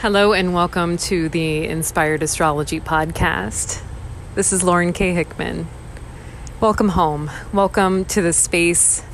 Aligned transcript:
Hello, 0.00 0.32
and 0.32 0.54
welcome 0.54 0.96
to 0.96 1.28
the 1.28 1.66
Inspired 1.66 2.22
Astrology 2.22 2.80
Podcast. 2.80 3.82
This 4.34 4.50
is 4.50 4.62
Lauren 4.62 4.94
K. 4.94 5.12
Hickman. 5.12 5.68
Welcome 6.58 6.88
home. 6.88 7.30
Welcome 7.52 8.06
to 8.06 8.22
the 8.22 8.32
space. 8.32 9.04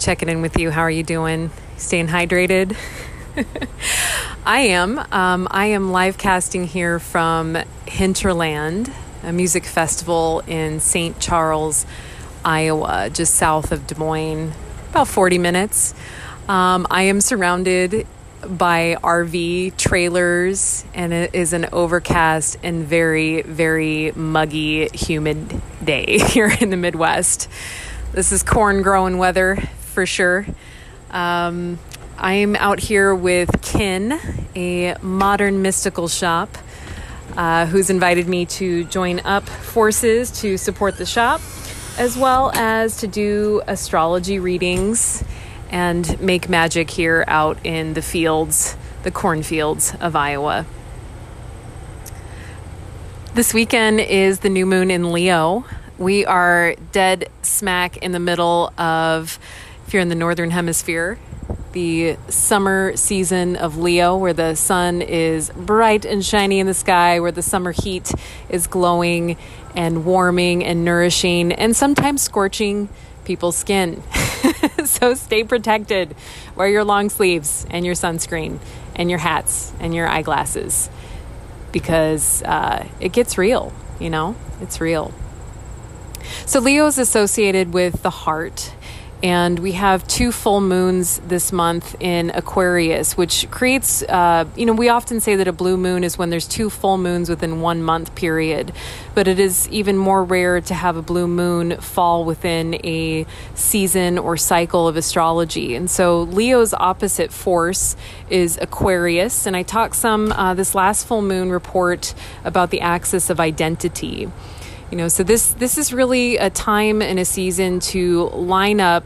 Checking 0.00 0.28
in 0.28 0.42
with 0.42 0.58
you. 0.58 0.72
How 0.72 0.80
are 0.80 0.90
you 0.90 1.04
doing? 1.04 1.52
Staying 1.76 2.08
hydrated? 2.08 2.76
I 4.44 4.62
am. 4.62 4.98
Um, 5.12 5.46
I 5.52 5.66
am 5.66 5.92
live 5.92 6.18
casting 6.18 6.64
here 6.64 6.98
from 6.98 7.56
Hinterland, 7.86 8.92
a 9.22 9.32
music 9.32 9.66
festival 9.66 10.42
in 10.48 10.80
St. 10.80 11.20
Charles, 11.20 11.86
Iowa, 12.44 13.08
just 13.08 13.34
south 13.34 13.70
of 13.70 13.86
Des 13.86 13.94
Moines, 13.94 14.52
about 14.90 15.06
40 15.06 15.38
minutes. 15.38 15.94
Um, 16.48 16.88
I 16.90 17.02
am 17.02 17.20
surrounded 17.20 18.04
by 18.46 18.96
RV 19.02 19.76
trailers, 19.76 20.84
and 20.94 21.12
it 21.12 21.34
is 21.34 21.52
an 21.52 21.66
overcast 21.72 22.56
and 22.62 22.84
very, 22.84 23.42
very 23.42 24.12
muggy, 24.12 24.88
humid 24.94 25.60
day 25.82 26.18
here 26.28 26.52
in 26.60 26.70
the 26.70 26.76
Midwest. 26.76 27.48
This 28.12 28.32
is 28.32 28.42
corn 28.42 28.82
growing 28.82 29.18
weather 29.18 29.56
for 29.80 30.06
sure. 30.06 30.46
Um, 31.10 31.78
I 32.16 32.34
am 32.34 32.56
out 32.56 32.80
here 32.80 33.14
with 33.14 33.62
Kin, 33.62 34.18
a 34.54 34.96
modern 35.02 35.62
mystical 35.62 36.08
shop, 36.08 36.56
uh, 37.36 37.66
who's 37.66 37.90
invited 37.90 38.28
me 38.28 38.46
to 38.46 38.84
join 38.84 39.20
up 39.20 39.48
forces 39.48 40.30
to 40.40 40.56
support 40.56 40.96
the 40.96 41.06
shop, 41.06 41.40
as 41.98 42.16
well 42.16 42.50
as 42.54 42.98
to 42.98 43.06
do 43.06 43.62
astrology 43.66 44.38
readings 44.38 45.22
and 45.70 46.20
make 46.20 46.48
magic 46.48 46.90
here 46.90 47.24
out 47.26 47.58
in 47.64 47.94
the 47.94 48.02
fields, 48.02 48.76
the 49.02 49.10
cornfields 49.10 49.94
of 50.00 50.16
Iowa. 50.16 50.66
This 53.34 53.54
weekend 53.54 54.00
is 54.00 54.40
the 54.40 54.48
new 54.48 54.66
moon 54.66 54.90
in 54.90 55.12
Leo. 55.12 55.64
We 55.96 56.24
are 56.24 56.74
dead 56.92 57.28
smack 57.42 57.96
in 57.98 58.12
the 58.12 58.20
middle 58.20 58.72
of, 58.78 59.38
if 59.86 59.92
you're 59.92 60.02
in 60.02 60.08
the 60.08 60.14
northern 60.14 60.50
hemisphere, 60.50 61.18
the 61.72 62.16
summer 62.28 62.96
season 62.96 63.56
of 63.56 63.76
Leo, 63.76 64.16
where 64.16 64.32
the 64.32 64.54
sun 64.54 65.02
is 65.02 65.50
bright 65.50 66.04
and 66.04 66.24
shiny 66.24 66.58
in 66.58 66.66
the 66.66 66.74
sky, 66.74 67.20
where 67.20 67.30
the 67.30 67.42
summer 67.42 67.72
heat 67.72 68.10
is 68.48 68.66
glowing 68.66 69.36
and 69.76 70.04
warming 70.04 70.64
and 70.64 70.84
nourishing 70.84 71.52
and 71.52 71.76
sometimes 71.76 72.22
scorching 72.22 72.88
people's 73.24 73.56
skin. 73.56 74.02
so 74.84 75.14
stay 75.14 75.44
protected. 75.44 76.14
Wear 76.56 76.68
your 76.68 76.84
long 76.84 77.10
sleeves 77.10 77.66
and 77.70 77.84
your 77.84 77.94
sunscreen 77.94 78.58
and 78.94 79.10
your 79.10 79.18
hats 79.18 79.72
and 79.80 79.94
your 79.94 80.08
eyeglasses 80.08 80.90
because 81.72 82.42
uh, 82.42 82.86
it 83.00 83.12
gets 83.12 83.38
real, 83.38 83.72
you 84.00 84.10
know? 84.10 84.36
It's 84.60 84.80
real. 84.80 85.12
So, 86.46 86.60
Leo 86.60 86.86
is 86.86 86.98
associated 86.98 87.72
with 87.72 88.02
the 88.02 88.10
heart 88.10 88.72
and 89.22 89.58
we 89.58 89.72
have 89.72 90.06
two 90.06 90.30
full 90.30 90.60
moons 90.60 91.20
this 91.26 91.52
month 91.52 91.96
in 92.00 92.30
Aquarius, 92.30 93.16
which 93.16 93.50
creates, 93.50 94.02
uh, 94.02 94.44
you 94.54 94.64
know, 94.64 94.72
we 94.72 94.88
often 94.88 95.20
say 95.20 95.34
that 95.36 95.48
a 95.48 95.52
blue 95.52 95.76
moon 95.76 96.04
is 96.04 96.16
when 96.16 96.30
there's 96.30 96.46
two 96.46 96.70
full 96.70 96.98
moons 96.98 97.28
within 97.28 97.60
one 97.60 97.82
month 97.82 98.14
period, 98.14 98.72
but 99.14 99.26
it 99.26 99.40
is 99.40 99.68
even 99.70 99.96
more 99.96 100.22
rare 100.22 100.60
to 100.60 100.74
have 100.74 100.96
a 100.96 101.02
blue 101.02 101.26
moon 101.26 101.76
fall 101.80 102.24
within 102.24 102.74
a 102.86 103.26
season 103.54 104.18
or 104.18 104.36
cycle 104.36 104.86
of 104.86 104.96
astrology. 104.96 105.74
And 105.74 105.90
so 105.90 106.22
Leo's 106.22 106.72
opposite 106.72 107.32
force 107.32 107.96
is 108.30 108.56
Aquarius, 108.60 109.46
and 109.46 109.56
I 109.56 109.64
talked 109.64 109.96
some 109.96 110.30
uh, 110.30 110.54
this 110.54 110.76
last 110.76 111.06
full 111.06 111.22
moon 111.22 111.50
report 111.50 112.14
about 112.44 112.70
the 112.70 112.80
axis 112.80 113.30
of 113.30 113.40
identity 113.40 114.30
you 114.90 114.96
know 114.96 115.08
so 115.08 115.22
this 115.22 115.52
this 115.54 115.76
is 115.76 115.92
really 115.92 116.38
a 116.38 116.48
time 116.48 117.02
and 117.02 117.18
a 117.18 117.24
season 117.24 117.78
to 117.78 118.28
line 118.30 118.80
up 118.80 119.04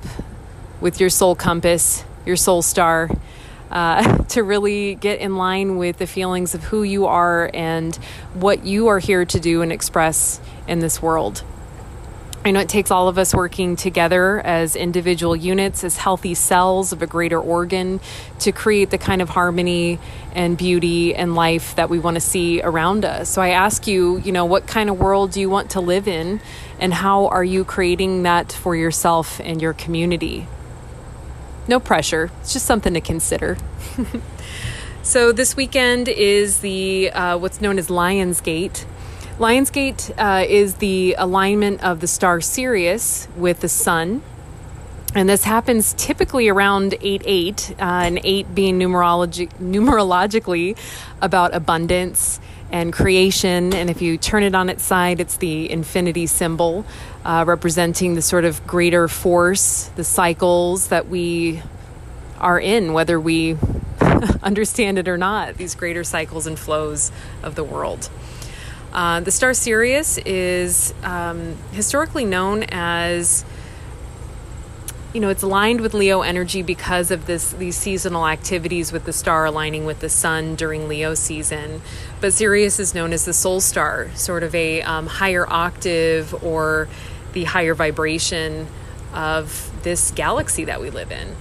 with 0.80 1.00
your 1.00 1.10
soul 1.10 1.34
compass 1.34 2.04
your 2.24 2.36
soul 2.36 2.62
star 2.62 3.10
uh, 3.70 4.18
to 4.28 4.42
really 4.42 4.94
get 4.94 5.18
in 5.18 5.36
line 5.36 5.78
with 5.78 5.98
the 5.98 6.06
feelings 6.06 6.54
of 6.54 6.62
who 6.64 6.82
you 6.82 7.06
are 7.06 7.50
and 7.52 7.96
what 8.34 8.64
you 8.64 8.88
are 8.88 9.00
here 9.00 9.24
to 9.24 9.40
do 9.40 9.62
and 9.62 9.72
express 9.72 10.40
in 10.68 10.78
this 10.78 11.02
world 11.02 11.42
I 12.44 12.50
know 12.50 12.58
it 12.58 12.68
takes 12.68 12.90
all 12.90 13.06
of 13.06 13.18
us 13.18 13.32
working 13.32 13.76
together 13.76 14.40
as 14.40 14.74
individual 14.74 15.36
units, 15.36 15.84
as 15.84 15.96
healthy 15.96 16.34
cells 16.34 16.92
of 16.92 17.00
a 17.00 17.06
greater 17.06 17.40
organ, 17.40 18.00
to 18.40 18.50
create 18.50 18.90
the 18.90 18.98
kind 18.98 19.22
of 19.22 19.28
harmony 19.28 20.00
and 20.34 20.58
beauty 20.58 21.14
and 21.14 21.36
life 21.36 21.76
that 21.76 21.88
we 21.88 22.00
want 22.00 22.16
to 22.16 22.20
see 22.20 22.60
around 22.60 23.04
us. 23.04 23.28
So 23.28 23.40
I 23.40 23.50
ask 23.50 23.86
you, 23.86 24.18
you 24.18 24.32
know, 24.32 24.44
what 24.44 24.66
kind 24.66 24.90
of 24.90 24.98
world 24.98 25.30
do 25.30 25.40
you 25.40 25.48
want 25.48 25.70
to 25.70 25.80
live 25.80 26.08
in, 26.08 26.40
and 26.80 26.92
how 26.92 27.28
are 27.28 27.44
you 27.44 27.64
creating 27.64 28.24
that 28.24 28.50
for 28.50 28.74
yourself 28.74 29.40
and 29.44 29.62
your 29.62 29.72
community? 29.72 30.48
No 31.68 31.78
pressure, 31.78 32.28
it's 32.40 32.52
just 32.52 32.66
something 32.66 32.94
to 32.94 33.00
consider. 33.00 33.56
so 35.04 35.30
this 35.30 35.54
weekend 35.54 36.08
is 36.08 36.58
the 36.58 37.12
uh, 37.12 37.38
what's 37.38 37.60
known 37.60 37.78
as 37.78 37.86
Lionsgate 37.86 38.84
Lionsgate 39.42 40.14
uh, 40.18 40.46
is 40.46 40.76
the 40.76 41.16
alignment 41.18 41.82
of 41.82 41.98
the 41.98 42.06
star 42.06 42.40
Sirius 42.40 43.26
with 43.36 43.58
the 43.58 43.68
sun. 43.68 44.22
And 45.16 45.28
this 45.28 45.42
happens 45.42 45.94
typically 45.94 46.48
around 46.48 46.94
8 47.00 47.22
8, 47.24 47.70
uh, 47.72 47.74
and 47.82 48.20
8 48.22 48.54
being 48.54 48.78
numerologi- 48.78 49.50
numerologically 49.60 50.78
about 51.20 51.56
abundance 51.56 52.38
and 52.70 52.92
creation. 52.92 53.74
And 53.74 53.90
if 53.90 54.00
you 54.00 54.16
turn 54.16 54.44
it 54.44 54.54
on 54.54 54.68
its 54.68 54.84
side, 54.84 55.18
it's 55.18 55.38
the 55.38 55.68
infinity 55.68 56.26
symbol, 56.26 56.86
uh, 57.24 57.42
representing 57.44 58.14
the 58.14 58.22
sort 58.22 58.44
of 58.44 58.64
greater 58.64 59.08
force, 59.08 59.90
the 59.96 60.04
cycles 60.04 60.86
that 60.86 61.08
we 61.08 61.62
are 62.38 62.60
in, 62.60 62.92
whether 62.92 63.18
we 63.18 63.56
understand 64.44 64.98
it 64.98 65.08
or 65.08 65.18
not, 65.18 65.56
these 65.56 65.74
greater 65.74 66.04
cycles 66.04 66.46
and 66.46 66.56
flows 66.56 67.10
of 67.42 67.56
the 67.56 67.64
world. 67.64 68.08
Uh, 68.92 69.20
the 69.20 69.30
star 69.30 69.54
Sirius 69.54 70.18
is 70.18 70.92
um, 71.02 71.56
historically 71.72 72.24
known 72.24 72.64
as 72.64 73.44
you 75.14 75.20
know 75.20 75.28
it's 75.28 75.42
aligned 75.42 75.80
with 75.82 75.92
leo 75.92 76.22
energy 76.22 76.62
because 76.62 77.10
of 77.10 77.26
this 77.26 77.52
these 77.52 77.76
seasonal 77.76 78.26
activities 78.26 78.92
with 78.92 79.04
the 79.04 79.12
star 79.12 79.44
aligning 79.44 79.84
with 79.84 80.00
the 80.00 80.08
sun 80.08 80.54
during 80.54 80.88
leo 80.88 81.14
season. 81.14 81.82
But 82.20 82.32
sirius 82.32 82.80
is 82.80 82.94
known 82.94 83.12
as 83.12 83.26
the 83.26 83.34
soul 83.34 83.60
star 83.60 84.10
sort 84.14 84.42
of 84.42 84.54
a 84.54 84.80
um, 84.82 85.06
higher 85.06 85.46
octave 85.50 86.34
or 86.42 86.88
the 87.32 87.44
higher 87.44 87.74
vibration 87.74 88.68
of 89.12 89.70
this 89.82 90.10
galaxy 90.12 90.64
that 90.64 90.80
we 90.80 90.88
live 90.88 91.12
in 91.12 91.36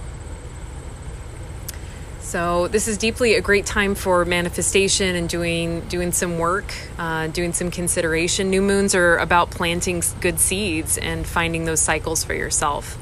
so 2.32 2.66
this 2.68 2.88
is 2.88 2.96
deeply 2.96 3.34
a 3.34 3.42
great 3.42 3.66
time 3.66 3.94
for 3.94 4.24
manifestation 4.24 5.16
and 5.16 5.28
doing 5.28 5.80
doing 5.90 6.12
some 6.12 6.38
work, 6.38 6.72
uh, 6.96 7.26
doing 7.26 7.52
some 7.52 7.70
consideration. 7.70 8.48
New 8.48 8.62
moons 8.62 8.94
are 8.94 9.18
about 9.18 9.50
planting 9.50 10.02
good 10.22 10.40
seeds 10.40 10.96
and 10.96 11.26
finding 11.26 11.66
those 11.66 11.82
cycles 11.82 12.24
for 12.24 12.32
yourself. 12.32 12.96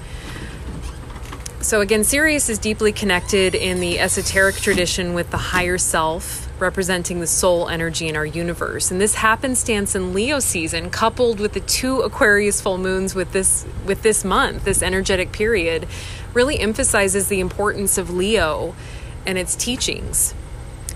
So 1.60 1.80
again, 1.80 2.02
Sirius 2.02 2.48
is 2.48 2.58
deeply 2.58 2.90
connected 2.90 3.54
in 3.54 3.78
the 3.78 4.00
esoteric 4.00 4.56
tradition 4.56 5.14
with 5.14 5.30
the 5.30 5.36
higher 5.36 5.78
self, 5.78 6.48
representing 6.60 7.20
the 7.20 7.28
soul 7.28 7.68
energy 7.68 8.08
in 8.08 8.16
our 8.16 8.26
universe. 8.26 8.90
And 8.90 9.00
this 9.00 9.14
happenstance 9.14 9.94
in 9.94 10.12
Leo 10.12 10.40
season, 10.40 10.90
coupled 10.90 11.38
with 11.38 11.52
the 11.52 11.60
two 11.60 12.00
Aquarius 12.00 12.60
full 12.60 12.78
moons 12.78 13.14
with 13.14 13.30
this 13.30 13.64
with 13.86 14.02
this 14.02 14.24
month, 14.24 14.64
this 14.64 14.82
energetic 14.82 15.30
period, 15.30 15.86
really 16.34 16.58
emphasizes 16.58 17.28
the 17.28 17.38
importance 17.38 17.96
of 17.96 18.10
Leo 18.10 18.74
and 19.26 19.38
its 19.38 19.54
teachings. 19.54 20.34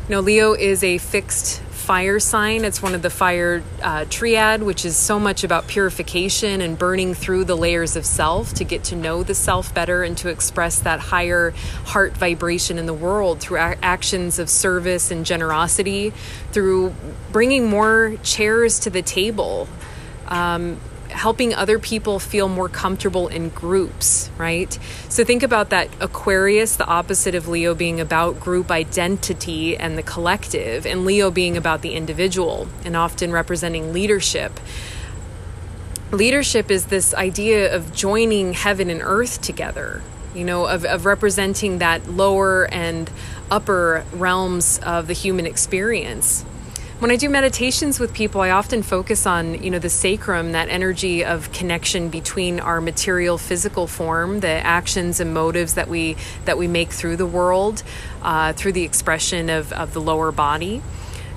Now, 0.08 0.20
Leo 0.20 0.52
is 0.52 0.84
a 0.84 0.98
fixed 0.98 1.62
fire 1.84 2.18
sign. 2.18 2.64
It's 2.64 2.80
one 2.80 2.94
of 2.94 3.02
the 3.02 3.10
fire 3.10 3.62
uh, 3.82 4.06
triad, 4.08 4.62
which 4.62 4.86
is 4.86 4.96
so 4.96 5.20
much 5.20 5.44
about 5.44 5.66
purification 5.66 6.62
and 6.62 6.78
burning 6.78 7.12
through 7.12 7.44
the 7.44 7.56
layers 7.56 7.94
of 7.94 8.06
self 8.06 8.54
to 8.54 8.64
get 8.64 8.84
to 8.84 8.96
know 8.96 9.22
the 9.22 9.34
self 9.34 9.74
better 9.74 10.02
and 10.02 10.16
to 10.18 10.30
express 10.30 10.80
that 10.80 10.98
higher 10.98 11.50
heart 11.84 12.16
vibration 12.16 12.78
in 12.78 12.86
the 12.86 12.94
world 12.94 13.40
through 13.40 13.58
a- 13.58 13.76
actions 13.82 14.38
of 14.38 14.48
service 14.48 15.10
and 15.10 15.26
generosity, 15.26 16.14
through 16.52 16.94
bringing 17.32 17.68
more 17.68 18.16
chairs 18.22 18.78
to 18.80 18.88
the 18.88 19.02
table. 19.02 19.68
Um, 20.28 20.80
helping 21.14 21.54
other 21.54 21.78
people 21.78 22.18
feel 22.18 22.48
more 22.48 22.68
comfortable 22.68 23.28
in 23.28 23.48
groups, 23.48 24.30
right? 24.36 24.78
So 25.08 25.24
think 25.24 25.44
about 25.44 25.70
that 25.70 25.88
Aquarius, 26.00 26.74
the 26.76 26.86
opposite 26.86 27.36
of 27.36 27.46
Leo 27.46 27.74
being 27.74 28.00
about 28.00 28.40
group 28.40 28.70
identity 28.70 29.76
and 29.76 29.96
the 29.96 30.02
collective, 30.02 30.84
and 30.84 31.04
Leo 31.04 31.30
being 31.30 31.56
about 31.56 31.82
the 31.82 31.94
individual 31.94 32.68
and 32.84 32.96
often 32.96 33.30
representing 33.30 33.92
leadership. 33.92 34.58
Leadership 36.10 36.70
is 36.70 36.86
this 36.86 37.14
idea 37.14 37.74
of 37.74 37.92
joining 37.94 38.52
heaven 38.52 38.90
and 38.90 39.00
earth 39.02 39.40
together, 39.40 40.02
you 40.34 40.44
know, 40.44 40.66
of, 40.66 40.84
of 40.84 41.06
representing 41.06 41.78
that 41.78 42.08
lower 42.10 42.66
and 42.72 43.08
upper 43.50 44.04
realms 44.12 44.80
of 44.80 45.06
the 45.06 45.12
human 45.12 45.46
experience 45.46 46.44
when 47.00 47.10
I 47.10 47.16
do 47.16 47.28
meditations 47.28 47.98
with 47.98 48.14
people, 48.14 48.40
I 48.40 48.50
often 48.50 48.82
focus 48.82 49.26
on, 49.26 49.62
you 49.62 49.70
know, 49.70 49.78
the 49.78 49.90
sacrum, 49.90 50.52
that 50.52 50.68
energy 50.68 51.24
of 51.24 51.50
connection 51.52 52.08
between 52.08 52.60
our 52.60 52.80
material 52.80 53.36
physical 53.36 53.86
form, 53.86 54.40
the 54.40 54.48
actions 54.48 55.18
and 55.18 55.34
motives 55.34 55.74
that 55.74 55.88
we 55.88 56.16
that 56.44 56.56
we 56.56 56.68
make 56.68 56.92
through 56.92 57.16
the 57.16 57.26
world, 57.26 57.82
uh, 58.22 58.52
through 58.52 58.72
the 58.72 58.84
expression 58.84 59.50
of, 59.50 59.72
of 59.72 59.92
the 59.92 60.00
lower 60.00 60.30
body. 60.30 60.82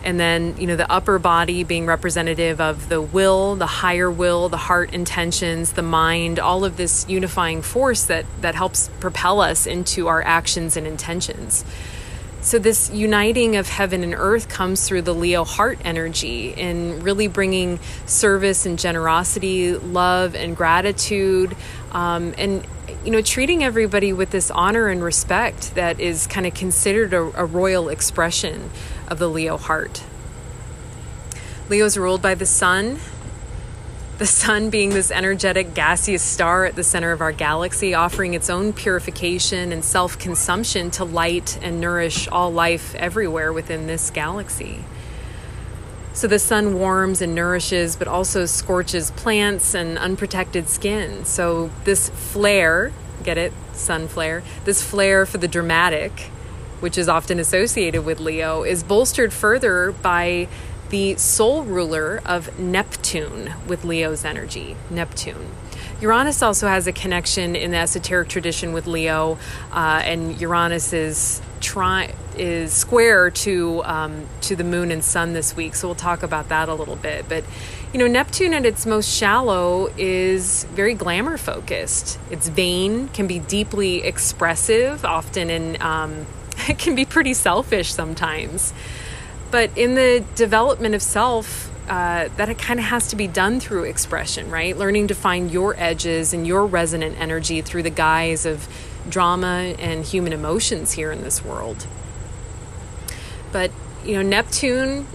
And 0.03 0.19
then, 0.19 0.55
you 0.57 0.67
know, 0.67 0.75
the 0.75 0.89
upper 0.89 1.19
body 1.19 1.63
being 1.63 1.85
representative 1.85 2.61
of 2.61 2.87
the 2.87 3.01
will, 3.01 3.55
the 3.55 3.65
higher 3.65 4.09
will, 4.09 4.47
the 4.47 4.55
heart 4.55 4.93
intentions, 4.93 5.73
the 5.73 5.81
mind, 5.81 6.39
all 6.39 6.63
of 6.63 6.77
this 6.77 7.05
unifying 7.09 7.61
force 7.61 8.03
that, 8.05 8.25
that 8.41 8.55
helps 8.55 8.89
propel 8.99 9.41
us 9.41 9.65
into 9.65 10.07
our 10.07 10.21
actions 10.21 10.77
and 10.77 10.87
intentions. 10.87 11.65
So, 12.47 12.59
this 12.59 12.89
uniting 12.91 13.57
of 13.57 13.67
heaven 13.67 14.05
and 14.05 14.13
earth 14.15 14.47
comes 14.47 14.87
through 14.87 15.01
the 15.01 15.13
Leo 15.13 15.43
heart 15.43 15.79
energy 15.83 16.53
and 16.53 17.03
really 17.03 17.27
bringing 17.27 17.77
service 18.05 18.65
and 18.65 18.79
generosity, 18.79 19.75
love 19.75 20.33
and 20.33 20.55
gratitude, 20.55 21.57
um, 21.91 22.33
and 22.37 22.65
you 23.03 23.11
know, 23.11 23.21
treating 23.21 23.65
everybody 23.65 24.13
with 24.13 24.29
this 24.29 24.49
honor 24.49 24.87
and 24.87 25.03
respect 25.03 25.75
that 25.75 25.99
is 25.99 26.25
kind 26.25 26.47
of 26.47 26.53
considered 26.53 27.13
a, 27.13 27.19
a 27.41 27.43
royal 27.43 27.89
expression 27.89 28.69
of 29.09 29.19
the 29.19 29.27
Leo 29.27 29.57
heart. 29.57 30.05
Leo 31.67 31.83
is 31.83 31.97
ruled 31.97 32.21
by 32.21 32.33
the 32.33 32.45
sun, 32.45 32.99
the 34.17 34.25
sun 34.25 34.69
being 34.71 34.89
this 34.89 35.11
energetic 35.11 35.75
gaseous 35.75 36.23
star 36.23 36.65
at 36.65 36.75
the 36.75 36.83
center 36.83 37.11
of 37.11 37.21
our 37.21 37.31
galaxy, 37.31 37.93
offering 37.93 38.33
its 38.33 38.49
own 38.49 38.73
purification 38.73 39.71
and 39.71 39.85
self 39.85 40.17
consumption 40.17 40.89
to 40.91 41.03
light 41.03 41.59
and 41.61 41.79
nourish 41.79 42.27
all 42.29 42.51
life 42.51 42.95
everywhere 42.95 43.53
within 43.53 43.85
this 43.85 44.09
galaxy. 44.09 44.83
So 46.13 46.27
the 46.27 46.39
sun 46.39 46.79
warms 46.79 47.21
and 47.21 47.35
nourishes, 47.35 47.95
but 47.95 48.07
also 48.07 48.47
scorches 48.47 49.11
plants 49.11 49.75
and 49.75 49.99
unprotected 49.99 50.67
skin. 50.67 51.25
So 51.25 51.69
this 51.83 52.09
flare, 52.09 52.91
get 53.23 53.37
it? 53.37 53.53
Sun 53.73 54.07
flare, 54.07 54.41
this 54.65 54.81
flare 54.81 55.27
for 55.27 55.37
the 55.37 55.47
dramatic, 55.47 56.31
which 56.79 56.97
is 56.97 57.07
often 57.07 57.37
associated 57.37 58.03
with 58.03 58.19
Leo, 58.19 58.63
is 58.63 58.81
bolstered 58.81 59.31
further 59.31 59.91
by 59.91 60.47
the 60.89 61.15
sole 61.15 61.63
ruler 61.63 62.21
of 62.25 62.57
Neptune 62.59 63.53
with 63.67 63.83
Leo's 63.83 64.23
energy, 64.25 64.75
Neptune. 64.89 65.51
Uranus 66.01 66.43
also 66.43 66.67
has 66.67 66.85
a 66.85 66.91
connection 66.91 67.55
in 67.55 67.71
the 67.71 67.77
esoteric 67.77 68.29
tradition 68.29 68.71
with 68.71 68.85
Leo, 68.85 69.39
uh, 69.71 70.01
and 70.03 70.39
Uranus 70.39 70.93
is 70.93 71.41
tri- 71.59 72.13
is 72.37 72.71
square 72.71 73.31
to 73.31 73.81
um, 73.83 74.27
to 74.41 74.55
the 74.55 74.63
moon 74.63 74.91
and 74.91 75.03
sun 75.03 75.33
this 75.33 75.55
week. 75.55 75.73
So 75.73 75.87
we'll 75.87 75.95
talk 75.95 76.21
about 76.21 76.49
that 76.49 76.69
a 76.69 76.73
little 76.75 76.95
bit. 76.95 77.27
But 77.27 77.43
you 77.93 77.99
know, 77.99 78.07
Neptune 78.07 78.53
at 78.53 78.65
its 78.65 78.85
most 78.85 79.09
shallow 79.09 79.91
is 79.97 80.65
very 80.65 80.93
glamour 80.93 81.37
focused. 81.37 82.19
It's 82.29 82.47
vain, 82.47 83.07
can 83.09 83.25
be 83.25 83.39
deeply 83.39 84.03
expressive, 84.03 85.03
often, 85.03 85.49
and 85.49 85.81
um, 85.81 86.27
it 86.69 86.77
can 86.77 86.95
be 86.95 87.05
pretty 87.05 87.33
selfish 87.33 87.91
sometimes. 87.91 88.73
But 89.49 89.77
in 89.77 89.95
the 89.95 90.23
development 90.35 90.93
of 90.95 91.01
self, 91.01 91.71
uh, 91.89 92.27
that 92.35 92.49
it 92.49 92.57
kind 92.57 92.79
of 92.79 92.85
has 92.87 93.07
to 93.07 93.15
be 93.15 93.27
done 93.27 93.59
through 93.59 93.85
expression, 93.85 94.51
right? 94.51 94.77
Learning 94.77 95.07
to 95.07 95.15
find 95.15 95.49
your 95.49 95.73
edges 95.77 96.33
and 96.33 96.45
your 96.45 96.65
resonant 96.65 97.19
energy 97.19 97.61
through 97.61 97.83
the 97.83 97.89
guise 97.89 98.45
of 98.45 98.67
drama 99.09 99.73
and 99.79 100.03
human 100.03 100.33
emotions 100.33 100.93
here 100.93 101.11
in 101.13 101.23
this 101.23 101.45
world. 101.45 101.87
But, 103.53 103.71
you 104.03 104.15
know, 104.15 104.21
Neptune 104.21 105.07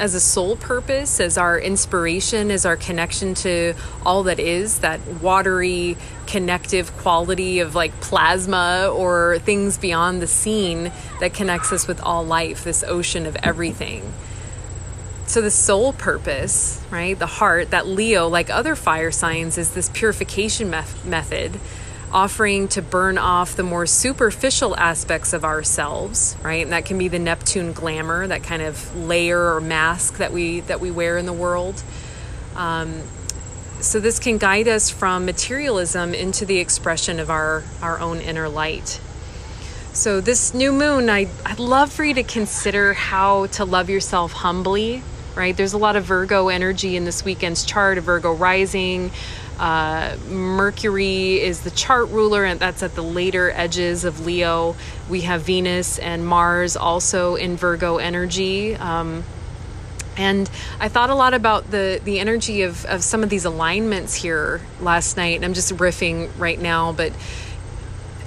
as 0.00 0.14
a 0.14 0.20
soul 0.20 0.56
purpose, 0.56 1.20
as 1.20 1.36
our 1.36 1.60
inspiration, 1.60 2.50
as 2.50 2.64
our 2.64 2.76
connection 2.76 3.34
to 3.34 3.74
all 4.04 4.22
that 4.22 4.40
is, 4.40 4.78
that 4.78 4.98
watery, 5.22 5.94
connective 6.26 6.96
quality 6.96 7.60
of 7.60 7.74
like 7.74 7.92
plasma 8.00 8.90
or 8.92 9.38
things 9.40 9.76
beyond 9.76 10.22
the 10.22 10.26
scene 10.26 10.90
that 11.20 11.34
connects 11.34 11.70
us 11.70 11.86
with 11.86 12.00
all 12.00 12.24
life, 12.24 12.64
this 12.64 12.82
ocean 12.82 13.26
of 13.26 13.36
everything. 13.42 14.10
So, 15.26 15.42
the 15.42 15.50
soul 15.50 15.92
purpose, 15.92 16.82
right, 16.90 17.16
the 17.16 17.26
heart, 17.26 17.70
that 17.70 17.86
Leo, 17.86 18.26
like 18.26 18.48
other 18.48 18.74
fire 18.74 19.12
signs, 19.12 19.58
is 19.58 19.74
this 19.74 19.90
purification 19.90 20.70
method 20.70 21.60
offering 22.12 22.68
to 22.68 22.82
burn 22.82 23.18
off 23.18 23.54
the 23.54 23.62
more 23.62 23.86
superficial 23.86 24.76
aspects 24.76 25.32
of 25.32 25.44
ourselves, 25.44 26.36
right? 26.42 26.62
And 26.62 26.72
that 26.72 26.84
can 26.84 26.98
be 26.98 27.08
the 27.08 27.18
Neptune 27.18 27.72
glamour, 27.72 28.26
that 28.26 28.42
kind 28.42 28.62
of 28.62 28.96
layer 28.96 29.54
or 29.54 29.60
mask 29.60 30.18
that 30.18 30.32
we 30.32 30.60
that 30.60 30.80
we 30.80 30.90
wear 30.90 31.16
in 31.18 31.26
the 31.26 31.32
world. 31.32 31.82
Um, 32.56 33.02
so 33.80 33.98
this 33.98 34.18
can 34.18 34.38
guide 34.38 34.68
us 34.68 34.90
from 34.90 35.24
materialism 35.24 36.12
into 36.12 36.44
the 36.44 36.58
expression 36.58 37.18
of 37.18 37.30
our 37.30 37.62
our 37.80 37.98
own 38.00 38.18
inner 38.20 38.48
light. 38.48 39.00
So 39.92 40.20
this 40.20 40.54
new 40.54 40.72
moon, 40.72 41.08
I 41.10 41.28
I'd 41.44 41.58
love 41.58 41.92
for 41.92 42.04
you 42.04 42.14
to 42.14 42.22
consider 42.22 42.94
how 42.94 43.46
to 43.46 43.64
love 43.64 43.88
yourself 43.88 44.32
humbly, 44.32 45.02
right? 45.34 45.56
There's 45.56 45.72
a 45.72 45.78
lot 45.78 45.96
of 45.96 46.04
Virgo 46.04 46.48
energy 46.48 46.96
in 46.96 47.04
this 47.04 47.24
weekend's 47.24 47.64
chart, 47.64 47.98
Virgo 47.98 48.32
rising, 48.32 49.10
uh, 49.60 50.16
Mercury 50.30 51.38
is 51.38 51.60
the 51.60 51.70
chart 51.70 52.08
ruler, 52.08 52.46
and 52.46 52.58
that's 52.58 52.82
at 52.82 52.94
the 52.94 53.02
later 53.02 53.50
edges 53.50 54.04
of 54.04 54.24
Leo. 54.24 54.74
We 55.10 55.20
have 55.22 55.42
Venus 55.42 55.98
and 55.98 56.26
Mars 56.26 56.78
also 56.78 57.34
in 57.34 57.58
Virgo 57.58 57.98
energy. 57.98 58.74
Um, 58.74 59.22
and 60.16 60.50
I 60.78 60.88
thought 60.88 61.10
a 61.10 61.14
lot 61.14 61.34
about 61.34 61.70
the, 61.70 62.00
the 62.02 62.20
energy 62.20 62.62
of, 62.62 62.86
of 62.86 63.04
some 63.04 63.22
of 63.22 63.28
these 63.28 63.44
alignments 63.44 64.14
here 64.14 64.62
last 64.80 65.18
night. 65.18 65.36
And 65.36 65.44
I'm 65.44 65.52
just 65.52 65.74
riffing 65.74 66.30
right 66.38 66.58
now, 66.58 66.92
but 66.92 67.12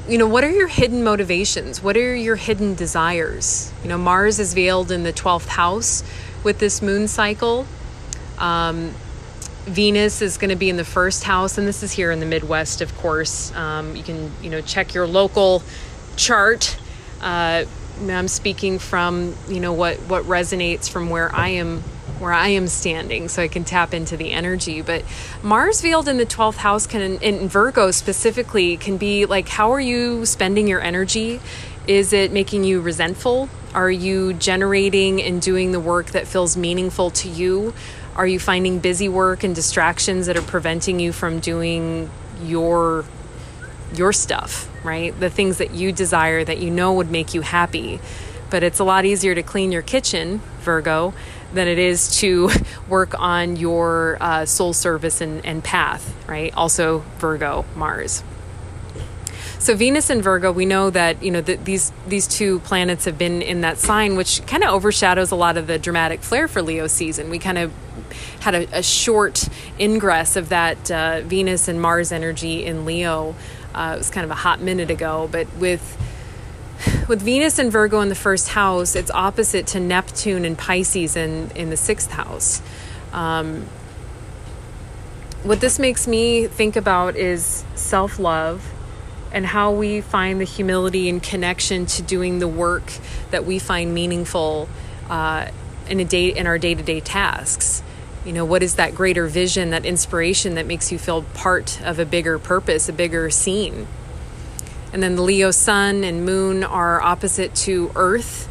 you 0.08 0.20
know, 0.20 0.28
what 0.28 0.44
are 0.44 0.52
your 0.52 0.68
hidden 0.68 1.04
motivations? 1.04 1.82
What 1.82 1.98
are 1.98 2.16
your 2.16 2.36
hidden 2.36 2.76
desires? 2.76 3.74
You 3.82 3.90
know, 3.90 3.98
Mars 3.98 4.38
is 4.38 4.54
veiled 4.54 4.92
in 4.92 5.02
the 5.02 5.14
12th 5.14 5.48
house 5.48 6.04
with 6.44 6.60
this 6.60 6.80
moon 6.84 7.08
cycle. 7.08 7.66
Um, 8.38 8.94
Venus 9.66 10.22
is 10.22 10.38
going 10.38 10.50
to 10.50 10.58
be 10.58 10.70
in 10.70 10.76
the 10.76 10.84
first 10.84 11.24
house, 11.24 11.58
and 11.58 11.66
this 11.66 11.84
is 11.84 11.92
here 11.92 12.12
in 12.12 12.20
the 12.20 12.26
Midwest, 12.26 12.82
of 12.82 12.96
course. 12.98 13.54
Um, 13.56 13.96
you 13.96 14.04
can, 14.04 14.32
you 14.42 14.50
know, 14.50 14.60
check 14.60 14.94
your 14.94 15.08
local 15.08 15.64
chart. 16.18 16.78
Uh, 17.22 17.64
I'm 18.02 18.28
speaking 18.28 18.80
from, 18.80 19.36
you 19.48 19.62
know, 19.62 19.72
what 19.72 19.98
what 20.02 20.24
resonates 20.24 20.90
from 20.90 21.10
where 21.10 21.34
I 21.34 21.50
am, 21.50 21.80
where 22.20 22.34
I 22.34 22.50
am 22.50 22.68
standing, 22.68 23.30
so 23.30 23.42
I 23.42 23.48
can 23.48 23.64
tap 23.64 23.94
into 23.94 24.18
the 24.18 24.34
energy. 24.34 24.82
But 24.82 25.06
Mars 25.42 25.80
veiled 25.80 26.10
in 26.10 26.18
the 26.18 26.26
12th 26.26 26.58
house 26.58 26.86
can, 26.86 27.22
in 27.22 27.48
Virgo 27.48 27.92
specifically, 27.92 28.76
can 28.76 28.98
be 28.98 29.26
like, 29.26 29.48
how 29.48 29.72
are 29.72 29.80
you 29.80 30.26
spending 30.26 30.68
your 30.68 30.82
energy? 30.82 31.40
Is 31.88 32.12
it 32.12 32.34
making 32.34 32.66
you 32.66 32.82
resentful? 32.82 33.48
Are 33.74 33.92
you 33.92 34.34
generating 34.34 35.22
and 35.22 35.42
doing 35.42 35.72
the 35.72 35.80
work 35.80 36.08
that 36.08 36.28
feels 36.28 36.58
meaningful 36.58 37.12
to 37.12 37.30
you? 37.30 37.74
Are 38.16 38.28
you 38.28 38.40
finding 38.40 38.80
busy 38.80 39.10
work 39.10 39.44
and 39.44 39.56
distractions 39.56 40.28
that 40.28 40.38
are 40.38 40.42
preventing 40.42 41.00
you 41.00 41.12
from 41.12 41.40
doing 41.40 42.10
your 42.42 43.06
your 43.94 44.14
stuff, 44.14 44.70
right? 44.84 45.18
The 45.20 45.30
things 45.30 45.58
that 45.60 45.72
you 45.72 45.92
desire 45.92 46.44
that 46.44 46.60
you 46.60 46.72
know 46.72 46.94
would 46.94 47.12
make 47.12 47.34
you 47.34 47.42
happy. 47.42 48.00
But 48.50 48.64
it's 48.64 48.80
a 48.80 48.84
lot 48.84 49.06
easier 49.06 49.34
to 49.34 49.44
clean 49.44 49.72
your 49.72 49.82
kitchen, 49.82 50.42
Virgo, 50.62 51.14
than 51.54 51.68
it 51.68 51.80
is 51.80 52.18
to 52.20 52.50
work 52.88 53.20
on 53.20 53.56
your 53.56 54.18
uh, 54.20 54.46
soul 54.46 54.74
service 54.74 55.22
and, 55.22 55.46
and 55.46 55.64
path, 55.64 56.16
right? 56.28 56.54
Also, 56.56 57.00
Virgo, 57.18 57.66
Mars. 57.76 58.24
So 59.60 59.76
Venus 59.76 60.10
and 60.10 60.22
Virgo, 60.22 60.52
we 60.52 60.66
know 60.66 60.90
that 60.90 61.24
you 61.24 61.32
know 61.32 61.42
that 61.42 61.64
these 61.64 61.94
these 62.06 62.28
two 62.28 62.60
planets 62.60 63.06
have 63.06 63.18
been 63.18 63.42
in 63.42 63.62
that 63.62 63.78
sign, 63.78 64.18
which 64.18 64.46
kind 64.46 64.64
of 64.64 64.72
overshadows 64.72 65.32
a 65.32 65.36
lot 65.36 65.56
of 65.56 65.68
the 65.68 65.80
dramatic 65.80 66.22
flair 66.22 66.50
for 66.50 66.62
Leo 66.62 66.88
season. 66.88 67.30
We 67.30 67.40
kind 67.40 67.58
of 67.58 67.72
had 68.42 68.56
a, 68.56 68.80
a 68.80 68.84
short 68.84 69.48
ingress 69.80 70.36
of 70.36 70.50
that 70.50 70.92
uh, 70.92 71.22
Venus 71.22 71.68
and 71.68 71.82
Mars 71.82 72.12
energy 72.12 72.66
in 72.66 72.86
Leo. 72.86 73.36
Uh, 73.74 73.94
it 73.96 73.98
was 73.98 74.10
kind 74.10 74.26
of 74.26 74.32
a 74.32 74.36
hot 74.36 74.62
minute 74.62 74.92
ago, 74.92 75.30
but 75.32 75.48
with 75.58 75.98
with 77.08 77.22
Venus 77.22 77.60
and 77.60 77.72
Virgo 77.72 78.02
in 78.02 78.10
the 78.10 78.16
first 78.16 78.50
house, 78.50 78.96
it's 78.96 79.12
opposite 79.12 79.68
to 79.68 79.80
Neptune 79.80 80.46
and 80.46 80.58
Pisces 80.58 81.16
in 81.16 81.52
in 81.56 81.70
the 81.70 81.78
sixth 81.78 82.12
house. 82.12 82.62
Um, 83.12 83.68
what 85.44 85.60
this 85.60 85.78
makes 85.78 86.08
me 86.08 86.48
think 86.48 86.76
about 86.76 87.16
is 87.16 87.66
self 87.76 88.18
love 88.18 88.74
and 89.34 89.46
how 89.46 89.72
we 89.72 90.00
find 90.00 90.40
the 90.40 90.46
humility 90.46 91.10
and 91.10 91.22
connection 91.22 91.86
to 91.88 92.02
doing 92.02 92.40
the 92.40 92.48
work 92.48 92.94
that 93.32 93.46
we 93.46 93.60
find 93.60 93.94
meaningful 93.94 94.70
uh, 95.10 95.48
in 95.90 96.00
a 96.00 96.06
day 96.06 96.30
in 96.30 96.48
our 96.48 96.58
day 96.58 96.76
to 96.76 96.84
day 96.84 97.00
tasks. 97.00 97.84
You 98.26 98.32
know, 98.32 98.46
what 98.46 98.64
is 98.64 98.76
that 98.76 98.96
greater 98.96 99.28
vision, 99.28 99.72
that 99.72 99.86
inspiration 99.86 100.56
that 100.56 100.66
makes 100.66 100.92
you 100.92 100.98
feel 100.98 101.24
part 101.34 101.82
of 101.82 102.00
a 102.00 102.06
bigger 102.06 102.40
purpose, 102.40 102.88
a 102.88 102.94
bigger 102.94 103.30
scene? 103.30 103.88
And 104.94 105.04
then 105.04 105.16
the 105.16 105.24
Leo 105.24 105.52
sun 105.52 106.04
and 106.04 106.24
moon 106.24 106.64
are 106.64 107.02
opposite 107.02 107.54
to 107.56 107.92
Earth. 107.96 108.48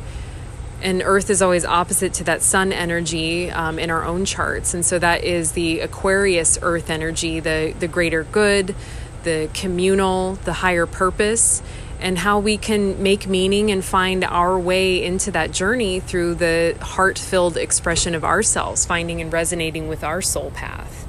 And 0.82 1.00
Earth 1.02 1.30
is 1.30 1.40
always 1.40 1.64
opposite 1.64 2.14
to 2.14 2.24
that 2.24 2.42
sun 2.42 2.72
energy 2.72 3.50
um, 3.50 3.78
in 3.78 3.90
our 3.90 4.04
own 4.04 4.24
charts. 4.24 4.74
And 4.74 4.84
so 4.84 4.98
that 4.98 5.24
is 5.24 5.52
the 5.52 5.80
Aquarius 5.80 6.58
Earth 6.60 6.90
energy, 6.90 7.40
the, 7.40 7.74
the 7.78 7.88
greater 7.88 8.24
good, 8.24 8.74
the 9.22 9.48
communal, 9.54 10.34
the 10.44 10.52
higher 10.52 10.84
purpose, 10.86 11.62
and 12.02 12.18
how 12.18 12.40
we 12.40 12.58
can 12.58 13.00
make 13.00 13.28
meaning 13.28 13.70
and 13.70 13.84
find 13.84 14.24
our 14.24 14.58
way 14.58 15.02
into 15.02 15.30
that 15.30 15.52
journey 15.52 16.00
through 16.00 16.34
the 16.34 16.76
heart 16.80 17.16
filled 17.16 17.56
expression 17.56 18.14
of 18.14 18.24
ourselves, 18.24 18.84
finding 18.84 19.20
and 19.20 19.32
resonating 19.32 19.86
with 19.86 20.02
our 20.02 20.20
soul 20.20 20.50
path. 20.50 21.06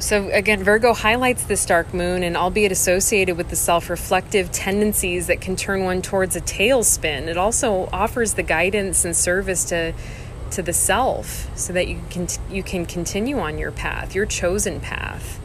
So, 0.00 0.30
again, 0.30 0.64
Virgo 0.64 0.94
highlights 0.94 1.44
this 1.44 1.64
dark 1.64 1.94
moon, 1.94 2.24
and 2.24 2.36
albeit 2.36 2.72
associated 2.72 3.36
with 3.36 3.50
the 3.50 3.56
self 3.56 3.88
reflective 3.88 4.50
tendencies 4.50 5.28
that 5.28 5.40
can 5.40 5.54
turn 5.54 5.84
one 5.84 6.02
towards 6.02 6.34
a 6.34 6.40
tailspin, 6.40 7.28
it 7.28 7.36
also 7.36 7.88
offers 7.92 8.34
the 8.34 8.42
guidance 8.42 9.04
and 9.04 9.14
service 9.14 9.64
to, 9.66 9.92
to 10.50 10.62
the 10.62 10.72
self 10.72 11.56
so 11.56 11.72
that 11.74 11.86
you 11.86 12.00
can, 12.10 12.26
you 12.50 12.64
can 12.64 12.84
continue 12.84 13.38
on 13.38 13.58
your 13.58 13.70
path, 13.70 14.14
your 14.14 14.26
chosen 14.26 14.80
path. 14.80 15.38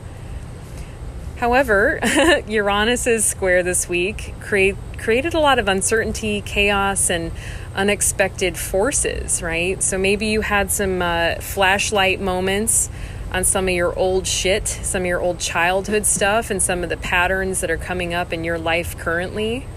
However, 1.38 2.00
Uranus's 2.48 3.24
square 3.24 3.62
this 3.62 3.88
week 3.88 4.34
create, 4.40 4.76
created 4.98 5.36
a 5.36 5.40
lot 5.40 5.60
of 5.60 5.68
uncertainty, 5.68 6.42
chaos, 6.42 7.12
and 7.12 7.32
unexpected 7.76 8.58
forces, 8.58 9.44
right? 9.44 9.82
So 9.84 10.00
maybe 10.00 10.26
you 10.26 10.42
had 10.42 10.72
some 10.72 11.00
uh, 11.02 11.36
flashlight 11.36 12.20
moments 12.20 12.90
on 13.32 13.44
some 13.44 13.68
of 13.68 13.74
your 13.76 13.98
old 13.98 14.26
shit, 14.26 14.68
some 14.68 15.04
of 15.04 15.06
your 15.06 15.22
old 15.22 15.40
childhood 15.40 16.08
stuff, 16.08 16.50
and 16.50 16.62
some 16.62 16.84
of 16.84 16.90
the 16.90 16.98
patterns 16.98 17.62
that 17.62 17.70
are 17.70 17.78
coming 17.78 18.16
up 18.16 18.34
in 18.34 18.44
your 18.44 18.58
life 18.58 18.98
currently. 18.98 19.68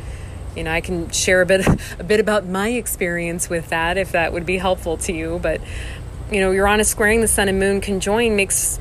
You 0.56 0.64
know, 0.64 0.72
I 0.72 0.80
can 0.80 1.10
share 1.10 1.42
a 1.42 1.46
bit 1.46 1.66
a 1.98 2.04
bit 2.04 2.20
about 2.20 2.46
my 2.46 2.70
experience 2.70 3.50
with 3.50 3.68
that 3.68 3.98
if 3.98 4.12
that 4.12 4.32
would 4.32 4.46
be 4.46 4.56
helpful 4.56 4.96
to 4.98 5.12
you. 5.12 5.38
But 5.42 5.60
you 6.32 6.40
know, 6.40 6.52
Uranus 6.52 6.88
squaring 6.88 7.20
the 7.20 7.28
Sun 7.28 7.48
and 7.48 7.58
Moon 7.58 7.82
conjoined 7.82 8.34
makes 8.34 8.78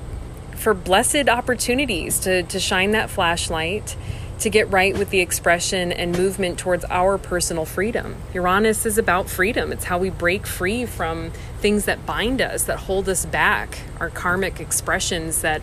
for 0.59 0.73
blessed 0.73 1.29
opportunities 1.29 2.19
to 2.19 2.43
to 2.43 2.59
shine 2.59 2.91
that 2.91 3.09
flashlight 3.09 3.95
to 4.39 4.49
get 4.49 4.71
right 4.71 4.97
with 4.97 5.09
the 5.09 5.19
expression 5.19 5.91
and 5.91 6.17
movement 6.17 6.57
towards 6.57 6.85
our 6.85 7.17
personal 7.17 7.65
freedom. 7.65 8.15
Uranus 8.33 8.85
is 8.85 8.97
about 8.97 9.29
freedom. 9.29 9.71
It's 9.71 9.85
how 9.85 9.97
we 9.97 10.09
break 10.09 10.47
free 10.47 10.85
from 10.85 11.31
things 11.59 11.85
that 11.85 12.05
bind 12.05 12.41
us, 12.41 12.63
that 12.63 12.79
hold 12.79 13.09
us 13.09 13.25
back, 13.25 13.79
our 13.99 14.09
karmic 14.09 14.61
expressions 14.61 15.41
that 15.41 15.61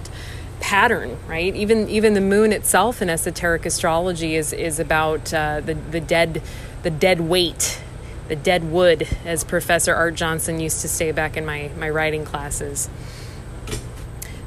pattern, 0.60 1.16
right? 1.26 1.54
Even 1.54 1.88
even 1.88 2.14
the 2.14 2.20
moon 2.20 2.52
itself 2.52 3.00
in 3.02 3.10
esoteric 3.10 3.66
astrology 3.66 4.36
is 4.36 4.52
is 4.52 4.78
about 4.78 5.32
uh, 5.32 5.60
the 5.60 5.74
the 5.74 6.00
dead 6.00 6.42
the 6.82 6.90
dead 6.90 7.20
weight, 7.20 7.80
the 8.28 8.36
dead 8.36 8.70
wood, 8.70 9.08
as 9.24 9.44
Professor 9.44 9.94
Art 9.94 10.14
Johnson 10.14 10.60
used 10.60 10.80
to 10.82 10.88
say 10.88 11.12
back 11.12 11.36
in 11.36 11.46
my 11.46 11.70
my 11.78 11.88
writing 11.88 12.24
classes. 12.24 12.88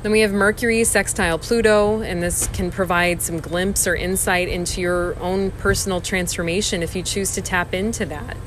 Then 0.01 0.13
we 0.13 0.21
have 0.21 0.31
Mercury 0.31 0.85
sextile 0.85 1.37
Pluto, 1.37 2.01
and 2.01 2.23
this 2.23 2.47
can 2.47 2.71
provide 2.71 3.21
some 3.21 3.41
glimpse 3.41 3.85
or 3.85 3.95
insight 3.95 4.47
into 4.47 4.79
your 4.79 5.19
own 5.19 5.51
personal 5.51 5.99
transformation 5.99 6.81
if 6.81 6.95
you 6.95 7.03
choose 7.03 7.33
to 7.33 7.41
tap 7.41 7.73
into 7.73 8.05
that. 8.05 8.37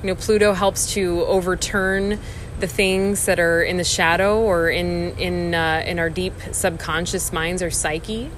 You 0.00 0.08
know, 0.08 0.14
Pluto 0.14 0.52
helps 0.52 0.92
to 0.94 1.24
overturn 1.24 2.20
the 2.60 2.68
things 2.68 3.26
that 3.26 3.40
are 3.40 3.62
in 3.62 3.78
the 3.78 3.84
shadow 3.84 4.40
or 4.40 4.70
in 4.70 5.18
in 5.18 5.54
uh, 5.54 5.82
in 5.84 5.98
our 5.98 6.08
deep 6.08 6.34
subconscious 6.52 7.32
minds 7.32 7.62
or 7.62 7.70
psyche. 7.70 8.30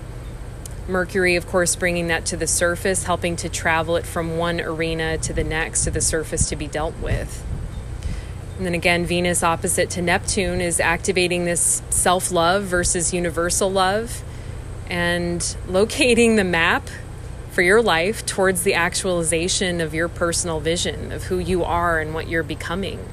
Mercury, 0.89 1.37
of 1.37 1.47
course, 1.47 1.77
bringing 1.77 2.09
that 2.09 2.25
to 2.27 2.37
the 2.37 2.47
surface, 2.47 3.05
helping 3.05 3.37
to 3.37 3.51
travel 3.51 3.97
it 3.97 4.07
from 4.07 4.39
one 4.39 4.61
arena 4.61 5.19
to 5.19 5.35
the 5.35 5.45
next 5.45 5.85
to 5.85 5.91
the 5.91 6.01
surface 6.01 6.49
to 6.49 6.57
be 6.57 6.67
dealt 6.67 6.99
with. 7.01 7.45
And 8.57 8.67
then 8.67 8.75
again, 8.75 9.05
Venus 9.05 9.43
opposite 9.43 9.91
to 9.91 10.03
Neptune 10.03 10.61
is 10.61 10.79
activating 10.79 11.45
this 11.45 11.83
self 11.91 12.31
love 12.31 12.65
versus 12.65 13.13
universal 13.13 13.71
love 13.71 14.23
and 14.89 15.57
locating 15.67 16.37
the 16.37 16.45
map 16.45 16.89
for 17.51 17.63
your 17.63 17.83
life 17.83 18.25
towards 18.27 18.63
the 18.63 18.75
actualization 18.75 19.81
of 19.81 19.95
your 19.95 20.09
personal 20.09 20.61
vision 20.61 21.11
of 21.11 21.25
who 21.25 21.39
you 21.39 21.65
are 21.65 21.99
and 22.01 22.15
what 22.15 22.29
you're 22.29 22.43
becoming. 22.43 23.05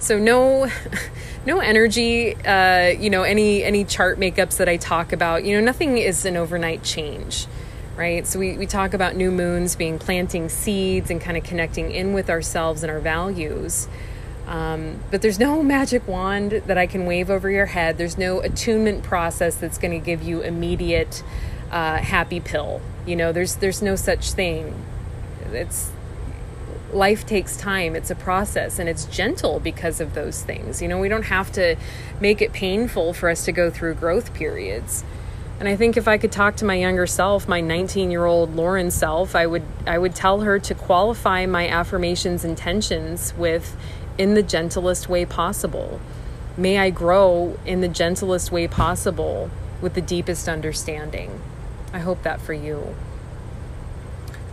So 0.00 0.18
no 0.18 0.68
no 1.46 1.60
energy 1.60 2.34
uh, 2.34 2.88
you 2.88 3.10
know 3.10 3.22
any 3.22 3.62
any 3.62 3.84
chart 3.84 4.18
makeups 4.18 4.56
that 4.56 4.68
I 4.68 4.76
talk 4.76 5.12
about, 5.12 5.44
you 5.44 5.56
know, 5.56 5.64
nothing 5.64 5.98
is 5.98 6.24
an 6.24 6.36
overnight 6.36 6.82
change 6.82 7.46
right? 7.98 8.26
So 8.28 8.38
we, 8.38 8.56
we 8.56 8.64
talk 8.64 8.94
about 8.94 9.16
new 9.16 9.32
moons 9.32 9.74
being 9.74 9.98
planting 9.98 10.48
seeds 10.48 11.10
and 11.10 11.20
kind 11.20 11.36
of 11.36 11.42
connecting 11.42 11.90
in 11.90 12.12
with 12.12 12.30
ourselves 12.30 12.84
and 12.84 12.92
our 12.92 13.00
values. 13.00 13.88
Um, 14.46 15.00
but 15.10 15.20
there's 15.20 15.40
no 15.40 15.64
magic 15.64 16.06
wand 16.06 16.52
that 16.66 16.78
I 16.78 16.86
can 16.86 17.06
wave 17.06 17.28
over 17.28 17.50
your 17.50 17.66
head. 17.66 17.98
There's 17.98 18.16
no 18.16 18.40
attunement 18.40 19.02
process 19.02 19.56
that's 19.56 19.78
going 19.78 19.90
to 19.90 20.04
give 20.04 20.22
you 20.22 20.40
immediate 20.40 21.24
uh, 21.72 21.98
happy 21.98 22.38
pill. 22.38 22.80
You 23.04 23.16
know, 23.16 23.32
there's 23.32 23.56
there's 23.56 23.82
no 23.82 23.96
such 23.96 24.30
thing. 24.32 24.80
It's 25.52 25.90
life 26.92 27.26
takes 27.26 27.56
time. 27.56 27.96
It's 27.96 28.10
a 28.10 28.14
process 28.14 28.78
and 28.78 28.88
it's 28.88 29.04
gentle 29.06 29.60
because 29.60 30.00
of 30.00 30.14
those 30.14 30.42
things. 30.42 30.80
You 30.80 30.88
know, 30.88 30.98
we 30.98 31.08
don't 31.08 31.24
have 31.24 31.50
to 31.52 31.76
make 32.20 32.40
it 32.40 32.52
painful 32.52 33.12
for 33.12 33.28
us 33.28 33.44
to 33.44 33.52
go 33.52 33.70
through 33.70 33.94
growth 33.94 34.32
periods. 34.32 35.04
And 35.58 35.68
I 35.68 35.74
think 35.74 35.96
if 35.96 36.06
I 36.06 36.18
could 36.18 36.30
talk 36.30 36.56
to 36.56 36.64
my 36.64 36.74
younger 36.74 37.06
self, 37.06 37.48
my 37.48 37.60
19-year-old 37.60 38.54
Lauren 38.54 38.90
self, 38.90 39.34
I 39.34 39.46
would 39.46 39.64
I 39.86 39.98
would 39.98 40.14
tell 40.14 40.40
her 40.42 40.58
to 40.60 40.74
qualify 40.74 41.46
my 41.46 41.68
affirmations 41.68 42.44
intentions 42.44 43.34
with 43.36 43.76
in 44.16 44.34
the 44.34 44.42
gentlest 44.42 45.08
way 45.08 45.24
possible. 45.24 46.00
May 46.56 46.78
I 46.78 46.90
grow 46.90 47.58
in 47.66 47.80
the 47.80 47.88
gentlest 47.88 48.52
way 48.52 48.68
possible 48.68 49.50
with 49.80 49.94
the 49.94 50.00
deepest 50.00 50.48
understanding. 50.48 51.40
I 51.92 52.00
hope 52.00 52.22
that 52.22 52.40
for 52.40 52.52
you. 52.52 52.94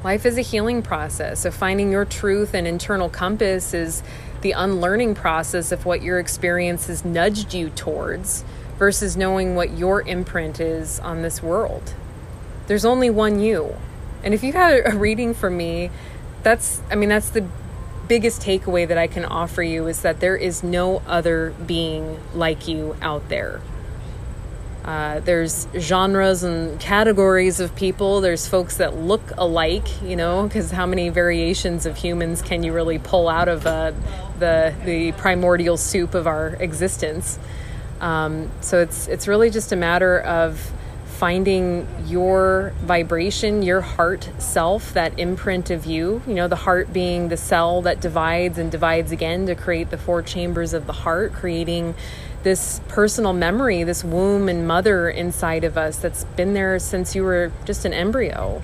Life 0.04 0.26
is 0.26 0.38
a 0.38 0.42
healing 0.42 0.84
process. 0.84 1.42
So 1.42 1.52
finding 1.52 1.92
your 1.92 2.06
truth 2.06 2.54
and 2.54 2.68
internal 2.68 3.10
compass 3.10 3.74
is 3.74 4.04
the 4.42 4.52
unlearning 4.52 5.16
process 5.16 5.72
of 5.72 5.86
what 5.86 6.04
your 6.04 6.20
experience 6.20 6.88
has 6.88 7.04
nudged 7.04 7.56
you 7.56 7.70
towards 7.72 8.44
versus 8.78 9.16
knowing 9.16 9.56
what 9.56 9.78
your 9.78 10.02
imprint 10.02 10.60
is 10.60 11.00
on 11.00 11.22
this 11.22 11.42
world. 11.42 11.94
There's 12.68 12.86
only 12.86 13.10
one 13.10 13.40
you. 13.40 13.76
And 14.24 14.34
if 14.34 14.44
you 14.44 14.54
had 14.54 14.94
a 14.94 14.98
reading 14.98 15.34
from 15.34 15.56
me, 15.58 15.92
that's, 16.44 16.82
I 16.90 16.96
mean, 16.96 17.10
that's 17.10 17.30
the 17.30 17.48
biggest 18.08 18.42
takeaway 18.42 18.88
that 18.88 18.98
I 18.98 19.08
can 19.08 19.26
offer 19.26 19.64
you 19.64 19.88
is 19.88 20.02
that 20.02 20.20
there 20.20 20.36
is 20.36 20.64
no 20.64 21.02
other 21.08 21.54
being 21.66 22.20
like 22.34 22.68
you 22.68 22.96
out 23.02 23.30
there. 23.30 23.62
Uh, 24.84 25.20
there's 25.22 25.68
genres 25.76 26.44
and 26.44 26.80
categories 26.80 27.60
of 27.60 27.76
people. 27.76 28.22
There's 28.22 28.48
folks 28.48 28.78
that 28.78 28.96
look 28.96 29.24
alike, 29.36 30.04
you 30.04 30.16
know, 30.16 30.44
because 30.44 30.70
how 30.70 30.86
many 30.86 31.10
variations 31.10 31.88
of 31.88 31.98
humans 31.98 32.44
can 32.44 32.62
you 32.62 32.72
really 32.72 33.00
pull 33.00 33.28
out 33.28 33.48
of 33.48 33.66
uh, 33.66 33.94
the 34.38 34.76
the 34.86 35.12
primordial 35.14 35.78
soup 35.78 36.14
of 36.14 36.28
our 36.28 36.50
existence? 36.60 37.40
Um, 38.06 38.52
so 38.62 38.82
it's 38.82 39.08
it's 39.08 39.28
really 39.28 39.50
just 39.50 39.72
a 39.72 39.76
matter 39.76 40.20
of 40.20 40.72
finding 41.08 41.88
your 42.06 42.72
vibration, 42.84 43.64
your 43.64 43.82
heart 43.82 44.30
self, 44.38 44.94
that 44.94 45.18
imprint 45.18 45.72
of 45.72 45.88
you. 45.88 46.22
You 46.28 46.36
know, 46.36 46.48
the 46.48 46.56
heart 46.56 46.94
being 46.94 47.30
the 47.30 47.38
cell 47.38 47.82
that 47.82 48.02
divides 48.02 48.60
and 48.60 48.72
divides 48.72 49.12
again 49.12 49.48
to 49.48 49.56
create 49.56 49.90
the 49.90 49.98
four 49.98 50.22
chambers 50.22 50.74
of 50.74 50.86
the 50.86 50.94
heart, 50.94 51.34
creating 51.34 51.96
this 52.44 52.80
personal 52.90 53.34
memory, 53.34 53.84
this 53.84 54.04
womb 54.04 54.50
and 54.50 54.68
mother 54.68 55.10
inside 55.10 55.64
of 55.64 55.76
us 55.76 55.98
that's 55.98 56.26
been 56.36 56.54
there 56.54 56.78
since 56.78 57.16
you 57.16 57.24
were 57.24 57.52
just 57.66 57.86
an 57.86 57.94
embryo. 57.94 58.62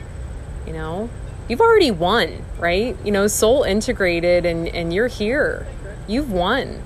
You 0.67 0.74
know, 0.74 1.10
you've 1.50 1.62
already 1.62 1.89
won, 1.89 2.45
right? 2.60 2.95
You 3.03 3.12
know, 3.12 3.25
soul 3.25 3.63
integrated 3.63 4.45
and, 4.45 4.67
and 4.67 4.93
you're 4.93 5.07
here. 5.07 5.65
You've 6.07 6.31
won 6.31 6.83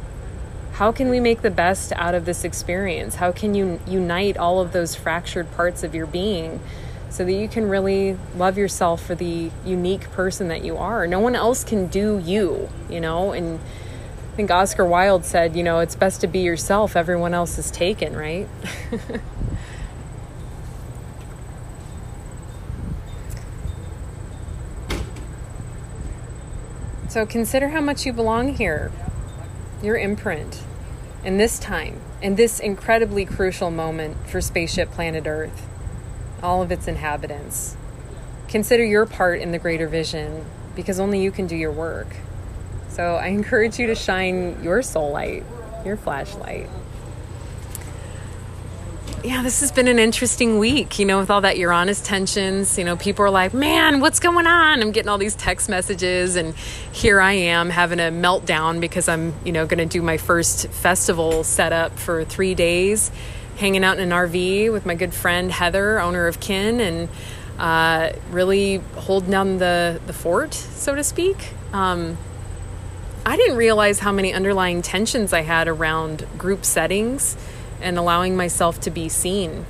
how 0.76 0.92
can 0.92 1.10
we 1.10 1.20
make 1.22 1.42
the 1.42 1.50
best 1.50 1.94
out 1.94 2.14
of 2.14 2.26
this 2.26 2.44
experience? 2.44 3.16
How 3.16 3.32
can 3.32 3.56
you 3.56 3.80
unite 3.88 4.36
all 4.36 4.60
of 4.60 4.74
those 4.74 4.94
fractured 4.94 5.50
parts 5.54 5.84
of 5.84 5.96
your 5.96 6.06
being 6.06 6.60
so 7.10 7.24
that 7.24 7.32
you 7.32 7.48
can 7.48 7.70
really 7.70 8.18
love 8.36 8.58
yourself 8.58 9.02
for 9.02 9.16
the 9.16 9.52
unique 9.66 10.12
person 10.12 10.50
that 10.50 10.66
you 10.66 10.76
are? 10.76 11.08
No 11.08 11.22
one 11.22 11.34
else 11.34 11.64
can 11.64 11.88
do 11.88 12.20
you, 12.20 12.68
you 12.90 13.00
know? 13.00 13.32
And 13.32 13.62
I 14.34 14.36
think 14.36 14.52
Oscar 14.52 14.84
Wilde 14.84 15.24
said, 15.24 15.56
you 15.56 15.64
know, 15.64 15.80
it's 15.80 15.96
best 15.96 16.20
to 16.22 16.28
be 16.28 16.40
yourself, 16.40 16.98
everyone 16.98 17.34
else 17.34 17.58
is 17.58 17.72
taken, 17.72 18.14
right? 18.14 18.50
so 27.08 27.26
consider 27.26 27.70
how 27.70 27.80
much 27.80 28.06
you 28.06 28.12
belong 28.12 28.56
here 28.56 28.92
your 29.86 29.98
imprint 29.98 30.62
in 31.24 31.38
this 31.38 31.60
time, 31.60 32.00
in 32.22 32.36
this 32.36 32.60
incredibly 32.60 33.26
crucial 33.26 33.72
moment 33.72 34.28
for 34.28 34.42
spaceship 34.42 34.92
planet 34.92 35.26
Earth, 35.28 35.68
all 36.44 36.62
of 36.62 36.72
its 36.72 36.88
inhabitants. 36.88 37.78
Consider 38.48 38.84
your 38.84 39.06
part 39.06 39.40
in 39.40 39.52
the 39.52 39.60
greater 39.60 39.88
vision 39.88 40.46
because 40.76 41.00
only 41.00 41.22
you 41.22 41.32
can 41.32 41.48
do 41.48 41.56
your 41.56 41.72
work. 41.72 42.08
So 42.90 43.16
I 43.16 43.28
encourage 43.28 43.80
you 43.80 43.88
to 43.88 43.96
shine 43.96 44.62
your 44.64 44.82
soul 44.82 45.12
light, 45.12 45.44
your 45.86 45.98
flashlight 45.98 46.70
yeah, 49.26 49.42
this 49.42 49.62
has 49.62 49.72
been 49.72 49.88
an 49.88 49.98
interesting 49.98 50.60
week, 50.60 51.00
you 51.00 51.06
know, 51.06 51.18
with 51.18 51.32
all 51.32 51.42
that 51.42 51.58
Uranus 51.58 52.00
tensions. 52.00 52.78
You 52.78 52.84
know, 52.84 52.96
people 52.96 53.26
are 53.26 53.32
like, 53.32 53.56
man, 53.56 54.00
what's 54.00 54.20
going 54.20 54.46
on? 54.46 54.82
I'm 54.82 54.92
getting 54.92 55.10
all 55.10 55.18
these 55.18 55.34
text 55.34 55.68
messages, 55.68 56.36
and 56.36 56.54
here 56.92 57.20
I 57.20 57.34
am 57.34 57.72
having 57.72 58.00
a 58.00 58.12
meltdown 58.12 58.80
because 58.80 59.08
I'm, 59.08 59.34
you 59.44 59.52
know, 59.52 59.66
going 59.66 59.80
to 59.80 59.88
do 59.88 60.04
my 60.04 60.18
first 60.18 60.68
festival 60.68 61.44
setup 61.44 61.98
for 61.98 62.24
three 62.24 62.54
days, 62.54 63.10
hanging 63.58 63.84
out 63.84 63.98
in 63.98 64.12
an 64.12 64.16
RV 64.16 64.72
with 64.72 64.86
my 64.86 64.94
good 64.94 65.14
friend 65.14 65.52
Heather, 65.52 66.00
owner 66.00 66.28
of 66.28 66.40
Kin, 66.40 66.80
and 66.80 67.10
uh, 67.58 68.12
really 68.30 68.78
holding 68.96 69.32
down 69.32 69.58
the, 69.58 70.00
the 70.06 70.14
fort, 70.14 70.54
so 70.54 70.94
to 70.94 71.04
speak. 71.04 71.38
Um, 71.74 72.16
I 73.26 73.38
didn't 73.38 73.58
realize 73.58 73.98
how 73.98 74.12
many 74.12 74.34
underlying 74.34 74.84
tensions 74.84 75.34
I 75.34 75.42
had 75.42 75.68
around 75.68 76.28
group 76.38 76.64
settings 76.64 77.36
and 77.82 77.98
allowing 77.98 78.36
myself 78.36 78.80
to 78.82 78.92
be 78.92 79.10
seen. 79.10 79.66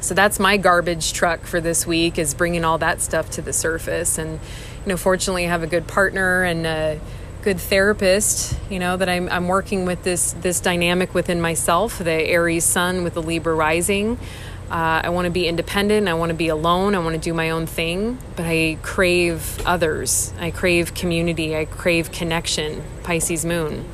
So 0.00 0.14
that's 0.14 0.38
my 0.38 0.56
garbage 0.56 1.12
truck 1.12 1.42
for 1.42 1.60
this 1.60 1.86
week 1.86 2.18
is 2.18 2.34
bringing 2.34 2.64
all 2.64 2.78
that 2.78 3.00
stuff 3.00 3.30
to 3.32 3.42
the 3.42 3.52
surface 3.52 4.16
and 4.16 4.32
you 4.32 4.88
know 4.88 4.96
fortunately 4.96 5.44
I 5.44 5.48
have 5.50 5.62
a 5.62 5.66
good 5.66 5.86
partner 5.86 6.42
and 6.42 6.66
a 6.66 7.00
good 7.42 7.60
therapist, 7.60 8.58
you 8.70 8.78
know, 8.78 8.96
that 8.96 9.08
I'm 9.08 9.28
I'm 9.28 9.48
working 9.48 9.86
with 9.86 10.02
this 10.02 10.32
this 10.32 10.60
dynamic 10.60 11.14
within 11.14 11.40
myself, 11.40 11.98
the 11.98 12.10
Aries 12.10 12.64
sun 12.64 13.04
with 13.04 13.14
the 13.14 13.22
Libra 13.22 13.54
rising. 13.54 14.18
Uh, 14.70 15.02
I 15.02 15.08
want 15.08 15.24
to 15.24 15.32
be 15.32 15.48
independent. 15.48 16.06
I 16.06 16.14
want 16.14 16.30
to 16.30 16.36
be 16.36 16.46
alone. 16.46 16.94
I 16.94 17.00
want 17.00 17.14
to 17.14 17.20
do 17.20 17.34
my 17.34 17.50
own 17.50 17.66
thing, 17.66 18.18
but 18.36 18.46
I 18.46 18.78
crave 18.82 19.60
others. 19.66 20.32
I 20.38 20.52
crave 20.52 20.94
community. 20.94 21.56
I 21.56 21.64
crave 21.64 22.12
connection. 22.12 22.84
Pisces 23.02 23.44
moon. 23.44 23.84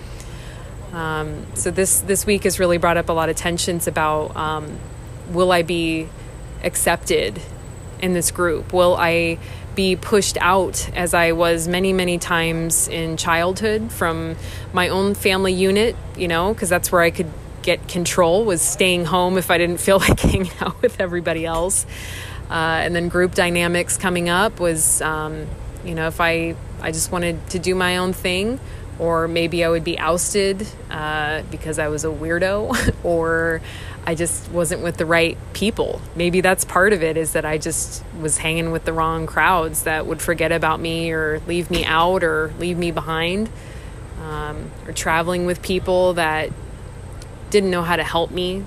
Um, 0.96 1.44
so 1.54 1.70
this 1.70 2.00
this 2.00 2.24
week 2.24 2.44
has 2.44 2.58
really 2.58 2.78
brought 2.78 2.96
up 2.96 3.10
a 3.10 3.12
lot 3.12 3.28
of 3.28 3.36
tensions 3.36 3.86
about 3.86 4.34
um, 4.34 4.78
will 5.30 5.52
I 5.52 5.60
be 5.60 6.08
accepted 6.64 7.38
in 8.00 8.14
this 8.14 8.30
group? 8.30 8.72
Will 8.72 8.96
I 8.98 9.38
be 9.74 9.94
pushed 9.94 10.38
out 10.40 10.88
as 10.96 11.12
I 11.12 11.32
was 11.32 11.68
many 11.68 11.92
many 11.92 12.16
times 12.16 12.88
in 12.88 13.18
childhood 13.18 13.92
from 13.92 14.36
my 14.72 14.88
own 14.88 15.12
family 15.14 15.52
unit? 15.52 15.96
You 16.16 16.28
know, 16.28 16.54
because 16.54 16.70
that's 16.70 16.90
where 16.90 17.02
I 17.02 17.10
could 17.10 17.30
get 17.60 17.88
control 17.88 18.46
was 18.46 18.62
staying 18.62 19.04
home 19.04 19.36
if 19.36 19.50
I 19.50 19.58
didn't 19.58 19.78
feel 19.86 19.98
like 19.98 20.18
hanging 20.18 20.50
out 20.62 20.80
with 20.80 20.98
everybody 20.98 21.44
else. 21.44 21.84
Uh, 22.48 22.54
and 22.54 22.96
then 22.96 23.08
group 23.08 23.34
dynamics 23.34 23.98
coming 23.98 24.30
up 24.30 24.60
was, 24.60 25.02
um, 25.02 25.46
you 25.84 25.94
know, 25.94 26.06
if 26.06 26.22
I 26.22 26.54
I 26.80 26.90
just 26.90 27.12
wanted 27.12 27.50
to 27.50 27.58
do 27.58 27.74
my 27.74 27.98
own 27.98 28.14
thing 28.14 28.60
or 28.98 29.28
maybe 29.28 29.64
I 29.64 29.68
would 29.68 29.84
be 29.84 29.98
ousted 29.98 30.66
uh, 30.90 31.42
because 31.50 31.78
I 31.78 31.88
was 31.88 32.04
a 32.04 32.08
weirdo, 32.08 32.94
or 33.04 33.60
I 34.06 34.14
just 34.14 34.50
wasn't 34.50 34.82
with 34.82 34.96
the 34.96 35.06
right 35.06 35.36
people. 35.52 36.00
Maybe 36.14 36.40
that's 36.40 36.64
part 36.64 36.92
of 36.92 37.02
it 37.02 37.16
is 37.16 37.32
that 37.32 37.44
I 37.44 37.58
just 37.58 38.04
was 38.20 38.38
hanging 38.38 38.70
with 38.70 38.84
the 38.84 38.92
wrong 38.92 39.26
crowds 39.26 39.82
that 39.82 40.06
would 40.06 40.22
forget 40.22 40.52
about 40.52 40.80
me 40.80 41.10
or 41.10 41.40
leave 41.46 41.70
me 41.70 41.84
out 41.84 42.22
or 42.22 42.54
leave 42.58 42.78
me 42.78 42.90
behind, 42.90 43.50
um, 44.22 44.70
or 44.86 44.92
traveling 44.92 45.44
with 45.44 45.60
people 45.60 46.14
that 46.14 46.50
didn't 47.50 47.70
know 47.70 47.82
how 47.82 47.96
to 47.96 48.04
help 48.04 48.30
me. 48.30 48.64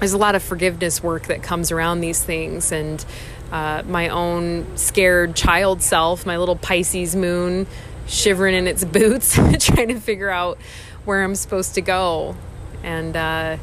There's 0.00 0.12
a 0.12 0.18
lot 0.18 0.34
of 0.34 0.42
forgiveness 0.42 1.02
work 1.02 1.26
that 1.26 1.42
comes 1.42 1.70
around 1.70 2.00
these 2.00 2.22
things, 2.22 2.72
and 2.72 3.04
uh, 3.52 3.82
my 3.86 4.08
own 4.08 4.76
scared 4.76 5.34
child 5.34 5.82
self, 5.82 6.24
my 6.24 6.38
little 6.38 6.56
Pisces 6.56 7.14
moon 7.14 7.66
shivering 8.10 8.54
in 8.54 8.66
its 8.66 8.84
boots, 8.84 9.34
trying 9.60 9.88
to 9.88 10.00
figure 10.00 10.30
out 10.30 10.58
where 11.04 11.22
I'm 11.22 11.34
supposed 11.34 11.74
to 11.76 11.80
go. 11.80 12.36
And 12.82 13.16
uh, 13.16 13.56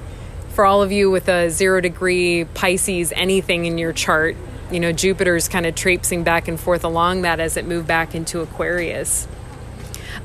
for 0.50 0.66
all 0.66 0.82
of 0.82 0.92
you 0.92 1.12
with 1.12 1.28
a 1.28 1.50
zero 1.50 1.82
degree 1.82 2.46
Pisces 2.46 3.12
anything 3.16 3.66
in 3.66 3.78
your 3.78 3.94
chart, 3.94 4.36
you 4.72 4.80
know, 4.80 4.92
Jupiter's 4.92 5.48
kind 5.48 5.66
of 5.66 5.76
traipsing 5.76 6.24
back 6.24 6.48
and 6.48 6.60
forth 6.60 6.84
along 6.84 7.22
that 7.22 7.40
as 7.40 7.58
it 7.58 7.66
moved 7.66 7.88
back 7.88 8.16
into 8.16 8.42
Aquarius. 8.42 9.28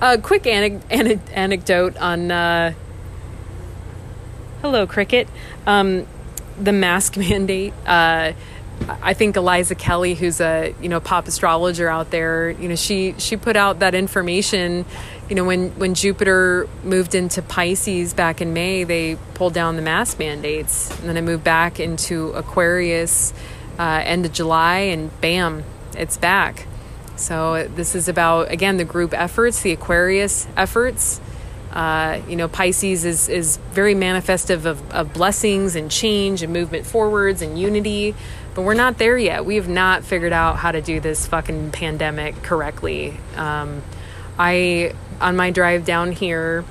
A 0.00 0.18
quick 0.18 0.46
anecdote 0.46 1.96
on. 1.96 2.30
Uh, 2.30 2.72
hello, 4.60 4.86
Cricket. 4.86 5.28
Um, 5.66 6.06
the 6.60 6.72
mask 6.72 7.16
mandate. 7.18 7.74
Uh, 7.86 8.32
I 8.88 9.14
think 9.14 9.36
Aliza 9.36 9.78
Kelly, 9.78 10.14
who's 10.14 10.40
a 10.40 10.74
you 10.80 10.88
know 10.88 11.00
pop 11.00 11.28
astrologer 11.28 11.88
out 11.88 12.10
there, 12.10 12.50
you 12.50 12.68
know 12.68 12.74
she 12.74 13.14
she 13.18 13.36
put 13.36 13.56
out 13.56 13.78
that 13.78 13.94
information. 13.94 14.84
You 15.28 15.36
know 15.36 15.44
when 15.44 15.70
when 15.78 15.94
Jupiter 15.94 16.68
moved 16.82 17.14
into 17.14 17.42
Pisces 17.42 18.12
back 18.12 18.40
in 18.40 18.52
May, 18.52 18.84
they 18.84 19.16
pulled 19.34 19.54
down 19.54 19.76
the 19.76 19.82
mask 19.82 20.18
mandates, 20.18 20.90
and 20.98 21.08
then 21.08 21.16
it 21.16 21.22
moved 21.22 21.44
back 21.44 21.78
into 21.78 22.30
Aquarius 22.32 23.32
uh, 23.78 24.02
end 24.04 24.26
of 24.26 24.32
July, 24.32 24.78
and 24.78 25.18
bam, 25.20 25.64
it's 25.96 26.16
back. 26.16 26.66
So 27.16 27.68
this 27.68 27.94
is 27.94 28.08
about 28.08 28.50
again 28.50 28.78
the 28.78 28.84
group 28.84 29.14
efforts, 29.14 29.62
the 29.62 29.72
Aquarius 29.72 30.46
efforts. 30.56 31.20
Uh, 31.72 32.20
you 32.28 32.36
know, 32.36 32.48
Pisces 32.48 33.04
is 33.04 33.28
is 33.28 33.56
very 33.70 33.94
manifestive 33.94 34.66
of, 34.66 34.90
of 34.92 35.12
blessings 35.14 35.74
and 35.74 35.90
change 35.90 36.42
and 36.42 36.52
movement 36.52 36.84
forwards 36.84 37.40
and 37.40 37.58
unity. 37.58 38.14
But 38.54 38.62
we're 38.62 38.74
not 38.74 38.98
there 38.98 39.16
yet. 39.16 39.46
We 39.46 39.56
have 39.56 39.68
not 39.68 40.04
figured 40.04 40.32
out 40.32 40.56
how 40.56 40.72
to 40.72 40.82
do 40.82 41.00
this 41.00 41.26
fucking 41.26 41.70
pandemic 41.70 42.42
correctly. 42.42 43.16
Um, 43.36 43.82
I, 44.38 44.94
on 45.20 45.36
my 45.36 45.50
drive 45.50 45.84
down 45.84 46.12
here, 46.12 46.64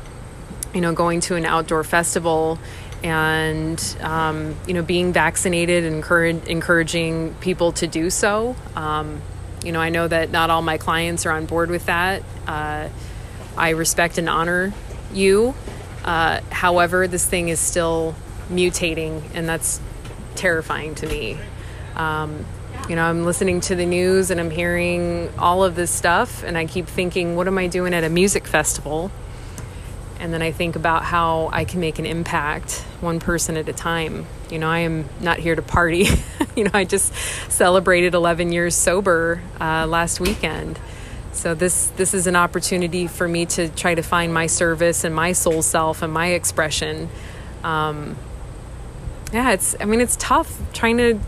you 0.74 0.82
know, 0.82 0.94
going 0.94 1.22
to 1.22 1.36
an 1.36 1.46
outdoor 1.46 1.84
festival 1.84 2.60
and, 3.04 3.98
um, 4.02 4.56
you 4.68 4.76
know, 4.76 4.84
being 4.84 5.12
vaccinated 5.12 5.84
and 5.84 5.96
encourage, 5.96 6.46
encouraging 6.46 7.34
people 7.36 7.72
to 7.74 7.88
do 7.88 8.10
so. 8.10 8.56
Um, 8.76 9.22
you 9.64 9.72
know, 9.72 9.80
I 9.80 9.90
know 9.90 10.08
that 10.08 10.32
not 10.32 10.50
all 10.50 10.62
my 10.62 10.78
clients 10.78 11.26
are 11.26 11.32
on 11.32 11.46
board 11.46 11.70
with 11.70 11.88
that. 11.88 12.24
Uh, 12.48 12.90
I 13.58 13.70
respect 13.72 14.18
and 14.18 14.30
honor 14.30 14.74
you. 15.14 15.56
Uh, 16.04 16.42
however, 16.52 17.08
this 17.08 17.26
thing 17.26 17.50
is 17.50 17.60
still 17.60 18.16
mutating, 18.50 19.24
and 19.34 19.48
that's 19.48 19.80
terrifying 20.36 20.96
to 20.96 21.08
me. 21.08 21.38
Um, 21.96 22.46
you 22.90 22.96
know, 22.96 23.04
I'm 23.04 23.26
listening 23.26 23.62
to 23.62 23.76
the 23.76 23.86
news 23.86 24.32
and 24.32 24.40
I'm 24.40 24.50
hearing 24.50 25.30
all 25.38 25.64
of 25.64 25.76
this 25.76 25.92
stuff, 25.92 26.44
and 26.44 26.58
I 26.58 26.66
keep 26.66 26.88
thinking, 26.88 27.36
what 27.36 27.48
am 27.48 27.58
I 27.58 27.68
doing 27.68 27.94
at 27.94 28.04
a 28.04 28.10
music 28.10 28.48
festival? 28.48 29.12
And 30.20 30.32
then 30.32 30.42
I 30.42 30.52
think 30.52 30.76
about 30.76 31.04
how 31.04 31.50
I 31.52 31.66
can 31.66 31.80
make 31.80 31.98
an 31.98 32.06
impact 32.06 32.84
one 33.00 33.20
person 33.20 33.58
at 33.58 33.68
a 33.68 33.74
time. 33.74 34.28
You 34.52 34.60
know, 34.60 34.70
I 34.70 34.80
am 34.80 35.10
not 35.20 35.40
here 35.40 35.56
to 35.56 35.64
party. 35.64 36.06
you 36.56 36.66
know, 36.66 36.72
I 36.74 36.84
just 36.84 37.14
celebrated 37.50 38.14
11 38.14 38.52
years 38.52 38.76
sober 38.76 39.42
uh, 39.60 39.88
last 39.88 40.20
weekend. 40.20 40.78
So 41.34 41.56
this 41.56 41.88
this 41.96 42.14
is 42.14 42.28
an 42.28 42.36
opportunity 42.36 43.08
for 43.08 43.28
me 43.28 43.46
to 43.48 43.70
try 43.70 43.96
to 43.96 44.02
find 44.02 44.34
my 44.34 44.48
service 44.48 45.04
and 45.04 45.16
my 45.16 45.32
soul 45.32 45.62
self 45.62 46.02
and 46.02 46.12
my 46.12 46.28
expression. 46.28 47.10
Um, 47.64 48.18
yeah, 49.32 49.52
it's 49.52 49.76
I 49.80 49.86
mean 49.86 50.02
it's 50.02 50.18
tough 50.18 50.60
trying 50.74 50.98
to 50.98 51.20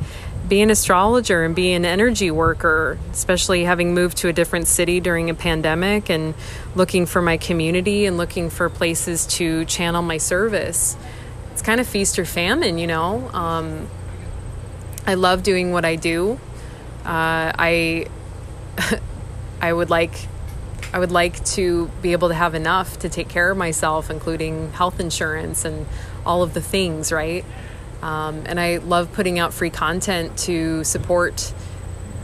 be 0.47 0.61
an 0.61 0.69
astrologer 0.69 1.43
and 1.43 1.55
be 1.55 1.73
an 1.73 1.85
energy 1.85 2.29
worker, 2.29 2.97
especially 3.11 3.63
having 3.63 3.93
moved 3.93 4.17
to 4.17 4.27
a 4.27 4.33
different 4.33 4.67
city 4.67 4.99
during 4.99 5.29
a 5.29 5.33
pandemic 5.33 6.09
and 6.09 6.33
looking 6.75 7.05
for 7.05 7.21
my 7.21 7.37
community 7.37 8.05
and 8.05 8.17
looking 8.17 8.49
for 8.49 8.69
places 8.69 9.25
to 9.25 9.65
channel 9.65 10.01
my 10.01 10.17
service. 10.17 10.97
It's 11.51 11.61
kind 11.61 11.79
of 11.79 11.87
feast 11.87 12.19
or 12.19 12.25
famine, 12.25 12.77
you 12.77 12.87
know. 12.87 13.29
Um, 13.33 13.87
I 15.05 15.13
love 15.13 15.43
doing 15.43 15.71
what 15.71 15.85
I 15.85 15.95
do. 15.95 16.39
Uh, 17.05 17.51
I 17.57 18.07
I 19.61 19.71
would 19.71 19.89
like 19.89 20.27
I 20.93 20.99
would 20.99 21.11
like 21.11 21.43
to 21.45 21.89
be 22.01 22.11
able 22.11 22.27
to 22.27 22.35
have 22.35 22.53
enough 22.53 22.99
to 22.99 23.09
take 23.09 23.27
care 23.27 23.49
of 23.49 23.57
myself, 23.57 24.09
including 24.09 24.71
health 24.73 24.99
insurance 24.99 25.65
and 25.65 25.87
all 26.25 26.43
of 26.43 26.53
the 26.53 26.61
things, 26.61 27.11
right? 27.11 27.43
Um, 28.03 28.43
and 28.45 28.59
I 28.59 28.77
love 28.77 29.13
putting 29.13 29.39
out 29.39 29.53
free 29.53 29.69
content 29.69 30.37
to 30.39 30.83
support 30.83 31.53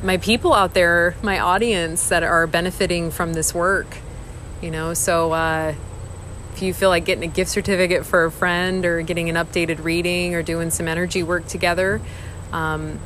my 0.03 0.17
people 0.17 0.53
out 0.53 0.73
there, 0.73 1.15
my 1.23 1.39
audience 1.39 2.09
that 2.09 2.21
are 2.21 2.47
benefiting 2.47 3.11
from 3.11 3.31
this 3.31 3.53
work. 3.55 3.97
You 4.61 4.71
know, 4.71 4.93
so 4.93 5.31
uh, 5.31 5.73
if 6.53 6.61
you 6.61 6.73
feel 6.73 6.89
like 6.89 7.05
getting 7.05 7.23
a 7.23 7.31
gift 7.31 7.49
certificate 7.49 8.05
for 8.05 8.25
a 8.25 8.31
friend 8.31 8.85
or 8.85 9.01
getting 9.03 9.29
an 9.29 9.37
updated 9.37 9.81
reading 9.81 10.35
or 10.35 10.43
doing 10.43 10.69
some 10.69 10.89
energy 10.89 11.23
work 11.23 11.47
together, 11.47 12.01
um, 12.51 12.99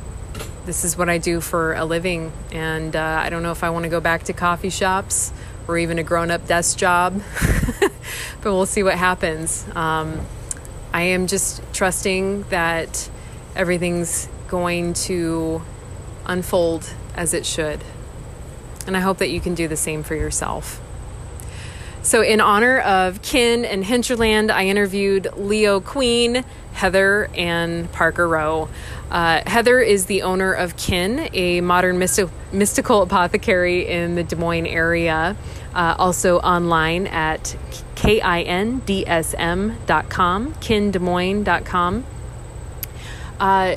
this 0.66 0.84
is 0.84 0.98
what 0.98 1.08
I 1.08 1.18
do 1.18 1.40
for 1.40 1.74
a 1.74 1.84
living. 1.84 2.32
And 2.50 2.96
uh, 2.96 3.20
I 3.22 3.30
don't 3.30 3.44
know 3.44 3.52
if 3.52 3.62
I 3.62 3.70
want 3.70 3.84
to 3.84 3.88
go 3.88 4.00
back 4.00 4.24
to 4.24 4.32
coffee 4.32 4.70
shops 4.70 5.32
or 5.68 5.78
even 5.78 6.00
a 6.00 6.02
grown 6.02 6.32
up 6.32 6.48
desk 6.48 6.76
job, 6.76 7.22
but 7.80 7.92
we'll 8.42 8.66
see 8.66 8.82
what 8.82 8.94
happens. 8.94 9.64
Um, 9.76 10.26
I 10.94 11.02
am 11.02 11.26
just 11.26 11.60
trusting 11.72 12.44
that 12.50 13.10
everything's 13.56 14.28
going 14.46 14.94
to 14.94 15.60
unfold 16.24 16.88
as 17.16 17.34
it 17.34 17.44
should. 17.44 17.82
And 18.86 18.96
I 18.96 19.00
hope 19.00 19.18
that 19.18 19.28
you 19.28 19.40
can 19.40 19.56
do 19.56 19.66
the 19.66 19.76
same 19.76 20.04
for 20.04 20.14
yourself. 20.14 20.80
So, 22.02 22.22
in 22.22 22.40
honor 22.40 22.78
of 22.78 23.22
Kin 23.22 23.64
and 23.64 23.84
Hinterland, 23.84 24.52
I 24.52 24.66
interviewed 24.66 25.26
Leo 25.36 25.80
Queen, 25.80 26.44
Heather, 26.74 27.28
and 27.34 27.90
Parker 27.90 28.28
Roe. 28.28 28.68
Uh, 29.10 29.42
Heather 29.46 29.80
is 29.80 30.06
the 30.06 30.22
owner 30.22 30.52
of 30.52 30.76
Kin, 30.76 31.28
a 31.32 31.60
modern 31.60 31.98
mysti- 31.98 32.30
mystical 32.52 33.02
apothecary 33.02 33.88
in 33.88 34.14
the 34.14 34.22
Des 34.22 34.36
Moines 34.36 34.66
area, 34.66 35.34
uh, 35.74 35.96
also 35.98 36.38
online 36.38 37.06
at 37.08 37.56
kindsm.com, 37.96 38.84
kindesmoines.com. 40.54 42.04
Uh, 43.40 43.76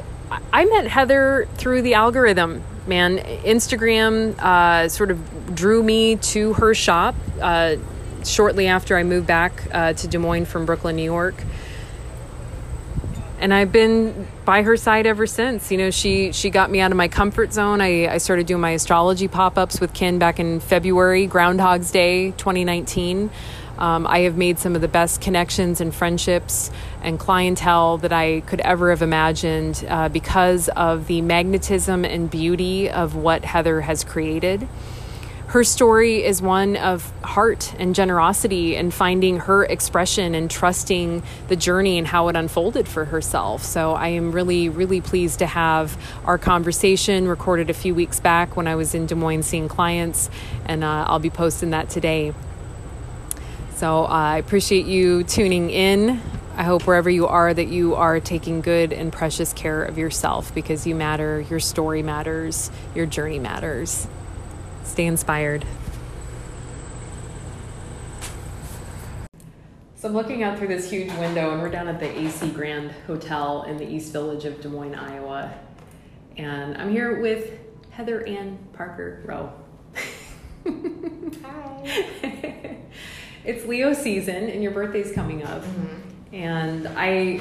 I 0.54 0.66
met 0.66 0.88
Heather 0.88 1.48
through 1.56 1.82
the 1.82 1.94
algorithm. 1.96 2.64
Man, 2.86 3.18
Instagram 3.18 4.38
uh, 4.40 4.90
sort 4.90 5.12
of 5.12 5.56
drew 5.56 5.82
me 5.84 6.18
to 6.18 6.54
her 6.54 6.74
shop 6.74 7.16
uh, 7.42 7.78
shortly 8.24 8.68
after 8.68 8.98
I 8.98 9.04
moved 9.04 9.28
back 9.28 9.64
uh, 9.74 9.94
to 9.94 10.08
Des 10.08 10.18
Moines 10.18 10.46
from 10.46 10.66
Brooklyn, 10.66 10.96
New 10.96 11.04
York. 11.04 11.36
And 13.40 13.54
I've 13.54 13.72
been 13.72 14.28
by 14.46 14.64
her 14.64 14.78
side 14.78 15.06
ever 15.06 15.28
since. 15.28 15.72
You 15.72 15.78
know, 15.78 15.92
she 15.92 16.32
she 16.32 16.50
got 16.50 16.72
me 16.72 16.80
out 16.80 16.92
of 16.92 16.98
my 16.98 17.08
comfort 17.08 17.54
zone. 17.54 17.82
I, 17.82 18.08
I 18.08 18.18
started 18.18 18.48
doing 18.48 18.62
my 18.62 18.72
astrology 18.72 19.28
pop 19.28 19.58
ups 19.58 19.80
with 19.80 19.94
Kin 19.94 20.18
back 20.18 20.40
in 20.40 20.60
February, 20.60 21.28
Groundhog's 21.28 21.92
Day 21.92 22.32
2019. 22.32 23.30
Um, 23.78 24.08
I 24.08 24.20
have 24.20 24.36
made 24.36 24.58
some 24.58 24.74
of 24.74 24.82
the 24.82 24.88
best 24.88 25.22
connections 25.22 25.82
and 25.82 25.94
friendships 25.94 26.72
and 27.04 27.20
clientele 27.20 27.98
that 28.00 28.12
I 28.12 28.42
could 28.42 28.60
ever 28.62 28.90
have 28.90 29.04
imagined 29.04 29.86
uh, 29.88 30.10
because 30.10 30.68
of 30.70 31.06
the 31.06 31.22
magnetism 31.22 32.04
and 32.04 32.30
beauty 32.30 32.90
of 32.90 33.16
what 33.16 33.46
Heather 33.46 33.82
has 33.82 34.04
created. 34.04 34.68
Her 35.48 35.64
story 35.64 36.26
is 36.26 36.42
one 36.42 36.76
of 36.76 37.10
heart 37.22 37.74
and 37.80 37.96
generosity 37.96 38.76
and 38.76 38.94
finding 38.94 39.40
her 39.40 39.64
expression 39.64 40.36
and 40.36 40.52
trusting 40.52 41.24
the 41.48 41.56
journey 41.56 41.98
and 41.98 42.06
how 42.06 42.28
it 42.28 42.36
unfolded 42.36 42.86
for 42.86 43.06
herself. 43.06 43.64
So 43.64 43.94
I 43.94 44.10
am 44.10 44.34
really, 44.34 44.68
really 44.68 45.00
pleased 45.00 45.40
to 45.40 45.46
have 45.46 45.98
our 46.26 46.38
conversation 46.38 47.30
recorded 47.30 47.70
a 47.70 47.74
few 47.74 47.96
weeks 47.96 48.20
back 48.20 48.58
when 48.58 48.68
I 48.68 48.76
was 48.76 48.94
in 48.94 49.06
Des 49.06 49.16
Moines 49.16 49.44
seeing 49.44 49.70
clients, 49.70 50.30
and 50.66 50.84
uh, 50.84 51.06
I'll 51.08 51.20
be 51.20 51.30
posting 51.30 51.70
that 51.70 51.90
today. 51.90 52.34
So 53.76 54.04
uh, 54.04 54.08
I 54.08 54.38
appreciate 54.40 54.86
you 54.86 55.24
tuning 55.24 55.70
in. 55.70 56.22
I 56.58 56.64
hope 56.64 56.86
wherever 56.86 57.10
you 57.10 57.26
are 57.26 57.54
that 57.54 57.68
you 57.70 57.96
are 57.96 58.20
taking 58.20 58.60
good 58.60 58.92
and 58.92 59.14
precious 59.14 59.54
care 59.54 59.82
of 59.82 59.98
yourself 59.98 60.54
because 60.54 60.86
you 60.86 60.94
matter, 60.94 61.40
your 61.50 61.62
story 61.62 62.04
matters, 62.04 62.70
your 62.94 63.06
journey 63.06 63.40
matters. 63.40 64.08
Stay 64.98 65.06
inspired. 65.06 65.64
So 69.96 70.08
I'm 70.08 70.16
looking 70.16 70.42
out 70.42 70.58
through 70.58 70.70
this 70.70 70.90
huge 70.90 71.12
window, 71.18 71.52
and 71.52 71.62
we're 71.62 71.70
down 71.70 71.88
at 71.88 72.00
the 72.00 72.10
AC 72.20 72.50
Grand 72.50 72.90
Hotel 73.06 73.62
in 73.68 73.78
the 73.78 73.88
East 73.88 74.12
Village 74.12 74.46
of 74.46 74.60
Des 74.60 74.70
Moines, 74.70 74.96
Iowa. 74.96 75.54
And 76.38 76.76
I'm 76.78 76.90
here 76.90 77.22
with 77.22 77.60
Heather 77.92 78.26
Ann 78.26 78.58
Parker 78.74 79.22
Roe. 79.24 79.54
Hi. 81.44 82.78
it's 83.46 83.68
Leo 83.68 83.94
season, 83.94 84.50
and 84.50 84.64
your 84.64 84.72
birthday's 84.72 85.12
coming 85.12 85.44
up. 85.44 85.62
Mm-hmm. 85.62 86.34
And 86.34 86.88
I, 86.96 87.40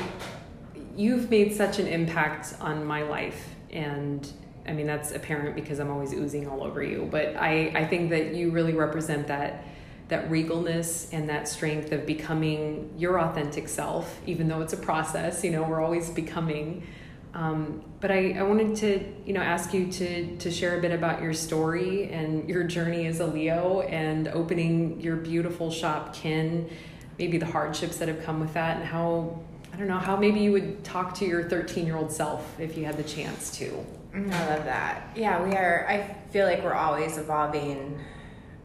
you've 0.94 1.30
made 1.30 1.54
such 1.54 1.78
an 1.78 1.86
impact 1.86 2.54
on 2.60 2.84
my 2.84 3.00
life, 3.00 3.48
and 3.70 4.30
I 4.68 4.72
mean, 4.72 4.86
that's 4.86 5.12
apparent 5.12 5.54
because 5.54 5.78
I'm 5.78 5.90
always 5.90 6.12
oozing 6.12 6.48
all 6.48 6.62
over 6.62 6.82
you. 6.82 7.08
But 7.10 7.36
I, 7.36 7.72
I 7.74 7.86
think 7.86 8.10
that 8.10 8.34
you 8.34 8.50
really 8.50 8.72
represent 8.72 9.28
that 9.28 9.64
that 10.08 10.30
regalness 10.30 11.12
and 11.12 11.28
that 11.28 11.48
strength 11.48 11.90
of 11.90 12.06
becoming 12.06 12.94
your 12.96 13.18
authentic 13.18 13.68
self, 13.68 14.20
even 14.24 14.46
though 14.46 14.60
it's 14.60 14.72
a 14.72 14.76
process. 14.76 15.42
You 15.42 15.50
know, 15.50 15.64
we're 15.64 15.82
always 15.82 16.10
becoming. 16.10 16.86
Um, 17.34 17.82
but 18.00 18.10
I, 18.10 18.32
I 18.38 18.42
wanted 18.42 18.76
to, 18.76 19.04
you 19.26 19.32
know, 19.32 19.42
ask 19.42 19.74
you 19.74 19.90
to 19.92 20.36
to 20.36 20.50
share 20.50 20.78
a 20.78 20.80
bit 20.80 20.92
about 20.92 21.22
your 21.22 21.34
story 21.34 22.08
and 22.10 22.48
your 22.48 22.64
journey 22.64 23.06
as 23.06 23.20
a 23.20 23.26
Leo 23.26 23.80
and 23.82 24.28
opening 24.28 25.00
your 25.00 25.16
beautiful 25.16 25.70
shop, 25.70 26.14
Kin. 26.14 26.70
Maybe 27.18 27.38
the 27.38 27.46
hardships 27.46 27.96
that 27.98 28.08
have 28.08 28.22
come 28.22 28.40
with 28.40 28.54
that, 28.54 28.76
and 28.76 28.86
how 28.86 29.40
I 29.76 29.78
don't 29.78 29.88
know 29.88 29.98
how 29.98 30.16
maybe 30.16 30.40
you 30.40 30.52
would 30.52 30.84
talk 30.84 31.14
to 31.16 31.26
your 31.26 31.50
13 31.50 31.84
year 31.84 31.96
old 31.96 32.10
self 32.10 32.58
if 32.58 32.78
you 32.78 32.86
had 32.86 32.96
the 32.96 33.02
chance 33.02 33.50
to. 33.58 33.84
Mm, 34.16 34.32
I 34.32 34.54
love 34.56 34.64
that. 34.64 35.10
Yeah, 35.14 35.42
we 35.42 35.54
are. 35.54 35.86
I 35.86 36.16
feel 36.30 36.46
like 36.46 36.64
we're 36.64 36.72
always 36.72 37.18
evolving. 37.18 38.00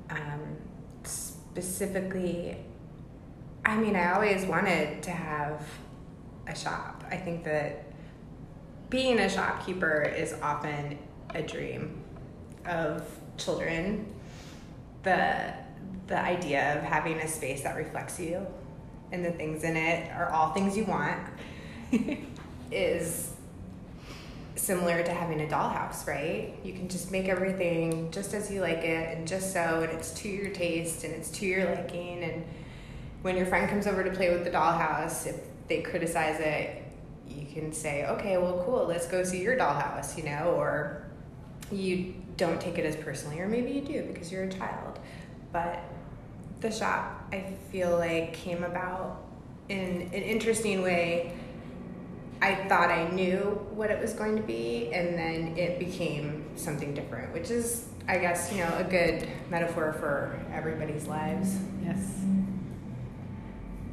Um, 0.10 0.58
specifically, 1.04 2.58
I 3.66 3.76
mean, 3.78 3.98
I 3.98 4.14
always 4.14 4.46
wanted 4.46 5.04
to 5.04 5.12
have 5.12 5.68
a 6.48 6.56
shop. 6.56 7.04
I 7.12 7.18
think 7.18 7.44
that 7.44 7.84
being 8.90 9.20
a 9.20 9.30
shopkeeper 9.30 10.02
is 10.02 10.34
often 10.42 10.98
a 11.32 11.42
dream 11.42 12.02
of 12.66 13.06
children. 13.38 14.06
The 15.04 15.54
the 16.08 16.18
idea 16.18 16.78
of 16.78 16.84
having 16.84 17.18
a 17.20 17.28
space 17.28 17.64
that 17.64 17.76
reflects 17.76 18.20
you 18.20 18.46
and 19.12 19.24
the 19.24 19.32
things 19.32 19.64
in 19.64 19.78
it 19.78 20.12
are 20.12 20.30
all 20.30 20.52
things 20.52 20.76
you 20.76 20.84
want 20.86 21.20
is 22.72 23.32
similar 24.56 25.04
to 25.04 25.12
having 25.12 25.42
a 25.42 25.46
dollhouse, 25.46 26.08
right? 26.08 26.54
You 26.64 26.74
can 26.74 26.90
just 26.90 27.12
make 27.12 27.28
everything 27.28 28.12
just 28.12 28.34
as 28.34 28.52
you 28.52 28.62
like 28.62 28.80
it 28.80 29.18
and 29.18 29.28
just 29.28 29.54
so, 29.54 29.82
and 29.82 29.92
it's 29.92 30.12
to 30.22 30.30
your 30.30 30.50
taste 30.52 31.04
and 31.04 31.14
it's 31.14 31.30
to 31.32 31.46
your 31.46 31.74
liking. 31.74 32.24
And 32.24 32.44
when 33.22 33.38
your 33.38 33.46
friend 33.46 33.70
comes 33.70 33.88
over 33.88 34.04
to 34.04 34.12
play 34.12 34.32
with 34.32 34.44
the 34.44 34.52
dollhouse, 34.52 35.26
if 35.26 35.38
they 35.68 35.82
criticize 35.82 36.40
it, 36.40 36.84
you 37.30 37.46
can 37.54 37.72
say, 37.72 38.06
okay, 38.06 38.38
well, 38.38 38.62
cool, 38.66 38.86
let's 38.86 39.08
go 39.08 39.24
see 39.24 39.42
your 39.42 39.58
dollhouse, 39.58 40.18
you 40.18 40.24
know, 40.24 40.54
or 40.58 41.04
you 41.72 42.14
don't 42.38 42.60
take 42.60 42.78
it 42.78 42.86
as 42.86 42.96
personally, 42.98 43.40
or 43.40 43.48
maybe 43.48 43.72
you 43.72 43.82
do 43.82 44.04
because 44.04 44.32
you're 44.32 44.44
a 44.44 44.52
child. 44.52 45.00
But 45.54 45.80
the 46.60 46.72
shop, 46.72 47.26
I 47.32 47.54
feel 47.72 47.98
like, 47.98 48.34
came 48.34 48.64
about 48.64 49.24
in 49.70 50.02
an 50.02 50.12
interesting 50.12 50.82
way 50.82 51.34
I 52.42 52.56
thought 52.68 52.90
I 52.90 53.08
knew 53.10 53.38
what 53.76 53.92
it 53.92 54.02
was 54.02 54.14
going 54.14 54.36
to 54.36 54.42
be, 54.42 54.92
and 54.94 55.18
then 55.18 55.58
it 55.58 55.78
became 55.78 56.46
something 56.56 56.94
different, 56.94 57.34
which 57.34 57.52
is, 57.52 57.88
I 58.08 58.18
guess, 58.18 58.52
you 58.52 58.60
know, 58.64 58.78
a 58.78 58.84
good 58.84 59.30
metaphor 59.52 59.94
for 59.94 60.40
everybody's 60.52 61.08
lives. 61.08 61.58
Yes. 61.86 62.00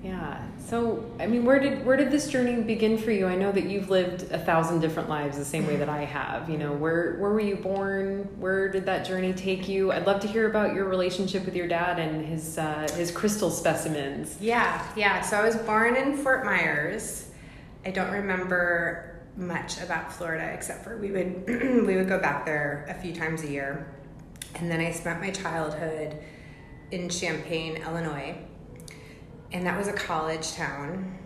Yeah. 0.02 0.46
So, 0.58 1.04
I 1.18 1.26
mean, 1.26 1.44
where 1.44 1.58
did 1.58 1.84
where 1.84 1.96
did 1.96 2.10
this 2.10 2.30
journey 2.30 2.62
begin 2.62 2.96
for 2.96 3.10
you? 3.10 3.26
I 3.26 3.34
know 3.34 3.52
that 3.52 3.64
you've 3.64 3.90
lived 3.90 4.30
a 4.30 4.38
thousand 4.38 4.80
different 4.80 5.08
lives 5.08 5.36
the 5.36 5.44
same 5.44 5.66
way 5.66 5.76
that 5.76 5.88
I 5.88 6.04
have. 6.04 6.48
You 6.48 6.56
know, 6.56 6.72
where 6.72 7.16
where 7.18 7.30
were 7.30 7.40
you 7.40 7.56
born? 7.56 8.28
Where 8.38 8.70
did 8.70 8.86
that 8.86 9.04
journey 9.04 9.32
take 9.34 9.68
you? 9.68 9.92
I'd 9.92 10.06
love 10.06 10.20
to 10.20 10.28
hear 10.28 10.48
about 10.48 10.72
your 10.72 10.86
relationship 10.86 11.44
with 11.44 11.56
your 11.56 11.66
dad 11.68 11.98
and 11.98 12.24
his 12.24 12.58
uh, 12.58 12.86
his 12.96 13.10
crystal 13.10 13.50
specimens. 13.50 14.36
Yeah, 14.40 14.86
yeah. 14.96 15.20
So 15.20 15.36
I 15.36 15.44
was 15.44 15.56
born 15.56 15.96
in 15.96 16.16
Fort 16.16 16.44
Myers 16.44 17.27
I 17.88 17.90
don't 17.90 18.12
remember 18.12 19.18
much 19.34 19.80
about 19.80 20.12
Florida 20.12 20.44
except 20.52 20.84
for 20.84 20.98
we 20.98 21.10
would 21.10 21.46
we 21.86 21.96
would 21.96 22.06
go 22.06 22.18
back 22.20 22.44
there 22.44 22.84
a 22.86 22.92
few 22.92 23.14
times 23.14 23.42
a 23.44 23.50
year. 23.50 23.94
And 24.56 24.70
then 24.70 24.78
I 24.78 24.92
spent 24.92 25.22
my 25.22 25.30
childhood 25.30 26.18
in 26.90 27.08
Champaign, 27.08 27.78
Illinois. 27.78 28.36
And 29.52 29.64
that 29.64 29.78
was 29.78 29.88
a 29.88 29.94
college 29.94 30.52
town. 30.52 31.18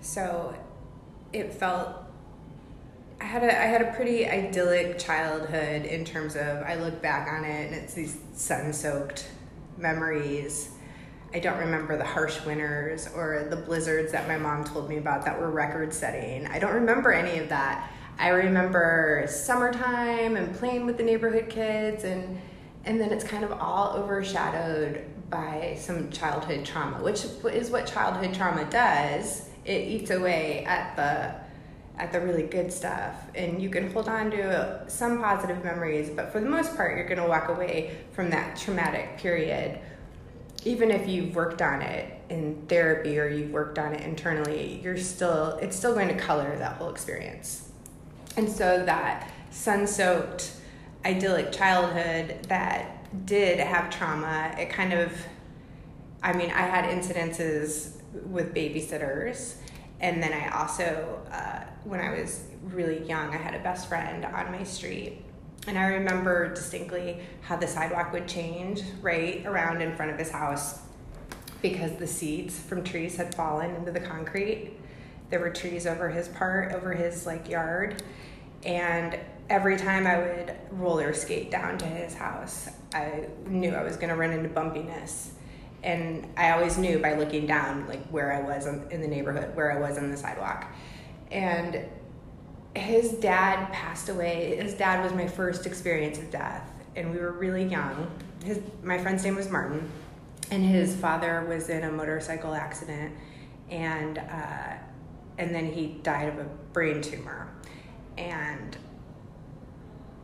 So 0.00 0.56
it 1.34 1.52
felt 1.52 1.94
I 3.20 3.24
had 3.24 3.42
a 3.42 3.54
I 3.54 3.66
had 3.66 3.82
a 3.82 3.92
pretty 3.92 4.26
idyllic 4.26 4.98
childhood 4.98 5.84
in 5.84 6.06
terms 6.06 6.34
of 6.34 6.62
I 6.62 6.76
look 6.76 7.02
back 7.02 7.28
on 7.28 7.44
it 7.44 7.66
and 7.66 7.74
it's 7.74 7.92
these 7.92 8.16
sun-soaked 8.32 9.28
memories 9.76 10.75
I 11.34 11.38
don't 11.40 11.58
remember 11.58 11.96
the 11.96 12.04
harsh 12.04 12.44
winters 12.44 13.08
or 13.14 13.46
the 13.50 13.56
blizzards 13.56 14.12
that 14.12 14.28
my 14.28 14.38
mom 14.38 14.64
told 14.64 14.88
me 14.88 14.96
about 14.96 15.24
that 15.24 15.38
were 15.38 15.50
record 15.50 15.92
setting. 15.92 16.46
I 16.46 16.58
don't 16.58 16.74
remember 16.74 17.12
any 17.12 17.38
of 17.38 17.48
that. 17.48 17.90
I 18.18 18.28
remember 18.28 19.26
summertime 19.28 20.36
and 20.36 20.54
playing 20.56 20.86
with 20.86 20.96
the 20.96 21.02
neighborhood 21.02 21.48
kids 21.48 22.04
and 22.04 22.40
and 22.84 23.00
then 23.00 23.10
it's 23.12 23.24
kind 23.24 23.42
of 23.42 23.52
all 23.52 23.96
overshadowed 23.96 25.04
by 25.28 25.76
some 25.76 26.08
childhood 26.12 26.64
trauma, 26.64 27.02
which 27.02 27.24
is 27.24 27.68
what 27.68 27.84
childhood 27.84 28.32
trauma 28.32 28.64
does. 28.70 29.48
It 29.64 29.88
eats 29.88 30.10
away 30.10 30.64
at 30.64 30.94
the 30.94 31.46
at 32.00 32.12
the 32.12 32.20
really 32.20 32.44
good 32.44 32.72
stuff 32.72 33.14
and 33.34 33.60
you 33.60 33.70
can 33.70 33.90
hold 33.90 34.08
on 34.08 34.30
to 34.30 34.84
some 34.86 35.18
positive 35.18 35.64
memories, 35.64 36.10
but 36.10 36.30
for 36.30 36.40
the 36.40 36.48
most 36.48 36.76
part 36.76 36.96
you're 36.96 37.08
going 37.08 37.20
to 37.20 37.26
walk 37.26 37.48
away 37.48 37.96
from 38.12 38.30
that 38.30 38.56
traumatic 38.56 39.18
period 39.18 39.80
even 40.66 40.90
if 40.90 41.08
you've 41.08 41.34
worked 41.36 41.62
on 41.62 41.80
it 41.80 42.12
in 42.28 42.60
therapy 42.66 43.20
or 43.20 43.28
you've 43.28 43.52
worked 43.52 43.78
on 43.78 43.94
it 43.94 44.02
internally, 44.02 44.80
you're 44.82 44.96
still 44.96 45.56
it's 45.62 45.76
still 45.76 45.94
going 45.94 46.08
to 46.08 46.16
color 46.16 46.56
that 46.58 46.72
whole 46.72 46.90
experience. 46.90 47.68
And 48.36 48.50
so 48.50 48.84
that 48.84 49.30
sun-soaked 49.50 50.52
idyllic 51.04 51.52
childhood 51.52 52.44
that 52.48 53.26
did 53.26 53.60
have 53.60 53.90
trauma, 53.90 54.54
it 54.58 54.68
kind 54.68 54.92
of 54.92 55.12
I 56.20 56.32
mean, 56.32 56.50
I 56.50 56.62
had 56.62 56.84
incidences 56.86 57.92
with 58.24 58.52
babysitters 58.52 59.54
and 60.00 60.20
then 60.20 60.32
I 60.32 60.48
also 60.48 61.22
uh, 61.30 61.60
when 61.84 62.00
I 62.00 62.18
was 62.18 62.42
really 62.64 63.04
young, 63.04 63.32
I 63.32 63.36
had 63.36 63.54
a 63.54 63.60
best 63.60 63.88
friend 63.88 64.24
on 64.24 64.50
my 64.50 64.64
street 64.64 65.22
and 65.66 65.78
I 65.78 65.86
remember 65.86 66.54
distinctly 66.54 67.18
how 67.42 67.56
the 67.56 67.66
sidewalk 67.66 68.12
would 68.12 68.28
change 68.28 68.82
right 69.02 69.44
around 69.46 69.82
in 69.82 69.94
front 69.96 70.12
of 70.12 70.18
his 70.18 70.30
house 70.30 70.80
because 71.60 71.92
the 71.96 72.06
seeds 72.06 72.58
from 72.58 72.84
trees 72.84 73.16
had 73.16 73.34
fallen 73.34 73.74
into 73.74 73.90
the 73.90 74.00
concrete. 74.00 74.72
There 75.30 75.40
were 75.40 75.50
trees 75.50 75.86
over 75.86 76.08
his 76.08 76.28
part, 76.28 76.72
over 76.72 76.92
his 76.92 77.26
like 77.26 77.48
yard. 77.48 78.02
And 78.64 79.18
every 79.48 79.76
time 79.76 80.06
I 80.06 80.18
would 80.18 80.56
roller 80.70 81.12
skate 81.12 81.50
down 81.50 81.78
to 81.78 81.86
his 81.86 82.14
house, 82.14 82.68
I 82.94 83.26
knew 83.46 83.70
I 83.70 83.82
was 83.82 83.96
going 83.96 84.10
to 84.10 84.16
run 84.16 84.30
into 84.30 84.48
bumpiness. 84.48 85.30
And 85.82 86.28
I 86.36 86.50
always 86.50 86.78
knew 86.78 86.98
by 86.98 87.14
looking 87.14 87.46
down, 87.46 87.86
like 87.88 88.06
where 88.08 88.32
I 88.32 88.42
was 88.42 88.66
in 88.66 89.00
the 89.00 89.08
neighborhood, 89.08 89.54
where 89.56 89.72
I 89.72 89.80
was 89.80 89.98
on 89.98 90.10
the 90.10 90.16
sidewalk. 90.16 90.66
And 91.30 91.84
his 92.76 93.12
dad 93.12 93.72
passed 93.72 94.08
away. 94.08 94.56
His 94.56 94.74
dad 94.74 95.02
was 95.02 95.12
my 95.12 95.26
first 95.26 95.66
experience 95.66 96.18
of 96.18 96.30
death, 96.30 96.68
and 96.94 97.10
we 97.10 97.18
were 97.18 97.32
really 97.32 97.64
young. 97.64 98.10
His 98.44 98.60
my 98.82 98.98
friend's 98.98 99.24
name 99.24 99.36
was 99.36 99.50
Martin, 99.50 99.90
and 100.50 100.64
his 100.64 100.94
father 100.96 101.44
was 101.48 101.68
in 101.68 101.84
a 101.84 101.90
motorcycle 101.90 102.54
accident, 102.54 103.14
and 103.70 104.18
uh, 104.18 104.74
and 105.38 105.54
then 105.54 105.72
he 105.72 105.98
died 106.02 106.28
of 106.28 106.38
a 106.38 106.44
brain 106.72 107.00
tumor, 107.02 107.48
and 108.16 108.76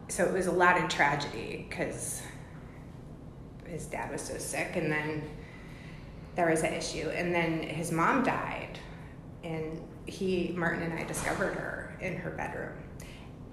so 0.09 0.25
it 0.25 0.33
was 0.33 0.47
a 0.47 0.53
lot 0.53 0.83
of 0.83 0.89
tragedy 0.89 1.67
because 1.69 2.23
his 3.67 3.87
dad 3.87 4.11
was 4.13 4.21
so 4.21 4.37
sick, 4.39 4.77
and 4.77 4.93
then 4.93 5.23
there 6.35 6.51
was 6.51 6.63
an 6.63 6.73
issue, 6.73 7.09
and 7.11 7.35
then 7.35 7.63
his 7.63 7.91
mom 7.91 8.23
died, 8.23 8.79
and 9.43 9.81
he 10.07 10.53
Martin 10.57 10.83
and 10.83 10.99
I 10.99 11.05
discovered 11.05 11.55
her 11.55 11.82
in 12.03 12.17
her 12.17 12.31
bedroom. 12.31 12.73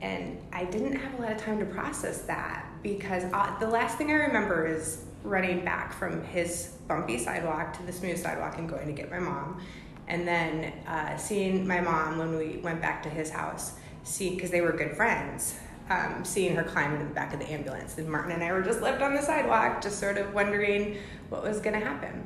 And 0.01 0.39
I 0.53 0.65
didn't 0.65 0.95
have 0.95 1.19
a 1.19 1.21
lot 1.21 1.31
of 1.31 1.37
time 1.37 1.59
to 1.59 1.65
process 1.65 2.21
that 2.21 2.65
because 2.81 3.23
uh, 3.33 3.57
the 3.59 3.67
last 3.67 3.97
thing 3.97 4.11
I 4.11 4.15
remember 4.15 4.65
is 4.65 5.03
running 5.23 5.65
back 5.65 5.91
from 5.91 6.23
his 6.23 6.75
bumpy 6.87 7.17
sidewalk 7.17 7.73
to 7.77 7.83
the 7.83 7.91
smooth 7.91 8.17
sidewalk 8.17 8.57
and 8.57 8.69
going 8.69 8.87
to 8.87 8.93
get 8.93 9.11
my 9.11 9.19
mom. 9.19 9.61
And 10.07 10.27
then 10.27 10.73
uh, 10.87 11.17
seeing 11.17 11.67
my 11.67 11.81
mom 11.81 12.17
when 12.17 12.37
we 12.37 12.57
went 12.57 12.81
back 12.81 13.03
to 13.03 13.09
his 13.09 13.29
house, 13.29 13.73
see 14.03 14.35
because 14.35 14.49
they 14.49 14.61
were 14.61 14.71
good 14.71 14.95
friends, 14.95 15.55
um, 15.89 16.23
seeing 16.23 16.55
her 16.55 16.63
climb 16.63 16.93
into 16.93 17.05
the 17.05 17.13
back 17.13 17.33
of 17.33 17.39
the 17.39 17.51
ambulance. 17.51 17.97
And 17.97 18.09
Martin 18.09 18.31
and 18.31 18.43
I 18.43 18.53
were 18.53 18.61
just 18.61 18.81
left 18.81 19.01
on 19.01 19.13
the 19.13 19.21
sidewalk, 19.21 19.81
just 19.81 19.99
sort 19.99 20.17
of 20.17 20.33
wondering 20.33 20.97
what 21.27 21.43
was 21.43 21.59
going 21.59 21.77
to 21.77 21.85
happen. 21.85 22.25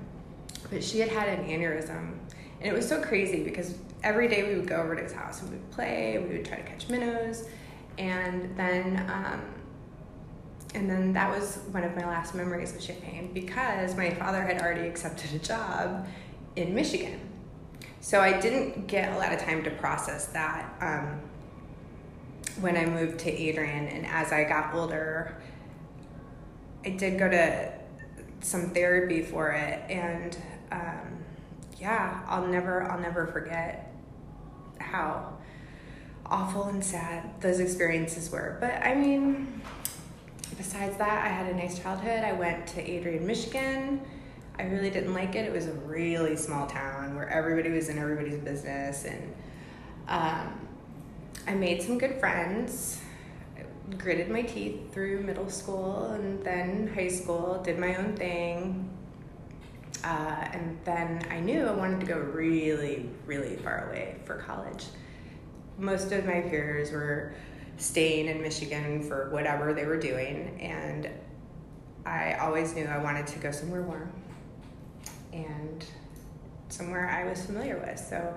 But 0.69 0.83
she 0.83 0.99
had 0.99 1.09
had 1.09 1.27
an 1.27 1.45
aneurysm 1.47 2.13
and 2.63 2.71
it 2.71 2.75
was 2.75 2.87
so 2.87 3.01
crazy 3.01 3.43
because 3.43 3.75
every 4.03 4.27
day 4.27 4.43
we 4.43 4.55
would 4.55 4.67
go 4.67 4.75
over 4.75 4.95
to 4.95 5.01
his 5.01 5.13
house 5.13 5.41
and 5.41 5.49
we 5.49 5.57
would 5.57 5.71
play, 5.71 6.17
we 6.17 6.37
would 6.37 6.45
try 6.45 6.57
to 6.57 6.63
catch 6.63 6.89
minnows, 6.89 7.47
and 7.97 8.55
then 8.57 9.09
um, 9.09 9.41
and 10.75 10.89
then 10.89 11.13
that 11.13 11.29
was 11.29 11.59
one 11.71 11.83
of 11.83 11.95
my 11.95 12.05
last 12.05 12.33
memories 12.33 12.75
of 12.75 12.81
Champaign 12.81 13.31
because 13.33 13.95
my 13.95 14.09
father 14.09 14.41
had 14.41 14.61
already 14.61 14.87
accepted 14.87 15.33
a 15.33 15.39
job 15.39 16.07
in 16.55 16.73
Michigan. 16.73 17.19
So 18.01 18.19
I 18.19 18.39
didn't 18.39 18.87
get 18.87 19.13
a 19.13 19.17
lot 19.17 19.31
of 19.31 19.39
time 19.39 19.63
to 19.63 19.71
process 19.71 20.27
that 20.27 20.73
um, 20.81 21.21
when 22.59 22.75
I 22.75 22.85
moved 22.85 23.19
to 23.19 23.31
Adrian, 23.31 23.87
and 23.87 24.05
as 24.05 24.31
I 24.31 24.43
got 24.43 24.73
older, 24.73 25.37
I 26.83 26.89
did 26.89 27.17
go 27.17 27.29
to 27.29 27.71
some 28.41 28.71
therapy 28.71 29.21
for 29.21 29.51
it, 29.51 29.89
and 29.89 30.37
um, 30.71 31.23
yeah, 31.79 32.21
I'll 32.27 32.47
never 32.47 32.83
I'll 32.91 32.99
never 32.99 33.27
forget 33.27 33.82
how 34.79 35.37
awful 36.25 36.65
and 36.65 36.83
sad 36.83 37.41
those 37.41 37.59
experiences 37.59 38.31
were. 38.31 38.57
But 38.59 38.73
I 38.83 38.95
mean, 38.95 39.61
besides 40.57 40.97
that, 40.97 41.25
I 41.25 41.29
had 41.29 41.53
a 41.53 41.55
nice 41.55 41.79
childhood. 41.79 42.23
I 42.23 42.33
went 42.33 42.67
to 42.67 42.81
Adrian, 42.81 43.25
Michigan. 43.25 44.01
I 44.57 44.63
really 44.63 44.89
didn't 44.89 45.13
like 45.13 45.35
it. 45.35 45.45
It 45.45 45.51
was 45.51 45.67
a 45.67 45.73
really 45.73 46.35
small 46.35 46.67
town 46.67 47.15
where 47.15 47.27
everybody 47.27 47.71
was 47.71 47.89
in 47.89 47.97
everybody's 47.97 48.37
business, 48.37 49.05
and 49.05 49.33
um, 50.07 50.67
I 51.47 51.55
made 51.55 51.81
some 51.81 51.97
good 51.97 52.19
friends. 52.19 52.99
Gritted 53.97 54.29
my 54.29 54.43
teeth 54.43 54.93
through 54.93 55.23
middle 55.23 55.49
school 55.49 56.05
and 56.11 56.41
then 56.43 56.87
high 56.87 57.09
school. 57.09 57.61
Did 57.63 57.77
my 57.77 57.95
own 57.95 58.15
thing. 58.15 58.89
Uh, 60.03 60.47
and 60.51 60.77
then 60.83 61.25
I 61.29 61.39
knew 61.39 61.65
I 61.65 61.71
wanted 61.71 62.01
to 62.01 62.05
go 62.05 62.17
really, 62.17 63.09
really 63.25 63.55
far 63.57 63.87
away 63.87 64.17
for 64.25 64.35
college. 64.35 64.85
Most 65.77 66.11
of 66.11 66.25
my 66.25 66.41
peers 66.41 66.91
were 66.91 67.33
staying 67.77 68.27
in 68.27 68.41
Michigan 68.41 69.01
for 69.01 69.29
whatever 69.29 69.73
they 69.73 69.85
were 69.85 69.97
doing, 69.97 70.59
and 70.59 71.09
I 72.05 72.33
always 72.33 72.75
knew 72.75 72.85
I 72.85 72.97
wanted 72.97 73.27
to 73.27 73.39
go 73.39 73.51
somewhere 73.51 73.81
warm 73.81 74.11
and 75.31 75.85
somewhere 76.69 77.09
I 77.09 77.27
was 77.29 77.45
familiar 77.45 77.77
with. 77.77 77.97
So 77.97 78.35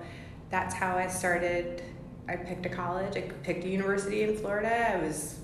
that's 0.49 0.73
how 0.73 0.95
I 0.95 1.07
started. 1.07 1.83
I 2.29 2.35
picked 2.35 2.65
a 2.65 2.69
college, 2.69 3.17
I 3.17 3.21
picked 3.43 3.65
a 3.65 3.69
university 3.69 4.23
in 4.23 4.37
Florida. 4.37 4.93
I 4.93 4.97
was 4.97 5.39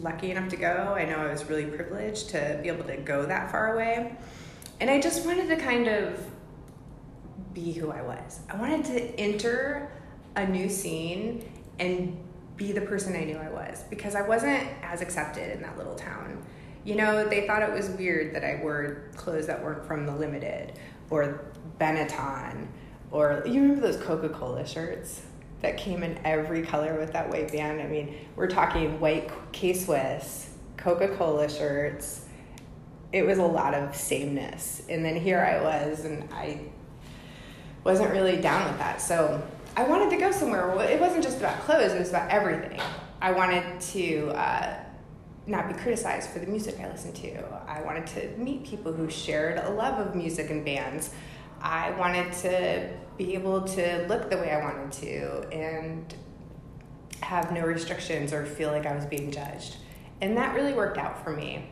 lucky 0.00 0.30
enough 0.30 0.48
to 0.50 0.56
go. 0.56 0.94
I 0.96 1.04
know 1.04 1.16
I 1.16 1.30
was 1.30 1.44
really 1.46 1.66
privileged 1.66 2.30
to 2.30 2.58
be 2.62 2.68
able 2.68 2.84
to 2.84 2.96
go 2.96 3.26
that 3.26 3.50
far 3.50 3.74
away. 3.74 4.16
And 4.80 4.90
I 4.90 5.00
just 5.00 5.24
wanted 5.24 5.48
to 5.48 5.56
kind 5.56 5.88
of 5.88 6.20
be 7.54 7.72
who 7.72 7.90
I 7.90 8.02
was. 8.02 8.40
I 8.50 8.56
wanted 8.56 8.84
to 8.86 9.20
enter 9.20 9.90
a 10.36 10.46
new 10.46 10.68
scene 10.68 11.50
and 11.78 12.16
be 12.56 12.72
the 12.72 12.82
person 12.82 13.14
I 13.16 13.24
knew 13.24 13.36
I 13.36 13.50
was 13.50 13.84
because 13.88 14.14
I 14.14 14.22
wasn't 14.22 14.68
as 14.82 15.00
accepted 15.00 15.52
in 15.52 15.62
that 15.62 15.78
little 15.78 15.94
town. 15.94 16.44
You 16.84 16.94
know, 16.94 17.28
they 17.28 17.46
thought 17.46 17.62
it 17.62 17.72
was 17.72 17.88
weird 17.90 18.34
that 18.34 18.44
I 18.44 18.60
wore 18.62 19.10
clothes 19.16 19.46
that 19.46 19.62
weren't 19.62 19.84
from 19.86 20.06
the 20.06 20.14
Limited 20.14 20.78
or 21.10 21.44
Benetton 21.80 22.68
or 23.10 23.42
you 23.46 23.62
remember 23.62 23.80
those 23.80 24.02
Coca 24.02 24.28
Cola 24.28 24.66
shirts 24.66 25.22
that 25.62 25.76
came 25.76 26.02
in 26.02 26.18
every 26.24 26.62
color 26.62 26.98
with 26.98 27.12
that 27.12 27.30
white 27.30 27.50
band? 27.50 27.80
I 27.80 27.86
mean, 27.86 28.14
we're 28.34 28.48
talking 28.48 29.00
white 29.00 29.30
K 29.52 29.72
Swiss, 29.72 30.50
Coca 30.76 31.08
Cola 31.16 31.48
shirts 31.48 32.25
it 33.16 33.24
was 33.24 33.38
a 33.38 33.46
lot 33.46 33.72
of 33.72 33.96
sameness. 33.96 34.82
And 34.90 35.02
then 35.02 35.16
here 35.16 35.40
I 35.40 35.62
was, 35.62 36.04
and 36.04 36.28
I 36.34 36.60
wasn't 37.82 38.10
really 38.10 38.36
down 38.36 38.68
with 38.68 38.78
that. 38.78 39.00
So 39.00 39.42
I 39.74 39.84
wanted 39.84 40.10
to 40.10 40.18
go 40.18 40.30
somewhere. 40.30 40.70
It 40.82 41.00
wasn't 41.00 41.24
just 41.24 41.38
about 41.38 41.58
clothes, 41.60 41.92
it 41.92 41.98
was 41.98 42.10
about 42.10 42.30
everything. 42.30 42.78
I 43.22 43.30
wanted 43.32 43.80
to 43.80 44.28
uh, 44.32 44.76
not 45.46 45.66
be 45.66 45.74
criticized 45.74 46.28
for 46.28 46.40
the 46.40 46.46
music 46.46 46.78
I 46.78 46.90
listened 46.90 47.14
to. 47.16 47.42
I 47.66 47.80
wanted 47.80 48.06
to 48.08 48.36
meet 48.36 48.64
people 48.64 48.92
who 48.92 49.08
shared 49.08 49.60
a 49.60 49.70
love 49.70 50.06
of 50.06 50.14
music 50.14 50.50
and 50.50 50.62
bands. 50.62 51.08
I 51.62 51.92
wanted 51.92 52.34
to 52.34 52.90
be 53.16 53.32
able 53.32 53.62
to 53.62 54.06
look 54.08 54.28
the 54.28 54.36
way 54.36 54.50
I 54.50 54.62
wanted 54.62 54.92
to 54.92 55.48
and 55.54 56.14
have 57.22 57.50
no 57.50 57.62
restrictions 57.62 58.34
or 58.34 58.44
feel 58.44 58.70
like 58.72 58.84
I 58.84 58.94
was 58.94 59.06
being 59.06 59.30
judged. 59.30 59.76
And 60.20 60.36
that 60.36 60.54
really 60.54 60.74
worked 60.74 60.98
out 60.98 61.24
for 61.24 61.30
me 61.30 61.70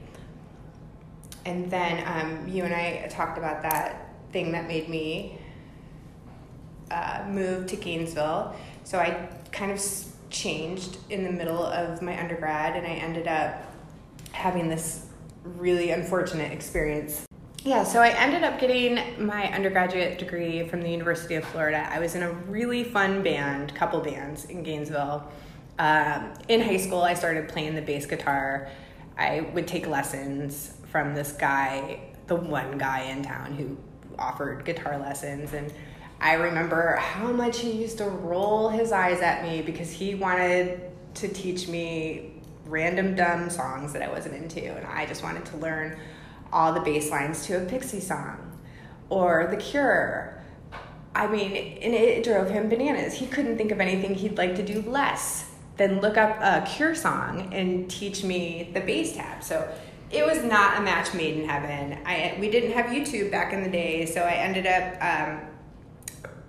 and 1.45 1.71
then 1.71 2.03
um, 2.07 2.49
you 2.49 2.65
and 2.65 2.75
I 2.75 3.07
talked 3.09 3.39
about 3.39 3.63
that 3.63 4.13
thing 4.33 4.53
that 4.53 4.67
made 4.67 4.89
me 4.89 5.39
uh, 6.91 7.25
move 7.29 7.67
to 7.69 7.77
Gainesville. 7.77 8.55
So 8.85 8.99
I 8.99 9.29
kind 9.53 9.71
of 9.71 9.83
changed 10.31 10.99
in 11.11 11.25
the 11.25 11.31
middle 11.31 11.63
of 11.65 12.03
my 12.03 12.19
undergrad, 12.21 12.77
and 12.77 12.87
I 12.87 12.91
ended 12.91 13.29
up 13.29 13.63
having 14.33 14.69
this 14.69 15.07
really 15.45 15.91
unfortunate 15.91 16.53
experience. 16.53 17.27
Yeah, 17.63 17.83
so 17.85 18.01
I 18.01 18.11
ended 18.11 18.43
up 18.43 18.61
getting 18.61 19.25
my 19.25 19.51
undergraduate 19.53 20.19
degree 20.19 20.69
from 20.69 20.83
the 20.83 20.91
University 20.91 21.37
of 21.37 21.45
Florida. 21.47 21.89
I 21.91 21.99
was 21.99 22.15
in 22.15 22.23
a 22.23 22.31
really 22.31 22.85
fun 22.85 23.23
band, 23.23 23.75
couple 23.75 24.01
bands 24.01 24.45
in 24.47 24.63
Gainesville. 24.63 25.31
Um, 25.79 26.35
in 26.49 26.61
high 26.61 26.77
school, 26.77 27.01
I 27.01 27.15
started 27.15 27.49
playing 27.49 27.75
the 27.75 27.81
bass 27.81 28.05
guitar. 28.05 28.69
I 29.17 29.49
would 29.55 29.67
take 29.67 29.87
lessons 29.87 30.74
from 30.95 31.13
this 31.13 31.33
guy, 31.33 31.99
the 32.29 32.37
one 32.37 32.79
guy 32.79 33.01
in 33.01 33.21
town 33.21 33.53
who 33.53 33.77
offered 34.17 34.65
guitar 34.65 34.97
lessons. 34.97 35.53
And 35.53 35.75
I 36.21 36.35
remember 36.35 36.95
how 36.95 37.33
much 37.33 37.59
he 37.59 37.73
used 37.73 37.99
to 37.99 38.05
roll 38.05 38.69
his 38.69 38.93
eyes 38.93 39.21
at 39.21 39.43
me 39.43 39.61
because 39.61 39.91
he 39.91 40.15
wanted 40.15 40.93
to 41.15 41.27
teach 41.27 41.67
me 41.67 42.41
random 42.67 43.17
dumb 43.17 43.51
songs 43.51 43.93
that 43.93 44.03
I 44.03 44.09
wasn't 44.09 44.37
into. 44.37 44.61
And 44.61 44.87
I 44.87 45.05
just 45.05 45.25
wanted 45.25 45.45
to 45.47 45.57
learn 45.57 45.99
all 46.53 46.73
the 46.73 46.79
bass 46.79 47.11
lines 47.11 47.45
to 47.47 47.61
a 47.61 47.65
Pixie 47.65 47.99
song 47.99 48.57
or 49.09 49.49
The 49.51 49.57
Cure. 49.57 50.45
I 51.13 51.27
mean, 51.27 51.51
and 51.83 51.93
it 51.93 52.23
drove 52.23 52.51
him 52.51 52.69
bananas. 52.69 53.15
He 53.15 53.27
couldn't 53.27 53.57
think 53.57 53.73
of 53.73 53.81
anything 53.81 54.15
he'd 54.15 54.39
like 54.39 54.55
to 54.55 54.63
do 54.63 54.81
less 54.83 55.51
than 55.77 56.01
look 56.01 56.17
up 56.17 56.39
a 56.41 56.65
Cure 56.65 56.95
song 56.95 57.53
and 57.53 57.91
teach 57.91 58.23
me 58.23 58.71
the 58.73 58.81
bass 58.81 59.17
tab. 59.17 59.43
So 59.43 59.69
it 60.15 60.25
was 60.25 60.45
not 60.45 60.79
a 60.79 60.81
match 60.81 61.13
made 61.13 61.37
in 61.37 61.49
heaven. 61.49 61.99
I 62.07 62.37
we 62.39 62.49
didn't 62.49 62.73
have 62.73 62.87
YouTube 62.87 63.31
back 63.31 63.53
in 63.53 63.63
the 63.63 63.71
day, 63.71 64.07
so 64.07 64.23
I 64.23 64.35
ended 64.35 64.67
up 64.67 65.03
um, 65.03 65.41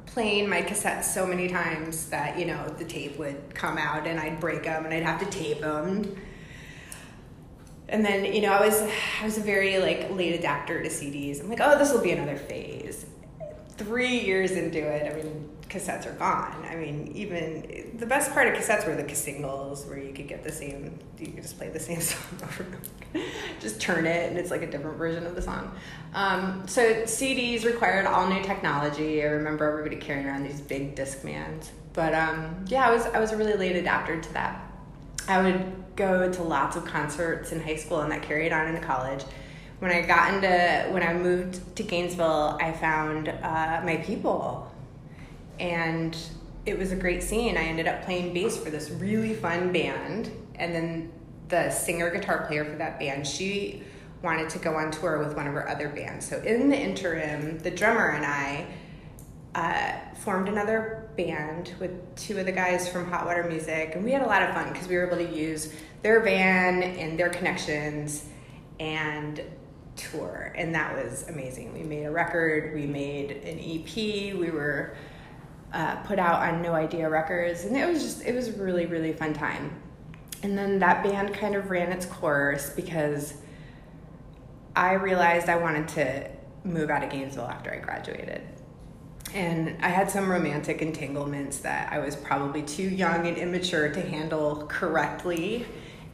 playing 0.05 0.47
my 0.47 0.61
cassettes 0.61 1.05
so 1.05 1.25
many 1.25 1.47
times 1.47 2.07
that 2.09 2.37
you 2.37 2.45
know 2.45 2.67
the 2.77 2.85
tape 2.85 3.17
would 3.17 3.55
come 3.55 3.77
out 3.77 4.05
and 4.05 4.19
I'd 4.19 4.39
break 4.39 4.63
them 4.63 4.85
and 4.85 4.93
I'd 4.93 5.03
have 5.03 5.19
to 5.19 5.25
tape 5.25 5.61
them. 5.61 6.15
And 7.89 8.05
then 8.05 8.33
you 8.33 8.41
know 8.41 8.51
I 8.51 8.65
was 8.65 8.81
I 9.21 9.25
was 9.25 9.37
a 9.37 9.41
very 9.41 9.79
like 9.79 10.11
late 10.11 10.35
adapter 10.35 10.83
to 10.83 10.89
CDs. 10.89 11.41
I'm 11.41 11.49
like, 11.49 11.59
oh, 11.61 11.77
this 11.77 11.91
will 11.91 12.01
be 12.01 12.11
another 12.11 12.37
phase. 12.37 13.07
Three 13.77 14.19
years 14.19 14.51
into 14.51 14.79
it, 14.79 15.11
I 15.11 15.15
mean, 15.15 15.49
cassettes 15.69 16.05
are 16.05 16.13
gone. 16.13 16.65
I 16.69 16.75
mean, 16.75 17.11
even 17.15 17.97
the 17.97 18.05
best 18.05 18.31
part 18.31 18.47
of 18.47 18.53
cassettes 18.53 18.87
were 18.87 18.95
the 18.95 19.13
singles, 19.15 19.85
where 19.85 19.97
you 19.97 20.13
could 20.13 20.27
get 20.27 20.43
the 20.43 20.51
same, 20.51 20.99
you 21.19 21.27
could 21.27 21.43
just 21.43 21.57
play 21.57 21.69
the 21.69 21.79
same 21.79 22.01
song 22.01 22.39
over 22.43 22.63
and 22.63 22.75
over. 22.75 23.25
just 23.59 23.81
turn 23.81 24.05
it, 24.05 24.29
and 24.29 24.37
it's 24.37 24.51
like 24.51 24.61
a 24.61 24.69
different 24.69 24.97
version 24.97 25.25
of 25.25 25.35
the 25.35 25.41
song. 25.41 25.75
Um, 26.13 26.63
so 26.67 27.03
CDs 27.03 27.65
required 27.65 28.05
all 28.05 28.27
new 28.27 28.41
technology. 28.43 29.21
I 29.21 29.27
remember 29.27 29.69
everybody 29.69 29.95
carrying 29.95 30.27
around 30.27 30.43
these 30.43 30.61
big 30.61 30.95
Discmans. 30.95 31.69
But 31.93 32.13
um, 32.13 32.65
yeah, 32.67 32.87
I 32.87 32.91
was 32.91 33.05
I 33.07 33.19
was 33.19 33.31
a 33.31 33.37
really 33.37 33.53
late 33.53 33.75
adapter 33.75 34.19
to 34.19 34.33
that. 34.33 34.61
I 35.27 35.41
would 35.41 35.95
go 35.95 36.31
to 36.31 36.43
lots 36.43 36.75
of 36.75 36.85
concerts 36.85 37.51
in 37.51 37.61
high 37.61 37.77
school, 37.77 38.01
and 38.01 38.11
that 38.11 38.21
carried 38.21 38.51
on 38.51 38.67
into 38.67 38.81
college 38.81 39.23
when 39.79 39.91
I 39.91 40.01
got 40.01 40.33
into 40.33 40.87
when 40.91 41.03
I 41.03 41.13
moved 41.13 41.75
to 41.75 41.83
Gainesville, 41.83 42.57
I 42.61 42.71
found 42.71 43.29
uh, 43.29 43.81
my 43.83 43.97
people 43.97 44.71
and 45.59 46.17
it 46.65 46.77
was 46.77 46.91
a 46.91 46.95
great 46.95 47.21
scene. 47.21 47.57
I 47.57 47.63
ended 47.63 47.87
up 47.87 48.03
playing 48.03 48.33
bass 48.33 48.57
for 48.57 48.69
this 48.69 48.89
really 48.89 49.33
fun 49.33 49.71
band, 49.71 50.31
and 50.55 50.73
then 50.73 51.11
the 51.47 51.69
singer 51.69 52.09
guitar 52.09 52.45
player 52.47 52.65
for 52.65 52.75
that 52.77 52.99
band, 52.99 53.27
she 53.27 53.83
wanted 54.21 54.49
to 54.49 54.59
go 54.59 54.75
on 54.75 54.91
tour 54.91 55.19
with 55.19 55.35
one 55.35 55.45
of 55.45 55.53
her 55.53 55.69
other 55.69 55.89
bands. 55.89 56.27
So 56.27 56.41
in 56.41 56.69
the 56.69 56.77
interim, 56.77 57.59
the 57.59 57.69
drummer 57.69 58.09
and 58.09 58.25
I 58.25 58.65
uh, 59.53 60.15
formed 60.15 60.49
another 60.49 61.09
band 61.15 61.73
with 61.79 62.15
two 62.15 62.39
of 62.39 62.45
the 62.45 62.51
guys 62.51 62.89
from 62.89 63.09
Hot 63.09 63.25
Water 63.25 63.43
Music, 63.43 63.91
and 63.95 64.03
we 64.03 64.11
had 64.11 64.21
a 64.21 64.25
lot 64.25 64.41
of 64.41 64.53
fun 64.53 64.71
because 64.73 64.87
we 64.87 64.95
were 64.95 65.07
able 65.07 65.17
to 65.17 65.35
use 65.35 65.73
their 66.01 66.19
van 66.21 66.83
and 66.83 67.17
their 67.17 67.29
connections 67.29 68.25
and 68.79 69.41
tour, 69.95 70.51
and 70.57 70.73
that 70.75 70.93
was 70.95 71.27
amazing. 71.29 71.73
We 71.73 71.83
made 71.83 72.05
a 72.05 72.11
record, 72.11 72.73
we 72.73 72.85
made 72.85 73.31
an 73.31 73.59
EP, 73.59 73.95
we 74.37 74.49
were 74.51 74.97
uh, 75.75 75.97
put 75.97 76.17
out 76.17 76.41
on 76.41 76.61
No 76.61 76.73
Idea 76.73 77.09
Records, 77.09 77.65
and 77.65 77.75
it 77.75 77.85
was 77.85 78.01
just 78.01 78.25
it 78.25 78.33
was 78.33 78.47
a 78.47 78.53
really 78.53 78.85
really 78.85 79.13
fun 79.13 79.33
time. 79.33 79.71
And 80.41 80.57
then 80.57 80.79
that 80.79 81.03
band 81.03 81.33
kind 81.33 81.55
of 81.55 81.69
ran 81.69 81.91
its 81.91 82.05
course 82.05 82.69
because 82.69 83.33
I 84.75 84.93
realized 84.93 85.49
I 85.49 85.57
wanted 85.57 85.87
to 85.89 86.29
move 86.63 86.89
out 86.89 87.03
of 87.03 87.09
Gainesville 87.09 87.47
after 87.47 87.73
I 87.73 87.77
graduated. 87.77 88.41
And 89.33 89.75
I 89.81 89.89
had 89.89 90.09
some 90.09 90.29
romantic 90.29 90.81
entanglements 90.81 91.59
that 91.59 91.91
I 91.91 91.99
was 91.99 92.15
probably 92.15 92.61
too 92.61 92.83
young 92.87 93.27
and 93.27 93.37
immature 93.37 93.89
to 93.89 94.01
handle 94.01 94.65
correctly. 94.67 95.65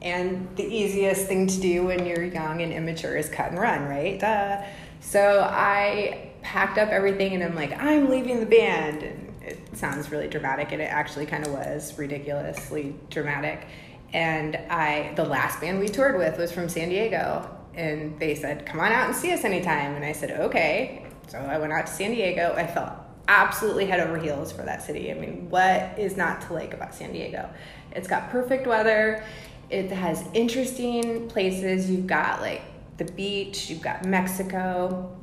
And 0.02 0.48
the 0.56 0.64
easiest 0.64 1.28
thing 1.28 1.46
to 1.48 1.60
do 1.60 1.86
when 1.86 2.06
you're 2.06 2.24
young 2.24 2.62
and 2.62 2.74
immature 2.74 3.16
is 3.18 3.30
cut 3.30 3.52
and 3.52 3.60
run, 3.60 3.88
right? 3.88 4.20
Duh. 4.20 4.64
So 5.02 5.48
I 5.52 6.32
packed 6.42 6.78
up 6.78 6.90
everything 6.90 7.34
and 7.34 7.44
I'm 7.44 7.56
like, 7.56 7.74
I'm 7.80 8.10
leaving 8.10 8.40
the 8.40 8.46
band. 8.46 9.04
And 9.04 9.31
it 9.44 9.60
sounds 9.78 10.12
really 10.12 10.28
dramatic, 10.28 10.72
and 10.72 10.82
it 10.82 10.86
actually 10.86 11.26
kind 11.26 11.46
of 11.46 11.54
was 11.54 11.98
ridiculously 11.98 12.96
dramatic. 13.10 13.66
And 14.14 14.56
I, 14.70 15.14
the 15.16 15.24
last 15.24 15.62
band 15.62 15.80
we 15.80 15.88
toured 15.88 16.18
with 16.18 16.38
was 16.38 16.52
from 16.52 16.70
San 16.70 16.90
Diego, 16.90 17.50
and 17.74 18.20
they 18.20 18.36
said, 18.36 18.66
"Come 18.66 18.80
on 18.80 18.92
out 18.92 19.08
and 19.08 19.16
see 19.16 19.32
us 19.32 19.44
anytime." 19.44 19.96
And 19.96 20.04
I 20.06 20.12
said, 20.12 20.32
"Okay." 20.32 21.06
So 21.28 21.38
I 21.38 21.58
went 21.58 21.72
out 21.72 21.88
to 21.88 21.94
San 21.94 22.12
Diego. 22.12 22.54
I 22.56 22.68
felt 22.68 22.92
absolutely 23.28 23.86
head 23.86 24.02
over 24.02 24.18
heels 24.18 24.52
for 24.52 24.64
that 24.64 24.82
city. 24.82 25.12
I 25.12 25.14
mean, 25.14 25.50
what 25.50 25.98
is 25.98 26.18
not 26.18 26.42
to 26.42 26.54
like 26.54 26.74
about 26.74 26.94
San 26.94 27.14
Diego? 27.14 27.50
It's 27.94 28.08
got 28.08 28.30
perfect 28.30 28.68
weather. 28.68 29.24
It 29.70 29.92
has 29.92 30.26
interesting 30.34 31.30
places. 31.30 31.90
You've 31.90 32.08
got 32.08 32.42
like 32.42 32.62
the 32.98 33.06
beach. 33.06 33.70
You've 33.70 33.82
got 33.82 34.06
Mexico 34.06 35.18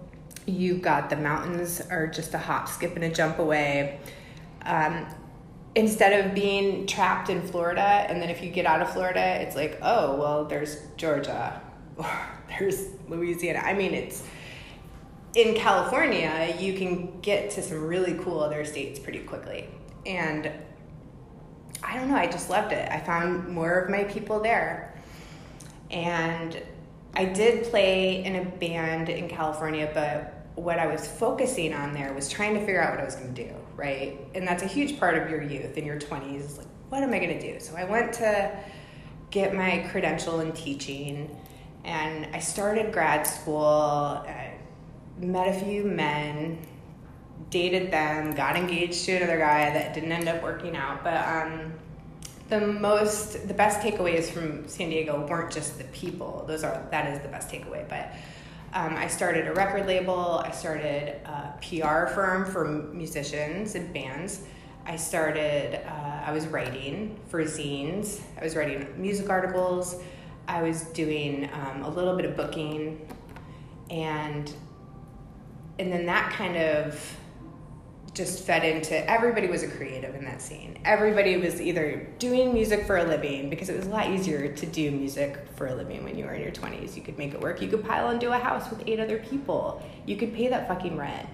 you've 0.49 0.83
got 0.83 1.11
the 1.11 1.17
mountains 1.17 1.81
are 1.91 2.07
just 2.07 2.35
a 2.35 2.39
hop, 2.39 2.69
skip, 2.69 2.95
and 2.95 3.05
a 3.05 3.11
jump 3.11 3.39
away. 3.39 4.01
Um, 4.63 5.07
instead 5.75 6.25
of 6.25 6.35
being 6.35 6.87
trapped 6.87 7.31
in 7.31 7.43
Florida, 7.43 8.07
and 8.09 8.21
then 8.21 8.31
if 8.31 8.43
you 8.43 8.51
get 8.51 8.67
out 8.67 8.81
of 8.81 8.93
Florida, 8.93 9.41
it's 9.41 9.55
like, 9.55 9.79
oh, 9.83 10.17
well, 10.17 10.45
there's 10.45 10.79
Georgia, 10.97 11.61
or 11.97 12.11
there's 12.49 12.89
Louisiana. 13.09 13.61
I 13.61 13.75
mean, 13.75 13.95
it's 13.95 14.23
in 15.35 15.55
California, 15.55 16.55
you 16.59 16.75
can 16.75 17.21
get 17.21 17.51
to 17.51 17.63
some 17.63 17.85
really 17.85 18.15
cool 18.15 18.41
other 18.41 18.65
states 18.65 18.99
pretty 18.99 19.21
quickly. 19.21 19.69
And 20.07 20.51
I 21.83 21.97
don't 21.97 22.09
know, 22.09 22.17
I 22.17 22.27
just 22.27 22.51
loved 22.51 22.73
it. 22.73 22.91
I 22.91 22.99
found 23.01 23.49
more 23.49 23.79
of 23.79 23.91
my 23.91 24.05
people 24.05 24.41
there. 24.41 25.01
And 25.91 26.61
I 27.15 27.25
did 27.25 27.65
play 27.65 28.25
in 28.25 28.37
a 28.37 28.45
band 28.45 29.09
in 29.09 29.29
California, 29.29 29.91
but 29.93 30.38
what 30.63 30.79
I 30.79 30.87
was 30.87 31.07
focusing 31.07 31.73
on 31.73 31.93
there 31.93 32.13
was 32.13 32.29
trying 32.29 32.55
to 32.55 32.61
figure 32.61 32.83
out 32.83 32.93
what 32.93 33.01
I 33.01 33.05
was 33.05 33.15
going 33.15 33.35
to 33.35 33.45
do, 33.45 33.55
right? 33.77 34.19
And 34.35 34.47
that's 34.47 34.63
a 34.63 34.67
huge 34.67 34.99
part 34.99 35.17
of 35.17 35.31
your 35.31 35.43
youth 35.43 35.77
in 35.79 35.85
your 35.85 35.99
20s. 35.99 36.37
Is 36.37 36.59
like, 36.59 36.67
what 36.89 37.03
am 37.03 37.13
I 37.13 37.19
going 37.19 37.39
to 37.39 37.53
do? 37.53 37.61
So 37.61 37.77
I 37.77 37.85
went 37.85 38.13
to 38.15 38.59
get 39.31 39.55
my 39.55 39.87
credential 39.91 40.41
in 40.41 40.53
teaching, 40.53 41.37
and 41.85 42.35
I 42.35 42.39
started 42.39 42.93
grad 42.93 43.27
school. 43.27 43.65
I 44.27 44.55
met 45.19 45.49
a 45.49 45.65
few 45.65 45.85
men, 45.85 46.59
dated 47.51 47.91
them, 47.91 48.35
got 48.35 48.57
engaged 48.57 49.05
to 49.05 49.17
another 49.17 49.39
guy 49.39 49.71
that 49.71 49.95
didn't 49.95 50.13
end 50.13 50.29
up 50.29 50.43
working 50.43 50.77
out. 50.77 51.05
But 51.05 51.27
um, 51.27 51.73
the 52.49 52.61
most, 52.61 53.47
the 53.47 53.55
best 53.55 53.81
takeaways 53.81 54.31
from 54.31 54.67
San 54.69 54.91
Diego 54.91 55.27
weren't 55.27 55.53
just 55.53 55.79
the 55.79 55.85
people. 55.85 56.45
Those 56.47 56.65
are 56.65 56.87
that 56.91 57.13
is 57.13 57.21
the 57.21 57.29
best 57.29 57.51
takeaway, 57.51 57.89
but 57.89 58.13
um, 58.75 58.97
I 58.97 59.07
started 59.07 59.47
a 59.47 59.55
record 59.55 59.87
label. 59.87 60.43
I 60.45 60.51
started 60.51 61.21
a 61.25 61.55
PR 61.63 62.13
firm 62.13 62.45
for 62.45 62.67
musicians 62.93 63.75
and 63.75 63.93
bands. 63.95 64.43
I 64.85 64.97
started, 64.97 65.87
uh, 65.87 66.23
I 66.27 66.33
was 66.33 66.47
writing 66.47 67.19
for 67.29 67.43
zines. 67.45 68.21
I 68.39 68.45
was 68.45 68.57
writing 68.57 68.87
music 69.01 69.31
articles. 69.31 69.97
I 70.47 70.63
was 70.63 70.83
doing 70.83 71.49
um, 71.53 71.83
a 71.83 71.89
little 71.89 72.17
bit 72.17 72.27
of 72.27 72.37
booking. 72.37 73.07
And, 73.91 74.53
and 75.79 75.91
then 75.93 76.07
that 76.07 76.33
kind 76.33 76.57
of 76.57 77.17
just 78.19 78.45
fed 78.45 78.65
into 78.65 79.09
everybody 79.09 79.47
was 79.47 79.63
a 79.63 79.69
creative 79.69 80.15
in 80.17 80.25
that 80.25 80.43
scene. 80.43 80.77
Everybody 80.85 81.37
was 81.37 81.61
either 81.61 82.07
doing 82.19 82.53
music 82.53 82.85
for 82.85 82.99
a 82.99 83.05
living 83.05 83.49
because 83.49 83.69
it 83.69 83.77
was 83.77 83.87
a 83.87 83.91
lot 83.91 84.11
easier 84.11 84.53
to 84.53 84.67
do 84.67 84.91
music 84.91 85.39
for 85.55 85.69
a 85.69 85.75
living 85.75 86.03
when 86.03 86.19
you 86.19 86.25
were 86.25 86.35
in 86.35 86.43
your 86.43 86.51
20s. 86.51 86.97
You 86.97 87.03
could 87.03 87.17
make 87.17 87.33
it 87.33 87.41
work. 87.41 87.63
You 87.63 87.69
could 87.69 87.85
pile 87.85 88.11
into 88.11 88.33
a 88.33 88.39
house 88.39 88.69
with 88.69 88.83
eight 88.87 88.99
other 88.99 89.19
people. 89.19 89.81
You 90.05 90.17
could 90.17 90.35
pay 90.35 90.49
that 90.49 90.67
fucking 90.67 90.97
rent 90.97 91.29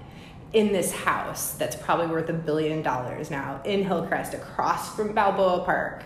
in 0.52 0.72
this 0.72 0.92
house 0.92 1.54
that's 1.54 1.74
probably 1.74 2.06
worth 2.06 2.28
a 2.28 2.34
billion 2.34 2.82
dollars 2.82 3.30
now 3.30 3.60
in 3.64 3.82
Hillcrest 3.82 4.34
across 4.34 4.94
from 4.94 5.14
Balboa 5.14 5.64
Park 5.64 6.04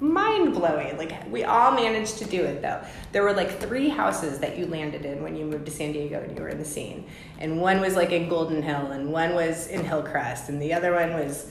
mind 0.00 0.54
blowing. 0.54 0.96
Like 0.96 1.30
we 1.30 1.44
all 1.44 1.72
managed 1.72 2.18
to 2.18 2.24
do 2.24 2.42
it 2.42 2.62
though. 2.62 2.82
There 3.12 3.22
were 3.22 3.32
like 3.32 3.60
three 3.60 3.88
houses 3.88 4.38
that 4.40 4.58
you 4.58 4.66
landed 4.66 5.04
in 5.04 5.22
when 5.22 5.36
you 5.36 5.44
moved 5.44 5.66
to 5.66 5.72
San 5.72 5.92
Diego 5.92 6.22
and 6.22 6.36
you 6.36 6.42
were 6.42 6.48
in 6.48 6.58
the 6.58 6.64
scene. 6.64 7.06
And 7.38 7.60
one 7.60 7.80
was 7.80 7.96
like 7.96 8.10
in 8.10 8.28
Golden 8.28 8.62
Hill 8.62 8.92
and 8.92 9.12
one 9.12 9.34
was 9.34 9.66
in 9.68 9.84
Hillcrest 9.84 10.48
and 10.48 10.60
the 10.60 10.72
other 10.72 10.94
one 10.94 11.14
was 11.14 11.50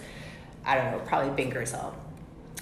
I 0.66 0.76
don't 0.76 0.92
know, 0.92 1.00
probably 1.00 1.32
Bankers 1.44 1.72
Hill. 1.72 1.94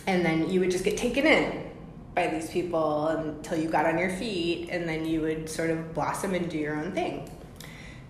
And 0.07 0.25
then 0.25 0.49
you 0.49 0.59
would 0.59 0.71
just 0.71 0.83
get 0.83 0.97
taken 0.97 1.25
in 1.25 1.69
by 2.15 2.27
these 2.27 2.49
people 2.49 3.07
until 3.07 3.57
you 3.57 3.69
got 3.69 3.85
on 3.85 3.97
your 3.97 4.09
feet 4.09 4.69
and 4.69 4.87
then 4.87 5.05
you 5.05 5.21
would 5.21 5.49
sort 5.49 5.69
of 5.69 5.93
blossom 5.93 6.33
and 6.33 6.49
do 6.49 6.57
your 6.57 6.75
own 6.75 6.91
thing. 6.91 7.29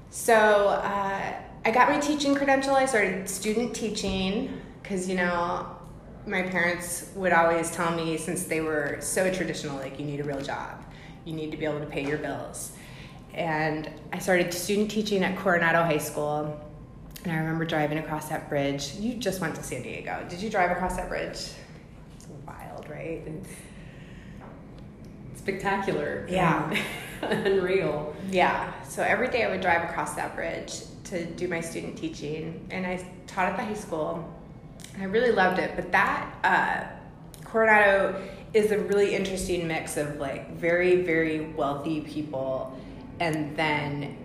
So 0.09 0.35
uh, 0.35 1.33
I 1.63 1.71
got 1.71 1.89
my 1.89 1.99
teaching 1.99 2.35
credential. 2.35 2.75
I 2.75 2.85
started 2.85 3.29
student 3.29 3.75
teaching 3.75 4.59
because, 4.81 5.07
you 5.07 5.15
know, 5.15 5.77
my 6.25 6.43
parents 6.43 7.09
would 7.15 7.33
always 7.33 7.71
tell 7.71 7.95
me 7.95 8.17
since 8.17 8.43
they 8.43 8.61
were 8.61 8.97
so 8.99 9.31
traditional 9.33 9.77
like 9.77 9.99
you 9.99 10.05
need 10.05 10.19
a 10.19 10.23
real 10.23 10.41
job. 10.41 10.83
You 11.25 11.33
need 11.33 11.51
to 11.51 11.57
be 11.57 11.65
able 11.65 11.79
to 11.79 11.85
pay 11.85 12.05
your 12.05 12.17
bills. 12.17 12.73
And 13.33 13.89
i 14.11 14.19
started 14.19 14.53
student 14.53 14.91
teaching 14.91 15.23
at 15.23 15.37
coronado 15.37 15.83
high 15.83 15.97
school. 15.97 16.59
And 17.23 17.31
i 17.31 17.37
remember 17.37 17.65
driving 17.65 17.97
across 17.97 18.29
that 18.29 18.49
bridge. 18.49 18.93
You 18.95 19.15
just 19.15 19.41
went 19.41 19.55
to 19.55 19.63
san 19.63 19.83
diego. 19.83 20.25
Did 20.29 20.41
you 20.41 20.49
drive 20.49 20.71
across 20.71 20.95
that 20.97 21.09
bridge? 21.09 21.51
It's 22.15 22.27
wild 22.45 22.89
right? 22.89 23.23
And 23.25 23.45
spectacular 25.35 26.27
yeah. 26.29 26.75
Unreal. 27.21 28.15
Yeah. 28.29 28.81
So 28.83 29.03
every 29.03 29.29
day 29.29 29.43
I 29.43 29.49
would 29.49 29.61
drive 29.61 29.87
across 29.89 30.15
that 30.15 30.35
bridge 30.35 30.81
to 31.05 31.25
do 31.25 31.47
my 31.47 31.61
student 31.61 31.97
teaching, 31.97 32.65
and 32.71 32.85
I 32.85 33.05
taught 33.27 33.49
at 33.49 33.57
the 33.57 33.63
high 33.63 33.73
school. 33.73 34.27
I 34.99 35.05
really 35.05 35.31
loved 35.31 35.59
it, 35.59 35.71
but 35.75 35.91
that 35.91 36.35
uh, 36.43 37.45
Coronado 37.45 38.21
is 38.53 38.71
a 38.71 38.79
really 38.79 39.15
interesting 39.15 39.67
mix 39.67 39.97
of 39.97 40.17
like 40.17 40.55
very 40.55 41.01
very 41.03 41.51
wealthy 41.53 42.01
people, 42.01 42.77
and 43.19 43.55
then 43.55 44.17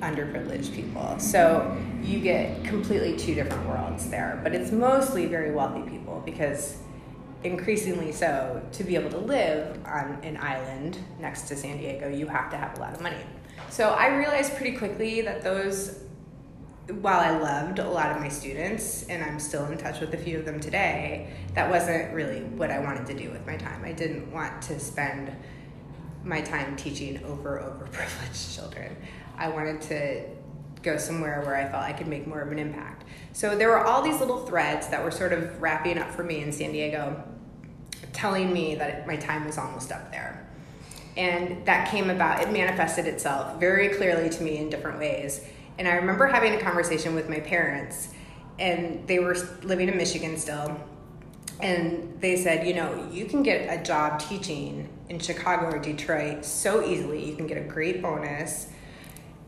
underprivileged 0.00 0.74
people. 0.74 1.18
So 1.18 1.76
you 2.02 2.20
get 2.20 2.64
completely 2.64 3.16
two 3.16 3.34
different 3.34 3.66
worlds 3.68 4.08
there, 4.08 4.40
but 4.42 4.54
it's 4.54 4.72
mostly 4.72 5.26
very 5.26 5.52
wealthy 5.52 5.82
people 5.88 6.22
because 6.24 6.78
increasingly 7.42 8.10
so 8.10 8.62
to 8.72 8.84
be 8.84 8.94
able 8.94 9.10
to 9.10 9.18
live 9.18 9.78
on 9.84 10.18
an 10.22 10.38
island 10.38 10.98
next 11.20 11.42
to 11.42 11.56
San 11.56 11.76
Diego, 11.76 12.08
you 12.08 12.26
have 12.26 12.50
to 12.50 12.56
have 12.56 12.76
a 12.78 12.80
lot 12.80 12.94
of 12.94 13.00
money. 13.00 13.20
So 13.68 13.90
I 13.90 14.16
realized 14.16 14.56
pretty 14.56 14.76
quickly 14.76 15.20
that 15.22 15.42
those 15.42 16.00
while 16.88 17.20
I 17.20 17.38
loved 17.38 17.78
a 17.78 17.88
lot 17.88 18.10
of 18.10 18.20
my 18.20 18.28
students 18.28 19.04
and 19.04 19.24
I'm 19.24 19.38
still 19.38 19.64
in 19.66 19.78
touch 19.78 20.00
with 20.00 20.12
a 20.12 20.18
few 20.18 20.38
of 20.38 20.44
them 20.44 20.60
today, 20.60 21.30
that 21.54 21.70
wasn't 21.70 22.12
really 22.12 22.40
what 22.40 22.70
I 22.70 22.78
wanted 22.78 23.06
to 23.06 23.14
do 23.14 23.30
with 23.30 23.46
my 23.46 23.56
time. 23.56 23.84
I 23.84 23.92
didn't 23.92 24.30
want 24.30 24.60
to 24.62 24.78
spend 24.78 25.34
my 26.24 26.42
time 26.42 26.76
teaching 26.76 27.22
over 27.24 27.58
overprivileged 27.58 28.54
children. 28.56 28.96
I 29.36 29.48
wanted 29.48 29.80
to 29.82 30.24
go 30.82 30.98
somewhere 30.98 31.42
where 31.46 31.56
I 31.56 31.70
felt 31.70 31.82
I 31.82 31.92
could 31.92 32.06
make 32.06 32.26
more 32.26 32.42
of 32.42 32.52
an 32.52 32.58
impact. 32.58 33.04
So 33.32 33.56
there 33.56 33.68
were 33.68 33.84
all 33.84 34.02
these 34.02 34.20
little 34.20 34.44
threads 34.44 34.88
that 34.88 35.02
were 35.02 35.10
sort 35.10 35.32
of 35.32 35.60
wrapping 35.60 35.98
up 35.98 36.10
for 36.10 36.22
me 36.22 36.42
in 36.42 36.52
San 36.52 36.72
Diego, 36.72 37.24
telling 38.12 38.52
me 38.52 38.74
that 38.74 39.06
my 39.06 39.16
time 39.16 39.46
was 39.46 39.56
almost 39.56 39.90
up 39.90 40.10
there. 40.10 40.46
And 41.16 41.64
that 41.64 41.88
came 41.90 42.10
about, 42.10 42.42
it 42.42 42.52
manifested 42.52 43.06
itself 43.06 43.58
very 43.58 43.88
clearly 43.88 44.28
to 44.28 44.42
me 44.42 44.58
in 44.58 44.68
different 44.68 44.98
ways. 44.98 45.46
And 45.78 45.88
I 45.88 45.94
remember 45.94 46.26
having 46.26 46.54
a 46.54 46.60
conversation 46.60 47.14
with 47.14 47.28
my 47.28 47.40
parents, 47.40 48.14
and 48.58 49.06
they 49.06 49.18
were 49.18 49.36
living 49.62 49.88
in 49.88 49.96
Michigan 49.96 50.36
still. 50.36 50.80
And 51.60 52.20
they 52.20 52.36
said, 52.36 52.66
you 52.66 52.74
know, 52.74 53.08
you 53.12 53.26
can 53.26 53.42
get 53.42 53.72
a 53.72 53.82
job 53.82 54.18
teaching 54.20 54.88
in 55.08 55.18
Chicago 55.18 55.66
or 55.66 55.78
Detroit 55.78 56.44
so 56.44 56.84
easily. 56.84 57.24
You 57.24 57.36
can 57.36 57.46
get 57.46 57.58
a 57.58 57.64
great 57.64 58.02
bonus 58.02 58.68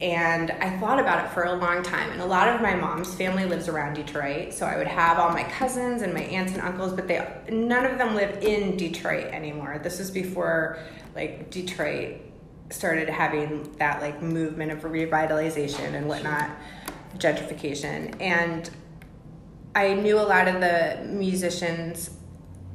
and 0.00 0.50
I 0.50 0.78
thought 0.78 1.00
about 1.00 1.24
it 1.24 1.30
for 1.30 1.44
a 1.44 1.54
long 1.54 1.82
time. 1.82 2.10
And 2.10 2.20
a 2.20 2.26
lot 2.26 2.48
of 2.48 2.60
my 2.60 2.74
mom's 2.74 3.14
family 3.14 3.46
lives 3.46 3.66
around 3.66 3.94
Detroit, 3.94 4.52
so 4.52 4.66
I 4.66 4.76
would 4.76 4.86
have 4.86 5.18
all 5.18 5.30
my 5.30 5.44
cousins 5.44 6.02
and 6.02 6.12
my 6.12 6.20
aunts 6.20 6.52
and 6.52 6.60
uncles, 6.60 6.92
but 6.92 7.08
they 7.08 7.26
none 7.50 7.86
of 7.86 7.96
them 7.96 8.14
live 8.14 8.42
in 8.42 8.76
Detroit 8.76 9.26
anymore. 9.26 9.80
This 9.82 9.98
was 9.98 10.10
before 10.10 10.78
like 11.14 11.50
Detroit 11.50 12.20
started 12.70 13.08
having 13.08 13.72
that 13.78 14.00
like 14.00 14.22
movement 14.22 14.72
of 14.72 14.80
revitalization 14.80 15.94
and 15.94 16.08
whatnot, 16.08 16.50
gentrification. 17.18 18.20
And 18.20 18.68
I 19.74 19.94
knew 19.94 20.18
a 20.18 20.22
lot 20.22 20.48
of 20.48 20.60
the 20.60 21.06
musicians 21.06 22.10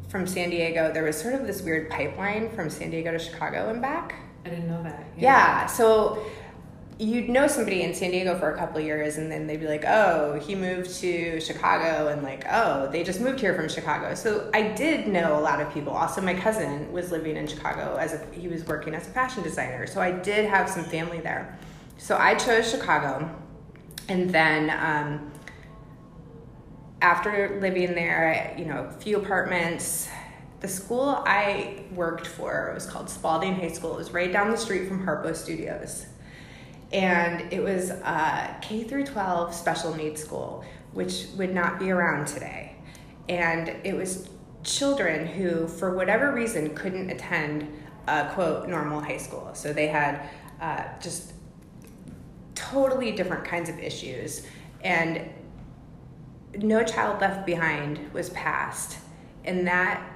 from 0.10 0.28
San 0.28 0.50
Diego. 0.50 0.92
There 0.94 1.04
was 1.04 1.20
sort 1.20 1.34
of 1.34 1.48
this 1.48 1.62
weird 1.62 1.89
pipeline 1.89 2.52
from 2.52 2.70
San 2.70 2.92
Diego 2.92 3.12
to 3.12 3.20
Chicago 3.20 3.70
and 3.70 3.82
back. 3.82 4.16
I 4.46 4.50
didn't 4.50 4.68
know 4.68 4.84
that. 4.84 5.06
Yeah, 5.18 5.24
yeah 5.24 5.66
so 5.66 6.24
you'd 7.02 7.30
know 7.30 7.47
somebody 7.47 7.82
in 7.82 7.95
San 7.95 8.12
Diego 8.12 8.38
for 8.38 8.54
a 8.54 8.58
couple 8.58 8.80
years 8.80 9.18
and 9.18 9.32
then 9.32 9.47
they'd 9.47 9.60
be 9.60 9.68
like, 9.68 9.86
oh, 9.88 10.39
he 10.39 10.54
moved 10.54 10.93
to 10.99 11.39
Chicago 11.41 12.10
and 12.10 12.22
like, 12.22 12.45
oh, 12.47 12.89
they 12.91 13.04
just 13.04 13.20
moved 13.20 13.39
here 13.39 13.56
from 13.56 13.68
Chicago. 13.68 14.14
So 14.14 14.52
I 14.54 14.62
did 14.62 15.08
know 15.08 15.39
a 15.39 15.41
lot 15.41 15.60
of 15.60 15.74
people. 15.74 15.93
Also, 15.93 16.22
my 16.22 16.36
cousin 16.36 16.91
was 16.91 17.12
living 17.12 17.38
in 17.38 17.47
Chicago 17.47 17.95
as 17.95 18.14
a, 18.14 18.24
he 18.32 18.47
was 18.47 18.64
working 18.68 18.93
as 18.93 19.08
a 19.08 19.10
fashion 19.10 19.41
designer. 19.41 19.88
So 19.88 19.99
I 19.99 20.12
did 20.12 20.47
have 20.47 20.70
some 20.70 20.84
family 20.84 21.20
there. 21.20 21.58
So 21.97 22.18
I 22.18 22.36
chose 22.36 22.70
Chicago. 22.70 23.34
And 24.08 24.30
then 24.30 24.70
um, 24.70 25.32
after 27.02 27.60
living 27.60 27.95
there, 27.95 28.54
you 28.60 28.66
know, 28.66 28.84
a 28.84 28.91
few 28.91 29.18
apartments, 29.18 30.08
the 30.60 30.68
school 30.68 31.24
I 31.26 31.84
worked 31.95 32.28
for 32.28 32.70
was 32.76 32.86
called 32.86 33.10
Spalding 33.10 33.56
High 33.56 33.70
School. 33.70 33.95
It 33.95 33.97
was 33.97 34.12
right 34.12 34.32
down 34.32 34.52
the 34.52 34.58
street 34.58 34.88
from 34.88 35.04
Harpo 35.04 35.36
Studios 35.36 36.06
and 36.94 37.52
it 37.54 37.64
was 37.64 37.89
a 37.89 38.56
K 38.62 38.84
through 38.84 39.06
12 39.06 39.54
special 39.54 39.96
needs 39.96 40.22
school, 40.22 40.64
which 40.94 41.28
would 41.38 41.54
not 41.54 41.80
be 41.80 41.89
around 41.92 42.28
today. 42.28 42.76
And 43.30 43.70
it 43.84 43.96
was 43.96 44.28
children 44.64 45.26
who, 45.26 45.68
for 45.68 45.96
whatever 45.96 46.32
reason, 46.32 46.76
couldn't 46.76 47.10
attend 47.10 47.72
a 48.08 48.30
quote 48.34 48.68
normal 48.68 49.00
high 49.00 49.18
school. 49.18 49.52
So 49.54 49.72
they 49.72 49.88
had 49.88 50.30
uh, 50.60 50.84
just 51.02 51.34
totally 52.56 53.12
different 53.12 53.46
kinds 53.46 53.70
of 53.70 53.80
issues, 53.80 54.46
and 54.84 55.30
No 56.58 56.84
Child 56.84 57.22
Left 57.22 57.46
Behind 57.46 58.12
was 58.14 58.30
passed, 58.32 58.98
and 59.46 59.66
that 59.68 60.11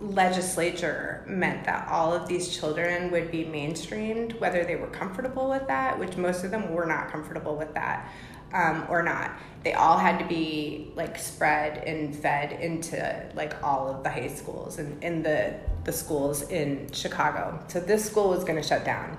legislature 0.00 1.24
meant 1.26 1.64
that 1.64 1.88
all 1.88 2.12
of 2.12 2.28
these 2.28 2.54
children 2.54 3.10
would 3.10 3.30
be 3.30 3.44
mainstreamed, 3.44 4.38
whether 4.40 4.64
they 4.64 4.76
were 4.76 4.88
comfortable 4.88 5.48
with 5.48 5.66
that, 5.68 5.98
which 5.98 6.16
most 6.16 6.44
of 6.44 6.50
them 6.50 6.72
were 6.72 6.86
not 6.86 7.10
comfortable 7.10 7.56
with 7.56 7.72
that, 7.74 8.10
um, 8.52 8.84
or 8.88 9.02
not. 9.02 9.32
They 9.64 9.72
all 9.72 9.98
had 9.98 10.18
to 10.18 10.26
be 10.26 10.92
like 10.94 11.18
spread 11.18 11.78
and 11.78 12.14
fed 12.14 12.60
into 12.60 13.30
like 13.34 13.62
all 13.62 13.88
of 13.88 14.02
the 14.02 14.10
high 14.10 14.28
schools 14.28 14.78
and 14.78 15.02
in 15.02 15.22
the 15.22 15.54
the 15.84 15.92
schools 15.92 16.42
in 16.50 16.90
Chicago. 16.92 17.58
So 17.68 17.80
this 17.80 18.04
school 18.04 18.28
was 18.28 18.44
going 18.44 18.60
to 18.60 18.66
shut 18.66 18.84
down, 18.84 19.16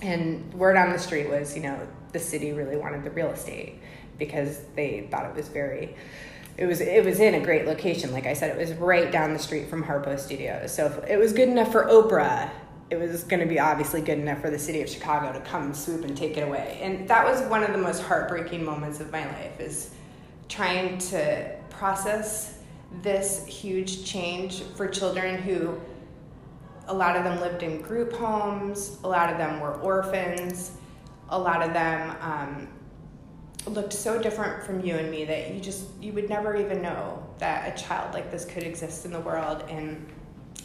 and 0.00 0.52
word 0.54 0.76
on 0.76 0.90
the 0.90 0.98
street 0.98 1.28
was, 1.28 1.56
you 1.56 1.62
know, 1.62 1.78
the 2.12 2.18
city 2.18 2.52
really 2.52 2.76
wanted 2.76 3.04
the 3.04 3.10
real 3.10 3.30
estate 3.30 3.80
because 4.18 4.60
they 4.74 5.08
thought 5.10 5.26
it 5.26 5.34
was 5.34 5.48
very 5.48 5.94
it 6.58 6.66
was 6.66 6.80
it 6.80 7.04
was 7.04 7.20
in 7.20 7.34
a 7.34 7.40
great 7.40 7.66
location. 7.66 8.12
Like 8.12 8.26
I 8.26 8.32
said, 8.32 8.50
it 8.50 8.58
was 8.58 8.72
right 8.74 9.10
down 9.12 9.32
the 9.32 9.38
street 9.38 9.70
from 9.70 9.84
Harpo 9.84 10.18
Studios. 10.18 10.74
So 10.74 10.86
if 10.86 11.08
it 11.08 11.16
was 11.16 11.32
good 11.32 11.48
enough 11.48 11.70
for 11.70 11.84
Oprah, 11.84 12.50
it 12.90 12.96
was 12.96 13.22
going 13.22 13.40
to 13.40 13.46
be 13.46 13.60
obviously 13.60 14.00
good 14.00 14.18
enough 14.18 14.40
for 14.40 14.50
the 14.50 14.58
city 14.58 14.82
of 14.82 14.88
Chicago 14.88 15.32
to 15.32 15.40
come 15.44 15.72
swoop 15.72 16.04
and 16.04 16.16
take 16.16 16.36
it 16.36 16.40
away. 16.40 16.80
And 16.82 17.06
that 17.08 17.24
was 17.24 17.42
one 17.48 17.62
of 17.62 17.72
the 17.72 17.78
most 17.78 18.02
heartbreaking 18.02 18.64
moments 18.64 18.98
of 18.98 19.12
my 19.12 19.24
life 19.26 19.60
is 19.60 19.90
trying 20.48 20.98
to 20.98 21.54
process 21.70 22.58
this 23.02 23.46
huge 23.46 24.04
change 24.04 24.62
for 24.62 24.88
children 24.88 25.40
who 25.40 25.78
a 26.88 26.94
lot 26.94 27.16
of 27.16 27.22
them 27.22 27.38
lived 27.38 27.62
in 27.62 27.82
group 27.82 28.12
homes, 28.14 28.98
a 29.04 29.08
lot 29.08 29.30
of 29.30 29.38
them 29.38 29.60
were 29.60 29.74
orphans, 29.74 30.72
a 31.28 31.38
lot 31.38 31.62
of 31.62 31.72
them 31.72 32.16
um, 32.20 32.68
looked 33.66 33.92
so 33.92 34.20
different 34.20 34.64
from 34.64 34.84
you 34.84 34.94
and 34.94 35.10
me 35.10 35.24
that 35.24 35.52
you 35.52 35.60
just 35.60 35.84
you 36.00 36.12
would 36.12 36.28
never 36.28 36.56
even 36.56 36.80
know 36.80 37.22
that 37.38 37.76
a 37.76 37.82
child 37.82 38.14
like 38.14 38.30
this 38.30 38.44
could 38.44 38.62
exist 38.62 39.04
in 39.04 39.12
the 39.12 39.20
world 39.20 39.64
and 39.68 40.06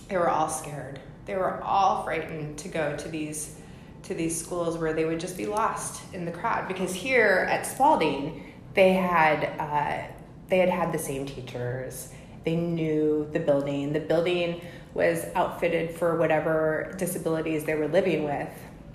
they 0.08 0.18
were 0.18 0.30
all 0.30 0.50
scared. 0.50 1.00
They 1.26 1.36
were 1.36 1.62
all 1.62 2.04
frightened 2.04 2.58
to 2.60 2.68
go 2.68 2.96
to 2.98 3.08
these 3.08 3.58
to 4.04 4.14
these 4.14 4.40
schools 4.40 4.78
where 4.78 4.94
they 4.94 5.06
would 5.06 5.20
just 5.20 5.38
be 5.38 5.46
lost 5.46 6.02
in 6.14 6.26
the 6.26 6.32
crowd. 6.32 6.68
Because 6.68 6.94
here 6.94 7.48
at 7.50 7.66
Spalding 7.66 8.54
they 8.74 8.94
had 8.94 9.44
uh, 9.60 10.12
they 10.48 10.58
had 10.58 10.70
had 10.70 10.92
the 10.92 11.00
same 11.00 11.26
teachers. 11.26 12.10
They 12.44 12.56
knew 12.56 13.30
the 13.32 13.40
building. 13.40 13.94
The 13.94 14.02
building 14.02 14.62
was 14.94 15.26
outfitted 15.36 15.96
for 15.96 16.18
whatever 16.18 16.94
disabilities 16.98 17.64
they 17.64 17.76
were 17.76 17.88
living 17.88 18.24
with. 18.24 18.50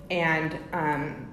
And 0.09 0.57
um, 0.71 1.27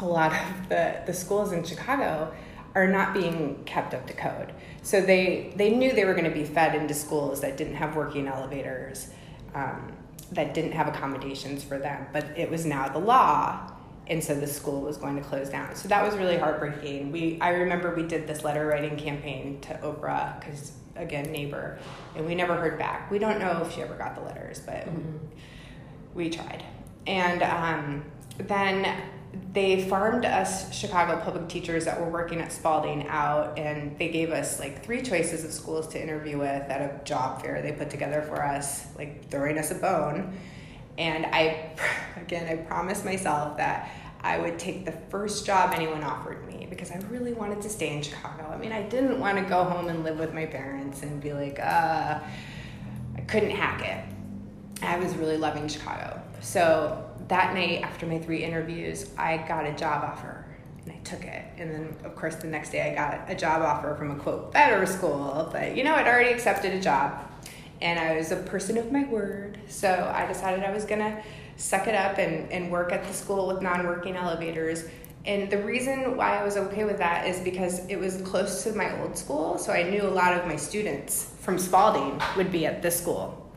a 0.00 0.06
lot 0.06 0.32
of 0.32 0.68
the, 0.68 1.02
the 1.06 1.12
schools 1.12 1.52
in 1.52 1.64
Chicago 1.64 2.32
are 2.74 2.86
not 2.86 3.14
being 3.14 3.62
kept 3.64 3.94
up 3.94 4.06
to 4.06 4.12
code. 4.12 4.52
So 4.82 5.00
they, 5.00 5.52
they 5.56 5.70
knew 5.70 5.92
they 5.92 6.04
were 6.04 6.14
going 6.14 6.24
to 6.24 6.30
be 6.30 6.44
fed 6.44 6.74
into 6.74 6.94
schools 6.94 7.40
that 7.40 7.56
didn't 7.56 7.74
have 7.74 7.96
working 7.96 8.28
elevators, 8.28 9.10
um, 9.54 9.92
that 10.32 10.54
didn't 10.54 10.72
have 10.72 10.86
accommodations 10.88 11.64
for 11.64 11.78
them, 11.78 12.06
but 12.12 12.24
it 12.36 12.50
was 12.50 12.64
now 12.64 12.88
the 12.88 12.98
law. 12.98 13.72
And 14.06 14.22
so 14.24 14.34
the 14.34 14.46
school 14.46 14.80
was 14.80 14.96
going 14.96 15.16
to 15.16 15.22
close 15.22 15.50
down. 15.50 15.74
So 15.74 15.88
that 15.88 16.02
was 16.02 16.16
really 16.16 16.38
heartbreaking. 16.38 17.12
We, 17.12 17.38
I 17.40 17.50
remember 17.50 17.94
we 17.94 18.04
did 18.04 18.26
this 18.26 18.42
letter 18.42 18.66
writing 18.66 18.96
campaign 18.96 19.60
to 19.62 19.74
Oprah 19.82 20.40
because, 20.40 20.72
again, 20.96 21.30
neighbor, 21.30 21.78
and 22.16 22.24
we 22.24 22.34
never 22.34 22.54
heard 22.56 22.78
back. 22.78 23.10
We 23.10 23.18
don't 23.18 23.38
know 23.38 23.62
if 23.66 23.74
she 23.74 23.82
ever 23.82 23.94
got 23.94 24.14
the 24.14 24.22
letters, 24.22 24.60
but 24.60 24.86
mm-hmm. 24.86 25.18
we 26.14 26.30
tried. 26.30 26.64
And 27.06 27.42
um, 27.42 28.04
then 28.38 28.98
they 29.52 29.88
farmed 29.88 30.24
us 30.24 30.72
Chicago 30.72 31.20
public 31.24 31.48
teachers 31.48 31.84
that 31.84 32.00
were 32.00 32.08
working 32.08 32.40
at 32.40 32.52
Spalding 32.52 33.06
out, 33.08 33.58
and 33.58 33.98
they 33.98 34.08
gave 34.08 34.30
us 34.30 34.58
like 34.58 34.84
three 34.84 35.02
choices 35.02 35.44
of 35.44 35.52
schools 35.52 35.88
to 35.88 36.02
interview 36.02 36.38
with 36.38 36.62
at 36.68 36.80
a 36.80 37.04
job 37.04 37.42
fair 37.42 37.62
they 37.62 37.72
put 37.72 37.90
together 37.90 38.22
for 38.22 38.44
us, 38.44 38.86
like 38.96 39.28
throwing 39.30 39.58
us 39.58 39.70
a 39.70 39.74
bone. 39.74 40.36
And 40.98 41.26
I, 41.26 41.70
again, 42.16 42.46
I 42.46 42.62
promised 42.62 43.04
myself 43.04 43.56
that 43.56 43.90
I 44.20 44.38
would 44.38 44.58
take 44.58 44.84
the 44.84 44.92
first 45.10 45.46
job 45.46 45.72
anyone 45.74 46.02
offered 46.02 46.46
me 46.46 46.66
because 46.68 46.90
I 46.90 46.98
really 47.08 47.32
wanted 47.32 47.62
to 47.62 47.68
stay 47.68 47.96
in 47.96 48.02
Chicago. 48.02 48.50
I 48.52 48.56
mean, 48.56 48.72
I 48.72 48.82
didn't 48.82 49.20
want 49.20 49.38
to 49.38 49.44
go 49.44 49.64
home 49.64 49.88
and 49.88 50.02
live 50.02 50.18
with 50.18 50.34
my 50.34 50.46
parents 50.46 51.02
and 51.02 51.20
be 51.20 51.32
like, 51.32 51.60
uh, 51.60 52.18
I 53.16 53.20
couldn't 53.22 53.50
hack 53.50 53.84
it. 53.84 54.84
I 54.84 54.98
was 54.98 55.14
really 55.14 55.36
loving 55.36 55.68
Chicago. 55.68 56.20
So 56.40 57.07
that 57.28 57.54
night, 57.54 57.82
after 57.82 58.06
my 58.06 58.18
three 58.18 58.42
interviews, 58.42 59.10
I 59.16 59.38
got 59.38 59.66
a 59.66 59.72
job 59.72 60.02
offer 60.02 60.44
and 60.84 60.92
I 60.92 60.96
took 61.00 61.24
it. 61.24 61.44
And 61.58 61.70
then, 61.70 61.96
of 62.04 62.14
course, 62.16 62.36
the 62.36 62.46
next 62.46 62.70
day 62.70 62.90
I 62.90 62.94
got 62.94 63.30
a 63.30 63.34
job 63.34 63.62
offer 63.62 63.94
from 63.94 64.10
a 64.10 64.16
quote 64.16 64.52
better 64.52 64.84
school, 64.86 65.48
but 65.52 65.76
you 65.76 65.84
know, 65.84 65.94
I'd 65.94 66.06
already 66.06 66.32
accepted 66.32 66.72
a 66.72 66.80
job 66.80 67.28
and 67.80 67.98
I 67.98 68.16
was 68.16 68.32
a 68.32 68.36
person 68.36 68.78
of 68.78 68.90
my 68.90 69.04
word. 69.04 69.58
So 69.68 70.12
I 70.14 70.26
decided 70.26 70.64
I 70.64 70.72
was 70.72 70.84
gonna 70.84 71.22
suck 71.56 71.86
it 71.86 71.94
up 71.94 72.18
and, 72.18 72.50
and 72.50 72.70
work 72.70 72.92
at 72.92 73.04
the 73.04 73.12
school 73.12 73.46
with 73.46 73.62
non 73.62 73.86
working 73.86 74.16
elevators. 74.16 74.84
And 75.24 75.50
the 75.50 75.62
reason 75.62 76.16
why 76.16 76.38
I 76.38 76.44
was 76.44 76.56
okay 76.56 76.84
with 76.84 76.98
that 76.98 77.26
is 77.26 77.40
because 77.40 77.86
it 77.88 77.96
was 77.96 78.22
close 78.22 78.64
to 78.64 78.72
my 78.72 78.98
old 79.00 79.18
school, 79.18 79.58
so 79.58 79.72
I 79.72 79.82
knew 79.82 80.02
a 80.02 80.08
lot 80.08 80.32
of 80.32 80.46
my 80.46 80.56
students 80.56 81.34
from 81.40 81.58
Spalding 81.58 82.20
would 82.36 82.50
be 82.50 82.64
at 82.64 82.80
this 82.80 82.98
school. 82.98 83.47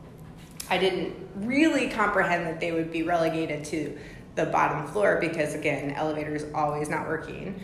I 0.70 0.78
didn't 0.78 1.14
really 1.36 1.88
comprehend 1.88 2.46
that 2.46 2.60
they 2.60 2.72
would 2.72 2.92
be 2.92 3.02
relegated 3.02 3.64
to 3.66 3.98
the 4.34 4.46
bottom 4.46 4.86
floor 4.86 5.18
because, 5.20 5.54
again, 5.54 5.92
elevators 5.92 6.44
always 6.54 6.88
not 6.88 7.06
working. 7.06 7.60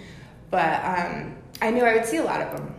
But 0.50 0.84
um, 0.84 1.36
I 1.62 1.70
knew 1.70 1.84
I 1.84 1.94
would 1.94 2.06
see 2.06 2.18
a 2.18 2.24
lot 2.24 2.40
of 2.40 2.52
them 2.52 2.74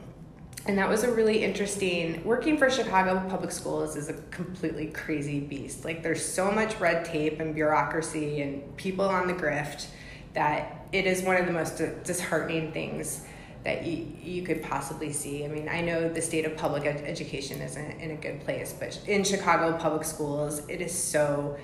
and 0.69 0.77
that 0.77 0.87
was 0.87 1.03
a 1.03 1.11
really 1.11 1.43
interesting 1.43 2.23
working 2.23 2.57
for 2.57 2.69
chicago 2.69 3.23
public 3.29 3.51
schools 3.51 3.95
is 3.95 4.09
a 4.09 4.13
completely 4.29 4.87
crazy 4.87 5.39
beast 5.39 5.85
like 5.85 6.03
there's 6.03 6.23
so 6.23 6.51
much 6.51 6.79
red 6.79 7.05
tape 7.05 7.39
and 7.39 7.55
bureaucracy 7.55 8.41
and 8.41 8.77
people 8.77 9.05
on 9.05 9.27
the 9.27 9.33
grift 9.33 9.87
that 10.33 10.85
it 10.91 11.05
is 11.05 11.23
one 11.23 11.37
of 11.37 11.45
the 11.45 11.51
most 11.51 11.81
disheartening 12.03 12.71
things 12.71 13.25
that 13.63 13.85
you, 13.85 14.07
you 14.23 14.43
could 14.43 14.63
possibly 14.63 15.11
see. 15.11 15.43
I 15.43 15.47
mean, 15.47 15.67
I 15.67 15.81
know 15.81 16.07
the 16.07 16.21
state 16.21 16.45
of 16.45 16.55
public 16.55 16.85
ed- 16.85 17.03
education 17.05 17.61
isn't 17.61 17.99
in 17.99 18.11
a 18.11 18.15
good 18.15 18.39
place, 18.41 18.73
but 18.77 18.99
in 19.07 19.23
Chicago 19.23 19.77
public 19.77 20.05
schools, 20.05 20.61
it 20.69 20.81
is 20.81 20.93
so 20.93 21.57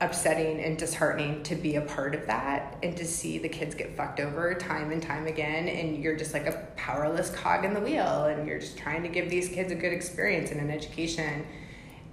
upsetting 0.00 0.60
and 0.64 0.78
disheartening 0.78 1.42
to 1.42 1.54
be 1.54 1.76
a 1.76 1.80
part 1.82 2.14
of 2.14 2.26
that 2.26 2.78
and 2.82 2.96
to 2.96 3.04
see 3.04 3.36
the 3.36 3.48
kids 3.48 3.74
get 3.74 3.94
fucked 3.96 4.18
over 4.18 4.54
time 4.54 4.92
and 4.92 5.02
time 5.02 5.26
again 5.26 5.68
and 5.68 6.02
you're 6.02 6.16
just 6.16 6.32
like 6.32 6.46
a 6.46 6.68
powerless 6.74 7.28
cog 7.30 7.66
in 7.66 7.74
the 7.74 7.80
wheel 7.80 8.24
and 8.24 8.48
you're 8.48 8.58
just 8.58 8.78
trying 8.78 9.02
to 9.02 9.10
give 9.10 9.28
these 9.28 9.50
kids 9.50 9.70
a 9.70 9.74
good 9.74 9.92
experience 9.92 10.50
and 10.52 10.58
an 10.58 10.70
education 10.70 11.46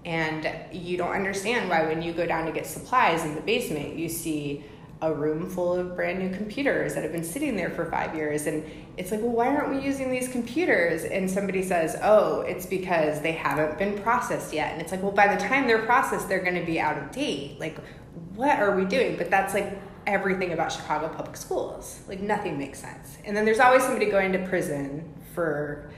and 0.04 0.50
you 0.74 0.98
don't 0.98 1.14
understand 1.14 1.70
why 1.70 1.86
when 1.86 2.02
you 2.02 2.12
go 2.12 2.26
down 2.26 2.46
to 2.46 2.52
get 2.52 2.66
supplies 2.66 3.24
in 3.24 3.36
the 3.36 3.42
basement 3.42 3.96
you 3.96 4.10
see 4.10 4.66
a 5.02 5.14
room 5.14 5.48
full 5.48 5.74
of 5.74 5.96
brand 5.96 6.18
new 6.18 6.36
computers 6.36 6.96
that 6.96 7.04
have 7.04 7.12
been 7.12 7.24
sitting 7.24 7.56
there 7.56 7.70
for 7.70 7.86
five 7.86 8.16
years. 8.16 8.48
And 8.48 8.66
it's 8.98 9.12
like, 9.12 9.22
well, 9.22 9.32
why 9.32 9.48
aren't 9.48 9.70
we 9.70 9.80
using 9.80 10.12
these 10.12 10.28
computers? 10.28 11.04
And 11.04 11.30
somebody 11.30 11.62
says, 11.62 11.98
oh, 12.02 12.42
it's 12.42 12.66
because 12.66 13.22
they 13.22 13.34
haven't 13.34 13.78
been 13.78 14.02
processed 14.02 14.54
yet. 14.54 14.74
And 14.74 14.82
it's 14.82 14.92
like, 14.92 15.04
well, 15.04 15.12
by 15.12 15.34
the 15.34 15.40
time 15.40 15.68
they're 15.68 15.86
processed, 15.86 16.28
they're 16.28 16.44
going 16.44 16.60
to 16.60 16.66
be 16.66 16.80
out 16.80 16.98
of 16.98 17.12
date. 17.12 17.60
Like, 17.60 17.78
what 18.36 18.58
are 18.60 18.76
we 18.76 18.86
doing? 18.86 19.18
But 19.18 19.30
that's 19.30 19.54
like 19.54 19.80
everything 20.08 20.54
about 20.54 20.72
Chicago 20.72 21.10
public 21.10 21.38
schools. 21.38 22.00
Like, 22.08 22.20
nothing 22.20 22.58
makes 22.58 22.80
sense. 22.80 23.18
And 23.24 23.38
then 23.38 23.46
there's 23.46 23.60
always 23.60 23.84
somebody 23.84 24.08
going 24.08 24.32
to 24.34 24.40
prison 24.48 25.14
for, 25.36 25.92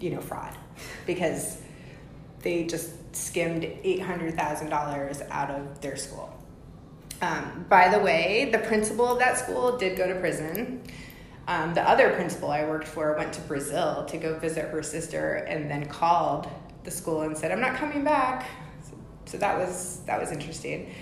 you 0.00 0.10
know, 0.10 0.22
fraud 0.22 0.56
because 1.06 1.60
they 2.40 2.64
just 2.64 2.92
skimmed 3.14 3.62
$800,000 3.62 5.28
out 5.30 5.50
of 5.50 5.80
their 5.82 5.96
school. 5.96 6.35
Um, 7.22 7.64
by 7.68 7.88
the 7.88 7.98
way, 7.98 8.50
the 8.52 8.58
principal 8.58 9.06
of 9.06 9.18
that 9.18 9.38
school 9.38 9.78
did 9.78 9.96
go 9.96 10.06
to 10.06 10.14
prison. 10.20 10.82
Um, 11.48 11.74
the 11.74 11.82
other 11.82 12.10
principal 12.10 12.50
I 12.50 12.64
worked 12.64 12.88
for 12.88 13.16
went 13.16 13.32
to 13.34 13.40
Brazil 13.42 14.04
to 14.06 14.18
go 14.18 14.38
visit 14.38 14.68
her 14.68 14.82
sister, 14.82 15.36
and 15.48 15.70
then 15.70 15.86
called 15.86 16.48
the 16.84 16.90
school 16.90 17.22
and 17.22 17.36
said, 17.36 17.52
"I'm 17.52 17.60
not 17.60 17.76
coming 17.76 18.04
back." 18.04 18.46
So, 18.82 18.96
so 19.24 19.38
that 19.38 19.56
was 19.56 20.00
that 20.06 20.20
was 20.20 20.32
interesting. 20.32 20.92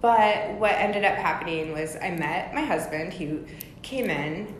But 0.00 0.52
what 0.58 0.72
ended 0.72 1.04
up 1.04 1.16
happening 1.16 1.72
was 1.72 1.96
I 1.96 2.10
met 2.10 2.54
my 2.54 2.60
husband, 2.60 3.14
who 3.14 3.46
came 3.82 4.10
in 4.10 4.54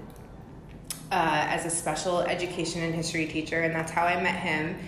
uh, 1.13 1.47
as 1.49 1.67
a 1.67 1.71
special 1.71 2.23
education 2.23 2.83
and 2.83 2.95
history 2.95 3.27
teacher, 3.27 3.61
and 3.61 3.75
that's 3.75 3.93
how 3.93 4.05
I 4.05 4.21
met 4.23 4.37
him. 4.37 4.79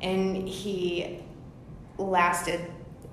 And 0.00 0.48
he 0.48 1.20
lasted 1.98 2.60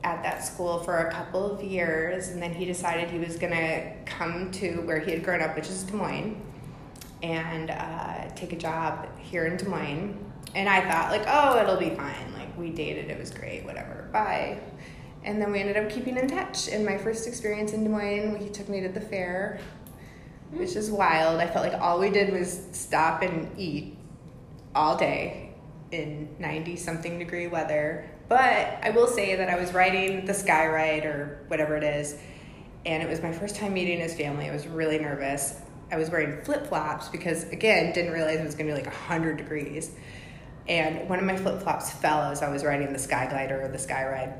at 0.04 0.24
that 0.24 0.44
school 0.44 0.80
for 0.80 1.08
a 1.08 1.12
couple 1.12 1.52
of 1.52 1.62
years, 1.64 2.30
and 2.30 2.42
then 2.42 2.54
he 2.54 2.66
decided 2.66 3.10
he 3.10 3.20
was 3.20 3.36
going 3.36 3.54
to 3.54 3.92
come 4.06 4.52
to 4.52 4.82
where 4.82 5.00
he 5.00 5.12
had 5.12 5.24
grown 5.24 5.42
up, 5.42 5.56
which 5.56 5.68
is 5.68 5.84
Des 5.84 5.94
Moines, 5.94 6.42
and 7.22 7.70
uh, 7.70 8.30
take 8.36 8.54
a 8.54 8.58
job 8.58 9.08
here 9.20 9.46
in 9.46 9.58
Des 9.58 9.68
Moines. 9.68 10.18
And 10.56 10.70
I 10.70 10.90
thought, 10.90 11.12
like, 11.12 11.26
oh, 11.28 11.62
it'll 11.62 11.78
be 11.78 11.96
fine. 11.96 12.34
Like, 12.34 12.58
we 12.58 12.70
dated, 12.70 13.10
it 13.10 13.20
was 13.20 13.30
great, 13.30 13.66
whatever, 13.66 14.10
bye. 14.12 14.60
And 15.24 15.42
then 15.42 15.52
we 15.52 15.60
ended 15.60 15.78
up 15.78 15.90
keeping 15.90 16.18
in 16.18 16.28
touch. 16.28 16.70
And 16.70 16.86
my 16.86 16.98
first 16.98 17.28
experience 17.28 17.74
in 17.74 17.84
Des 17.84 17.90
Moines, 17.90 18.38
he 18.38 18.50
took 18.50 18.70
me 18.70 18.82
to 18.82 18.90
the 18.90 19.02
fair, 19.02 19.60
which 20.52 20.76
is 20.76 20.90
wild. 20.90 21.42
I 21.42 21.48
felt 21.48 21.72
like 21.72 21.80
all 21.80 22.00
we 22.00 22.10
did 22.10 22.34
was 22.34 22.68
stop 22.72 23.22
and 23.22 23.52
eat 23.60 23.98
all 24.74 24.96
day 24.96 25.54
in 25.92 26.30
90 26.40 26.76
something 26.76 27.18
degree 27.18 27.48
weather 27.48 28.10
but 28.30 28.80
I 28.84 28.92
will 28.92 29.08
say 29.08 29.36
that 29.36 29.50
I 29.50 29.60
was 29.60 29.74
riding 29.74 30.26
the 30.26 30.34
Sky 30.34 30.68
Ride 30.68 31.04
or 31.04 31.44
whatever 31.48 31.76
it 31.76 31.84
is, 31.84 32.18
and 32.86 33.04
it 33.04 33.10
was 33.10 33.22
my 33.22 33.32
first 33.32 33.56
time 33.56 33.74
meeting 33.74 34.00
his 34.00 34.14
family. 34.14 34.48
I 34.48 34.54
was 34.54 34.68
really 34.68 35.00
nervous. 35.00 35.56
I 35.92 35.98
was 35.98 36.12
wearing 36.12 36.42
flip 36.44 36.68
flops 36.68 37.10
because, 37.10 37.46
again, 37.46 37.92
didn't 37.92 38.14
realize 38.14 38.40
it 38.40 38.46
was 38.46 38.54
to 38.56 38.64
be 38.64 38.72
like 38.72 38.86
100 38.86 39.38
degrees. 39.38 39.92
And 40.68 41.10
one 41.10 41.18
of 41.18 41.26
my 41.26 41.36
flip 41.36 41.64
flops 41.64 41.92
fell 41.92 42.22
as 42.22 42.44
I 42.44 42.50
was 42.50 42.64
riding 42.64 42.94
the 42.94 43.00
Sky 43.00 43.28
Glider 43.28 43.60
or 43.60 43.68
the 43.68 43.80
Sky 43.80 44.06
Ride. 44.06 44.36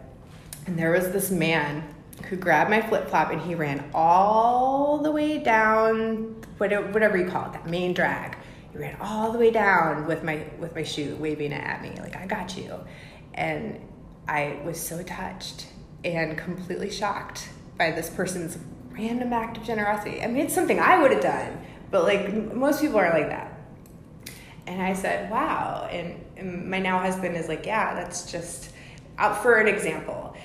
And 0.68 0.78
there 0.78 0.92
was 0.92 1.12
this 1.12 1.32
man 1.32 1.84
who 2.26 2.36
grabbed 2.36 2.70
my 2.70 2.82
flip 2.82 3.10
flop 3.10 3.32
and 3.32 3.42
he 3.42 3.56
ran 3.56 3.90
all 3.96 5.00
the 5.00 5.10
way 5.10 5.40
down, 5.40 6.36
whatever 6.58 7.18
you 7.18 7.26
call 7.26 7.48
it, 7.48 7.54
that 7.54 7.68
main 7.68 7.94
drag. 7.94 8.38
He 8.72 8.78
ran 8.78 8.96
all 9.02 9.32
the 9.32 9.40
way 9.40 9.50
down 9.50 10.06
with 10.06 10.24
my 10.24 10.46
with 10.60 10.76
my 10.76 10.84
shoe, 10.84 11.16
waving 11.16 11.52
it 11.52 11.64
at 11.64 11.82
me 11.82 12.00
like 12.00 12.16
I 12.16 12.28
got 12.28 12.56
you. 12.56 12.80
And 13.40 13.80
I 14.28 14.60
was 14.66 14.78
so 14.78 15.02
touched 15.02 15.68
and 16.04 16.38
completely 16.38 16.92
shocked 16.92 17.48
by 17.78 17.92
this 17.92 18.10
person's 18.10 18.58
random 18.92 19.32
act 19.32 19.56
of 19.56 19.64
generosity. 19.64 20.22
I 20.22 20.28
mean, 20.28 20.46
it's 20.46 20.54
something 20.54 20.78
I 20.78 21.02
would 21.02 21.12
have 21.12 21.24
done, 21.24 21.58
but 21.90 22.04
like 22.04 22.54
most 22.54 22.82
people 22.82 22.98
are 22.98 23.10
like 23.12 23.30
that. 23.30 23.58
And 24.68 24.82
I 24.82 24.94
said, 24.94 25.32
wow. 25.32 25.88
And, 25.90 26.24
and 26.36 26.70
my 26.70 26.80
now 26.80 27.00
husband 27.00 27.38
is 27.38 27.48
like, 27.48 27.66
yeah, 27.66 27.96
that's 27.96 28.30
just 28.30 28.74
out 29.18 29.42
for 29.42 29.56
an 29.56 29.70
example. 29.70 30.36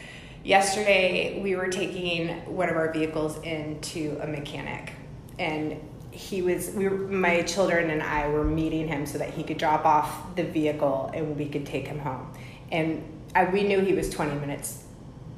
Yesterday, 0.45 1.41
we 1.43 1.57
were 1.57 1.69
taking 1.69 2.29
one 2.45 2.69
of 2.69 2.77
our 2.77 2.93
vehicles 2.93 3.39
into 3.43 4.19
a 4.23 4.27
mechanic, 4.27 4.93
and 5.39 5.81
he 6.11 6.43
was 6.43 6.71
we 6.71 6.87
were, 6.87 6.97
my 6.97 7.43
children 7.43 7.91
and 7.91 8.03
I 8.03 8.29
were 8.29 8.45
meeting 8.45 8.87
him 8.87 9.05
so 9.05 9.19
that 9.19 9.31
he 9.31 9.43
could 9.43 9.59
drop 9.59 9.85
off 9.85 10.37
the 10.37 10.45
vehicle 10.45 11.11
and 11.13 11.37
we 11.37 11.49
could 11.49 11.67
take 11.67 11.89
him 11.89 11.99
home 11.99 12.31
and 12.71 13.05
I, 13.35 13.45
we 13.47 13.65
knew 13.65 13.81
he 13.81 13.95
was 13.95 14.11
20 14.11 14.35
minutes 14.41 14.85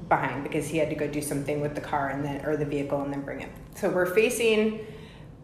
behind 0.08 0.44
because 0.44 0.68
he 0.68 0.78
had 0.78 0.90
to 0.90 0.96
go 0.96 1.06
do 1.06 1.20
something 1.20 1.60
with 1.60 1.74
the 1.74 1.80
car 1.80 2.10
and 2.10 2.24
then 2.24 2.44
or 2.44 2.56
the 2.56 2.64
vehicle 2.64 3.02
and 3.02 3.12
then 3.12 3.22
bring 3.22 3.40
it. 3.40 3.50
So 3.74 3.90
we're 3.90 4.06
facing 4.06 4.86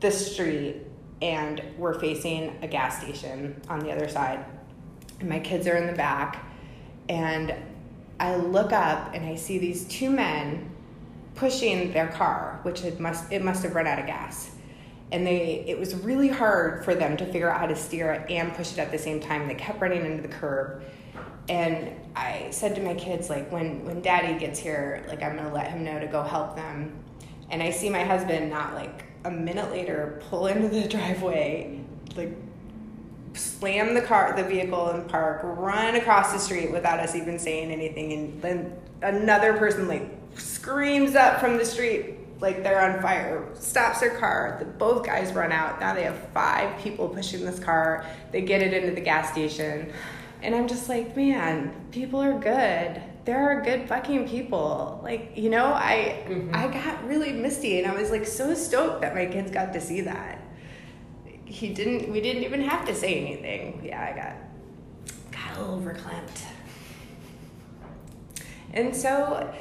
the 0.01 0.11
street 0.11 0.76
and 1.20 1.62
we're 1.78 1.99
facing 1.99 2.57
a 2.62 2.68
gas 2.68 3.01
station 3.01 3.61
on 3.68 3.80
the 3.80 3.93
other 3.93 4.09
side. 4.09 4.45
And 5.20 5.28
my 5.28 5.41
kids 5.41 5.66
are 5.66 5.76
in 5.76 5.87
the 5.87 5.93
back 5.93 6.45
and 7.09 7.55
I 8.20 8.37
look 8.37 8.72
up 8.72 9.14
and 9.14 9.24
I 9.24 9.37
see 9.37 9.59
these 9.59 9.85
two 9.87 10.11
men 10.11 10.70
pushing 11.35 11.93
their 11.93 12.09
car, 12.09 12.61
which 12.62 12.85
it 12.85 13.01
must 13.01 13.33
it 13.33 13.43
must 13.43 13.62
have 13.62 13.74
run 13.74 13.87
out 13.87 13.99
of 13.99 14.07
gas. 14.07 14.51
And 15.11 15.26
they 15.26 15.64
it 15.66 15.78
was 15.78 15.95
really 15.97 16.28
hard 16.28 16.85
for 16.85 16.95
them 16.95 17.16
to 17.16 17.26
figure 17.26 17.51
out 17.51 17.61
how 17.61 17.66
to 17.66 17.76
steer 17.76 18.12
it 18.12 18.30
and 18.30 18.55
push 18.55 18.72
it 18.72 18.78
at 18.78 18.91
the 18.91 18.99
same 18.99 19.20
time. 19.20 19.49
They 19.49 19.55
kept 19.55 19.80
running 19.80 20.05
into 20.05 20.22
the 20.22 20.28
curb 20.28 20.83
and 21.53 21.94
I 22.16 22.48
said 22.50 22.74
to 22.76 22.82
my 22.82 22.94
kids, 22.94 23.28
like, 23.28 23.53
when, 23.53 23.84
when 23.84 24.00
daddy 24.00 24.38
gets 24.38 24.59
here, 24.59 25.05
like, 25.07 25.22
I'm 25.22 25.36
gonna 25.36 25.53
let 25.53 25.70
him 25.70 25.84
know 25.84 26.00
to 26.00 26.07
go 26.07 26.22
help 26.22 26.57
them. 26.57 26.96
And 27.50 27.62
I 27.62 27.70
see 27.70 27.90
my 27.90 28.05
husband 28.05 28.48
not 28.48 28.72
like 28.72 29.05
a 29.26 29.30
minute 29.30 29.70
later 29.70 30.22
pull 30.30 30.46
into 30.46 30.68
the 30.68 30.88
driveway, 30.96 31.78
like, 32.16 32.34
slam 33.34 33.92
the 33.92 34.00
car, 34.00 34.32
the 34.34 34.44
vehicle 34.44 34.92
in 34.92 35.05
park, 35.05 35.40
run 35.44 35.94
across 35.96 36.32
the 36.32 36.38
street 36.38 36.72
without 36.72 37.00
us 37.00 37.14
even 37.14 37.38
saying 37.38 37.70
anything. 37.70 38.12
And 38.14 38.40
then 38.40 38.76
another 39.03 39.53
person, 39.59 39.88
like, 39.88 40.09
screams 40.38 41.14
up 41.14 41.38
from 41.38 41.59
the 41.59 41.66
street, 41.66 42.14
like 42.40 42.62
they're 42.62 42.80
on 42.80 43.03
fire, 43.03 43.46
stops 43.53 44.00
their 44.00 44.18
car. 44.18 44.57
The, 44.59 44.64
both 44.64 45.05
guys 45.05 45.34
run 45.34 45.53
out. 45.53 45.80
Now 45.80 45.92
they 45.92 46.05
have 46.05 46.18
five 46.32 46.80
people 46.80 47.11
pushing 47.11 47.44
this 47.44 47.59
car. 47.59 48.07
They 48.30 48.40
get 48.40 48.62
it 48.62 48.72
into 48.72 48.94
the 48.94 49.03
gas 49.03 49.30
station 49.32 49.92
and 50.43 50.55
I'm 50.55 50.66
just 50.66 50.88
like, 50.88 51.16
man, 51.16 51.72
people 51.93 52.20
are 52.20 52.38
good. 52.38 53.01
There 53.24 53.38
are 53.38 53.62
good 53.62 53.88
fucking 53.88 54.28
people. 54.28 55.01
Like, 55.03 55.32
you 55.36 55.49
know, 55.49 55.66
I 55.66 56.24
mm-hmm. 56.28 56.55
I 56.55 56.66
got 56.66 57.07
really 57.07 57.32
misty 57.32 57.78
and 57.80 57.90
I 57.90 57.95
was 57.95 58.11
like 58.11 58.26
so 58.26 58.53
stoked 58.55 59.03
that 59.03 59.14
my 59.14 59.26
kids 59.26 59.51
got 59.51 59.72
to 59.72 59.80
see 59.80 60.01
that. 60.03 60.40
He 61.45 61.72
didn't 61.72 62.11
we 62.11 62.20
didn't 62.20 62.43
even 62.43 62.62
have 62.62 62.86
to 62.86 62.95
say 62.95 63.14
anything. 63.20 63.82
Yeah, 63.84 64.03
I 64.03 64.16
got 64.16 64.36
got 65.30 65.59
a 65.59 65.61
little 65.61 65.80
verklempt. 65.80 66.45
And 68.72 68.97
so 68.97 69.53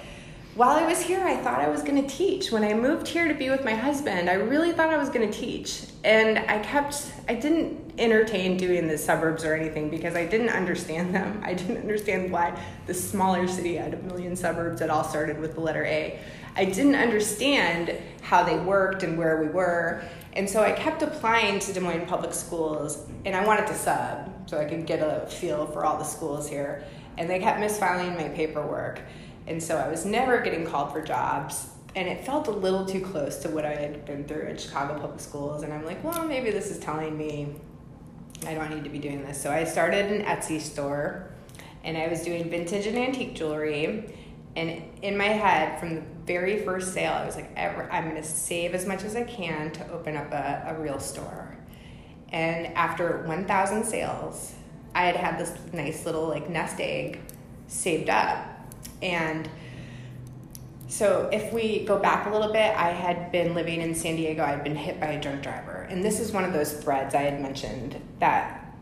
while 0.56 0.76
I 0.76 0.86
was 0.86 1.00
here, 1.00 1.26
I 1.26 1.38
thought 1.38 1.62
I 1.62 1.70
was 1.70 1.82
going 1.82 2.06
to 2.06 2.08
teach. 2.14 2.52
When 2.52 2.64
I 2.64 2.74
moved 2.74 3.08
here 3.08 3.26
to 3.26 3.34
be 3.34 3.50
with 3.50 3.64
my 3.64 3.74
husband, 3.74 4.30
I 4.30 4.34
really 4.34 4.74
thought 4.74 4.90
I 4.90 4.98
was 4.98 5.08
going 5.08 5.32
to 5.32 5.40
teach. 5.40 5.86
And 6.04 6.40
I 6.40 6.60
kept, 6.60 7.14
I 7.30 7.36
didn't 7.36 7.94
entertain 7.98 8.58
doing 8.58 8.90
the 8.90 8.98
suburbs 8.98 9.46
or 9.46 9.54
anything 9.54 9.90
because 9.90 10.14
I 10.16 10.26
didn't 10.26 10.50
understand 10.50 11.16
them. 11.16 11.42
I 11.42 11.54
didn't 11.54 11.78
understand 11.78 12.32
why 12.32 12.60
the 12.86 12.94
smaller 12.94 13.48
city 13.48 13.76
had 13.76 13.94
a 13.94 13.98
million 14.04 14.36
suburbs 14.36 14.80
that 14.80 14.90
all 14.90 15.06
started 15.06 15.40
with 15.40 15.56
the 15.56 15.62
letter 15.62 15.86
A. 15.86 16.20
I 16.58 16.66
didn't 16.66 16.96
understand 16.96 17.98
how 18.22 18.44
they 18.44 18.60
worked 18.60 19.04
and 19.04 19.18
where 19.18 19.42
we 19.42 19.48
were. 19.48 20.04
And 20.34 20.50
so 20.50 20.62
I 20.62 20.74
kept 20.74 21.02
applying 21.02 21.60
to 21.60 21.72
Des 21.72 21.80
Moines 21.80 22.06
Public 22.08 22.34
Schools 22.34 23.08
and 23.24 23.36
I 23.38 23.46
wanted 23.46 23.68
to 23.68 23.74
sub 23.74 24.50
so 24.50 24.60
I 24.60 24.66
could 24.66 24.86
get 24.86 25.00
a 25.00 25.28
feel 25.28 25.66
for 25.68 25.86
all 25.86 25.98
the 25.98 26.04
schools 26.04 26.50
here. 26.50 26.84
And 27.18 27.30
they 27.30 27.40
kept 27.40 27.60
misfiling 27.60 28.18
my 28.18 28.28
paperwork. 28.30 29.02
And 29.52 29.62
so 29.62 29.78
I 29.78 29.90
was 29.90 30.06
never 30.06 30.40
getting 30.40 30.66
called 30.66 30.94
for 30.94 31.02
jobs. 31.02 31.68
And 31.94 32.08
it 32.08 32.26
felt 32.26 32.48
a 32.48 32.52
little 32.52 32.86
too 32.86 33.02
close 33.02 33.36
to 33.40 33.50
what 33.50 33.66
I 33.66 33.76
had 33.76 34.06
been 34.06 34.24
through 34.24 34.48
at 34.48 34.62
Chicago 34.62 34.98
Public 34.98 35.20
Schools. 35.20 35.64
And 35.64 35.74
I'm 35.74 35.84
like, 35.84 36.02
well, 36.06 36.26
maybe 36.26 36.52
this 36.52 36.72
is 36.72 36.80
telling 36.80 37.18
me 37.18 37.54
I 38.48 38.54
don't 38.54 38.74
need 38.74 38.86
to 38.86 38.90
be 38.90 38.98
doing 38.98 39.26
this. 39.26 39.42
So 39.42 39.52
I 39.52 39.66
started 39.66 40.10
an 40.10 40.24
Etsy 40.24 40.62
store 40.62 41.34
and 41.84 41.98
I 41.98 42.08
was 42.08 42.22
doing 42.22 42.50
vintage 42.50 42.88
and 42.88 42.98
antique 42.98 43.36
jewelry. 43.36 44.16
And 44.56 44.84
in 45.02 45.18
my 45.18 45.28
head, 45.28 45.82
from 45.82 45.96
the 45.96 46.02
very 46.26 46.64
first 46.64 46.94
sale, 46.94 47.12
I 47.12 47.26
was 47.26 47.36
like, 47.36 47.52
I'm 47.58 48.10
going 48.10 48.22
to 48.22 48.24
save 48.24 48.74
as 48.74 48.86
much 48.86 49.04
as 49.04 49.18
I 49.18 49.24
can 49.24 49.72
to 49.72 49.92
open 49.92 50.16
up 50.16 50.32
a, 50.32 50.64
a 50.68 50.80
real 50.80 50.98
store. 50.98 51.58
And 52.30 52.68
after 52.68 53.24
1,000 53.28 53.84
sales, 53.84 54.54
I 54.96 55.08
had 55.08 55.18
had 55.18 55.38
this 55.38 55.54
nice 55.74 56.06
little 56.06 56.30
like 56.30 56.50
nest 56.50 56.80
egg 56.80 57.20
saved 57.68 58.10
up 58.10 58.51
and 59.02 59.50
so 60.92 61.30
if 61.32 61.54
we 61.54 61.86
go 61.86 61.98
back 61.98 62.28
a 62.28 62.30
little 62.30 62.52
bit, 62.52 62.76
I 62.76 62.90
had 62.90 63.32
been 63.32 63.56
living 63.56 63.80
in 63.80 63.96
San 63.96 64.18
Diego. 64.18 64.44
I 64.44 64.50
had 64.50 64.64
been 64.64 64.76
hit 64.76 65.00
by 65.00 65.08
a 65.08 65.22
drunk 65.22 65.42
driver. 65.42 65.88
And 65.90 66.04
this 66.04 66.20
is 66.20 66.34
one 66.34 66.44
of 66.44 66.52
those 66.52 66.74
threads 66.74 67.16
I 67.16 67.22
had 67.22 67.42
mentioned 67.42 67.96
that 68.20 68.76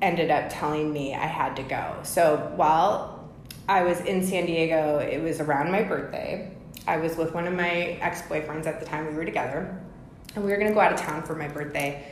ended 0.00 0.30
up 0.30 0.50
telling 0.50 0.92
me 0.92 1.16
I 1.16 1.26
had 1.26 1.56
to 1.56 1.64
go. 1.64 1.96
So 2.04 2.52
while 2.54 3.28
I 3.68 3.82
was 3.82 4.00
in 4.02 4.24
San 4.24 4.46
Diego, 4.46 4.98
it 4.98 5.20
was 5.20 5.40
around 5.40 5.72
my 5.72 5.82
birthday. 5.82 6.56
I 6.86 6.98
was 6.98 7.16
with 7.16 7.34
one 7.34 7.48
of 7.48 7.54
my 7.54 7.98
ex 8.00 8.22
boyfriends 8.22 8.66
at 8.66 8.78
the 8.78 8.86
time 8.86 9.08
we 9.08 9.14
were 9.14 9.24
together, 9.24 9.82
and 10.36 10.44
we 10.44 10.52
were 10.52 10.58
gonna 10.58 10.72
go 10.72 10.80
out 10.80 10.92
of 10.92 11.00
town 11.00 11.24
for 11.24 11.34
my 11.34 11.48
birthday. 11.48 12.06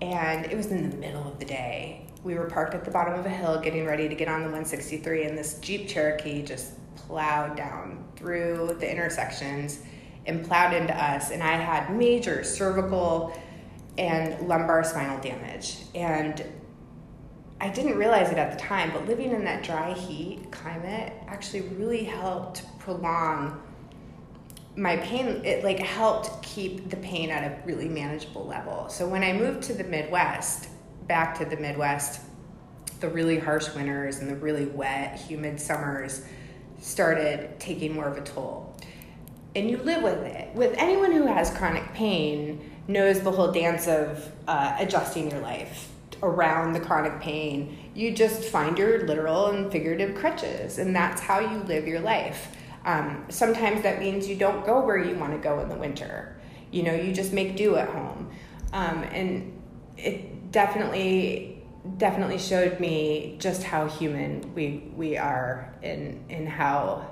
And 0.00 0.46
it 0.46 0.56
was 0.56 0.66
in 0.66 0.88
the 0.88 0.96
middle 0.96 1.26
of 1.26 1.40
the 1.40 1.44
day. 1.44 2.06
We 2.22 2.36
were 2.36 2.46
parked 2.46 2.74
at 2.74 2.84
the 2.84 2.92
bottom 2.92 3.18
of 3.18 3.26
a 3.26 3.28
hill 3.28 3.60
getting 3.60 3.84
ready 3.84 4.08
to 4.08 4.14
get 4.14 4.28
on 4.28 4.42
the 4.42 4.46
163, 4.46 5.24
and 5.24 5.36
this 5.36 5.58
Jeep 5.58 5.88
Cherokee 5.88 6.42
just 6.42 6.74
plowed 6.96 7.56
down 7.56 8.04
through 8.16 8.76
the 8.78 8.90
intersections 8.90 9.80
and 10.26 10.44
plowed 10.44 10.72
into 10.72 10.94
us. 10.94 11.30
And 11.30 11.42
I 11.42 11.56
had 11.56 11.94
major 11.96 12.44
cervical 12.44 13.38
and 13.98 14.48
lumbar 14.48 14.84
spinal 14.84 15.20
damage. 15.20 15.78
And 15.94 16.44
I 17.60 17.68
didn't 17.68 17.96
realize 17.96 18.30
it 18.30 18.38
at 18.38 18.52
the 18.52 18.58
time, 18.58 18.90
but 18.92 19.06
living 19.06 19.32
in 19.32 19.44
that 19.44 19.62
dry 19.62 19.92
heat 19.92 20.50
climate 20.50 21.12
actually 21.26 21.62
really 21.62 22.04
helped 22.04 22.62
prolong 22.78 23.60
my 24.76 24.96
pain. 24.98 25.44
It 25.44 25.62
like 25.62 25.78
helped 25.78 26.42
keep 26.42 26.90
the 26.90 26.96
pain 26.96 27.30
at 27.30 27.44
a 27.44 27.66
really 27.66 27.88
manageable 27.88 28.44
level. 28.44 28.88
So 28.88 29.06
when 29.06 29.22
I 29.22 29.32
moved 29.32 29.62
to 29.64 29.72
the 29.72 29.84
Midwest, 29.84 30.68
back 31.06 31.38
to 31.38 31.44
the 31.44 31.56
Midwest, 31.56 32.20
the 33.00 33.08
really 33.08 33.38
harsh 33.38 33.72
winters 33.74 34.18
and 34.18 34.28
the 34.28 34.36
really 34.36 34.66
wet, 34.66 35.18
humid 35.18 35.60
summers, 35.60 36.24
started 36.84 37.58
taking 37.58 37.94
more 37.94 38.06
of 38.06 38.18
a 38.18 38.20
toll. 38.20 38.76
And 39.56 39.70
you 39.70 39.78
live 39.78 40.02
with 40.02 40.18
it. 40.18 40.54
With 40.54 40.74
anyone 40.76 41.12
who 41.12 41.26
has 41.26 41.50
chronic 41.50 41.94
pain, 41.94 42.70
knows 42.86 43.20
the 43.20 43.30
whole 43.30 43.50
dance 43.50 43.88
of 43.88 44.30
uh, 44.46 44.76
adjusting 44.78 45.30
your 45.30 45.40
life 45.40 45.90
around 46.22 46.74
the 46.74 46.80
chronic 46.80 47.20
pain. 47.20 47.90
You 47.94 48.12
just 48.12 48.44
find 48.44 48.76
your 48.76 49.06
literal 49.06 49.46
and 49.46 49.72
figurative 49.72 50.14
crutches, 50.14 50.78
and 50.78 50.94
that's 50.94 51.22
how 51.22 51.40
you 51.40 51.58
live 51.60 51.88
your 51.88 52.00
life. 52.00 52.54
Um, 52.84 53.24
sometimes 53.30 53.82
that 53.82 53.98
means 53.98 54.28
you 54.28 54.36
don't 54.36 54.66
go 54.66 54.84
where 54.84 54.98
you 54.98 55.16
want 55.16 55.32
to 55.32 55.38
go 55.38 55.60
in 55.60 55.70
the 55.70 55.76
winter. 55.76 56.36
You 56.70 56.82
know, 56.82 56.94
you 56.94 57.14
just 57.14 57.32
make 57.32 57.56
do 57.56 57.76
at 57.76 57.88
home. 57.88 58.30
Um, 58.74 59.04
and 59.04 59.58
it 59.96 60.52
definitely 60.52 61.53
definitely 61.98 62.38
showed 62.38 62.80
me 62.80 63.36
just 63.38 63.62
how 63.62 63.86
human 63.86 64.54
we 64.54 64.90
we 64.96 65.16
are 65.18 65.72
and 65.82 66.30
in 66.30 66.46
how 66.46 67.10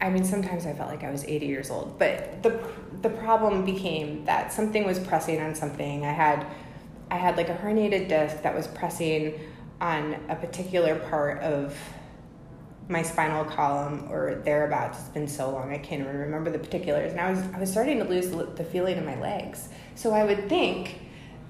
I 0.00 0.10
mean 0.10 0.24
sometimes 0.24 0.66
I 0.66 0.74
felt 0.74 0.90
like 0.90 1.02
I 1.02 1.10
was 1.10 1.24
80 1.24 1.46
years 1.46 1.70
old 1.70 1.98
but 1.98 2.42
the 2.42 2.62
the 3.00 3.08
problem 3.08 3.64
became 3.64 4.24
that 4.26 4.52
something 4.52 4.84
was 4.84 4.98
pressing 4.98 5.40
on 5.40 5.54
something 5.54 6.04
I 6.04 6.12
had 6.12 6.46
I 7.10 7.16
had 7.16 7.36
like 7.36 7.48
a 7.48 7.54
herniated 7.54 8.08
disc 8.08 8.42
that 8.42 8.54
was 8.54 8.66
pressing 8.66 9.40
on 9.80 10.16
a 10.28 10.36
particular 10.36 10.98
part 10.98 11.42
of 11.42 11.76
my 12.88 13.02
spinal 13.02 13.44
column 13.44 14.08
or 14.10 14.36
thereabouts. 14.44 15.00
It's 15.00 15.08
been 15.08 15.26
so 15.26 15.50
long 15.50 15.72
I 15.72 15.78
can't 15.78 16.02
even 16.02 16.16
remember 16.16 16.50
the 16.50 16.58
particulars. 16.58 17.12
And 17.12 17.20
I 17.20 17.30
was 17.30 17.42
I 17.54 17.58
was 17.58 17.70
starting 17.70 17.98
to 17.98 18.04
lose 18.04 18.30
the 18.30 18.64
feeling 18.64 18.96
in 18.96 19.04
my 19.04 19.18
legs. 19.20 19.68
So 19.94 20.12
I 20.12 20.24
would 20.24 20.48
think 20.48 21.00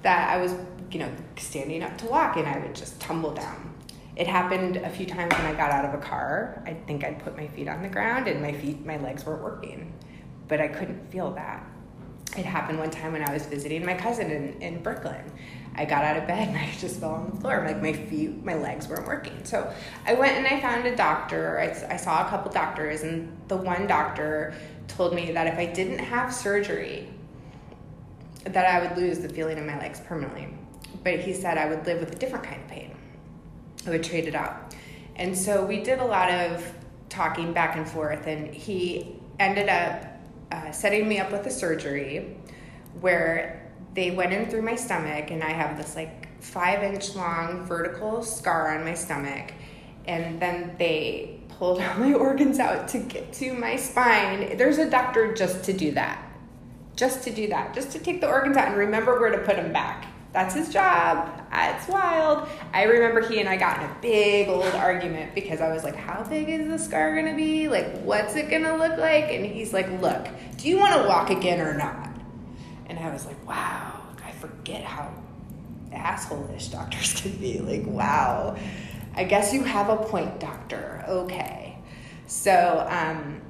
that 0.02 0.30
I 0.30 0.40
was 0.40 0.54
you 0.90 1.00
know, 1.00 1.10
standing 1.36 1.82
up 1.82 1.96
to 1.98 2.06
walk 2.06 2.36
and 2.36 2.46
I 2.46 2.58
would 2.58 2.74
just 2.74 3.00
tumble 3.00 3.34
down. 3.34 3.74
It 4.16 4.26
happened 4.26 4.76
a 4.76 4.88
few 4.88 5.04
times 5.04 5.34
when 5.34 5.44
I 5.46 5.52
got 5.52 5.70
out 5.70 5.84
of 5.84 5.94
a 5.94 6.02
car. 6.02 6.62
I 6.66 6.72
think 6.72 7.04
I'd 7.04 7.18
put 7.18 7.36
my 7.36 7.48
feet 7.48 7.68
on 7.68 7.82
the 7.82 7.88
ground 7.88 8.28
and 8.28 8.40
my 8.40 8.52
feet, 8.52 8.84
my 8.84 8.96
legs 8.96 9.26
weren't 9.26 9.42
working, 9.42 9.92
but 10.48 10.60
I 10.60 10.68
couldn't 10.68 11.10
feel 11.10 11.32
that. 11.32 11.66
It 12.36 12.44
happened 12.44 12.78
one 12.78 12.90
time 12.90 13.12
when 13.12 13.22
I 13.22 13.32
was 13.32 13.46
visiting 13.46 13.84
my 13.84 13.94
cousin 13.94 14.30
in, 14.30 14.62
in 14.62 14.82
Brooklyn. 14.82 15.22
I 15.74 15.84
got 15.84 16.04
out 16.04 16.16
of 16.16 16.26
bed 16.26 16.48
and 16.48 16.56
I 16.56 16.70
just 16.78 17.00
fell 17.00 17.10
on 17.10 17.30
the 17.30 17.40
floor. 17.40 17.62
Like 17.66 17.82
my 17.82 17.92
feet, 17.92 18.42
my 18.42 18.54
legs 18.54 18.88
weren't 18.88 19.06
working. 19.06 19.44
So 19.44 19.72
I 20.06 20.14
went 20.14 20.36
and 20.36 20.46
I 20.46 20.60
found 20.60 20.86
a 20.86 20.96
doctor. 20.96 21.60
I, 21.60 21.94
I 21.94 21.96
saw 21.96 22.26
a 22.26 22.30
couple 22.30 22.50
doctors, 22.50 23.02
and 23.02 23.36
the 23.48 23.56
one 23.56 23.86
doctor 23.86 24.54
told 24.88 25.14
me 25.14 25.32
that 25.32 25.46
if 25.46 25.58
I 25.58 25.66
didn't 25.66 25.98
have 25.98 26.32
surgery, 26.32 27.08
that 28.44 28.64
I 28.66 28.86
would 28.86 28.96
lose 28.96 29.18
the 29.18 29.28
feeling 29.28 29.58
in 29.58 29.66
my 29.66 29.78
legs 29.78 30.00
permanently 30.00 30.48
but 31.06 31.20
he 31.20 31.32
said 31.32 31.56
I 31.56 31.66
would 31.66 31.86
live 31.86 32.00
with 32.00 32.16
a 32.16 32.18
different 32.18 32.44
kind 32.44 32.60
of 32.60 32.66
pain. 32.66 32.92
I 33.86 33.90
would 33.90 34.02
trade 34.02 34.26
it 34.26 34.34
out. 34.34 34.74
And 35.14 35.38
so 35.38 35.64
we 35.64 35.80
did 35.80 36.00
a 36.00 36.04
lot 36.04 36.28
of 36.32 36.74
talking 37.08 37.52
back 37.52 37.76
and 37.76 37.88
forth, 37.88 38.26
and 38.26 38.52
he 38.52 39.14
ended 39.38 39.68
up 39.68 40.04
uh, 40.50 40.72
setting 40.72 41.08
me 41.08 41.20
up 41.20 41.30
with 41.30 41.46
a 41.46 41.50
surgery 41.50 42.36
where 43.00 43.70
they 43.94 44.10
went 44.10 44.32
in 44.32 44.50
through 44.50 44.62
my 44.62 44.74
stomach, 44.74 45.30
and 45.30 45.44
I 45.44 45.50
have 45.50 45.78
this 45.78 45.94
like 45.94 46.42
five 46.42 46.82
inch 46.82 47.14
long 47.14 47.64
vertical 47.64 48.24
scar 48.24 48.76
on 48.76 48.84
my 48.84 48.94
stomach. 48.94 49.52
And 50.06 50.42
then 50.42 50.74
they 50.76 51.38
pulled 51.50 51.80
all 51.82 51.98
my 51.98 52.14
organs 52.14 52.58
out 52.58 52.88
to 52.88 52.98
get 52.98 53.32
to 53.34 53.52
my 53.54 53.76
spine. 53.76 54.56
There's 54.56 54.78
a 54.78 54.90
doctor 54.90 55.32
just 55.34 55.62
to 55.66 55.72
do 55.72 55.92
that. 55.92 56.20
Just 56.96 57.22
to 57.22 57.30
do 57.30 57.46
that. 57.46 57.74
Just 57.76 57.92
to 57.92 58.00
take 58.00 58.20
the 58.20 58.28
organs 58.28 58.56
out 58.56 58.66
and 58.66 58.76
remember 58.76 59.20
where 59.20 59.30
to 59.30 59.38
put 59.38 59.54
them 59.54 59.72
back 59.72 60.06
that's 60.36 60.54
his 60.54 60.70
job. 60.70 61.30
It's 61.50 61.88
wild. 61.88 62.46
I 62.74 62.82
remember 62.82 63.26
he 63.26 63.40
and 63.40 63.48
I 63.48 63.56
got 63.56 63.78
in 63.78 63.84
a 63.84 63.96
big 64.02 64.50
old 64.50 64.66
argument 64.66 65.34
because 65.34 65.62
I 65.62 65.72
was 65.72 65.82
like, 65.82 65.96
How 65.96 66.22
big 66.24 66.50
is 66.50 66.68
the 66.68 66.78
scar 66.78 67.16
gonna 67.16 67.34
be? 67.34 67.68
Like, 67.68 68.02
what's 68.02 68.36
it 68.36 68.50
gonna 68.50 68.76
look 68.76 68.98
like? 68.98 69.32
And 69.32 69.46
he's 69.46 69.72
like, 69.72 69.90
Look, 70.02 70.28
do 70.58 70.68
you 70.68 70.76
wanna 70.76 71.08
walk 71.08 71.30
again 71.30 71.62
or 71.62 71.72
not? 71.72 72.10
And 72.84 72.98
I 72.98 73.10
was 73.10 73.24
like, 73.24 73.48
Wow, 73.48 73.98
I 74.22 74.32
forget 74.32 74.84
how 74.84 75.10
asshole-ish 75.90 76.68
doctors 76.68 77.14
can 77.22 77.32
be. 77.38 77.60
Like, 77.60 77.86
wow, 77.86 78.58
I 79.14 79.24
guess 79.24 79.54
you 79.54 79.64
have 79.64 79.88
a 79.88 79.96
point, 79.96 80.38
doctor. 80.38 81.02
Okay. 81.08 81.78
So 82.26 82.86
um, 82.90 83.40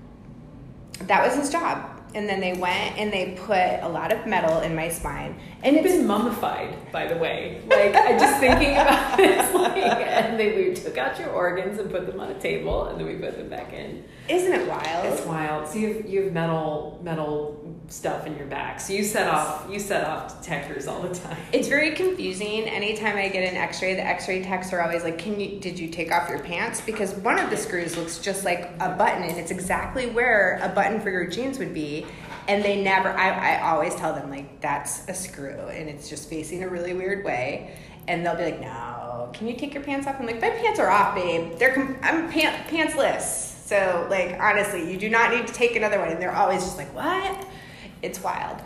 that 1.00 1.26
was 1.26 1.34
his 1.34 1.50
job 1.50 1.96
and 2.16 2.26
then 2.26 2.40
they 2.40 2.54
went 2.54 2.96
and 2.96 3.12
they 3.12 3.32
put 3.36 3.82
a 3.82 3.88
lot 3.88 4.10
of 4.10 4.26
metal 4.26 4.60
in 4.60 4.74
my 4.74 4.88
spine. 4.88 5.38
And 5.66 5.76
it's 5.76 5.96
been 5.96 6.06
mummified, 6.06 6.92
by 6.92 7.08
the 7.08 7.16
way. 7.16 7.60
Like 7.68 7.96
I 7.96 8.16
just 8.16 8.38
thinking 8.38 8.72
about 8.74 9.16
this, 9.16 9.52
like, 9.52 9.76
and 9.76 10.38
they 10.38 10.56
we 10.56 10.74
took 10.74 10.96
out 10.96 11.18
your 11.18 11.30
organs 11.30 11.80
and 11.80 11.90
put 11.90 12.06
them 12.06 12.20
on 12.20 12.30
a 12.30 12.38
table, 12.38 12.86
and 12.86 13.00
then 13.00 13.06
we 13.06 13.16
put 13.16 13.36
them 13.36 13.48
back 13.48 13.72
in. 13.72 14.04
Isn't 14.28 14.52
it 14.52 14.68
wild? 14.68 15.06
It's 15.12 15.26
wild. 15.26 15.66
So 15.66 15.78
you 15.78 15.94
have, 15.94 16.06
you 16.06 16.22
have 16.22 16.32
metal 16.32 17.00
metal 17.02 17.76
stuff 17.88 18.26
in 18.26 18.36
your 18.36 18.46
back. 18.46 18.80
So 18.80 18.92
you 18.92 19.02
set 19.02 19.28
off 19.28 19.66
you 19.68 19.80
set 19.80 20.04
off 20.04 20.40
detectors 20.40 20.86
all 20.86 21.02
the 21.02 21.12
time. 21.12 21.36
It's 21.52 21.66
very 21.66 21.96
confusing. 21.96 22.68
Anytime 22.68 23.16
I 23.16 23.28
get 23.28 23.48
an 23.48 23.56
X-ray, 23.56 23.94
the 23.94 24.06
X-ray 24.06 24.42
techs 24.42 24.72
are 24.72 24.80
always 24.80 25.02
like, 25.02 25.18
"Can 25.18 25.40
you 25.40 25.58
did 25.58 25.80
you 25.80 25.88
take 25.88 26.12
off 26.12 26.28
your 26.28 26.38
pants?" 26.38 26.80
Because 26.80 27.12
one 27.14 27.40
of 27.40 27.50
the 27.50 27.56
screws 27.56 27.96
looks 27.96 28.20
just 28.20 28.44
like 28.44 28.70
a 28.78 28.90
button, 28.90 29.24
and 29.24 29.36
it's 29.36 29.50
exactly 29.50 30.06
where 30.06 30.60
a 30.62 30.68
button 30.68 31.00
for 31.00 31.10
your 31.10 31.26
jeans 31.26 31.58
would 31.58 31.74
be. 31.74 32.06
And 32.48 32.64
they 32.64 32.82
never. 32.82 33.08
I, 33.10 33.56
I 33.56 33.70
always 33.70 33.94
tell 33.94 34.12
them 34.12 34.30
like 34.30 34.60
that's 34.60 35.08
a 35.08 35.14
screw, 35.14 35.50
and 35.68 35.88
it's 35.88 36.08
just 36.08 36.28
facing 36.30 36.62
a 36.62 36.68
really 36.68 36.92
weird 36.92 37.24
way. 37.24 37.76
And 38.08 38.24
they'll 38.24 38.36
be 38.36 38.44
like, 38.44 38.60
"No, 38.60 39.30
can 39.32 39.48
you 39.48 39.56
take 39.56 39.74
your 39.74 39.82
pants 39.82 40.06
off?" 40.06 40.16
I'm 40.20 40.26
like, 40.26 40.40
"My 40.40 40.50
pants 40.50 40.78
are 40.78 40.88
off, 40.88 41.14
babe. 41.14 41.58
They're 41.58 41.98
I'm 42.02 42.30
pant, 42.30 42.68
pantsless." 42.68 43.56
So, 43.66 44.06
like, 44.08 44.38
honestly, 44.40 44.88
you 44.88 44.96
do 44.96 45.10
not 45.10 45.32
need 45.32 45.48
to 45.48 45.52
take 45.52 45.74
another 45.74 45.98
one. 45.98 46.08
And 46.08 46.22
they're 46.22 46.34
always 46.34 46.62
just 46.62 46.78
like, 46.78 46.94
what? 46.94 47.44
It's 48.00 48.22
wild. 48.22 48.62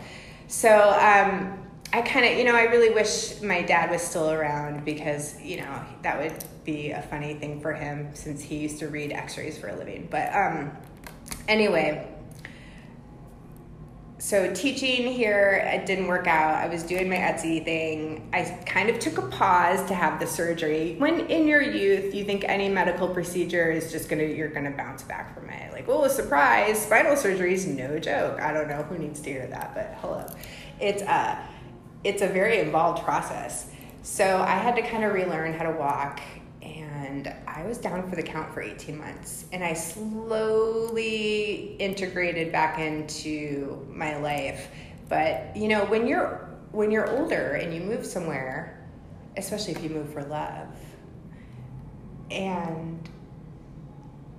So, 0.47 0.69
um, 0.69 1.57
I 1.91 2.03
kind 2.03 2.23
of, 2.23 2.37
you 2.37 2.43
know, 2.43 2.55
I 2.55 2.65
really 2.65 2.91
wish 2.91 3.41
my 3.41 3.63
dad 3.63 3.89
was 3.89 4.03
still 4.03 4.29
around 4.29 4.85
because, 4.85 5.41
you 5.41 5.57
know, 5.57 5.81
that 6.03 6.19
would 6.19 6.45
be 6.63 6.91
a 6.91 7.01
funny 7.01 7.33
thing 7.33 7.61
for 7.61 7.73
him 7.73 8.09
since 8.13 8.43
he 8.43 8.57
used 8.57 8.77
to 8.79 8.89
read 8.89 9.11
x 9.11 9.39
rays 9.39 9.57
for 9.57 9.69
a 9.69 9.75
living. 9.75 10.07
But 10.11 10.31
um, 10.35 10.71
anyway, 11.47 12.07
so 14.21 14.53
teaching 14.53 15.11
here 15.11 15.67
it 15.73 15.87
didn't 15.87 16.05
work 16.05 16.27
out. 16.27 16.53
I 16.53 16.67
was 16.67 16.83
doing 16.83 17.09
my 17.09 17.15
etsy 17.15 17.65
thing. 17.65 18.29
I 18.31 18.43
kind 18.67 18.87
of 18.87 18.99
took 18.99 19.17
a 19.17 19.23
pause 19.23 19.83
to 19.87 19.95
have 19.95 20.19
the 20.19 20.27
surgery. 20.27 20.93
When 20.99 21.21
in 21.21 21.47
your 21.47 21.63
youth 21.63 22.13
you 22.13 22.23
think 22.23 22.43
any 22.43 22.69
medical 22.69 23.07
procedure 23.07 23.71
is 23.71 23.91
just 23.91 24.09
gonna 24.09 24.25
you're 24.25 24.49
gonna 24.49 24.77
bounce 24.77 25.01
back 25.01 25.33
from 25.33 25.49
it. 25.49 25.73
Like 25.73 25.89
oh 25.89 26.07
surprise 26.07 26.79
spinal 26.83 27.15
surgery 27.15 27.55
is 27.55 27.65
no 27.65 27.97
joke. 27.97 28.39
I 28.39 28.53
don't 28.53 28.67
know 28.67 28.83
who 28.83 28.99
needs 28.99 29.21
to 29.21 29.31
hear 29.31 29.47
that 29.47 29.73
but 29.73 29.97
hello. 30.01 30.27
It's 30.79 31.01
a 31.01 31.43
it's 32.03 32.21
a 32.21 32.27
very 32.27 32.59
involved 32.59 33.03
process. 33.03 33.71
So 34.03 34.41
i 34.41 34.53
had 34.53 34.75
to 34.75 34.83
kind 34.83 35.03
of 35.03 35.13
relearn 35.13 35.53
how 35.53 35.63
to 35.63 35.75
walk 35.75 36.21
and 36.93 37.33
I 37.47 37.65
was 37.65 37.77
down 37.77 38.09
for 38.09 38.15
the 38.15 38.23
count 38.23 38.53
for 38.53 38.61
18 38.61 38.97
months. 38.97 39.45
And 39.51 39.63
I 39.63 39.73
slowly 39.73 41.75
integrated 41.79 42.51
back 42.51 42.79
into 42.79 43.85
my 43.89 44.17
life. 44.17 44.69
But 45.09 45.55
you 45.55 45.67
know, 45.67 45.85
when 45.85 46.07
you're 46.07 46.49
when 46.71 46.91
you're 46.91 47.09
older 47.09 47.55
and 47.55 47.73
you 47.73 47.81
move 47.81 48.05
somewhere, 48.05 48.85
especially 49.37 49.73
if 49.73 49.83
you 49.83 49.89
move 49.89 50.11
for 50.13 50.23
love, 50.23 50.67
and 52.29 53.09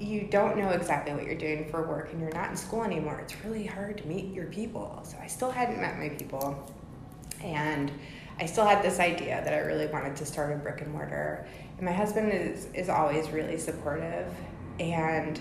you 0.00 0.26
don't 0.30 0.56
know 0.56 0.70
exactly 0.70 1.14
what 1.14 1.24
you're 1.24 1.34
doing 1.34 1.68
for 1.70 1.86
work 1.86 2.10
and 2.12 2.20
you're 2.20 2.32
not 2.32 2.50
in 2.50 2.56
school 2.56 2.82
anymore, 2.82 3.20
it's 3.20 3.36
really 3.44 3.66
hard 3.66 3.98
to 3.98 4.06
meet 4.06 4.32
your 4.32 4.46
people. 4.46 5.00
So 5.04 5.16
I 5.22 5.26
still 5.26 5.50
hadn't 5.50 5.80
met 5.80 5.98
my 5.98 6.08
people. 6.08 6.72
And 7.42 7.92
I 8.40 8.46
still 8.46 8.64
had 8.64 8.82
this 8.82 8.98
idea 8.98 9.40
that 9.44 9.52
I 9.52 9.58
really 9.58 9.86
wanted 9.86 10.16
to 10.16 10.26
start 10.26 10.52
a 10.52 10.56
brick 10.56 10.80
and 10.80 10.92
mortar. 10.92 11.46
And 11.76 11.86
my 11.86 11.92
husband 11.92 12.32
is, 12.32 12.66
is 12.74 12.88
always 12.88 13.30
really 13.30 13.58
supportive. 13.58 14.26
And 14.80 15.40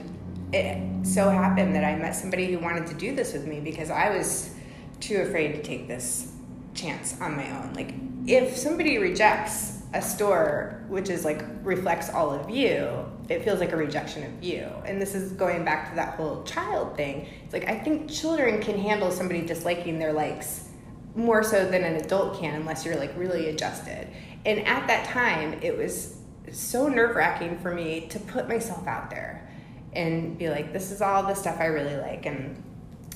it 0.54 1.06
so 1.08 1.30
happened 1.30 1.76
that 1.76 1.84
I 1.84 1.96
met 1.96 2.16
somebody 2.16 2.52
who 2.52 2.60
wanted 2.60 2.88
to 2.88 2.94
do 2.94 3.16
this 3.16 3.34
with 3.34 3.48
me 3.48 3.60
because 3.60 3.89
I 3.89 4.16
was 4.16 4.54
too 5.00 5.18
afraid 5.22 5.54
to 5.54 5.64
take 5.64 5.88
this 5.88 6.34
chance 6.74 7.20
on 7.22 7.36
my 7.36 7.50
own. 7.58 7.74
Like, 7.74 7.94
if 8.28 8.56
somebody 8.56 8.98
rejects 8.98 9.82
a 9.94 10.02
store 10.02 10.84
which 10.88 11.10
is 11.10 11.26
like 11.26 11.44
reflects 11.64 12.10
all 12.10 12.32
of 12.32 12.50
you, 12.50 13.06
it 13.30 13.44
feels 13.44 13.60
like 13.60 13.72
a 13.72 13.78
rejection 13.78 14.24
of 14.24 14.44
you. 14.44 14.70
And 14.86 15.02
this 15.02 15.16
is 15.16 15.32
going 15.34 15.66
back 15.66 15.89
to 15.89 15.96
that 15.96 16.16
whole 16.16 16.44
child 16.44 16.96
thing. 16.96 17.28
It's 17.44 17.54
like 17.54 17.68
I 17.68 17.78
think 17.80 18.10
children 18.10 18.62
can 18.62 18.78
handle 18.78 19.12
somebody 19.12 19.46
disliking 19.46 20.00
their 20.00 20.14
likes 20.14 20.70
more 21.16 21.43
so 21.43 21.66
than 21.66 21.84
an 21.84 21.95
adult 21.95 22.39
can 22.39 22.55
unless 22.55 22.86
you're 22.86 22.95
like 22.95 23.16
really 23.18 23.49
adjusted. 23.49 24.07
And 24.45 24.66
at 24.66 24.88
that 24.88 25.05
time, 25.05 25.59
it 25.62 25.78
was 25.78 26.18
so 26.51 26.88
nerve 26.88 27.16
wracking 27.16 27.59
for 27.59 27.74
me 27.74 28.07
to 28.09 28.20
put 28.20 28.47
myself 28.47 28.88
out 28.88 29.09
there 29.09 29.49
and 29.93 30.38
be 30.38 30.49
like, 30.49 30.74
this 30.74 30.91
is 30.91 31.01
all 31.01 31.24
the 31.24 31.34
stuff 31.34 31.57
I 31.59 31.66
really 31.66 31.97
like, 31.97 32.26
and 32.26 32.64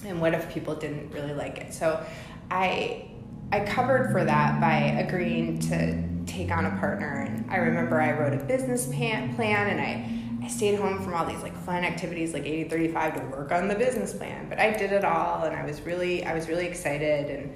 and 0.06 0.22
what 0.22 0.34
if 0.34 0.54
people 0.54 0.76
didn't 0.76 1.12
really 1.12 1.34
like 1.34 1.58
it? 1.58 1.74
So, 1.74 2.06
I 2.52 3.10
I 3.52 3.62
covered 3.62 4.12
for 4.12 4.24
that 4.24 4.60
by 4.60 4.76
agreeing 5.00 5.60
to 5.60 6.26
take 6.26 6.52
on 6.52 6.66
a 6.66 6.78
partner, 6.78 7.22
and 7.22 7.50
I 7.50 7.58
remember 7.58 8.02
I 8.02 8.12
wrote 8.12 8.34
a 8.34 8.44
business 8.44 8.86
plan, 8.86 9.36
and 9.38 9.82
I. 9.82 10.22
I 10.44 10.48
stayed 10.48 10.76
home 10.76 11.02
from 11.02 11.16
all 11.16 11.26
these 11.26 11.42
like 11.42 11.58
fun 11.58 11.84
activities 11.84 12.32
like 12.32 12.46
80 12.46 12.70
35 12.70 13.16
to 13.16 13.36
work 13.36 13.52
on 13.52 13.68
the 13.68 13.74
business 13.74 14.14
plan 14.14 14.48
but 14.48 14.60
I 14.60 14.78
did 14.78 14.92
it 14.92 15.04
all 15.04 15.42
and 15.42 15.56
I 15.56 15.66
was 15.66 15.82
really 15.82 16.24
I 16.24 16.36
was 16.36 16.48
really 16.48 16.68
excited 16.68 17.32
and 17.32 17.56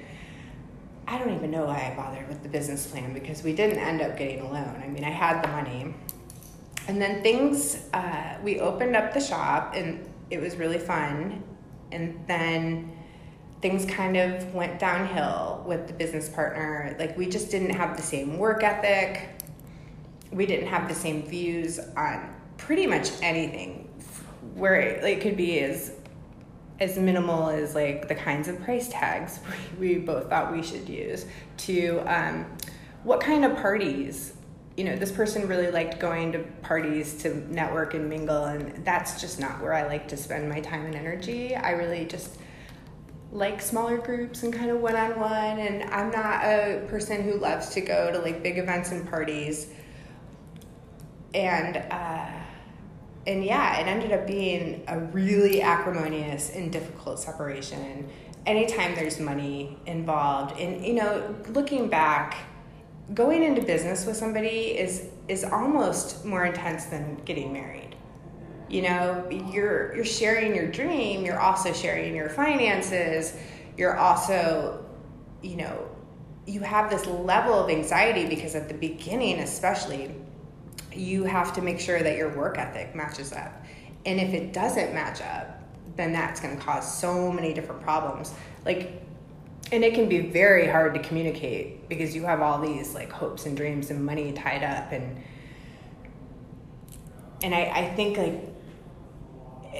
I 1.09 1.17
don't 1.17 1.33
even 1.33 1.49
know 1.49 1.65
why 1.65 1.91
I 1.91 1.95
bothered 1.97 2.27
with 2.27 2.43
the 2.43 2.49
business 2.49 2.85
plan 2.85 3.13
because 3.13 3.41
we 3.41 3.51
didn't 3.51 3.79
end 3.79 3.99
up 3.99 4.15
getting 4.15 4.41
a 4.41 4.43
loan. 4.43 4.79
I 4.83 4.87
mean, 4.87 5.03
I 5.03 5.09
had 5.09 5.43
the 5.43 5.47
money. 5.47 5.95
And 6.87 7.01
then 7.01 7.23
things, 7.23 7.89
uh, 7.93 8.37
we 8.43 8.59
opened 8.59 8.95
up 8.95 9.15
the 9.15 9.19
shop 9.19 9.73
and 9.75 10.07
it 10.29 10.39
was 10.39 10.55
really 10.57 10.77
fun. 10.77 11.41
And 11.91 12.23
then 12.27 12.91
things 13.59 13.85
kind 13.85 14.17
of 14.17 14.53
went 14.53 14.77
downhill 14.77 15.63
with 15.65 15.87
the 15.87 15.93
business 15.93 16.29
partner. 16.29 16.95
Like, 16.99 17.17
we 17.17 17.27
just 17.27 17.49
didn't 17.49 17.71
have 17.71 17.97
the 17.97 18.03
same 18.03 18.37
work 18.37 18.61
ethic, 18.61 19.29
we 20.31 20.45
didn't 20.45 20.67
have 20.67 20.87
the 20.87 20.93
same 20.93 21.23
views 21.23 21.79
on 21.97 22.35
pretty 22.57 22.85
much 22.85 23.09
anything. 23.23 23.87
Where 24.53 24.75
it, 24.75 25.03
it 25.03 25.21
could 25.21 25.35
be 25.35 25.59
as 25.61 25.93
as 26.79 26.97
minimal 26.97 27.49
as 27.49 27.75
like 27.75 28.07
the 28.07 28.15
kinds 28.15 28.47
of 28.47 28.61
price 28.63 28.89
tags 28.89 29.39
we, 29.79 29.97
both 29.97 30.29
thought 30.29 30.51
we 30.51 30.63
should 30.63 30.87
use 30.87 31.25
to 31.57 31.99
um, 32.05 32.45
what 33.03 33.19
kind 33.19 33.45
of 33.45 33.55
parties 33.57 34.33
you 34.77 34.85
know 34.85 34.95
this 34.95 35.11
person 35.11 35.45
really 35.47 35.71
liked 35.71 35.99
going 35.99 36.31
to 36.31 36.39
parties 36.61 37.15
to 37.21 37.35
network 37.53 37.95
and 37.95 38.07
mingle 38.07 38.45
and 38.45 38.85
that's 38.85 39.19
just 39.19 39.37
not 39.37 39.61
where 39.61 39.73
i 39.73 39.85
like 39.85 40.07
to 40.07 40.15
spend 40.15 40.47
my 40.47 40.61
time 40.61 40.85
and 40.85 40.95
energy. 40.95 41.53
I 41.53 41.71
really 41.71 42.05
just 42.05 42.37
like 43.31 43.61
smaller 43.61 43.97
groups 43.97 44.43
and 44.43 44.53
kind 44.53 44.71
of 44.71 44.79
one-on-one 44.79 45.59
and 45.59 45.83
i'm 45.91 46.09
not 46.09 46.43
a 46.45 46.83
person 46.87 47.21
who 47.21 47.35
loves 47.35 47.69
to 47.69 47.81
go 47.81 48.11
to 48.11 48.19
like 48.19 48.41
big 48.41 48.57
events 48.57 48.91
and 48.91 49.07
parties. 49.07 49.67
And 51.35 51.77
uh, 51.91 52.38
and 53.29 53.45
yeah, 53.45 53.79
it 53.79 53.85
ended 53.85 54.11
up 54.11 54.25
being 54.25 54.83
a 54.87 54.99
really 54.99 55.61
acrimonious 55.61 56.49
and 56.49 56.71
difficult 56.71 57.19
separation. 57.19 58.09
Anytime 58.47 58.95
there's 58.95 59.19
money 59.19 59.77
involved, 59.85 60.59
and 60.59 60.83
you 60.83 60.93
know, 60.95 61.35
looking 61.49 61.89
back, 61.89 62.37
going 63.13 63.43
into 63.43 63.61
business 63.61 64.07
with 64.07 64.17
somebody 64.17 64.77
is 64.77 65.09
is 65.27 65.43
almost 65.43 66.25
more 66.25 66.45
intense 66.45 66.85
than 66.85 67.21
getting 67.25 67.53
married. 67.53 67.95
You 68.67 68.81
know, 68.81 69.27
you're 69.29 69.95
you're 69.95 70.05
sharing 70.05 70.55
your 70.55 70.71
dream, 70.71 71.23
you're 71.23 71.39
also 71.39 71.71
sharing 71.71 72.15
your 72.15 72.29
finances, 72.29 73.37
you're 73.77 73.95
also, 73.95 74.83
you 75.43 75.57
know, 75.57 75.87
you 76.47 76.61
have 76.61 76.89
this 76.89 77.05
level 77.05 77.53
of 77.53 77.69
anxiety 77.69 78.27
because 78.27 78.55
at 78.55 78.67
the 78.69 78.73
beginning 78.73 79.37
especially 79.37 80.15
you 80.93 81.23
have 81.23 81.53
to 81.53 81.61
make 81.61 81.79
sure 81.79 82.01
that 82.01 82.17
your 82.17 82.35
work 82.35 82.57
ethic 82.57 82.95
matches 82.95 83.31
up. 83.31 83.63
And 84.05 84.19
if 84.19 84.33
it 84.33 84.53
doesn't 84.53 84.93
match 84.93 85.21
up, 85.21 85.61
then 85.95 86.13
that's 86.13 86.39
going 86.39 86.57
to 86.57 86.63
cause 86.63 86.99
so 86.99 87.31
many 87.31 87.53
different 87.53 87.81
problems. 87.81 88.33
Like, 88.65 89.01
and 89.71 89.83
it 89.83 89.93
can 89.93 90.09
be 90.09 90.19
very 90.19 90.67
hard 90.67 90.93
to 90.95 90.99
communicate 91.01 91.87
because 91.89 92.15
you 92.15 92.23
have 92.23 92.41
all 92.41 92.59
these 92.59 92.93
like 92.93 93.11
hopes 93.11 93.45
and 93.45 93.55
dreams 93.55 93.91
and 93.91 94.03
money 94.03 94.31
tied 94.33 94.63
up 94.63 94.91
and 94.91 95.23
and 97.41 97.55
I, 97.55 97.71
I 97.73 97.89
think 97.95 98.17
like 98.17 99.75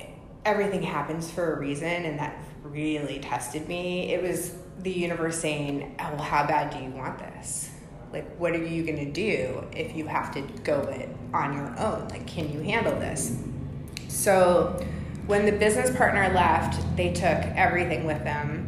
everything 0.46 0.82
happens 0.82 1.30
for 1.30 1.54
a 1.54 1.60
reason 1.60 2.06
and 2.06 2.20
that 2.20 2.38
really 2.64 3.20
tested 3.20 3.68
me 3.68 4.12
it 4.14 4.22
was 4.22 4.54
the 4.80 4.92
universe 4.92 5.40
saying 5.40 5.96
oh, 6.00 6.10
well 6.12 6.22
how 6.22 6.46
bad 6.46 6.72
do 6.72 6.84
you 6.84 6.92
want 6.92 7.18
this 7.20 7.72
like 8.12 8.36
what 8.38 8.54
are 8.54 8.66
you 8.66 8.84
going 8.84 8.98
to 8.98 9.12
do 9.12 9.64
if 9.76 9.96
you 9.96 10.08
have 10.08 10.34
to 10.34 10.42
go 10.64 10.82
it 10.82 11.10
on 11.34 11.54
your 11.54 11.80
own? 11.80 12.08
Like 12.10 12.26
can 12.26 12.52
you 12.52 12.62
handle 12.62 12.98
this? 13.00 13.38
So 14.08 14.84
when 15.28 15.46
the 15.46 15.52
business 15.52 15.96
partner 15.96 16.30
left 16.34 16.84
they 16.96 17.14
took 17.14 17.24
everything 17.56 18.06
with 18.06 18.24
them. 18.24 18.66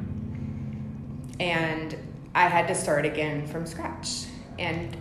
And 1.39 1.97
i 2.35 2.47
had 2.47 2.67
to 2.67 2.75
start 2.75 3.05
again 3.05 3.47
from 3.47 3.65
scratch. 3.65 4.25
And 4.59 4.95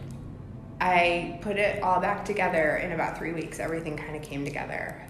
i 0.81 1.39
put 1.43 1.57
it 1.57 1.83
all 1.83 2.01
back 2.01 2.25
together 2.25 2.77
in 2.77 2.93
about 2.93 3.19
three 3.19 3.33
weeks. 3.33 3.59
Everything 3.59 3.97
kind 3.97 4.17
of 4.17 4.23
came 4.23 4.45
together. 4.45 5.07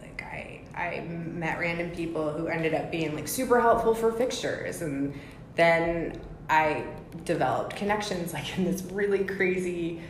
Like 0.00 0.22
i 0.22 0.60
i 0.74 1.00
met 1.00 1.60
random 1.60 1.90
people 1.90 2.32
who 2.32 2.48
ended 2.48 2.74
up 2.74 2.90
being 2.90 3.14
like 3.14 3.28
super 3.28 3.60
helpful 3.60 3.94
for 3.94 4.10
fixtures. 4.10 4.82
And 4.82 5.14
then 5.54 6.20
I 6.50 6.84
developed 7.24 7.76
connections 7.76 8.32
like 8.32 8.58
in 8.58 8.64
this 8.64 8.82
really 8.92 9.24
crazy 9.24 10.00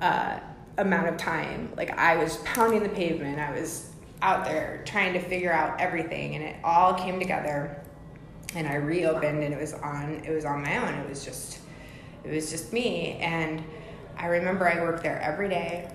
uh, 0.00 0.38
amount 0.78 1.08
of 1.08 1.16
time. 1.16 1.72
Like 1.76 1.90
I 1.98 2.16
was 2.16 2.36
pounding 2.38 2.82
the 2.82 2.88
pavement. 2.88 3.38
I 3.38 3.58
was 3.58 3.90
out 4.22 4.44
there 4.44 4.82
trying 4.86 5.12
to 5.12 5.20
figure 5.20 5.52
out 5.52 5.80
everything, 5.80 6.34
and 6.34 6.44
it 6.44 6.56
all 6.64 6.94
came 6.94 7.18
together. 7.18 7.82
And 8.54 8.66
I 8.66 8.76
reopened, 8.76 9.42
and 9.42 9.52
it 9.52 9.60
was 9.60 9.74
on. 9.74 10.22
It 10.24 10.32
was 10.32 10.44
on 10.44 10.62
my 10.62 10.76
own. 10.78 10.94
It 10.94 11.08
was 11.08 11.24
just, 11.24 11.58
it 12.24 12.32
was 12.32 12.50
just 12.50 12.72
me. 12.72 13.18
And 13.20 13.62
I 14.16 14.26
remember 14.26 14.68
I 14.68 14.80
worked 14.80 15.02
there 15.02 15.20
every 15.20 15.48
day, 15.48 15.90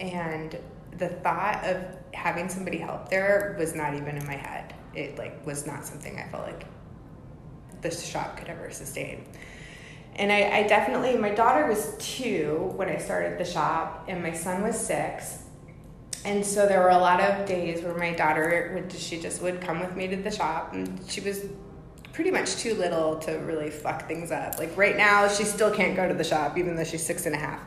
and 0.00 0.56
the 0.98 1.08
thought 1.08 1.62
of 1.64 1.84
having 2.14 2.48
somebody 2.48 2.78
help 2.78 3.10
there 3.10 3.54
was 3.58 3.74
not 3.74 3.94
even 3.94 4.16
in 4.16 4.26
my 4.26 4.36
head. 4.36 4.74
It 4.94 5.18
like 5.18 5.44
was 5.46 5.66
not 5.66 5.84
something 5.84 6.18
I 6.18 6.26
felt 6.30 6.46
like 6.46 6.66
the 7.82 7.90
shop 7.90 8.36
could 8.36 8.48
ever 8.48 8.70
sustain. 8.70 9.24
And 10.16 10.32
I, 10.32 10.58
I 10.58 10.62
definitely, 10.66 11.16
my 11.16 11.30
daughter 11.30 11.66
was 11.66 11.94
two 11.98 12.72
when 12.76 12.88
I 12.88 12.96
started 12.98 13.38
the 13.38 13.44
shop, 13.44 14.04
and 14.08 14.22
my 14.22 14.32
son 14.32 14.62
was 14.62 14.78
six. 14.78 15.42
and 16.24 16.44
so 16.44 16.66
there 16.66 16.80
were 16.80 16.90
a 16.90 16.98
lot 16.98 17.20
of 17.20 17.46
days 17.46 17.82
where 17.84 17.94
my 17.96 18.12
daughter 18.12 18.72
would 18.74 18.92
she 18.92 19.20
just 19.20 19.42
would 19.42 19.60
come 19.60 19.80
with 19.80 19.94
me 19.94 20.08
to 20.08 20.16
the 20.16 20.30
shop 20.30 20.72
and 20.72 21.00
she 21.08 21.20
was 21.20 21.44
pretty 22.12 22.30
much 22.30 22.56
too 22.56 22.74
little 22.74 23.16
to 23.18 23.32
really 23.40 23.70
fuck 23.70 24.08
things 24.08 24.32
up 24.32 24.58
like 24.58 24.74
right 24.76 24.96
now 24.96 25.28
she 25.28 25.44
still 25.44 25.70
can't 25.70 25.94
go 25.94 26.08
to 26.08 26.14
the 26.14 26.24
shop 26.24 26.56
even 26.58 26.74
though 26.74 26.84
she's 26.84 27.04
six 27.04 27.26
and 27.26 27.34
a 27.34 27.38
half 27.38 27.60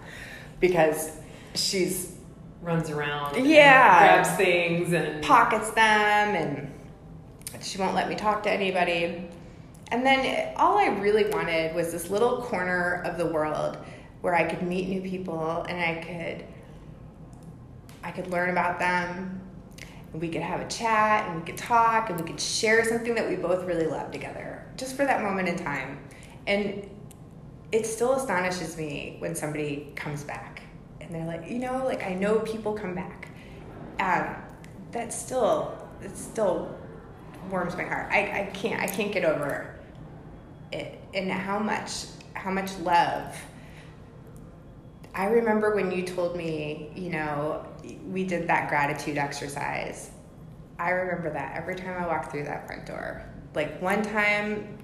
because 0.60 1.12
she's 1.55 2.16
runs 2.62 2.89
around 2.89 3.45
yeah 3.45 3.99
grabs 4.24 4.30
things 4.38 4.91
and 4.91 5.24
pockets 5.24 5.70
them 5.72 6.36
and 6.36 6.74
she 7.62 7.78
won't 7.78 7.95
let 7.95 8.10
me 8.10 8.16
talk 8.16 8.43
to 8.43 8.51
anybody 8.51 9.28
and 9.91 10.05
then 10.05 10.53
all 10.55 10.77
i 10.77 10.87
really 10.87 11.25
wanted 11.29 11.73
was 11.75 11.91
this 11.91 12.09
little 12.09 12.41
corner 12.41 13.01
of 13.05 13.17
the 13.17 13.25
world 13.25 13.77
where 14.21 14.35
i 14.35 14.43
could 14.43 14.61
meet 14.61 14.87
new 14.89 15.01
people 15.01 15.63
and 15.69 15.79
i 15.79 16.01
could 16.03 16.45
I 18.03 18.11
could 18.11 18.27
learn 18.27 18.49
about 18.49 18.79
them. 18.79 19.41
And 20.11 20.21
we 20.21 20.29
could 20.29 20.41
have 20.41 20.61
a 20.61 20.67
chat 20.67 21.27
and 21.27 21.39
we 21.39 21.45
could 21.45 21.57
talk 21.57 22.09
and 22.09 22.19
we 22.19 22.25
could 22.25 22.39
share 22.39 22.83
something 22.83 23.13
that 23.15 23.29
we 23.29 23.35
both 23.35 23.65
really 23.65 23.85
love 23.85 24.11
together 24.11 24.65
just 24.77 24.95
for 24.95 25.05
that 25.05 25.21
moment 25.21 25.47
in 25.47 25.57
time. 25.57 25.99
And 26.47 26.89
it 27.71 27.85
still 27.85 28.13
astonishes 28.13 28.77
me 28.77 29.17
when 29.19 29.35
somebody 29.35 29.91
comes 29.95 30.23
back 30.23 30.63
and 31.01 31.13
they're 31.13 31.25
like, 31.25 31.49
you 31.49 31.59
know, 31.59 31.83
like 31.85 32.03
I 32.03 32.15
know 32.15 32.39
people 32.39 32.73
come 32.73 32.95
back. 32.95 33.27
Um, 33.99 34.35
that 34.91 35.13
still, 35.13 35.77
it 36.01 36.17
still 36.17 36.75
warms 37.51 37.75
my 37.75 37.83
heart. 37.83 38.11
I, 38.11 38.41
I 38.41 38.51
can't, 38.53 38.81
I 38.81 38.87
can't 38.87 39.11
get 39.11 39.23
over 39.23 39.49
it 39.49 39.78
and 40.72 41.32
how 41.32 41.59
much, 41.59 42.05
how 42.34 42.51
much 42.51 42.78
love 42.80 43.36
I 45.13 45.26
remember 45.26 45.76
when 45.76 45.91
you 45.91 46.03
told 46.03 46.36
me, 46.36 46.91
you 46.95 47.09
know, 47.09 47.65
we 48.05 48.24
did 48.24 48.47
that 48.47 48.70
gratitude 48.70 49.17
exercise. 49.17 50.11
I 50.78 50.91
remember 50.91 51.32
that 51.32 51.57
every 51.57 51.76
time 51.76 52.01
I 52.01 52.07
walked 52.07 52.32
through 52.32 52.45
that 52.45 52.67
front 52.67 52.86
door. 52.86 53.24
Like 53.55 53.82
one 53.82 54.03
time, 54.03 54.78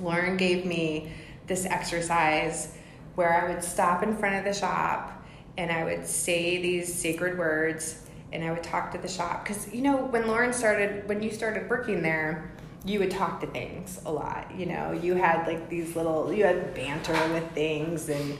Lauren 0.00 0.36
gave 0.36 0.66
me 0.66 1.12
this 1.46 1.64
exercise 1.64 2.76
where 3.14 3.42
I 3.42 3.52
would 3.52 3.64
stop 3.64 4.02
in 4.02 4.16
front 4.16 4.36
of 4.36 4.44
the 4.44 4.52
shop 4.52 5.24
and 5.58 5.70
I 5.70 5.84
would 5.84 6.06
say 6.06 6.60
these 6.62 6.92
sacred 6.92 7.36
words 7.36 8.04
and 8.32 8.44
I 8.44 8.52
would 8.52 8.62
talk 8.62 8.92
to 8.92 8.98
the 8.98 9.08
shop. 9.08 9.44
Because, 9.44 9.72
you 9.74 9.82
know, 9.82 9.96
when 9.96 10.26
Lauren 10.26 10.52
started, 10.52 11.08
when 11.08 11.22
you 11.22 11.30
started 11.30 11.68
working 11.68 12.02
there, 12.02 12.52
you 12.84 12.98
would 12.98 13.10
talk 13.10 13.40
to 13.40 13.46
things 13.46 14.00
a 14.04 14.12
lot. 14.12 14.50
You 14.56 14.66
know, 14.66 14.92
you 14.92 15.14
had 15.14 15.46
like 15.46 15.68
these 15.68 15.94
little, 15.94 16.32
you 16.32 16.44
had 16.44 16.74
banter 16.74 17.12
with 17.32 17.48
things 17.52 18.08
and, 18.08 18.36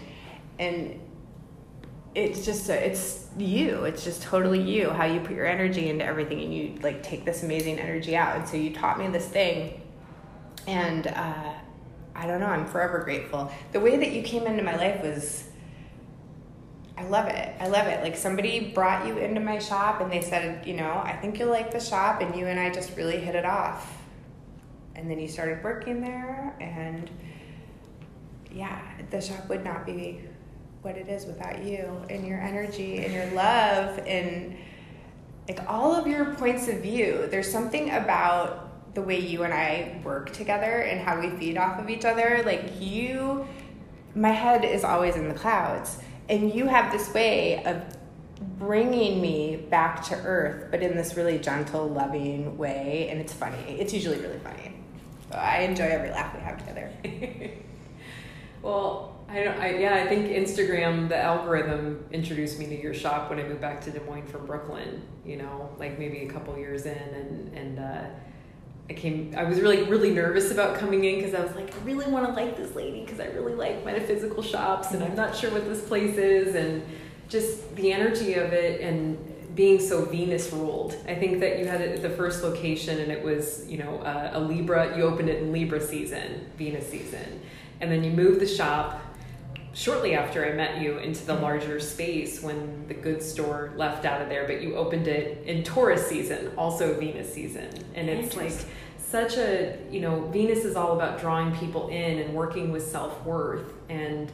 and 0.59 1.01
it's 2.15 2.45
just 2.45 2.69
a, 2.69 2.87
it's 2.87 3.29
you. 3.39 3.85
It's 3.85 4.05
just 4.05 4.23
totally 4.23 4.61
you 4.61 4.91
how 4.91 5.05
you 5.05 5.21
put 5.21 5.33
your 5.33 5.47
energy 5.47 5.89
into 5.89 6.05
everything 6.05 6.41
and 6.41 6.55
you 6.55 6.79
like 6.83 7.03
take 7.03 7.25
this 7.25 7.43
amazing 7.43 7.79
energy 7.79 8.17
out. 8.17 8.37
And 8.37 8.49
so 8.49 8.57
you 8.57 8.75
taught 8.75 8.99
me 8.99 9.07
this 9.09 9.27
thing 9.27 9.83
and 10.67 11.07
uh, 11.09 11.55
i 12.15 12.27
don't 12.27 12.41
know 12.41 12.47
i'm 12.47 12.67
forever 12.67 13.01
grateful. 13.01 13.51
The 13.73 13.81
way 13.81 13.97
that 13.97 14.13
you 14.13 14.23
came 14.23 14.47
into 14.47 14.63
my 14.63 14.77
life 14.77 15.03
was 15.03 15.49
i 16.97 17.05
love 17.05 17.27
it. 17.29 17.55
I 17.59 17.69
love 17.69 17.87
it. 17.87 18.03
Like 18.03 18.17
somebody 18.17 18.71
brought 18.71 19.07
you 19.07 19.19
into 19.19 19.41
my 19.41 19.59
shop 19.59 20.01
and 20.01 20.11
they 20.13 20.21
said 20.21 20.67
you 20.67 20.75
know 20.75 20.93
i 21.05 21.17
think 21.21 21.39
you'll 21.39 21.51
like 21.51 21.71
the 21.73 21.81
shop 21.81 22.21
and 22.21 22.37
you 22.37 22.47
and 22.47 22.61
i 22.61 22.71
just 22.71 22.97
really 22.97 23.19
hit 23.19 23.35
it 23.35 23.45
off 23.45 24.02
and 25.03 25.11
then 25.11 25.19
you 25.19 25.29
started 25.29 25.63
working 25.63 26.01
there 26.01 26.57
and 26.61 27.11
yeah 28.51 28.81
the 29.11 29.21
shop 29.21 29.47
would 29.49 29.65
not 29.65 29.85
be 29.85 30.21
what 30.83 30.97
it 30.97 31.09
is 31.09 31.27
without 31.27 31.63
you 31.63 31.87
and 32.09 32.27
your 32.27 32.41
energy 32.41 33.05
and 33.05 33.13
your 33.13 33.27
love 33.33 33.99
and 34.07 34.57
like 35.49 35.69
all 35.69 35.95
of 35.95 36.07
your 36.07 36.35
points 36.35 36.69
of 36.69 36.81
view. 36.81 37.27
There's 37.31 37.51
something 37.51 37.91
about 37.91 38.95
the 38.95 39.03
way 39.03 39.19
you 39.19 39.43
and 39.45 39.53
I 39.53 40.01
work 40.05 40.33
together 40.33 40.83
and 40.83 41.01
how 41.01 41.21
we 41.21 41.31
feed 41.31 41.57
off 41.57 41.79
of 41.79 41.89
each 41.89 42.05
other. 42.05 42.43
Like 42.45 42.81
you, 42.81 43.47
my 44.15 44.31
head 44.31 44.65
is 44.65 44.85
always 44.85 45.17
in 45.17 45.29
the 45.29 45.35
clouds, 45.35 45.99
and 46.29 46.55
you 46.55 46.67
have 46.67 46.93
this 46.93 47.13
way 47.15 47.65
of 47.65 47.83
bringing 48.59 49.21
me 49.21 49.57
back 49.71 50.05
to 50.05 50.15
earth, 50.15 50.69
but 50.71 50.83
in 50.83 50.97
this 50.97 51.17
really 51.17 51.39
gentle, 51.39 51.89
loving 51.89 52.57
way. 52.59 53.09
And 53.11 53.21
it's 53.21 53.33
funny. 53.33 53.77
It's 53.79 53.93
usually 53.93 54.19
really 54.19 54.39
funny. 54.39 54.82
I 55.35 55.61
enjoy 55.61 55.85
every 55.85 56.11
laugh 56.11 56.35
we 56.35 56.41
have 56.41 56.59
together. 56.59 56.91
well, 58.63 59.13
I 59.29 59.43
don't. 59.43 59.59
I, 59.59 59.79
yeah, 59.79 59.95
I 59.95 60.07
think 60.07 60.27
Instagram, 60.29 61.09
the 61.09 61.17
algorithm 61.17 62.05
introduced 62.13 62.59
me 62.59 62.67
to 62.67 62.81
your 62.81 62.93
shop 62.93 63.31
when 63.31 63.39
I 63.39 63.45
moved 63.45 63.61
back 63.61 63.81
to 63.83 63.91
Des 63.91 64.01
Moines 64.01 64.27
from 64.27 64.45
Brooklyn. 64.45 65.03
You 65.25 65.37
know, 65.37 65.71
like 65.79 65.99
maybe 65.99 66.19
a 66.19 66.29
couple 66.29 66.57
years 66.59 66.85
in, 66.85 66.97
and 66.97 67.55
and 67.55 67.79
uh, 67.79 68.05
I 68.91 68.93
came. 68.93 69.35
I 69.37 69.45
was 69.45 69.61
really 69.61 69.85
really 69.85 70.11
nervous 70.11 70.51
about 70.51 70.77
coming 70.77 71.05
in 71.05 71.17
because 71.17 71.35
I 71.35 71.43
was 71.43 71.55
like, 71.55 71.75
I 71.75 71.79
really 71.85 72.11
want 72.11 72.27
to 72.27 72.33
like 72.33 72.57
this 72.57 72.75
lady 72.75 73.05
because 73.05 73.21
I 73.21 73.27
really 73.27 73.55
like 73.55 73.85
metaphysical 73.87 74.43
shops, 74.43 74.93
and 74.93 75.03
I'm 75.03 75.17
not 75.17 75.35
sure 75.35 75.51
what 75.51 75.65
this 75.65 75.83
place 75.83 76.19
is, 76.19 76.55
and 76.55 76.83
just 77.29 77.75
the 77.77 77.91
energy 77.91 78.35
of 78.35 78.53
it, 78.53 78.83
and 78.83 79.17
being 79.55 79.81
so 79.81 80.05
Venus 80.05 80.53
ruled. 80.53 80.97
I 81.07 81.15
think 81.15 81.41
that 81.41 81.59
you 81.59 81.67
had 81.67 81.81
it 81.81 81.95
at 81.95 82.03
the 82.03 82.11
first 82.11 82.43
location, 82.43 83.01
and 83.01 83.13
it 83.13 83.23
was 83.23 83.69
you 83.69 83.79
know 83.79 83.99
uh, 83.99 84.31
a 84.35 84.41
Libra. 84.41 84.97
You 84.97 85.05
opened 85.05 85.29
it 85.29 85.43
in 85.43 85.53
Libra 85.53 85.81
season, 85.81 86.51
Venus 86.57 86.89
season, 86.89 87.41
and 87.81 87.91
then 87.91 88.05
you 88.05 88.11
moved 88.11 88.41
the 88.41 88.47
shop 88.47 89.01
shortly 89.75 90.15
after 90.15 90.45
I 90.45 90.53
met 90.53 90.81
you 90.81 90.99
into 90.99 91.25
the 91.25 91.35
larger 91.35 91.81
space 91.81 92.43
when 92.43 92.87
the 92.89 92.95
goods 92.95 93.29
store 93.29 93.73
left 93.77 94.05
out 94.05 94.21
of 94.21 94.29
there, 94.29 94.47
but 94.47 94.61
you 94.61 94.77
opened 94.77 95.09
it 95.09 95.47
in 95.47 95.65
Taurus 95.65 96.07
season, 96.07 96.53
also 96.57 96.99
Venus 96.99 97.33
season. 97.33 97.71
And 97.95 98.09
it's 98.09 98.37
like 98.37 98.53
such 98.99 99.37
a, 99.37 99.79
you 99.91 100.01
know, 100.01 100.27
Venus 100.27 100.65
is 100.65 100.77
all 100.77 100.95
about 100.95 101.21
drawing 101.21 101.57
people 101.57 101.89
in 101.89 102.19
and 102.19 102.35
working 102.35 102.71
with 102.71 102.87
self 102.87 103.25
worth. 103.25 103.73
And 103.89 104.31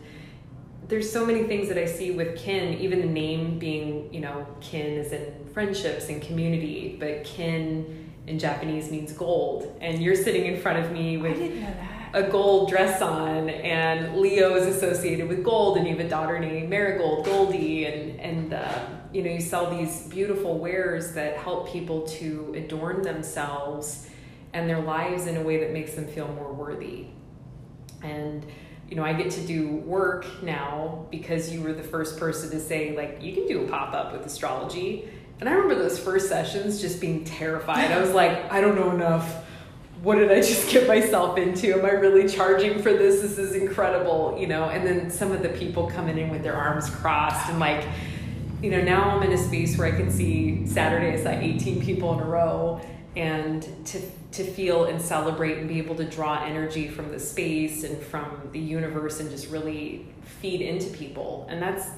there's 0.89 1.11
so 1.11 1.25
many 1.25 1.45
things 1.45 1.69
that 1.69 1.79
I 1.79 1.85
see 1.85 2.11
with 2.11 2.37
kin, 2.37 2.79
even 2.79 3.01
the 3.01 3.07
name 3.07 3.59
being, 3.59 4.13
you 4.13 4.21
know, 4.21 4.47
kin 4.61 4.95
is 4.95 5.13
in 5.13 5.33
friendships 5.53 6.09
and 6.09 6.21
community, 6.23 6.97
but 6.99 7.25
kin 7.25 8.11
in 8.27 8.39
Japanese 8.39 8.91
means 8.91 9.13
gold. 9.13 9.77
And 9.81 10.03
you're 10.03 10.17
sitting 10.17 10.47
in 10.47 10.61
front 10.61 10.85
of 10.85 10.93
me 10.93 11.17
with. 11.17 11.37
I 11.37 11.39
didn't 11.39 11.61
know 11.61 11.67
that 11.67 11.99
a 12.13 12.23
gold 12.23 12.71
dress 12.71 13.03
on, 13.03 13.49
and 13.51 14.17
Leo 14.17 14.55
is 14.57 14.67
associated 14.67 15.29
with 15.29 15.45
gold, 15.45 15.77
and 15.77 15.87
you 15.87 15.97
have 15.97 16.05
a 16.05 16.09
daughter 16.09 16.39
named 16.39 16.69
Marigold, 16.69 17.25
Goldie, 17.25 17.87
and 17.87 18.21
and 18.21 18.55
uh, 18.55 18.79
you 19.13 19.23
know 19.23 19.31
you 19.31 19.41
sell 19.41 19.71
these 19.71 20.07
beautiful 20.09 20.59
wares 20.59 21.13
that 21.15 21.37
help 21.37 21.71
people 21.71 22.03
to 22.07 22.55
adorn 22.57 23.03
themselves 23.03 24.09
and 24.53 24.69
their 24.69 24.81
lives 24.81 25.27
in 25.27 25.37
a 25.37 25.43
way 25.43 25.59
that 25.59 25.73
makes 25.73 25.95
them 25.95 26.07
feel 26.07 26.29
more 26.29 26.53
worthy. 26.53 27.07
And 28.03 28.47
you 28.89 28.97
know, 28.97 29.05
I 29.05 29.13
get 29.13 29.31
to 29.33 29.41
do 29.41 29.69
work 29.69 30.27
now 30.43 31.07
because 31.11 31.53
you 31.53 31.63
were 31.63 31.73
the 31.73 31.83
first 31.83 32.19
person 32.19 32.51
to 32.51 32.61
say 32.61 32.97
like 32.97 33.23
you 33.23 33.35
can 33.35 33.47
do 33.47 33.65
a 33.65 33.69
pop 33.69 33.95
up 33.95 34.13
with 34.13 34.25
astrology. 34.25 35.09
And 35.41 35.49
I 35.49 35.53
remember 35.53 35.77
those 35.77 35.99
first 35.99 36.29
sessions 36.29 36.81
just 36.81 37.01
being 37.01 37.25
terrified. 37.25 37.93
I 37.93 38.01
was 38.01 38.13
like, 38.13 38.51
I 38.51 38.61
don't 38.61 38.75
know 38.75 38.91
enough 38.91 39.45
what 40.03 40.17
did 40.17 40.31
I 40.31 40.37
just 40.37 40.71
get 40.71 40.87
myself 40.87 41.39
into? 41.39 41.73
Am 41.77 41.85
I 41.85 41.91
really 41.91 42.29
charging 42.29 42.81
for 42.83 42.93
this? 42.93 43.21
This 43.21 43.39
is 43.39 43.55
incredible, 43.55 44.37
you 44.39 44.47
know. 44.47 44.65
And 44.65 44.87
then 44.87 45.11
some 45.11 45.33
of 45.33 45.43
the 45.43 45.49
people 45.51 45.89
coming 45.89 46.19
in 46.19 46.31
with 46.31 46.43
their 46.43 46.55
arms 46.55 46.89
crossed 46.89 47.49
and 47.51 47.59
like, 47.59 47.85
you 48.63 48.71
know, 48.71 48.81
now 48.81 49.11
I'm 49.11 49.23
in 49.23 49.33
a 49.33 49.39
space 49.39 49.77
where 49.77 49.93
I 49.93 49.97
can 49.97 50.11
see 50.11 50.67
Saturday 50.67 51.19
I 51.19 51.23
saw 51.23 51.31
18 51.31 51.85
people 51.85 52.13
in 52.15 52.21
a 52.21 52.29
row 52.29 52.81
and 53.17 53.63
to 53.87 54.01
to 54.33 54.45
feel 54.45 54.85
and 54.85 55.01
celebrate 55.01 55.59
and 55.59 55.69
be 55.69 55.79
able 55.79 55.95
to 55.95 56.05
draw 56.05 56.45
energy 56.45 56.89
from 56.89 57.11
the 57.11 57.19
space 57.19 57.83
and 57.85 58.01
from 58.03 58.49
the 58.53 58.59
universe 58.59 59.21
and 59.21 59.31
just 59.31 59.49
really 59.51 60.07
feed 60.41 60.61
into 60.61 60.91
people. 60.91 61.47
And 61.49 61.63
that's 61.63 61.89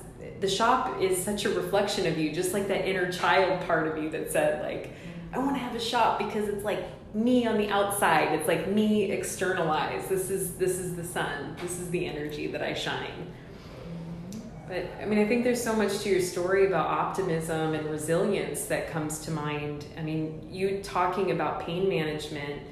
the 0.40 0.48
shop 0.48 1.00
is 1.00 1.22
such 1.22 1.44
a 1.44 1.50
reflection 1.50 2.06
of 2.06 2.18
you, 2.18 2.32
just 2.32 2.52
like 2.52 2.68
that 2.68 2.88
inner 2.88 3.10
child 3.10 3.66
part 3.66 3.88
of 3.88 4.02
you 4.02 4.10
that 4.10 4.30
said 4.30 4.62
like 4.62 4.92
I 5.32 5.38
want 5.38 5.54
to 5.56 5.60
have 5.60 5.74
a 5.74 5.80
shop 5.80 6.18
because 6.18 6.48
it's 6.48 6.64
like 6.64 6.84
me 7.14 7.46
on 7.46 7.58
the 7.58 7.68
outside. 7.68 8.32
It's 8.32 8.48
like 8.48 8.68
me 8.68 9.10
externalized. 9.10 10.08
This 10.08 10.30
is 10.30 10.54
this 10.54 10.78
is 10.78 10.96
the 10.96 11.04
sun. 11.04 11.56
This 11.60 11.78
is 11.78 11.90
the 11.90 12.06
energy 12.06 12.46
that 12.48 12.62
i 12.62 12.74
shine 12.74 13.32
but 14.70 14.86
i 15.02 15.04
mean 15.04 15.18
i 15.18 15.26
think 15.26 15.42
there's 15.44 15.62
so 15.62 15.74
much 15.74 15.98
to 15.98 16.08
your 16.08 16.20
story 16.20 16.66
about 16.66 16.86
optimism 16.86 17.74
and 17.74 17.90
resilience 17.90 18.64
that 18.66 18.88
comes 18.90 19.18
to 19.18 19.30
mind. 19.30 19.84
I 19.98 20.02
mean 20.02 20.48
you 20.50 20.80
talking 20.82 21.32
about 21.32 21.60
pain 21.60 21.88
management 21.88 22.62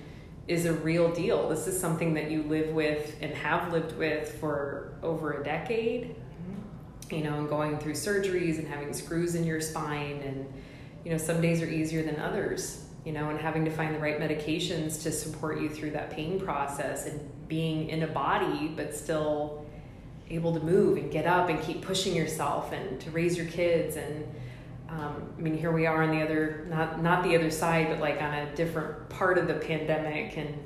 is 0.47 0.65
a 0.65 0.73
real 0.73 1.13
deal. 1.13 1.47
This 1.51 1.67
is 1.67 1.79
something 1.79 2.15
that 2.15 2.31
you 2.31 2.43
live 2.45 2.73
with 2.73 3.17
and 3.21 3.35
have 3.35 3.71
lived 3.71 3.99
with 3.99 4.33
for 4.41 4.95
over 5.03 5.43
a 5.43 5.45
decade 5.45 6.15
mm-hmm. 6.15 7.15
you 7.15 7.25
know 7.25 7.35
and 7.35 7.49
going 7.49 7.79
through 7.79 7.95
surgeries 7.95 8.59
and 8.59 8.67
having 8.67 8.95
screws 8.95 9.35
in 9.35 9.45
your 9.45 9.61
spine 9.61 10.23
and 10.25 10.51
you 11.05 11.11
know 11.11 11.19
some 11.19 11.43
days 11.43 11.61
are 11.61 11.69
easier 11.69 12.03
than 12.03 12.19
others 12.21 12.85
you 13.05 13.15
know, 13.15 13.31
and 13.31 13.41
having 13.41 13.65
to 13.65 13.71
find 13.71 13.95
the 13.95 13.99
right 13.99 14.21
medications 14.21 15.03
to 15.05 15.11
support 15.11 15.63
you 15.63 15.71
through 15.71 15.93
that 15.93 16.11
pain 16.11 16.39
process 16.39 17.07
and 17.07 17.49
being 17.49 17.89
in 17.89 18.03
a 18.03 18.07
body 18.07 18.69
but 18.77 18.95
still 18.95 19.58
able 20.31 20.53
to 20.55 20.61
move 20.61 20.99
and 20.99 21.11
get 21.11 21.27
up 21.27 21.49
and 21.49 21.61
keep 21.63 21.83
pushing 21.83 22.15
yourself 22.15 22.73
and 22.73 23.01
to 23.01 23.11
raise 23.11 23.37
your 23.37 23.47
kids 23.47 23.97
and 23.97 24.27
um, 24.89 25.35
I 25.37 25.41
mean, 25.41 25.57
here 25.57 25.71
we 25.71 25.87
are 25.87 26.03
on 26.03 26.11
the 26.11 26.23
other, 26.23 26.67
not 26.71 27.03
not 27.03 27.23
the 27.23 27.37
other 27.37 27.51
side, 27.51 27.89
but 27.89 28.01
like 28.01 28.23
on 28.23 28.33
a 28.33 28.55
different 28.57 29.09
part 29.11 29.37
of 29.37 29.47
the 29.47 29.55
pandemic, 29.55 30.39
and 30.39 30.59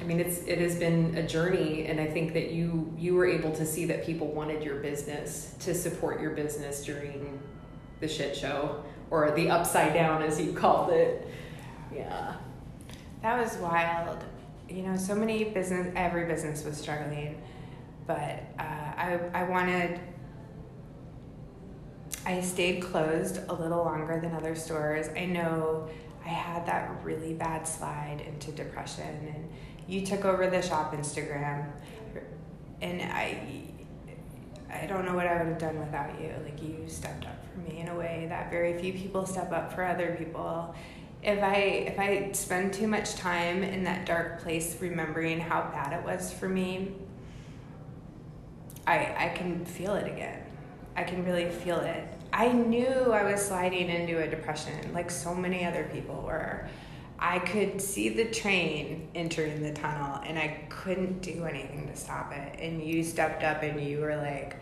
I 0.00 0.04
mean, 0.04 0.20
it's 0.20 0.38
it 0.44 0.58
has 0.58 0.76
been 0.76 1.16
a 1.16 1.26
journey, 1.26 1.86
and 1.86 2.00
I 2.00 2.06
think 2.06 2.34
that 2.34 2.52
you 2.52 2.94
you 2.96 3.14
were 3.14 3.26
able 3.26 3.52
to 3.56 3.66
see 3.66 3.84
that 3.86 4.06
people 4.06 4.28
wanted 4.28 4.62
your 4.62 4.76
business 4.76 5.56
to 5.60 5.74
support 5.74 6.20
your 6.20 6.30
business 6.30 6.84
during 6.84 7.40
the 7.98 8.06
shit 8.06 8.36
show 8.36 8.84
or 9.10 9.32
the 9.32 9.50
upside 9.50 9.92
down, 9.92 10.22
as 10.22 10.40
you 10.40 10.52
called 10.52 10.92
it. 10.92 11.26
Yeah, 11.92 12.36
that 13.22 13.42
was 13.42 13.56
wild. 13.56 14.22
You 14.68 14.82
know, 14.82 14.96
so 14.96 15.16
many 15.16 15.44
business, 15.44 15.92
every 15.96 16.26
business 16.26 16.64
was 16.64 16.76
struggling, 16.76 17.42
but 18.06 18.42
uh, 18.58 18.62
I 18.96 19.20
I 19.34 19.44
wanted 19.44 20.00
I 22.24 22.40
stayed 22.40 22.82
closed 22.82 23.40
a 23.48 23.54
little 23.54 23.84
longer 23.84 24.20
than 24.20 24.34
other 24.34 24.54
stores. 24.54 25.08
I 25.16 25.26
know 25.26 25.88
I 26.24 26.28
had 26.28 26.66
that 26.66 26.90
really 27.04 27.34
bad 27.34 27.68
slide 27.68 28.20
into 28.26 28.50
depression, 28.50 29.32
and 29.34 29.48
you 29.86 30.04
took 30.04 30.24
over 30.24 30.48
the 30.48 30.62
shop 30.62 30.94
Instagram, 30.94 31.70
and 32.80 33.02
I. 33.02 33.62
I 34.68 34.84
don't 34.86 35.06
know 35.06 35.14
what 35.14 35.26
I 35.26 35.38
would 35.38 35.46
have 35.46 35.58
done 35.58 35.78
without 35.78 36.20
you. 36.20 36.34
Like 36.44 36.60
you 36.60 36.84
stepped 36.88 37.24
up 37.24 37.38
for 37.46 37.60
me 37.60 37.78
in 37.78 37.88
a 37.88 37.96
way 37.96 38.26
that 38.28 38.50
very 38.50 38.78
few 38.78 38.92
people 38.92 39.24
step 39.24 39.52
up 39.52 39.72
for 39.72 39.84
other 39.84 40.16
people. 40.18 40.74
If 41.22 41.42
I 41.42 41.54
if 41.54 41.98
I 41.98 42.32
spend 42.32 42.74
too 42.74 42.88
much 42.88 43.14
time 43.14 43.62
in 43.62 43.84
that 43.84 44.04
dark 44.06 44.42
place 44.42 44.76
remembering 44.80 45.38
how 45.40 45.62
bad 45.72 45.98
it 45.98 46.04
was 46.04 46.32
for 46.32 46.48
me, 46.48 46.92
I 48.86 49.14
I 49.18 49.28
can 49.34 49.64
feel 49.64 49.94
it 49.94 50.06
again. 50.06 50.42
I 50.96 51.02
can 51.02 51.24
really 51.24 51.50
feel 51.50 51.78
it. 51.80 52.08
I 52.32 52.52
knew 52.52 53.12
I 53.12 53.30
was 53.30 53.40
sliding 53.40 53.88
into 53.88 54.22
a 54.22 54.28
depression 54.28 54.92
like 54.92 55.10
so 55.10 55.34
many 55.34 55.64
other 55.64 55.88
people 55.92 56.22
were. 56.22 56.68
I 57.18 57.38
could 57.38 57.80
see 57.80 58.10
the 58.10 58.26
train 58.26 59.08
entering 59.14 59.62
the 59.62 59.72
tunnel 59.72 60.20
and 60.26 60.38
I 60.38 60.66
couldn't 60.68 61.22
do 61.22 61.44
anything 61.44 61.86
to 61.88 61.96
stop 61.96 62.32
it. 62.32 62.60
And 62.60 62.82
you 62.82 63.02
stepped 63.02 63.42
up 63.42 63.62
and 63.62 63.80
you 63.80 64.00
were 64.00 64.16
like, 64.16 64.56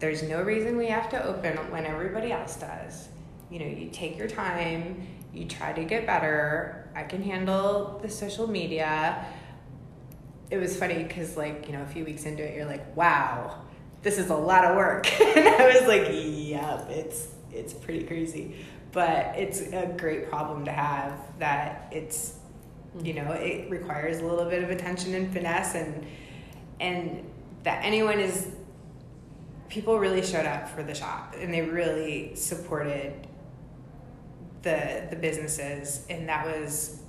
there's 0.00 0.22
no 0.22 0.42
reason 0.42 0.76
we 0.76 0.86
have 0.86 1.08
to 1.10 1.24
open 1.24 1.56
when 1.70 1.86
everybody 1.86 2.32
else 2.32 2.56
does. 2.56 3.08
You 3.50 3.60
know, 3.60 3.66
you 3.66 3.90
take 3.90 4.18
your 4.18 4.28
time, 4.28 5.06
you 5.32 5.46
try 5.46 5.72
to 5.72 5.84
get 5.84 6.06
better. 6.06 6.90
I 6.94 7.04
can 7.04 7.22
handle 7.22 7.98
the 8.02 8.08
social 8.08 8.48
media. 8.48 9.24
It 10.50 10.56
was 10.56 10.76
funny 10.76 11.02
because, 11.02 11.36
like, 11.36 11.66
you 11.66 11.72
know, 11.72 11.82
a 11.82 11.86
few 11.86 12.04
weeks 12.04 12.24
into 12.24 12.42
it, 12.42 12.56
you're 12.56 12.64
like, 12.64 12.96
wow, 12.96 13.62
this 14.02 14.18
is 14.18 14.30
a 14.30 14.36
lot 14.36 14.64
of 14.64 14.76
work. 14.76 15.06
and 15.20 15.48
I 15.48 15.66
was 15.66 15.86
like, 15.86 16.08
yep, 16.10 16.88
it's 16.90 17.28
it's 17.52 17.72
pretty 17.72 18.04
crazy. 18.04 18.56
But 18.92 19.34
it's 19.36 19.60
a 19.60 19.94
great 19.98 20.30
problem 20.30 20.64
to 20.64 20.72
have 20.72 21.20
that 21.38 21.88
it's 21.92 22.34
you 23.02 23.14
know, 23.14 23.32
it 23.32 23.70
requires 23.70 24.20
a 24.20 24.26
little 24.26 24.48
bit 24.48 24.62
of 24.62 24.70
attention 24.70 25.14
and 25.14 25.32
finesse 25.32 25.74
and 25.74 26.06
and 26.80 27.28
that 27.64 27.84
anyone 27.84 28.18
is 28.18 28.48
people 29.68 29.98
really 29.98 30.22
showed 30.22 30.46
up 30.46 30.68
for 30.68 30.82
the 30.82 30.94
shop 30.94 31.34
and 31.38 31.52
they 31.52 31.60
really 31.62 32.34
supported 32.34 33.26
the 34.62 35.06
the 35.10 35.16
businesses 35.16 36.06
and 36.08 36.28
that 36.28 36.46
was 36.46 37.02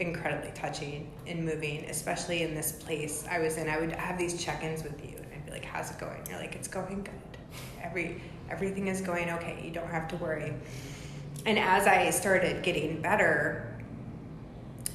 incredibly 0.00 0.50
touching 0.54 1.10
and 1.26 1.44
moving 1.44 1.84
especially 1.86 2.42
in 2.42 2.54
this 2.54 2.72
place 2.72 3.24
i 3.30 3.38
was 3.38 3.56
in 3.56 3.68
i 3.68 3.78
would 3.78 3.90
have 3.92 4.16
these 4.16 4.42
check-ins 4.42 4.84
with 4.84 5.04
you 5.04 5.18
and 5.32 5.42
I'd 5.42 5.46
be 5.46 5.52
like, 5.52 5.64
how's 5.64 5.90
it 5.90 5.98
going? 5.98 6.22
You're 6.28 6.38
like, 6.38 6.54
it's 6.54 6.68
going 6.68 7.02
good. 7.02 7.38
Every 7.82 8.20
everything 8.50 8.88
is 8.88 9.00
going 9.00 9.30
okay. 9.30 9.60
You 9.62 9.70
don't 9.70 9.88
have 9.88 10.08
to 10.08 10.16
worry. 10.16 10.54
And 11.46 11.58
as 11.58 11.86
I 11.86 12.10
started 12.10 12.62
getting 12.62 13.00
better, 13.00 13.76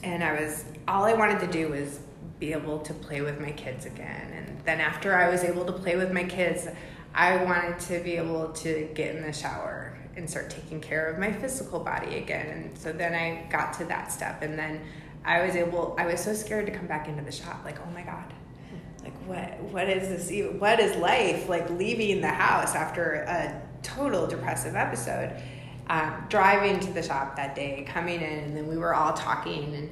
and 0.04 0.24
I 0.24 0.42
was 0.42 0.66
all 0.88 1.04
I 1.04 1.14
wanted 1.14 1.40
to 1.42 1.48
do 1.48 1.70
was 1.70 2.00
be 2.40 2.52
able 2.52 2.80
to 2.80 2.94
play 2.94 3.22
with 3.22 3.40
my 3.40 3.52
kids 3.52 3.86
again. 3.86 4.32
And 4.34 4.60
then 4.66 4.80
after 4.80 5.16
I 5.16 5.30
was 5.30 5.44
able 5.44 5.66
to 5.66 5.72
play 5.72 5.96
with 5.96 6.12
my 6.12 6.24
kids, 6.24 6.68
I 7.14 7.44
wanted 7.44 7.80
to 7.82 8.00
be 8.04 8.18
able 8.18 8.50
to 8.50 8.90
get 8.94 9.16
in 9.16 9.22
the 9.22 9.34
shower 9.34 9.93
and 10.16 10.30
start 10.30 10.50
taking 10.50 10.80
care 10.80 11.08
of 11.08 11.18
my 11.18 11.32
physical 11.32 11.80
body 11.80 12.18
again. 12.18 12.48
And 12.48 12.78
so 12.78 12.92
then 12.92 13.14
I 13.14 13.50
got 13.52 13.74
to 13.80 13.86
that 13.86 14.12
step. 14.12 14.42
And 14.42 14.58
then 14.58 14.82
I 15.26 15.46
was 15.46 15.56
able 15.56 15.96
I 15.98 16.06
was 16.06 16.22
so 16.22 16.34
scared 16.34 16.66
to 16.68 16.72
come 16.72 16.88
back 16.88 17.08
into 17.08 17.24
the 17.24 17.32
shop. 17.32 17.62
Like, 17.64 17.80
"Oh 17.80 17.92
my 17.92 18.04
god, 18.04 18.34
like 19.04 19.16
what 19.26 19.60
what 19.72 19.90
is 19.90 20.10
this 20.10 20.32
even 20.32 20.60
what 20.60 20.80
is 20.80 20.96
life 20.98 21.50
like 21.50 21.70
leaving 21.70 22.22
the 22.22 22.28
house 22.28 22.76
after 22.76 23.26
a 23.28 23.62
total 23.82 24.28
depressive 24.28 24.76
episode? 24.76 25.42
Um, 25.88 26.26
driving 26.30 26.80
to 26.80 26.94
the 26.94 27.04
shop 27.04 27.36
that 27.36 27.56
day 27.56 27.86
coming 27.88 28.22
in 28.22 28.40
and 28.40 28.56
then 28.56 28.68
we 28.68 28.78
were 28.78 28.96
all 28.96 29.14
talking. 29.14 29.76
And 29.76 29.90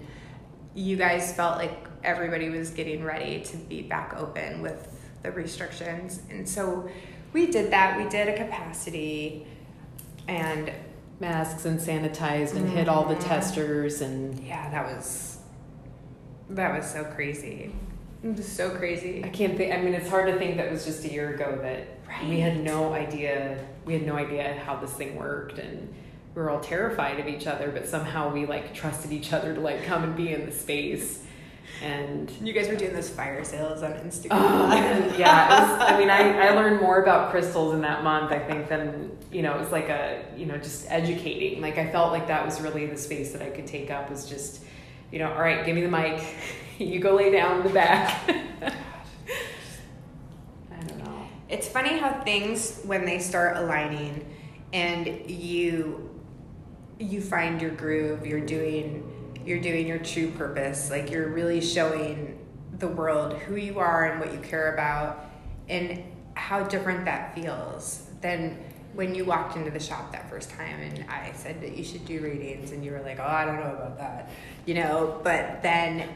you 0.73 0.95
guys 0.95 1.33
felt 1.33 1.57
like 1.57 1.85
everybody 2.03 2.49
was 2.49 2.69
getting 2.71 3.03
ready 3.03 3.41
to 3.41 3.57
be 3.57 3.81
back 3.81 4.15
open 4.17 4.61
with 4.61 4.87
the 5.21 5.31
restrictions. 5.31 6.21
And 6.29 6.47
so 6.47 6.89
we 7.33 7.47
did 7.47 7.71
that. 7.71 7.97
We 7.97 8.09
did 8.09 8.29
a 8.29 8.37
capacity 8.37 9.45
and 10.31 10.71
masks 11.19 11.65
and 11.65 11.79
sanitized 11.79 12.55
and 12.55 12.65
mm-hmm. 12.65 12.77
hit 12.77 12.89
all 12.89 13.05
the 13.05 13.15
mm-hmm. 13.15 13.27
testers 13.27 14.01
and 14.01 14.39
yeah 14.39 14.69
that 14.71 14.85
was 14.85 15.39
that 16.49 16.75
was 16.75 16.89
so 16.89 17.03
crazy 17.03 17.71
was 18.23 18.47
so 18.47 18.69
crazy. 18.71 19.23
I 19.23 19.29
can't 19.29 19.57
think. 19.57 19.73
I 19.73 19.81
mean, 19.81 19.93
it's 19.93 20.09
hard 20.09 20.31
to 20.31 20.37
think 20.37 20.57
that 20.57 20.71
was 20.71 20.85
just 20.85 21.03
a 21.05 21.11
year 21.11 21.33
ago 21.33 21.57
that 21.61 21.87
right. 22.07 22.29
we 22.29 22.39
had 22.39 22.63
no 22.63 22.93
idea. 22.93 23.57
We 23.85 23.93
had 23.93 24.05
no 24.05 24.15
idea 24.15 24.61
how 24.65 24.75
this 24.75 24.93
thing 24.93 25.15
worked, 25.15 25.57
and 25.57 25.93
we 26.35 26.41
were 26.41 26.49
all 26.49 26.59
terrified 26.59 27.19
of 27.19 27.27
each 27.27 27.47
other. 27.47 27.71
But 27.71 27.87
somehow 27.87 28.31
we 28.31 28.45
like 28.45 28.73
trusted 28.73 29.11
each 29.11 29.33
other 29.33 29.55
to 29.55 29.59
like 29.59 29.83
come 29.85 30.03
and 30.03 30.15
be 30.15 30.33
in 30.33 30.45
the 30.45 30.51
space. 30.51 31.20
And 31.83 32.31
you 32.41 32.53
guys 32.53 32.67
were 32.67 32.75
doing 32.75 32.93
those 32.93 33.09
fire 33.09 33.43
sales 33.43 33.81
on 33.81 33.93
Instagram. 33.93 34.29
Oh, 34.31 35.15
yeah, 35.17 35.49
was, 35.49 35.81
I 35.89 35.97
mean, 35.97 36.09
I, 36.09 36.49
I 36.49 36.49
learned 36.51 36.79
more 36.79 37.01
about 37.01 37.31
crystals 37.31 37.73
in 37.73 37.81
that 37.81 38.03
month, 38.03 38.31
I 38.31 38.39
think, 38.39 38.69
than 38.69 39.17
you 39.31 39.41
know. 39.41 39.55
It 39.55 39.59
was 39.59 39.71
like 39.71 39.89
a 39.89 40.23
you 40.37 40.45
know 40.45 40.57
just 40.57 40.85
educating. 40.91 41.61
Like 41.61 41.77
I 41.77 41.91
felt 41.91 42.11
like 42.11 42.27
that 42.27 42.45
was 42.45 42.61
really 42.61 42.85
the 42.85 42.97
space 42.97 43.31
that 43.31 43.41
I 43.41 43.49
could 43.49 43.65
take 43.65 43.89
up 43.89 44.09
was 44.11 44.29
just 44.29 44.63
you 45.11 45.19
know, 45.19 45.31
all 45.31 45.41
right, 45.41 45.65
give 45.65 45.75
me 45.75 45.81
the 45.81 45.89
mic. 45.89 46.23
you 46.77 46.99
go 46.99 47.15
lay 47.15 47.31
down 47.31 47.57
in 47.57 47.63
the 47.67 47.73
back. 47.73 48.21
I 50.71 50.83
don't 50.85 51.03
know. 51.03 51.27
It's 51.49 51.67
funny 51.67 51.97
how 51.97 52.21
things 52.21 52.81
when 52.83 53.05
they 53.05 53.19
start 53.19 53.57
aligning 53.57 54.25
and 54.73 55.29
you 55.29 56.09
you 56.97 57.19
find 57.19 57.61
your 57.61 57.71
groove, 57.71 58.25
you're 58.27 58.39
doing 58.39 59.20
you're 59.45 59.61
doing 59.61 59.87
your 59.87 59.99
true 59.99 60.31
purpose, 60.31 60.89
like 60.89 61.09
you're 61.11 61.29
really 61.29 61.61
showing 61.61 62.37
the 62.79 62.87
world 62.87 63.33
who 63.33 63.55
you 63.55 63.79
are 63.79 64.05
and 64.05 64.19
what 64.19 64.33
you 64.33 64.39
care 64.39 64.73
about 64.73 65.25
and 65.69 66.03
how 66.33 66.63
different 66.63 67.05
that 67.05 67.35
feels 67.35 68.07
than 68.21 68.57
when 68.93 69.15
you 69.15 69.23
walked 69.23 69.55
into 69.55 69.71
the 69.71 69.79
shop 69.79 70.11
that 70.11 70.29
first 70.29 70.49
time 70.49 70.79
and 70.81 71.05
I 71.09 71.31
said 71.33 71.61
that 71.61 71.77
you 71.77 71.83
should 71.83 72.05
do 72.05 72.19
readings 72.21 72.71
and 72.71 72.83
you 72.83 72.91
were 72.91 73.01
like, 73.01 73.19
"Oh, 73.19 73.23
I 73.23 73.45
don't 73.45 73.59
know 73.59 73.71
about 73.71 73.97
that." 73.99 74.29
You 74.65 74.73
know, 74.75 75.21
but 75.23 75.63
then 75.63 76.09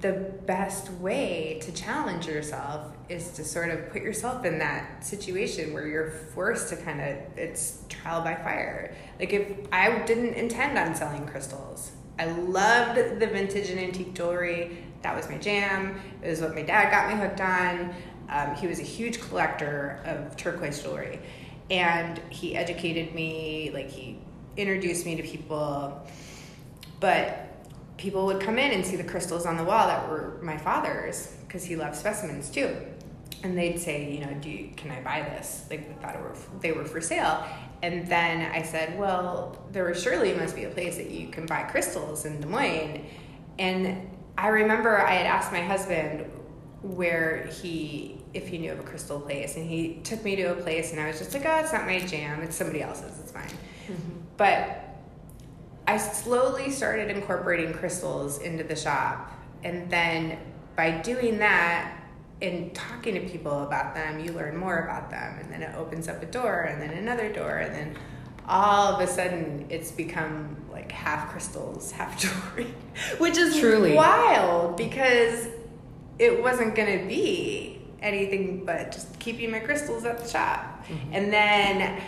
the 0.00 0.12
best 0.46 0.90
way 0.94 1.60
to 1.62 1.72
challenge 1.72 2.26
yourself 2.26 2.92
is 3.08 3.30
to 3.32 3.44
sort 3.44 3.70
of 3.70 3.88
put 3.90 4.02
yourself 4.02 4.44
in 4.44 4.58
that 4.58 5.04
situation 5.04 5.72
where 5.72 5.86
you're 5.86 6.10
forced 6.10 6.70
to 6.70 6.76
kind 6.76 7.00
of 7.00 7.16
it's 7.36 7.84
trial 7.88 8.20
by 8.22 8.34
fire. 8.34 8.94
Like 9.20 9.32
if 9.32 9.46
I 9.70 10.04
didn't 10.04 10.34
intend 10.34 10.76
on 10.76 10.94
selling 10.94 11.26
crystals. 11.26 11.92
I 12.18 12.26
loved 12.26 13.20
the 13.20 13.26
vintage 13.26 13.70
and 13.70 13.80
antique 13.80 14.14
jewelry. 14.14 14.84
That 15.02 15.16
was 15.16 15.28
my 15.28 15.38
jam. 15.38 16.00
It 16.22 16.28
was 16.28 16.40
what 16.40 16.54
my 16.54 16.62
dad 16.62 16.90
got 16.90 17.08
me 17.08 17.20
hooked 17.20 17.40
on. 17.40 17.94
Um, 18.28 18.54
he 18.54 18.66
was 18.66 18.78
a 18.78 18.84
huge 18.84 19.20
collector 19.20 20.00
of 20.04 20.36
turquoise 20.36 20.82
jewelry 20.82 21.20
and 21.72 22.20
he 22.28 22.54
educated 22.54 23.14
me 23.14 23.70
like 23.72 23.90
he 23.90 24.18
introduced 24.56 25.06
me 25.06 25.16
to 25.16 25.22
people 25.22 26.06
but 27.00 27.48
people 27.96 28.26
would 28.26 28.40
come 28.40 28.58
in 28.58 28.72
and 28.72 28.84
see 28.84 28.96
the 28.96 29.04
crystals 29.04 29.46
on 29.46 29.56
the 29.56 29.64
wall 29.64 29.86
that 29.86 30.08
were 30.08 30.38
my 30.42 30.56
father's 30.56 31.34
because 31.46 31.64
he 31.64 31.74
loved 31.76 31.96
specimens 31.96 32.50
too 32.50 32.76
and 33.42 33.56
they'd 33.56 33.78
say 33.78 34.12
you 34.12 34.20
know 34.20 34.32
do 34.34 34.50
you, 34.50 34.70
can 34.76 34.90
i 34.90 35.00
buy 35.00 35.22
this 35.30 35.64
like 35.70 35.88
they 35.88 36.06
thought 36.06 36.20
were, 36.20 36.34
they 36.60 36.72
were 36.72 36.84
for 36.84 37.00
sale 37.00 37.46
and 37.82 38.06
then 38.06 38.50
i 38.52 38.62
said 38.62 38.98
well 38.98 39.56
there 39.72 39.92
surely 39.94 40.32
must 40.34 40.54
be 40.54 40.64
a 40.64 40.70
place 40.70 40.96
that 40.96 41.10
you 41.10 41.28
can 41.28 41.46
buy 41.46 41.62
crystals 41.62 42.24
in 42.24 42.40
des 42.40 42.46
moines. 42.46 43.04
And 43.58 44.08
i 44.38 44.48
remember 44.48 45.00
i 45.00 45.12
had 45.12 45.26
asked 45.26 45.52
my 45.52 45.60
husband 45.60 46.30
where 46.82 47.46
he 47.46 48.18
if 48.34 48.48
he 48.48 48.56
knew 48.56 48.72
of 48.72 48.80
a 48.80 48.82
crystal 48.82 49.20
place. 49.20 49.56
And 49.56 49.68
he 49.68 50.00
took 50.04 50.24
me 50.24 50.36
to 50.36 50.44
a 50.44 50.54
place 50.54 50.92
and 50.92 51.00
i 51.00 51.06
was 51.08 51.18
just 51.18 51.34
like 51.34 51.44
oh 51.44 51.60
it's 51.60 51.72
not 51.72 51.86
my 51.86 51.98
jam. 52.00 52.42
It's 52.42 52.56
somebody 52.56 52.82
else's. 52.82 53.18
It's 53.20 53.32
fine. 53.32 53.50
Mm-hmm. 53.88 54.20
but 54.36 54.78
i 55.88 55.96
slowly 55.96 56.70
started 56.70 57.10
incorporating 57.10 57.72
crystals 57.74 58.40
into 58.40 58.64
the 58.64 58.76
shop. 58.76 59.32
And 59.64 59.90
then 59.90 60.38
by 60.76 60.90
doing 61.02 61.38
that 61.38 62.01
and 62.42 62.74
talking 62.74 63.14
to 63.14 63.20
people 63.20 63.62
about 63.62 63.94
them 63.94 64.18
you 64.20 64.32
learn 64.32 64.56
more 64.56 64.80
about 64.80 65.10
them 65.10 65.38
and 65.40 65.50
then 65.50 65.62
it 65.62 65.74
opens 65.76 66.08
up 66.08 66.22
a 66.22 66.26
door 66.26 66.62
and 66.62 66.82
then 66.82 66.90
another 66.90 67.32
door 67.32 67.58
and 67.58 67.74
then 67.74 67.96
all 68.48 68.94
of 68.94 69.00
a 69.00 69.06
sudden 69.06 69.66
it's 69.70 69.90
become 69.90 70.56
like 70.70 70.90
half 70.90 71.30
crystals, 71.30 71.92
half 71.92 72.18
jewelry, 72.18 72.74
which 73.18 73.36
is 73.36 73.58
Truly. 73.58 73.94
wild 73.94 74.76
because 74.76 75.48
it 76.18 76.42
wasn't 76.42 76.74
gonna 76.74 77.06
be 77.06 77.80
anything 78.00 78.64
but 78.64 78.90
just 78.90 79.18
keeping 79.18 79.50
my 79.50 79.60
crystals 79.60 80.04
at 80.04 80.18
the 80.18 80.28
shop. 80.28 80.84
Mm-hmm. 80.86 81.14
And 81.14 81.32
then 81.32 82.02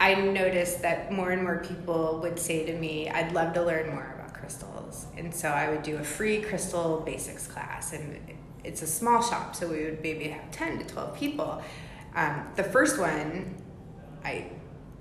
I 0.00 0.14
noticed 0.14 0.82
that 0.82 1.10
more 1.10 1.30
and 1.30 1.42
more 1.42 1.58
people 1.58 2.20
would 2.22 2.38
say 2.38 2.64
to 2.66 2.72
me, 2.72 3.08
I'd 3.08 3.32
love 3.32 3.52
to 3.54 3.64
learn 3.64 3.90
more 3.90 4.14
about 4.14 4.32
crystals. 4.32 5.06
And 5.16 5.34
so 5.34 5.48
I 5.48 5.70
would 5.70 5.82
do 5.82 5.96
a 5.96 6.04
free 6.04 6.40
crystal 6.40 7.00
basics 7.00 7.48
class. 7.48 7.92
And 7.92 8.37
it's 8.64 8.82
a 8.82 8.86
small 8.86 9.22
shop, 9.22 9.54
so 9.54 9.68
we 9.68 9.84
would 9.84 10.02
maybe 10.02 10.28
have 10.28 10.50
10 10.50 10.78
to 10.78 10.84
12 10.84 11.16
people. 11.16 11.62
Um, 12.14 12.48
the 12.56 12.64
first 12.64 12.98
one, 12.98 13.54
I 14.24 14.50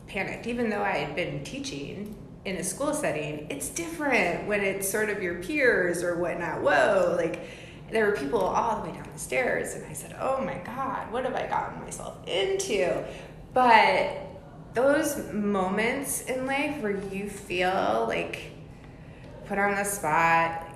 panicked, 0.08 0.48
even 0.48 0.70
though 0.70 0.84
I 0.84 0.98
had 0.98 1.16
been 1.16 1.44
teaching 1.44 2.16
in 2.46 2.56
a 2.56 2.64
school 2.64 2.94
setting. 2.94 3.48
It's 3.50 3.70
different 3.70 4.48
when 4.48 4.62
it's 4.62 4.90
sort 4.90 5.10
of 5.10 5.22
your 5.22 5.36
peers 5.44 6.02
or 6.02 6.16
whatnot. 6.16 6.62
Whoa, 6.62 7.14
like 7.18 7.42
there 7.92 8.06
were 8.06 8.14
people 8.14 8.40
all 8.40 8.82
the 8.82 8.90
way 8.90 8.96
down 8.96 9.10
the 9.12 9.20
stairs, 9.20 9.76
and 9.76 9.86
I 9.86 9.94
said, 9.94 10.16
Oh 10.20 10.42
my 10.42 10.58
God, 10.60 11.12
what 11.12 11.26
have 11.26 11.36
I 11.36 11.48
gotten 11.48 11.82
myself 11.82 12.18
into? 12.26 13.04
But 13.54 14.18
those 14.74 15.32
moments 15.34 16.22
in 16.22 16.46
life 16.46 16.82
where 16.82 16.98
you 17.12 17.30
feel 17.30 18.06
like 18.08 18.52
put 19.46 19.58
on 19.58 19.76
the 19.76 19.84
spot, 19.84 20.67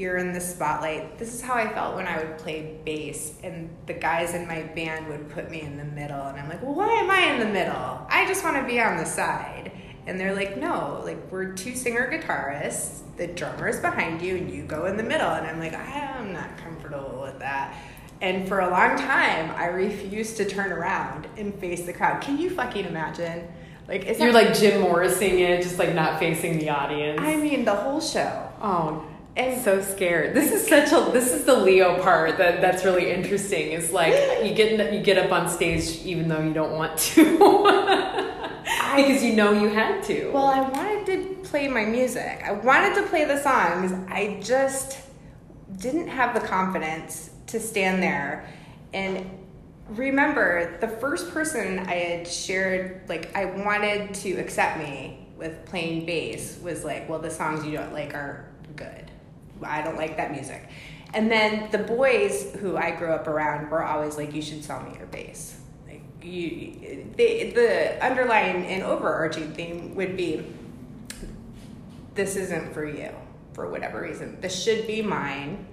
you're 0.00 0.16
in 0.16 0.32
the 0.32 0.40
spotlight. 0.40 1.18
This 1.18 1.34
is 1.34 1.42
how 1.42 1.54
I 1.54 1.68
felt 1.68 1.94
when 1.94 2.06
I 2.06 2.16
would 2.16 2.38
play 2.38 2.78
bass, 2.84 3.34
and 3.44 3.68
the 3.86 3.92
guys 3.92 4.34
in 4.34 4.48
my 4.48 4.62
band 4.62 5.06
would 5.08 5.28
put 5.28 5.50
me 5.50 5.60
in 5.60 5.76
the 5.76 5.84
middle, 5.84 6.22
and 6.22 6.40
I'm 6.40 6.48
like, 6.48 6.62
well, 6.62 6.74
why 6.74 6.88
am 6.88 7.10
I 7.10 7.34
in 7.34 7.40
the 7.40 7.52
middle? 7.52 8.06
I 8.08 8.24
just 8.26 8.42
want 8.42 8.56
to 8.56 8.64
be 8.64 8.80
on 8.80 8.96
the 8.96 9.04
side. 9.04 9.72
And 10.06 10.18
they're 10.18 10.34
like, 10.34 10.56
no, 10.56 11.02
like 11.04 11.30
we're 11.30 11.52
two 11.52 11.76
singer 11.76 12.10
guitarists. 12.10 13.02
The 13.18 13.26
drummer 13.26 13.68
is 13.68 13.78
behind 13.78 14.22
you, 14.22 14.36
and 14.36 14.50
you 14.50 14.64
go 14.64 14.86
in 14.86 14.96
the 14.96 15.02
middle. 15.02 15.28
And 15.28 15.46
I'm 15.46 15.58
like, 15.58 15.74
I'm 15.74 16.32
not 16.32 16.56
comfortable 16.56 17.20
with 17.22 17.38
that. 17.40 17.76
And 18.22 18.48
for 18.48 18.60
a 18.60 18.70
long 18.70 18.96
time, 18.96 19.50
I 19.50 19.66
refused 19.66 20.38
to 20.38 20.46
turn 20.46 20.72
around 20.72 21.28
and 21.36 21.54
face 21.54 21.84
the 21.84 21.92
crowd. 21.92 22.22
Can 22.22 22.38
you 22.38 22.50
fucking 22.50 22.86
imagine? 22.86 23.46
Like, 23.86 24.06
is 24.06 24.18
You're 24.18 24.32
like 24.32 24.54
Jim 24.54 24.80
Morrising 24.80 25.40
it, 25.40 25.62
just 25.62 25.78
like 25.78 25.94
not 25.94 26.18
facing 26.18 26.58
the 26.58 26.70
audience. 26.70 27.20
I 27.20 27.36
mean, 27.36 27.64
the 27.64 27.74
whole 27.74 28.00
show. 28.00 28.50
oh, 28.62 29.04
And- 29.36 29.62
so 29.62 29.80
scared. 29.80 30.34
This 30.34 30.52
is 30.52 30.66
such 30.66 30.92
a 30.92 31.10
this 31.12 31.32
is 31.32 31.44
the 31.44 31.54
Leo 31.54 32.02
part 32.02 32.38
that 32.38 32.60
that's 32.60 32.84
really 32.84 33.10
interesting. 33.10 33.72
Is 33.72 33.92
like 33.92 34.12
you 34.44 34.54
get 34.54 34.92
you 34.92 35.00
get 35.00 35.18
up 35.18 35.32
on 35.32 35.48
stage 35.48 36.00
even 36.04 36.28
though 36.28 36.42
you 36.42 36.52
don't 36.52 36.72
want 36.72 36.98
to, 36.98 37.24
because 38.96 39.22
you 39.22 39.34
know 39.34 39.52
you 39.52 39.68
had 39.68 40.02
to. 40.04 40.30
Well, 40.30 40.46
I 40.46 40.60
wanted 40.60 41.06
to 41.06 41.34
play 41.48 41.68
my 41.68 41.84
music. 41.84 42.42
I 42.44 42.52
wanted 42.52 42.94
to 42.96 43.02
play 43.08 43.24
the 43.24 43.40
songs. 43.42 43.92
I 44.08 44.40
just 44.42 44.98
didn't 45.78 46.08
have 46.08 46.34
the 46.34 46.46
confidence 46.46 47.30
to 47.46 47.60
stand 47.60 48.02
there 48.02 48.48
and 48.92 49.28
remember 49.88 50.78
the 50.80 50.88
first 50.88 51.30
person 51.32 51.80
I 51.80 51.94
had 51.94 52.28
shared 52.28 53.08
like 53.08 53.34
I 53.36 53.46
wanted 53.46 54.14
to 54.14 54.32
accept 54.34 54.78
me 54.78 55.26
with 55.36 55.64
playing 55.64 56.06
bass 56.06 56.58
was 56.62 56.84
like, 56.84 57.08
well, 57.08 57.18
the 57.18 57.30
songs 57.30 57.64
you 57.64 57.72
don't 57.72 57.92
like 57.92 58.14
are 58.14 58.46
good. 58.76 59.09
I 59.62 59.82
don't 59.82 59.96
like 59.96 60.16
that 60.16 60.32
music. 60.32 60.68
And 61.12 61.30
then 61.30 61.70
the 61.70 61.78
boys 61.78 62.54
who 62.60 62.76
I 62.76 62.92
grew 62.92 63.12
up 63.12 63.26
around 63.26 63.70
were 63.70 63.84
always 63.84 64.16
like, 64.16 64.34
you 64.34 64.42
should 64.42 64.64
sell 64.64 64.82
me 64.82 64.96
your 64.96 65.06
bass. 65.06 65.58
Like 65.86 66.02
you, 66.22 67.06
they, 67.16 67.50
the 67.50 68.04
underlying 68.04 68.64
and 68.66 68.82
overarching 68.82 69.52
theme 69.52 69.94
would 69.96 70.16
be, 70.16 70.46
this 72.14 72.36
isn't 72.36 72.72
for 72.72 72.86
you 72.86 73.10
for 73.52 73.68
whatever 73.68 74.02
reason. 74.02 74.40
This 74.40 74.62
should 74.62 74.86
be 74.86 75.02
mine. 75.02 75.66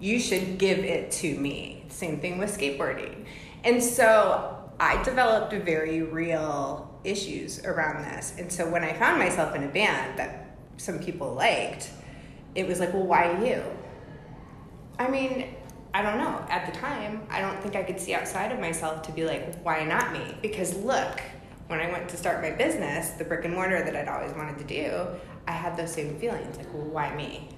You 0.00 0.18
should 0.18 0.58
give 0.58 0.78
it 0.78 1.10
to 1.12 1.38
me. 1.38 1.84
Same 1.88 2.20
thing 2.20 2.38
with 2.38 2.56
skateboarding. 2.56 3.26
And 3.64 3.82
so 3.82 4.70
I 4.80 5.02
developed 5.02 5.52
very 5.52 6.02
real 6.02 7.00
issues 7.04 7.64
around 7.64 8.04
this. 8.04 8.34
And 8.38 8.50
so 8.50 8.68
when 8.68 8.84
I 8.84 8.92
found 8.92 9.18
myself 9.18 9.54
in 9.54 9.64
a 9.64 9.68
band 9.68 10.18
that 10.18 10.56
some 10.76 10.98
people 10.98 11.34
liked, 11.34 11.90
it 12.58 12.66
was 12.66 12.80
like, 12.80 12.92
well, 12.92 13.04
why 13.04 13.40
you? 13.44 13.62
I 14.98 15.08
mean, 15.08 15.54
I 15.94 16.02
don't 16.02 16.18
know. 16.18 16.44
At 16.50 16.66
the 16.66 16.76
time, 16.76 17.22
I 17.30 17.40
don't 17.40 17.62
think 17.62 17.76
I 17.76 17.84
could 17.84 18.00
see 18.00 18.14
outside 18.14 18.50
of 18.50 18.58
myself 18.58 19.02
to 19.02 19.12
be 19.12 19.24
like, 19.24 19.62
why 19.62 19.84
not 19.84 20.12
me? 20.12 20.36
Because 20.42 20.74
look, 20.78 21.22
when 21.68 21.78
I 21.78 21.88
went 21.92 22.08
to 22.08 22.16
start 22.16 22.42
my 22.42 22.50
business, 22.50 23.10
the 23.10 23.22
brick 23.22 23.44
and 23.44 23.54
mortar 23.54 23.84
that 23.84 23.94
I'd 23.94 24.08
always 24.08 24.32
wanted 24.32 24.58
to 24.58 24.64
do, 24.64 25.06
I 25.46 25.52
had 25.52 25.76
those 25.76 25.92
same 25.92 26.18
feelings 26.18 26.56
like, 26.56 26.74
well, 26.74 26.82
why 26.82 27.14
me? 27.14 27.48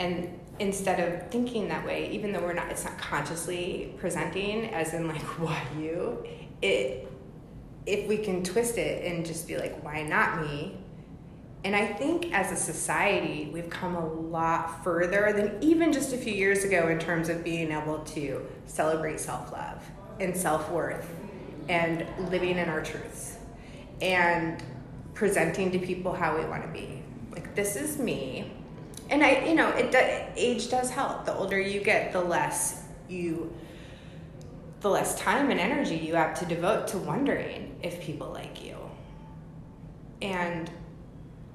And 0.00 0.40
instead 0.58 0.98
of 0.98 1.30
thinking 1.30 1.68
that 1.68 1.86
way, 1.86 2.10
even 2.10 2.32
though 2.32 2.40
we're 2.40 2.52
not, 2.52 2.70
it's 2.70 2.84
not 2.84 2.98
consciously 2.98 3.94
presenting 3.96 4.74
as 4.74 4.92
in 4.92 5.06
like, 5.06 5.22
why 5.38 5.62
you? 5.78 6.26
It, 6.62 7.08
if 7.86 8.08
we 8.08 8.16
can 8.16 8.42
twist 8.42 8.76
it 8.76 9.04
and 9.04 9.24
just 9.24 9.46
be 9.46 9.56
like, 9.56 9.84
why 9.84 10.02
not 10.02 10.40
me? 10.42 10.78
And 11.64 11.74
I 11.74 11.86
think 11.86 12.32
as 12.34 12.52
a 12.52 12.56
society, 12.56 13.48
we've 13.50 13.70
come 13.70 13.96
a 13.96 14.06
lot 14.06 14.84
further 14.84 15.32
than 15.32 15.56
even 15.62 15.92
just 15.92 16.12
a 16.12 16.18
few 16.18 16.32
years 16.32 16.62
ago 16.62 16.88
in 16.88 16.98
terms 16.98 17.30
of 17.30 17.42
being 17.42 17.72
able 17.72 18.00
to 18.00 18.46
celebrate 18.66 19.18
self 19.18 19.50
love 19.50 19.82
and 20.20 20.36
self 20.36 20.70
worth 20.70 21.10
and 21.70 22.06
living 22.30 22.58
in 22.58 22.68
our 22.68 22.82
truths 22.82 23.38
and 24.02 24.62
presenting 25.14 25.70
to 25.70 25.78
people 25.78 26.12
how 26.12 26.36
we 26.36 26.44
want 26.44 26.62
to 26.62 26.68
be. 26.68 27.02
Like, 27.30 27.54
this 27.54 27.76
is 27.76 27.98
me. 27.98 28.52
And 29.08 29.24
I, 29.24 29.46
you 29.46 29.54
know, 29.54 29.70
it 29.70 29.94
age 30.36 30.68
does 30.68 30.90
help. 30.90 31.24
The 31.24 31.34
older 31.34 31.58
you 31.58 31.80
get, 31.80 32.12
the 32.12 32.20
less 32.20 32.82
you, 33.08 33.54
the 34.80 34.90
less 34.90 35.18
time 35.18 35.50
and 35.50 35.58
energy 35.58 35.96
you 35.96 36.14
have 36.14 36.38
to 36.40 36.46
devote 36.46 36.88
to 36.88 36.98
wondering 36.98 37.74
if 37.82 38.00
people 38.00 38.30
like 38.30 38.62
you. 38.62 38.76
And 40.20 40.70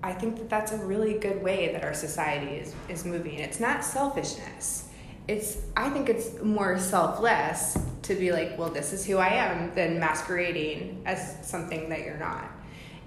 I 0.01 0.13
think 0.13 0.37
that 0.37 0.49
that's 0.49 0.71
a 0.71 0.77
really 0.77 1.19
good 1.19 1.41
way 1.43 1.73
that 1.73 1.83
our 1.83 1.93
society 1.93 2.55
is, 2.57 2.73
is 2.87 3.05
moving. 3.05 3.39
It's 3.39 3.59
not 3.59 3.83
selfishness. 3.83 4.87
It's 5.27 5.57
I 5.75 5.89
think 5.89 6.09
it's 6.09 6.41
more 6.41 6.79
selfless 6.79 7.77
to 8.03 8.15
be 8.15 8.31
like, 8.31 8.57
well, 8.57 8.69
this 8.69 8.93
is 8.93 9.05
who 9.05 9.17
I 9.17 9.27
am, 9.27 9.75
than 9.75 9.99
masquerading 9.99 11.03
as 11.05 11.37
something 11.47 11.89
that 11.89 11.99
you're 11.99 12.17
not. 12.17 12.49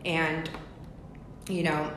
And 0.05 0.49
you 1.49 1.64
know, 1.64 1.90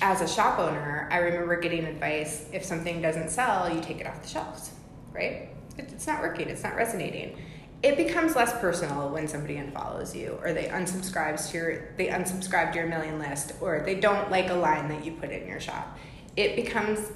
as 0.00 0.20
a 0.20 0.28
shop 0.28 0.60
owner, 0.60 1.08
I 1.10 1.18
remember 1.18 1.58
getting 1.58 1.84
advice: 1.84 2.48
if 2.52 2.64
something 2.64 3.02
doesn't 3.02 3.30
sell, 3.30 3.74
you 3.74 3.80
take 3.80 4.00
it 4.00 4.06
off 4.06 4.22
the 4.22 4.28
shelves, 4.28 4.70
right? 5.12 5.48
It's 5.78 6.06
not 6.06 6.20
working. 6.20 6.48
It's 6.48 6.62
not 6.62 6.76
resonating 6.76 7.36
it 7.82 7.96
becomes 7.96 8.34
less 8.34 8.58
personal 8.60 9.08
when 9.08 9.28
somebody 9.28 9.54
unfollows 9.54 10.14
you 10.14 10.38
or 10.42 10.52
they 10.52 10.64
unsubscribes 10.64 11.50
to 11.50 11.56
your 11.56 11.88
they 11.96 12.08
unsubscribe 12.08 12.72
to 12.72 12.78
your 12.78 12.88
million 12.88 13.18
list 13.18 13.52
or 13.60 13.82
they 13.84 13.94
don't 13.94 14.30
like 14.30 14.50
a 14.50 14.54
line 14.54 14.88
that 14.88 15.04
you 15.04 15.12
put 15.12 15.30
in 15.30 15.46
your 15.46 15.60
shop. 15.60 15.96
It 16.36 16.56
becomes 16.56 17.12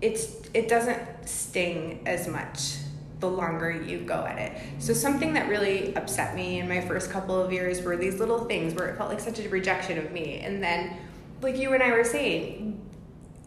it's 0.00 0.48
it 0.54 0.68
doesn't 0.68 1.00
sting 1.28 2.02
as 2.06 2.26
much 2.26 2.78
the 3.20 3.30
longer 3.30 3.70
you 3.70 3.98
go 3.98 4.24
at 4.24 4.38
it. 4.38 4.82
So 4.82 4.92
something 4.92 5.34
that 5.34 5.48
really 5.48 5.94
upset 5.94 6.34
me 6.34 6.58
in 6.58 6.68
my 6.68 6.80
first 6.80 7.10
couple 7.10 7.40
of 7.40 7.52
years 7.52 7.82
were 7.82 7.96
these 7.96 8.18
little 8.18 8.46
things 8.46 8.74
where 8.74 8.88
it 8.88 8.96
felt 8.96 9.10
like 9.10 9.20
such 9.20 9.38
a 9.38 9.48
rejection 9.48 9.98
of 9.98 10.10
me. 10.10 10.40
And 10.40 10.62
then 10.62 10.96
like 11.42 11.56
you 11.56 11.72
and 11.74 11.82
i 11.82 11.90
were 11.90 12.04
saying 12.04 12.80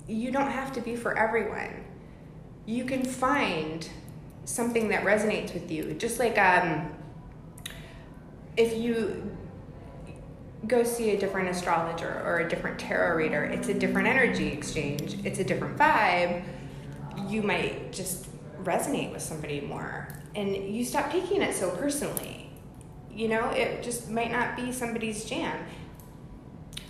you 0.08 0.32
don't 0.32 0.52
have 0.52 0.72
to 0.74 0.82
be 0.82 0.96
for 0.96 1.18
everyone. 1.18 1.84
You 2.66 2.86
can 2.86 3.04
find 3.04 3.90
something 4.46 4.90
that 4.90 5.04
resonates 5.04 5.54
with 5.54 5.72
you. 5.72 5.94
Just 5.94 6.20
like 6.20 6.38
um, 6.38 6.92
if 8.58 8.78
you 8.78 9.36
go 10.68 10.84
see 10.84 11.12
a 11.12 11.20
different 11.20 11.50
astrologer 11.50 12.22
or 12.26 12.40
a 12.40 12.50
different 12.50 12.80
tarot 12.80 13.16
reader, 13.16 13.44
it's 13.44 13.68
a 13.68 13.74
different 13.74 14.08
energy 14.08 14.48
exchange, 14.48 15.18
it's 15.26 15.40
a 15.40 15.44
different 15.44 15.78
vibe. 15.78 16.44
You 17.28 17.42
might 17.42 17.92
just 17.92 18.28
resonate 18.64 19.12
with 19.12 19.22
somebody 19.22 19.62
more, 19.62 20.08
and 20.36 20.56
you 20.56 20.86
stop 20.86 21.12
taking 21.12 21.42
it 21.42 21.54
so 21.54 21.70
personally. 21.72 22.50
You 23.12 23.28
know, 23.28 23.50
it 23.50 23.84
just 23.84 24.10
might 24.10 24.32
not 24.32 24.56
be 24.56 24.72
somebody's 24.72 25.26
jam. 25.26 25.58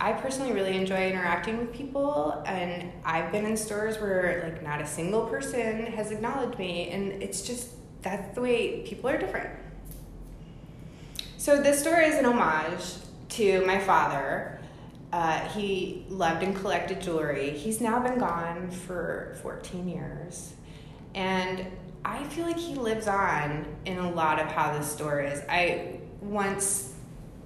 I 0.00 0.12
personally 0.12 0.52
really 0.52 0.76
enjoy 0.76 1.08
interacting 1.08 1.58
with 1.58 1.72
people, 1.72 2.42
and 2.46 2.92
I've 3.04 3.30
been 3.30 3.46
in 3.46 3.56
stores 3.56 3.98
where 3.98 4.42
like 4.44 4.62
not 4.62 4.80
a 4.80 4.86
single 4.86 5.26
person 5.26 5.86
has 5.86 6.10
acknowledged 6.10 6.58
me, 6.58 6.90
and 6.90 7.22
it's 7.22 7.42
just 7.42 7.70
that's 8.02 8.34
the 8.34 8.40
way 8.40 8.82
people 8.82 9.08
are 9.08 9.18
different. 9.18 9.50
So 11.36 11.62
this 11.62 11.80
store 11.80 12.00
is 12.00 12.16
an 12.16 12.26
homage 12.26 12.84
to 13.30 13.64
my 13.66 13.78
father. 13.78 14.60
Uh, 15.12 15.38
he 15.50 16.04
loved 16.08 16.42
and 16.42 16.56
collected 16.56 17.00
jewelry. 17.00 17.50
He's 17.50 17.80
now 17.80 18.00
been 18.00 18.18
gone 18.18 18.70
for 18.70 19.36
14 19.42 19.88
years, 19.88 20.54
and 21.14 21.66
I 22.04 22.24
feel 22.24 22.44
like 22.44 22.58
he 22.58 22.74
lives 22.74 23.06
on 23.06 23.64
in 23.86 23.98
a 23.98 24.10
lot 24.10 24.40
of 24.40 24.48
how 24.48 24.76
this 24.76 24.90
store 24.90 25.20
is. 25.20 25.40
I 25.48 26.00
once 26.20 26.94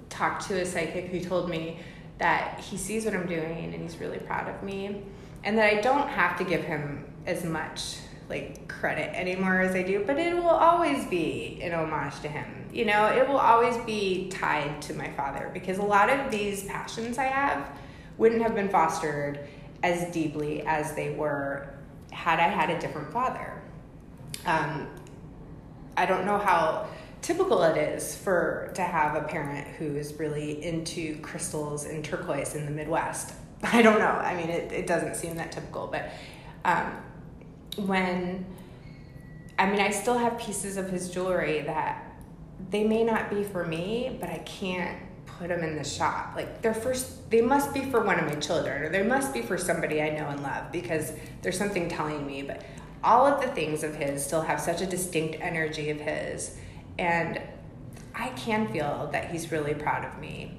talked 0.09 0.47
to 0.47 0.61
a 0.61 0.65
psychic 0.65 1.07
who 1.07 1.19
told 1.19 1.49
me 1.49 1.79
that 2.19 2.59
he 2.59 2.77
sees 2.77 3.05
what 3.05 3.13
I'm 3.13 3.27
doing 3.27 3.65
and 3.65 3.73
he's 3.73 3.97
really 3.97 4.19
proud 4.19 4.47
of 4.47 4.61
me, 4.61 5.03
and 5.43 5.57
that 5.57 5.73
I 5.73 5.81
don't 5.81 6.07
have 6.07 6.37
to 6.37 6.43
give 6.43 6.61
him 6.61 7.05
as 7.25 7.43
much 7.43 7.97
like 8.29 8.67
credit 8.67 9.09
anymore 9.15 9.61
as 9.61 9.75
I 9.75 9.81
do, 9.81 10.03
but 10.05 10.19
it 10.19 10.35
will 10.35 10.47
always 10.47 11.05
be 11.05 11.59
an 11.63 11.73
homage 11.73 12.19
to 12.21 12.27
him. 12.27 12.67
You 12.71 12.85
know, 12.85 13.07
it 13.07 13.27
will 13.27 13.37
always 13.37 13.75
be 13.77 14.29
tied 14.29 14.81
to 14.83 14.93
my 14.93 15.09
father 15.11 15.49
because 15.53 15.79
a 15.79 15.83
lot 15.83 16.09
of 16.09 16.29
these 16.29 16.63
passions 16.65 17.17
I 17.17 17.23
have 17.23 17.67
wouldn't 18.17 18.41
have 18.43 18.53
been 18.53 18.69
fostered 18.69 19.47
as 19.81 20.11
deeply 20.13 20.61
as 20.63 20.93
they 20.93 21.11
were 21.11 21.73
had 22.11 22.39
I 22.39 22.47
had 22.47 22.69
a 22.69 22.79
different 22.79 23.11
father. 23.11 23.61
Um, 24.45 24.87
I 25.97 26.05
don't 26.05 26.25
know 26.25 26.37
how 26.37 26.87
typical 27.29 27.61
it 27.61 27.77
is 27.77 28.15
for 28.15 28.71
to 28.73 28.81
have 28.81 29.15
a 29.15 29.21
parent 29.21 29.67
who 29.77 29.95
is 29.95 30.13
really 30.15 30.63
into 30.65 31.15
crystals 31.19 31.85
and 31.85 32.03
turquoise 32.03 32.55
in 32.55 32.65
the 32.65 32.71
Midwest. 32.71 33.35
I 33.63 33.83
don't 33.83 33.99
know. 33.99 34.07
I 34.07 34.33
mean, 34.33 34.49
it, 34.49 34.71
it 34.71 34.87
doesn't 34.87 35.15
seem 35.15 35.35
that 35.35 35.51
typical, 35.51 35.85
but 35.85 36.09
um, 36.65 36.91
when 37.85 38.43
I 39.59 39.69
mean, 39.69 39.79
I 39.79 39.91
still 39.91 40.17
have 40.17 40.39
pieces 40.39 40.75
of 40.77 40.89
his 40.89 41.11
jewelry 41.11 41.61
that 41.61 42.03
they 42.71 42.83
may 42.83 43.03
not 43.03 43.29
be 43.29 43.43
for 43.43 43.63
me, 43.63 44.17
but 44.19 44.29
I 44.29 44.39
can't 44.39 44.97
put 45.27 45.49
them 45.49 45.63
in 45.63 45.75
the 45.75 45.83
shop. 45.83 46.33
Like 46.35 46.63
they're 46.63 46.73
first, 46.73 47.29
they 47.29 47.41
must 47.41 47.75
be 47.75 47.81
for 47.91 48.01
one 48.01 48.19
of 48.19 48.25
my 48.25 48.39
children, 48.39 48.81
or 48.81 48.89
they 48.89 49.03
must 49.03 49.35
be 49.35 49.43
for 49.43 49.55
somebody 49.55 50.01
I 50.01 50.17
know 50.17 50.29
and 50.29 50.41
love 50.41 50.71
because 50.71 51.13
there's 51.43 51.59
something 51.59 51.89
telling 51.89 52.25
me. 52.25 52.41
But 52.41 52.63
all 53.03 53.27
of 53.27 53.39
the 53.39 53.49
things 53.49 53.83
of 53.83 53.93
his 53.93 54.25
still 54.25 54.41
have 54.41 54.59
such 54.59 54.81
a 54.81 54.87
distinct 54.87 55.37
energy 55.41 55.91
of 55.91 55.99
his, 55.99 56.57
and 56.99 57.41
I 58.13 58.29
can 58.31 58.67
feel 58.67 59.09
that 59.13 59.31
he's 59.31 59.51
really 59.53 59.73
proud 59.73 60.03
of 60.03 60.19
me. 60.19 60.57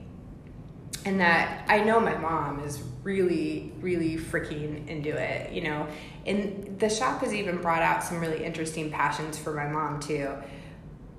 And 1.05 1.21
that 1.21 1.65
I 1.69 1.85
know 1.85 2.01
my 2.01 2.17
mom 2.17 2.61
is 2.61 2.83
really, 3.03 3.73
really 3.81 4.17
freaking 4.17 4.87
into 4.89 5.11
it, 5.11 5.53
you 5.53 5.62
know. 5.62 5.87
And 6.27 6.79
the 6.79 6.89
shop 6.89 7.21
has 7.21 7.33
even 7.33 7.59
brought 7.59 7.83
out 7.83 8.03
some 8.03 8.21
really 8.21 8.43
interesting 8.45 8.91
passions 8.91 9.39
for 9.39 9.53
my 9.53 9.67
mom, 9.67 10.01
too. 10.01 10.31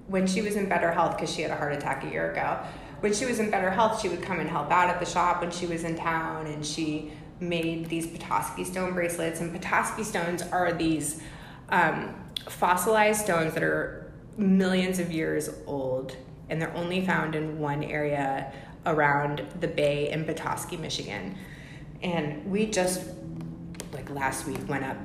When 0.07 0.27
she 0.27 0.41
was 0.41 0.55
in 0.55 0.67
better 0.67 0.91
health, 0.91 1.17
because 1.17 1.33
she 1.33 1.43
had 1.43 1.51
a 1.51 1.55
heart 1.55 1.73
attack 1.73 2.03
a 2.03 2.09
year 2.09 2.31
ago, 2.31 2.59
when 2.99 3.13
she 3.13 3.25
was 3.25 3.39
in 3.39 3.49
better 3.49 3.71
health, 3.71 4.01
she 4.01 4.09
would 4.09 4.21
come 4.21 4.39
and 4.39 4.49
help 4.49 4.71
out 4.71 4.89
at 4.89 4.99
the 4.99 5.05
shop 5.05 5.41
when 5.41 5.51
she 5.51 5.65
was 5.67 5.83
in 5.83 5.95
town, 5.95 6.47
and 6.47 6.65
she 6.65 7.11
made 7.39 7.87
these 7.89 8.07
Petoskey 8.07 8.63
stone 8.63 8.93
bracelets. 8.93 9.39
And 9.39 9.51
Petoskey 9.51 10.03
stones 10.03 10.43
are 10.43 10.73
these 10.73 11.21
um, 11.69 12.15
fossilized 12.47 13.21
stones 13.21 13.53
that 13.55 13.63
are 13.63 14.00
millions 14.37 14.99
of 14.99 15.11
years 15.11 15.49
old, 15.67 16.15
and 16.49 16.61
they're 16.61 16.75
only 16.75 17.05
found 17.05 17.35
in 17.35 17.59
one 17.59 17.83
area 17.83 18.51
around 18.85 19.43
the 19.59 19.67
bay 19.67 20.09
in 20.09 20.25
Petoskey, 20.25 20.77
Michigan. 20.77 21.37
And 22.01 22.45
we 22.49 22.65
just, 22.65 23.05
like 23.93 24.09
last 24.09 24.47
week, 24.47 24.57
went 24.67 24.83
up. 24.83 24.97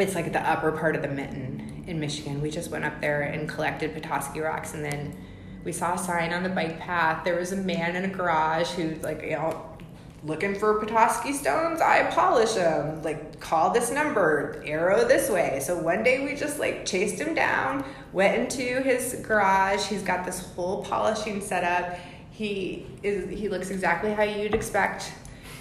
It's 0.00 0.14
like 0.14 0.32
the 0.32 0.40
upper 0.40 0.72
part 0.72 0.96
of 0.96 1.02
the 1.02 1.08
mitten 1.08 1.84
in 1.86 2.00
Michigan. 2.00 2.40
We 2.40 2.50
just 2.50 2.70
went 2.70 2.84
up 2.84 3.00
there 3.00 3.22
and 3.22 3.48
collected 3.48 3.94
Petoskey 3.94 4.40
rocks, 4.40 4.74
and 4.74 4.84
then 4.84 5.16
we 5.64 5.72
saw 5.72 5.94
a 5.94 5.98
sign 5.98 6.32
on 6.32 6.42
the 6.42 6.48
bike 6.48 6.78
path. 6.78 7.24
There 7.24 7.36
was 7.36 7.52
a 7.52 7.56
man 7.56 7.96
in 7.96 8.04
a 8.04 8.08
garage 8.08 8.70
who, 8.70 8.94
like, 8.96 9.22
you 9.22 9.32
know, 9.32 9.77
looking 10.24 10.54
for 10.54 10.80
Petoskey 10.80 11.32
stones, 11.32 11.80
I 11.80 12.10
polish 12.10 12.52
them. 12.52 13.02
Like, 13.02 13.38
call 13.40 13.70
this 13.70 13.90
number, 13.90 14.62
arrow 14.66 15.06
this 15.06 15.30
way. 15.30 15.60
So 15.62 15.78
one 15.78 16.02
day 16.02 16.24
we 16.24 16.34
just 16.34 16.58
like 16.58 16.84
chased 16.84 17.20
him 17.20 17.34
down, 17.34 17.84
went 18.12 18.36
into 18.36 18.80
his 18.82 19.14
garage. 19.26 19.86
He's 19.86 20.02
got 20.02 20.24
this 20.24 20.40
whole 20.54 20.84
polishing 20.84 21.40
setup. 21.40 21.98
He 22.30 22.86
is 23.02 23.28
he 23.30 23.48
looks 23.48 23.70
exactly 23.70 24.12
how 24.12 24.22
you'd 24.22 24.54
expect 24.54 25.12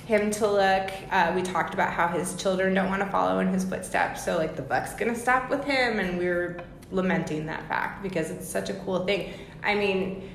him 0.06 0.32
to 0.32 0.48
look. 0.48 0.92
Uh, 1.12 1.34
we 1.36 1.42
talked 1.42 1.74
about 1.74 1.92
how 1.92 2.08
his 2.08 2.36
children 2.36 2.74
don't 2.74 2.90
want 2.90 3.02
to 3.02 3.10
follow 3.10 3.40
in 3.40 3.48
his 3.48 3.66
footsteps, 3.66 4.24
so 4.24 4.38
like 4.38 4.56
the 4.56 4.62
buck's 4.62 4.94
gonna 4.94 5.16
stop 5.16 5.50
with 5.50 5.64
him, 5.66 6.00
and 6.00 6.18
we 6.18 6.28
were 6.28 6.58
lamenting 6.92 7.46
that 7.46 7.68
fact 7.68 8.02
because 8.02 8.32
it's 8.32 8.48
such 8.48 8.70
a 8.70 8.74
cool 8.86 9.06
thing. 9.06 9.34
I 9.64 9.76
mean, 9.76 10.30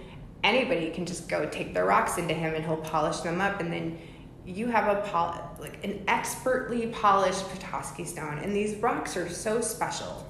anybody 0.44 0.90
can 0.90 1.06
just 1.06 1.28
go 1.28 1.48
take 1.48 1.74
their 1.74 1.86
rocks 1.86 2.18
into 2.18 2.34
him, 2.34 2.54
and 2.54 2.64
he'll 2.64 2.76
polish 2.76 3.20
them 3.20 3.40
up, 3.40 3.60
and 3.60 3.72
then 3.72 3.98
you 4.46 4.68
have 4.68 4.96
a 4.96 5.00
pol- 5.08 5.56
like 5.60 5.84
an 5.84 6.04
expertly 6.08 6.88
polished 6.88 7.48
Petoskey 7.50 8.04
stone, 8.04 8.38
and 8.38 8.54
these 8.54 8.76
rocks 8.76 9.16
are 9.16 9.28
so 9.28 9.60
special. 9.60 10.26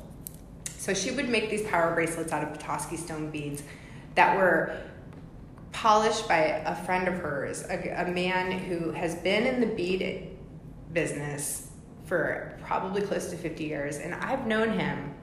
So 0.77 0.93
she 0.93 1.13
would 1.13 1.29
make 1.29 1.49
these 1.49 1.63
power 1.63 1.95
bracelets 1.95 2.33
out 2.33 2.43
of 2.43 2.53
Petoskey 2.53 2.97
stone 2.97 3.31
beads 3.31 3.63
that 4.15 4.37
were 4.37 4.77
polished 5.73 6.29
by 6.29 6.39
a 6.39 6.75
friend 6.85 7.09
of 7.09 7.15
hers, 7.15 7.65
a, 7.71 8.03
a 8.03 8.11
man 8.11 8.53
who 8.53 8.91
has 8.91 9.15
been 9.17 9.47
in 9.47 9.61
the 9.61 9.67
bead 9.67 10.29
business 10.93 11.69
for 12.05 12.59
probably 12.63 13.01
close 13.01 13.31
to 13.31 13.37
50 13.37 13.65
years, 13.65 13.99
and 13.99 14.15
I've 14.15 14.47
known 14.47 14.79
him 14.79 15.15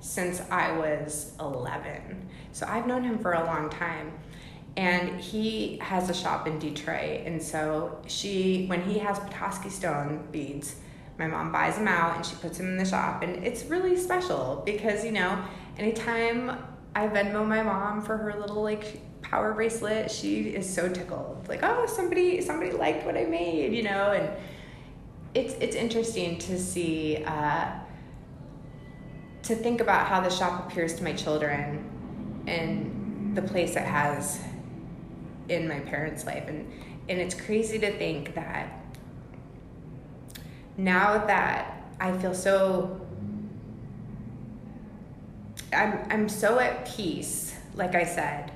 since 0.00 0.40
I 0.50 0.76
was 0.76 1.32
11. 1.40 2.28
So 2.52 2.66
I've 2.68 2.86
known 2.86 3.04
him 3.04 3.18
for 3.18 3.34
a 3.34 3.44
long 3.44 3.70
time 3.70 4.12
and 4.76 5.18
he 5.20 5.78
has 5.78 6.10
a 6.10 6.14
shop 6.14 6.46
in 6.46 6.58
Detroit. 6.58 7.22
And 7.24 7.42
so 7.42 7.98
she, 8.06 8.66
when 8.66 8.82
he 8.82 8.98
has 8.98 9.18
Petoskey 9.20 9.70
stone 9.70 10.28
beads, 10.30 10.76
my 11.18 11.26
mom 11.26 11.50
buys 11.50 11.76
them 11.76 11.88
out 11.88 12.16
and 12.16 12.26
she 12.26 12.36
puts 12.36 12.58
them 12.58 12.66
in 12.66 12.76
the 12.76 12.84
shop, 12.84 13.22
and 13.22 13.44
it's 13.44 13.64
really 13.64 13.96
special 13.96 14.62
because 14.66 15.04
you 15.04 15.12
know, 15.12 15.42
anytime 15.78 16.58
I 16.94 17.08
Venmo 17.08 17.46
my 17.46 17.62
mom 17.62 18.02
for 18.02 18.16
her 18.18 18.38
little 18.38 18.62
like 18.62 19.00
power 19.22 19.54
bracelet, 19.54 20.10
she 20.10 20.50
is 20.50 20.72
so 20.72 20.88
tickled. 20.88 21.48
Like, 21.48 21.60
oh, 21.62 21.86
somebody 21.86 22.42
somebody 22.42 22.72
liked 22.72 23.06
what 23.06 23.16
I 23.16 23.24
made, 23.24 23.72
you 23.72 23.82
know, 23.82 24.12
and 24.12 24.28
it's 25.34 25.54
it's 25.54 25.76
interesting 25.76 26.38
to 26.40 26.58
see. 26.58 27.24
Uh, 27.24 27.80
to 29.42 29.54
think 29.54 29.80
about 29.80 30.08
how 30.08 30.20
the 30.20 30.28
shop 30.28 30.66
appears 30.66 30.94
to 30.94 31.04
my 31.04 31.12
children 31.12 31.88
and 32.48 33.36
the 33.36 33.42
place 33.42 33.76
it 33.76 33.84
has 33.84 34.40
in 35.48 35.68
my 35.68 35.80
parents' 35.80 36.24
life. 36.26 36.48
And, 36.48 36.70
and 37.08 37.20
it's 37.20 37.34
crazy 37.34 37.78
to 37.78 37.96
think 37.98 38.34
that 38.34 38.68
now 40.76 41.26
that 41.26 41.82
I 42.00 42.16
feel 42.18 42.34
so 42.34 43.00
I'm 45.72 46.06
I'm 46.10 46.28
so 46.28 46.58
at 46.58 46.86
peace, 46.86 47.56
like 47.74 47.94
I 47.94 48.04
said, 48.04 48.52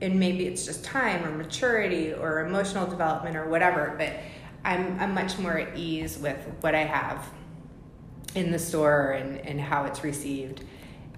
and 0.00 0.18
maybe 0.18 0.46
it's 0.46 0.64
just 0.64 0.84
time 0.84 1.24
or 1.24 1.30
maturity 1.30 2.12
or 2.12 2.44
emotional 2.46 2.86
development 2.86 3.36
or 3.36 3.48
whatever, 3.48 3.94
but 3.98 4.12
I'm 4.64 4.98
I'm 5.00 5.14
much 5.14 5.38
more 5.38 5.58
at 5.58 5.76
ease 5.76 6.18
with 6.18 6.38
what 6.60 6.74
I 6.74 6.84
have 6.84 7.28
in 8.34 8.50
the 8.50 8.58
store 8.58 9.12
and, 9.12 9.38
and 9.40 9.60
how 9.60 9.84
it's 9.84 10.02
received. 10.04 10.64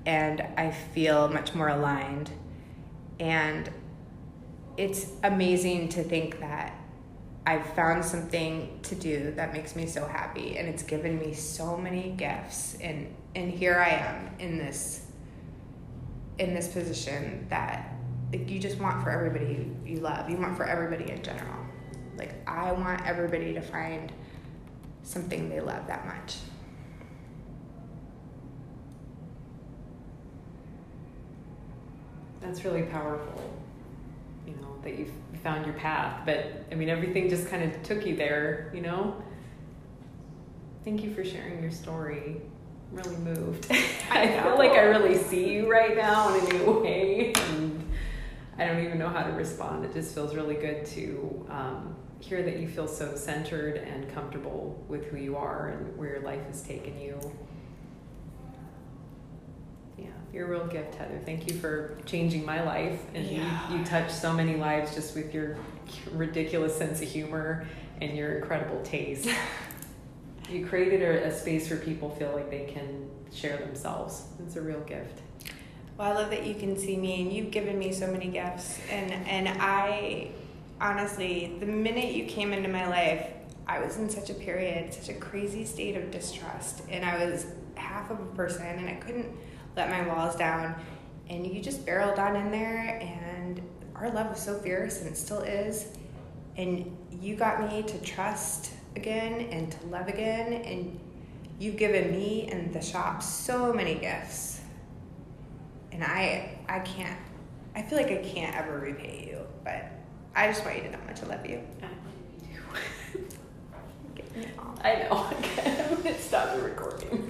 And 0.06 0.40
I 0.56 0.70
feel 0.70 1.28
much 1.28 1.55
more 1.55 1.68
aligned. 1.68 2.30
And 3.20 3.70
it's 4.76 5.06
amazing 5.22 5.88
to 5.90 6.02
think 6.02 6.40
that 6.40 6.74
I've 7.46 7.66
found 7.74 8.05
something 8.05 8.78
to 8.82 8.94
do 8.94 9.32
that 9.36 9.52
makes 9.52 9.76
me 9.76 9.86
so 9.86 10.06
happy 10.06 10.56
and 10.56 10.68
it's 10.68 10.82
given 10.82 11.18
me 11.18 11.34
so 11.34 11.76
many 11.76 12.10
gifts 12.10 12.76
and 12.80 13.14
and 13.34 13.51
here 13.51 13.78
I 13.78 13.90
am 13.90 14.34
in 14.38 14.59
this 14.59 15.06
in 16.38 16.55
this 16.55 16.68
position 16.68 17.46
that 17.51 17.92
like, 18.32 18.48
you 18.51 18.59
just 18.59 18.80
want 18.80 19.02
for 19.02 19.10
everybody 19.10 19.70
you, 19.84 20.01
love. 20.01 20.28
You 20.28 20.36
want 20.36 20.56
for 20.56 20.64
everybody 20.64 21.10
in 21.10 21.22
general. 21.22 21.64
Like 22.16 22.34
I 22.46 22.72
want 22.72 23.06
everybody 23.06 23.52
to 23.52 23.60
find 23.60 24.10
something 25.02 25.48
they 25.51 25.60
love 25.60 25.86
that 25.86 26.06
much. 26.06 26.36
That's 32.40 32.64
really 32.64 32.82
powerful 32.82 33.64
that 34.85 34.98
you 34.98 35.11
found 35.43 35.66
your 35.66 35.74
path 35.74 36.23
but 36.24 36.65
i 36.70 36.74
mean 36.74 36.89
everything 36.89 37.28
just 37.28 37.48
kind 37.48 37.62
of 37.62 37.82
took 37.82 38.06
you 38.06 38.16
there 38.16 38.70
you 38.74 38.81
know? 38.81 39.23
Thank 40.85 41.02
you 41.02 41.15
for 41.15 41.24
sharing 41.24 41.62
your 41.62 41.70
story. 41.70 42.43
I'm 42.90 42.97
really 42.98 43.16
moved. 43.16 43.73
I 44.11 44.40
feel 44.43 44.59
like 44.59 44.73
i 44.73 44.82
really 44.82 45.16
see 45.16 45.51
you 45.51 45.70
right 45.70 45.97
now 45.97 46.35
in 46.35 46.44
a 46.44 46.59
new 46.59 46.70
way 46.82 47.32
and 47.35 47.90
i 48.59 48.66
don't 48.66 48.85
even 48.85 48.98
know 48.98 49.09
how 49.09 49.23
to 49.23 49.32
respond. 49.32 49.85
It 49.85 49.94
just 49.94 50.15
feels 50.15 50.35
really 50.35 50.56
good 50.56 50.85
to 50.86 51.47
um, 51.48 51.97
hear 52.20 52.43
that 52.43 52.59
you 52.59 52.69
feel 52.69 52.86
so 52.86 53.16
centered 53.16 53.77
and 53.77 54.12
comfortable 54.12 54.85
with 54.89 55.06
who 55.06 55.16
you 55.16 55.36
are 55.36 55.69
and 55.69 55.97
where 55.97 56.11
your 56.11 56.23
life 56.23 56.44
has 56.47 56.62
taken 56.62 56.98
you 57.01 57.19
you're 60.35 60.47
a 60.47 60.51
real 60.51 60.66
gift, 60.66 60.97
Heather. 60.97 61.20
Thank 61.24 61.48
you 61.48 61.56
for 61.56 61.97
changing 62.06 62.44
my 62.44 62.61
life. 62.62 63.01
And 63.15 63.24
yeah. 63.24 63.70
you, 63.70 63.78
you 63.78 63.85
touch 63.85 64.11
so 64.11 64.32
many 64.32 64.56
lives 64.56 64.93
just 64.93 65.15
with 65.15 65.32
your 65.32 65.56
ridiculous 66.11 66.77
sense 66.77 67.01
of 67.01 67.09
humor 67.09 67.65
and 68.01 68.16
your 68.16 68.39
incredible 68.39 68.82
taste. 68.82 69.28
you 70.51 70.66
created 70.66 71.02
a, 71.02 71.28
a 71.28 71.32
space 71.32 71.70
where 71.70 71.78
people 71.78 72.11
feel 72.11 72.32
like 72.32 72.51
they 72.51 72.65
can 72.65 73.09
share 73.32 73.59
themselves. 73.59 74.24
It's 74.44 74.56
a 74.56 74.61
real 74.61 74.81
gift. 74.81 75.20
Well, 75.97 76.11
I 76.11 76.15
love 76.15 76.31
that 76.31 76.44
you 76.44 76.56
can 76.56 76.77
see 76.77 76.97
me, 76.97 77.23
and 77.23 77.32
you've 77.32 77.52
given 77.52 77.78
me 77.78 77.93
so 77.93 78.09
many 78.09 78.27
gifts. 78.27 78.81
And 78.90 79.12
and 79.12 79.48
I, 79.61 80.32
honestly, 80.81 81.56
the 81.61 81.66
minute 81.66 82.12
you 82.12 82.24
came 82.24 82.52
into 82.52 82.69
my 82.69 82.89
life, 82.89 83.28
I 83.69 83.78
was 83.78 83.98
in 83.98 84.11
such 84.11 84.28
a 84.31 84.35
period, 84.35 84.93
such 84.93 85.11
a 85.11 85.15
crazy 85.15 85.65
state 85.65 85.97
of 85.97 86.11
distrust, 86.11 86.82
and 86.90 87.05
I 87.05 87.24
was 87.24 87.47
half 87.77 88.11
of 88.11 88.19
a 88.19 88.27
person, 88.35 88.66
and 88.66 88.89
I 88.89 88.94
couldn't 88.94 89.28
let 89.76 89.90
my 89.90 90.06
walls 90.06 90.36
down. 90.36 90.74
And 91.28 91.46
you 91.46 91.62
just 91.62 91.86
barreled 91.86 92.18
on 92.18 92.36
in 92.36 92.51
there, 92.51 92.98
and 93.01 93.60
our 93.96 94.10
love 94.10 94.30
was 94.30 94.40
so 94.40 94.59
fierce, 94.59 95.01
and 95.01 95.09
it 95.09 95.16
still 95.16 95.40
is. 95.40 95.88
And 96.56 96.96
you 97.10 97.36
got 97.36 97.60
me 97.60 97.82
to 97.82 97.98
trust 98.02 98.72
again 98.96 99.48
and 99.51 99.72
to 99.72 99.86
love 99.86 100.09
again, 100.09 100.52
and 100.52 101.01
you've 101.59 101.76
given 101.76 102.10
me 102.10 102.48
and 102.52 102.72
the 102.72 102.80
shop 102.82 103.22
so 103.22 103.72
many 103.72 103.94
gifts. 103.94 104.60
And 105.92 106.05
I, 106.05 106.59
I 106.68 106.80
can't. 106.80 107.18
I 107.74 107.82
feel 107.82 107.98
like 107.98 108.10
I 108.10 108.16
can't 108.16 108.55
ever 108.55 108.78
repay 108.78 109.26
you, 109.30 109.40
but 109.64 109.86
I 110.36 110.48
just 110.48 110.64
want 110.64 110.76
you 110.76 110.82
to 110.84 110.90
know 110.90 110.98
how 110.98 111.06
much 111.06 111.22
I 111.22 111.26
love 111.26 111.46
you. 111.46 111.60
I 114.82 114.94
know. 115.02 115.26
I'm 115.64 116.02
gonna 116.02 116.18
stop 116.18 116.55
the 116.56 116.62
recording 116.62 117.23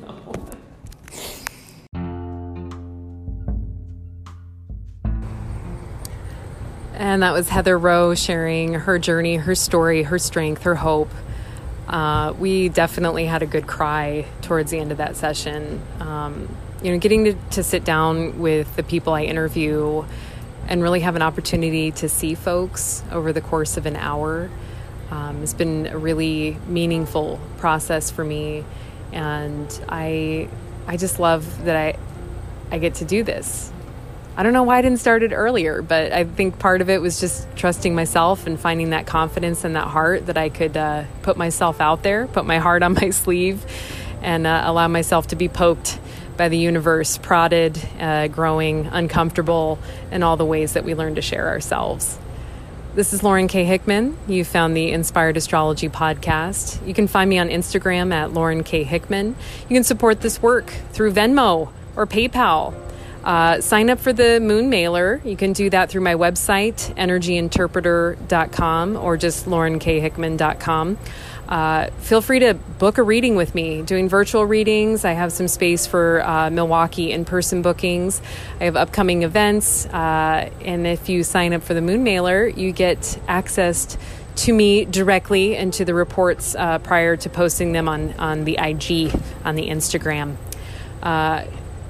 And 7.04 7.22
that 7.22 7.34
was 7.34 7.50
Heather 7.50 7.78
Roe 7.78 8.14
sharing 8.14 8.72
her 8.72 8.98
journey, 8.98 9.36
her 9.36 9.54
story, 9.54 10.04
her 10.04 10.18
strength, 10.18 10.62
her 10.62 10.74
hope. 10.74 11.10
Uh, 11.86 12.32
we 12.38 12.70
definitely 12.70 13.26
had 13.26 13.42
a 13.42 13.46
good 13.46 13.66
cry 13.66 14.24
towards 14.40 14.70
the 14.70 14.78
end 14.78 14.90
of 14.90 14.96
that 14.96 15.14
session. 15.14 15.82
Um, 16.00 16.48
you 16.82 16.90
know, 16.90 16.98
getting 16.98 17.24
to, 17.24 17.34
to 17.50 17.62
sit 17.62 17.84
down 17.84 18.38
with 18.38 18.74
the 18.76 18.82
people 18.82 19.12
I 19.12 19.24
interview 19.24 20.06
and 20.66 20.82
really 20.82 21.00
have 21.00 21.14
an 21.14 21.20
opportunity 21.20 21.90
to 21.90 22.08
see 22.08 22.34
folks 22.34 23.02
over 23.12 23.34
the 23.34 23.42
course 23.42 23.76
of 23.76 23.84
an 23.84 23.96
hour 23.96 24.48
um, 25.10 25.40
has 25.40 25.52
been 25.52 25.86
a 25.88 25.98
really 25.98 26.56
meaningful 26.68 27.38
process 27.58 28.10
for 28.10 28.24
me, 28.24 28.64
and 29.12 29.78
I 29.90 30.48
I 30.86 30.96
just 30.96 31.20
love 31.20 31.66
that 31.66 31.76
I 31.76 31.98
I 32.74 32.78
get 32.78 32.94
to 32.94 33.04
do 33.04 33.22
this. 33.22 33.73
I 34.36 34.42
don't 34.42 34.52
know 34.52 34.64
why 34.64 34.78
I 34.78 34.82
didn't 34.82 34.98
start 34.98 35.22
it 35.22 35.32
earlier, 35.32 35.80
but 35.80 36.10
I 36.12 36.24
think 36.24 36.58
part 36.58 36.80
of 36.80 36.90
it 36.90 37.00
was 37.00 37.20
just 37.20 37.46
trusting 37.54 37.94
myself 37.94 38.48
and 38.48 38.58
finding 38.58 38.90
that 38.90 39.06
confidence 39.06 39.62
and 39.62 39.76
that 39.76 39.86
heart 39.86 40.26
that 40.26 40.36
I 40.36 40.48
could 40.48 40.76
uh, 40.76 41.04
put 41.22 41.36
myself 41.36 41.80
out 41.80 42.02
there, 42.02 42.26
put 42.26 42.44
my 42.44 42.58
heart 42.58 42.82
on 42.82 42.94
my 42.94 43.10
sleeve, 43.10 43.64
and 44.22 44.44
uh, 44.44 44.62
allow 44.64 44.88
myself 44.88 45.28
to 45.28 45.36
be 45.36 45.48
poked 45.48 46.00
by 46.36 46.48
the 46.48 46.58
universe, 46.58 47.16
prodded, 47.16 47.80
uh, 48.00 48.26
growing, 48.26 48.86
uncomfortable, 48.86 49.78
and 50.10 50.24
all 50.24 50.36
the 50.36 50.44
ways 50.44 50.72
that 50.72 50.82
we 50.82 50.96
learn 50.96 51.14
to 51.14 51.22
share 51.22 51.46
ourselves. 51.46 52.18
This 52.96 53.12
is 53.12 53.22
Lauren 53.22 53.46
K. 53.46 53.64
Hickman. 53.64 54.16
You 54.26 54.44
found 54.44 54.76
the 54.76 54.90
Inspired 54.90 55.36
Astrology 55.36 55.88
podcast. 55.88 56.84
You 56.84 56.94
can 56.94 57.06
find 57.06 57.30
me 57.30 57.38
on 57.38 57.50
Instagram 57.50 58.12
at 58.12 58.32
Lauren 58.32 58.64
K. 58.64 58.82
Hickman. 58.82 59.36
You 59.68 59.76
can 59.76 59.84
support 59.84 60.22
this 60.22 60.42
work 60.42 60.72
through 60.92 61.12
Venmo 61.12 61.70
or 61.94 62.06
PayPal. 62.06 62.74
Uh, 63.24 63.60
sign 63.60 63.88
up 63.88 63.98
for 63.98 64.12
the 64.12 64.38
Moon 64.38 64.68
Mailer. 64.68 65.20
You 65.24 65.36
can 65.36 65.54
do 65.54 65.70
that 65.70 65.88
through 65.88 66.02
my 66.02 66.14
website, 66.14 66.94
energyinterpreter.com, 66.96 68.96
or 68.96 69.16
just 69.16 69.46
laurenkhickman.com. 69.46 70.98
Uh, 71.48 71.90
feel 72.00 72.22
free 72.22 72.40
to 72.40 72.54
book 72.54 72.98
a 72.98 73.02
reading 73.02 73.36
with 73.36 73.54
me. 73.54 73.82
Doing 73.82 74.08
virtual 74.08 74.44
readings. 74.44 75.04
I 75.04 75.12
have 75.12 75.32
some 75.32 75.48
space 75.48 75.86
for 75.86 76.22
uh, 76.22 76.50
Milwaukee 76.50 77.12
in 77.12 77.24
person 77.24 77.62
bookings. 77.62 78.20
I 78.60 78.64
have 78.64 78.76
upcoming 78.76 79.22
events. 79.22 79.86
Uh, 79.86 80.50
and 80.62 80.86
if 80.86 81.08
you 81.08 81.24
sign 81.24 81.52
up 81.52 81.62
for 81.62 81.74
the 81.74 81.82
Moon 81.82 82.04
Mailer, 82.04 82.46
you 82.46 82.72
get 82.72 83.18
access 83.26 83.96
to 84.36 84.52
me 84.52 84.84
directly 84.84 85.56
and 85.56 85.72
to 85.74 85.84
the 85.84 85.94
reports 85.94 86.54
uh, 86.54 86.78
prior 86.78 87.16
to 87.16 87.30
posting 87.30 87.72
them 87.72 87.88
on, 87.88 88.12
on 88.14 88.44
the 88.44 88.58
IG, 88.58 89.12
on 89.44 89.54
the 89.54 89.68
Instagram. 89.68 90.36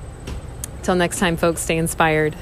Till 0.82 0.94
next 0.94 1.18
time, 1.18 1.36
folks, 1.36 1.62
stay 1.62 1.76
inspired. 1.78 2.36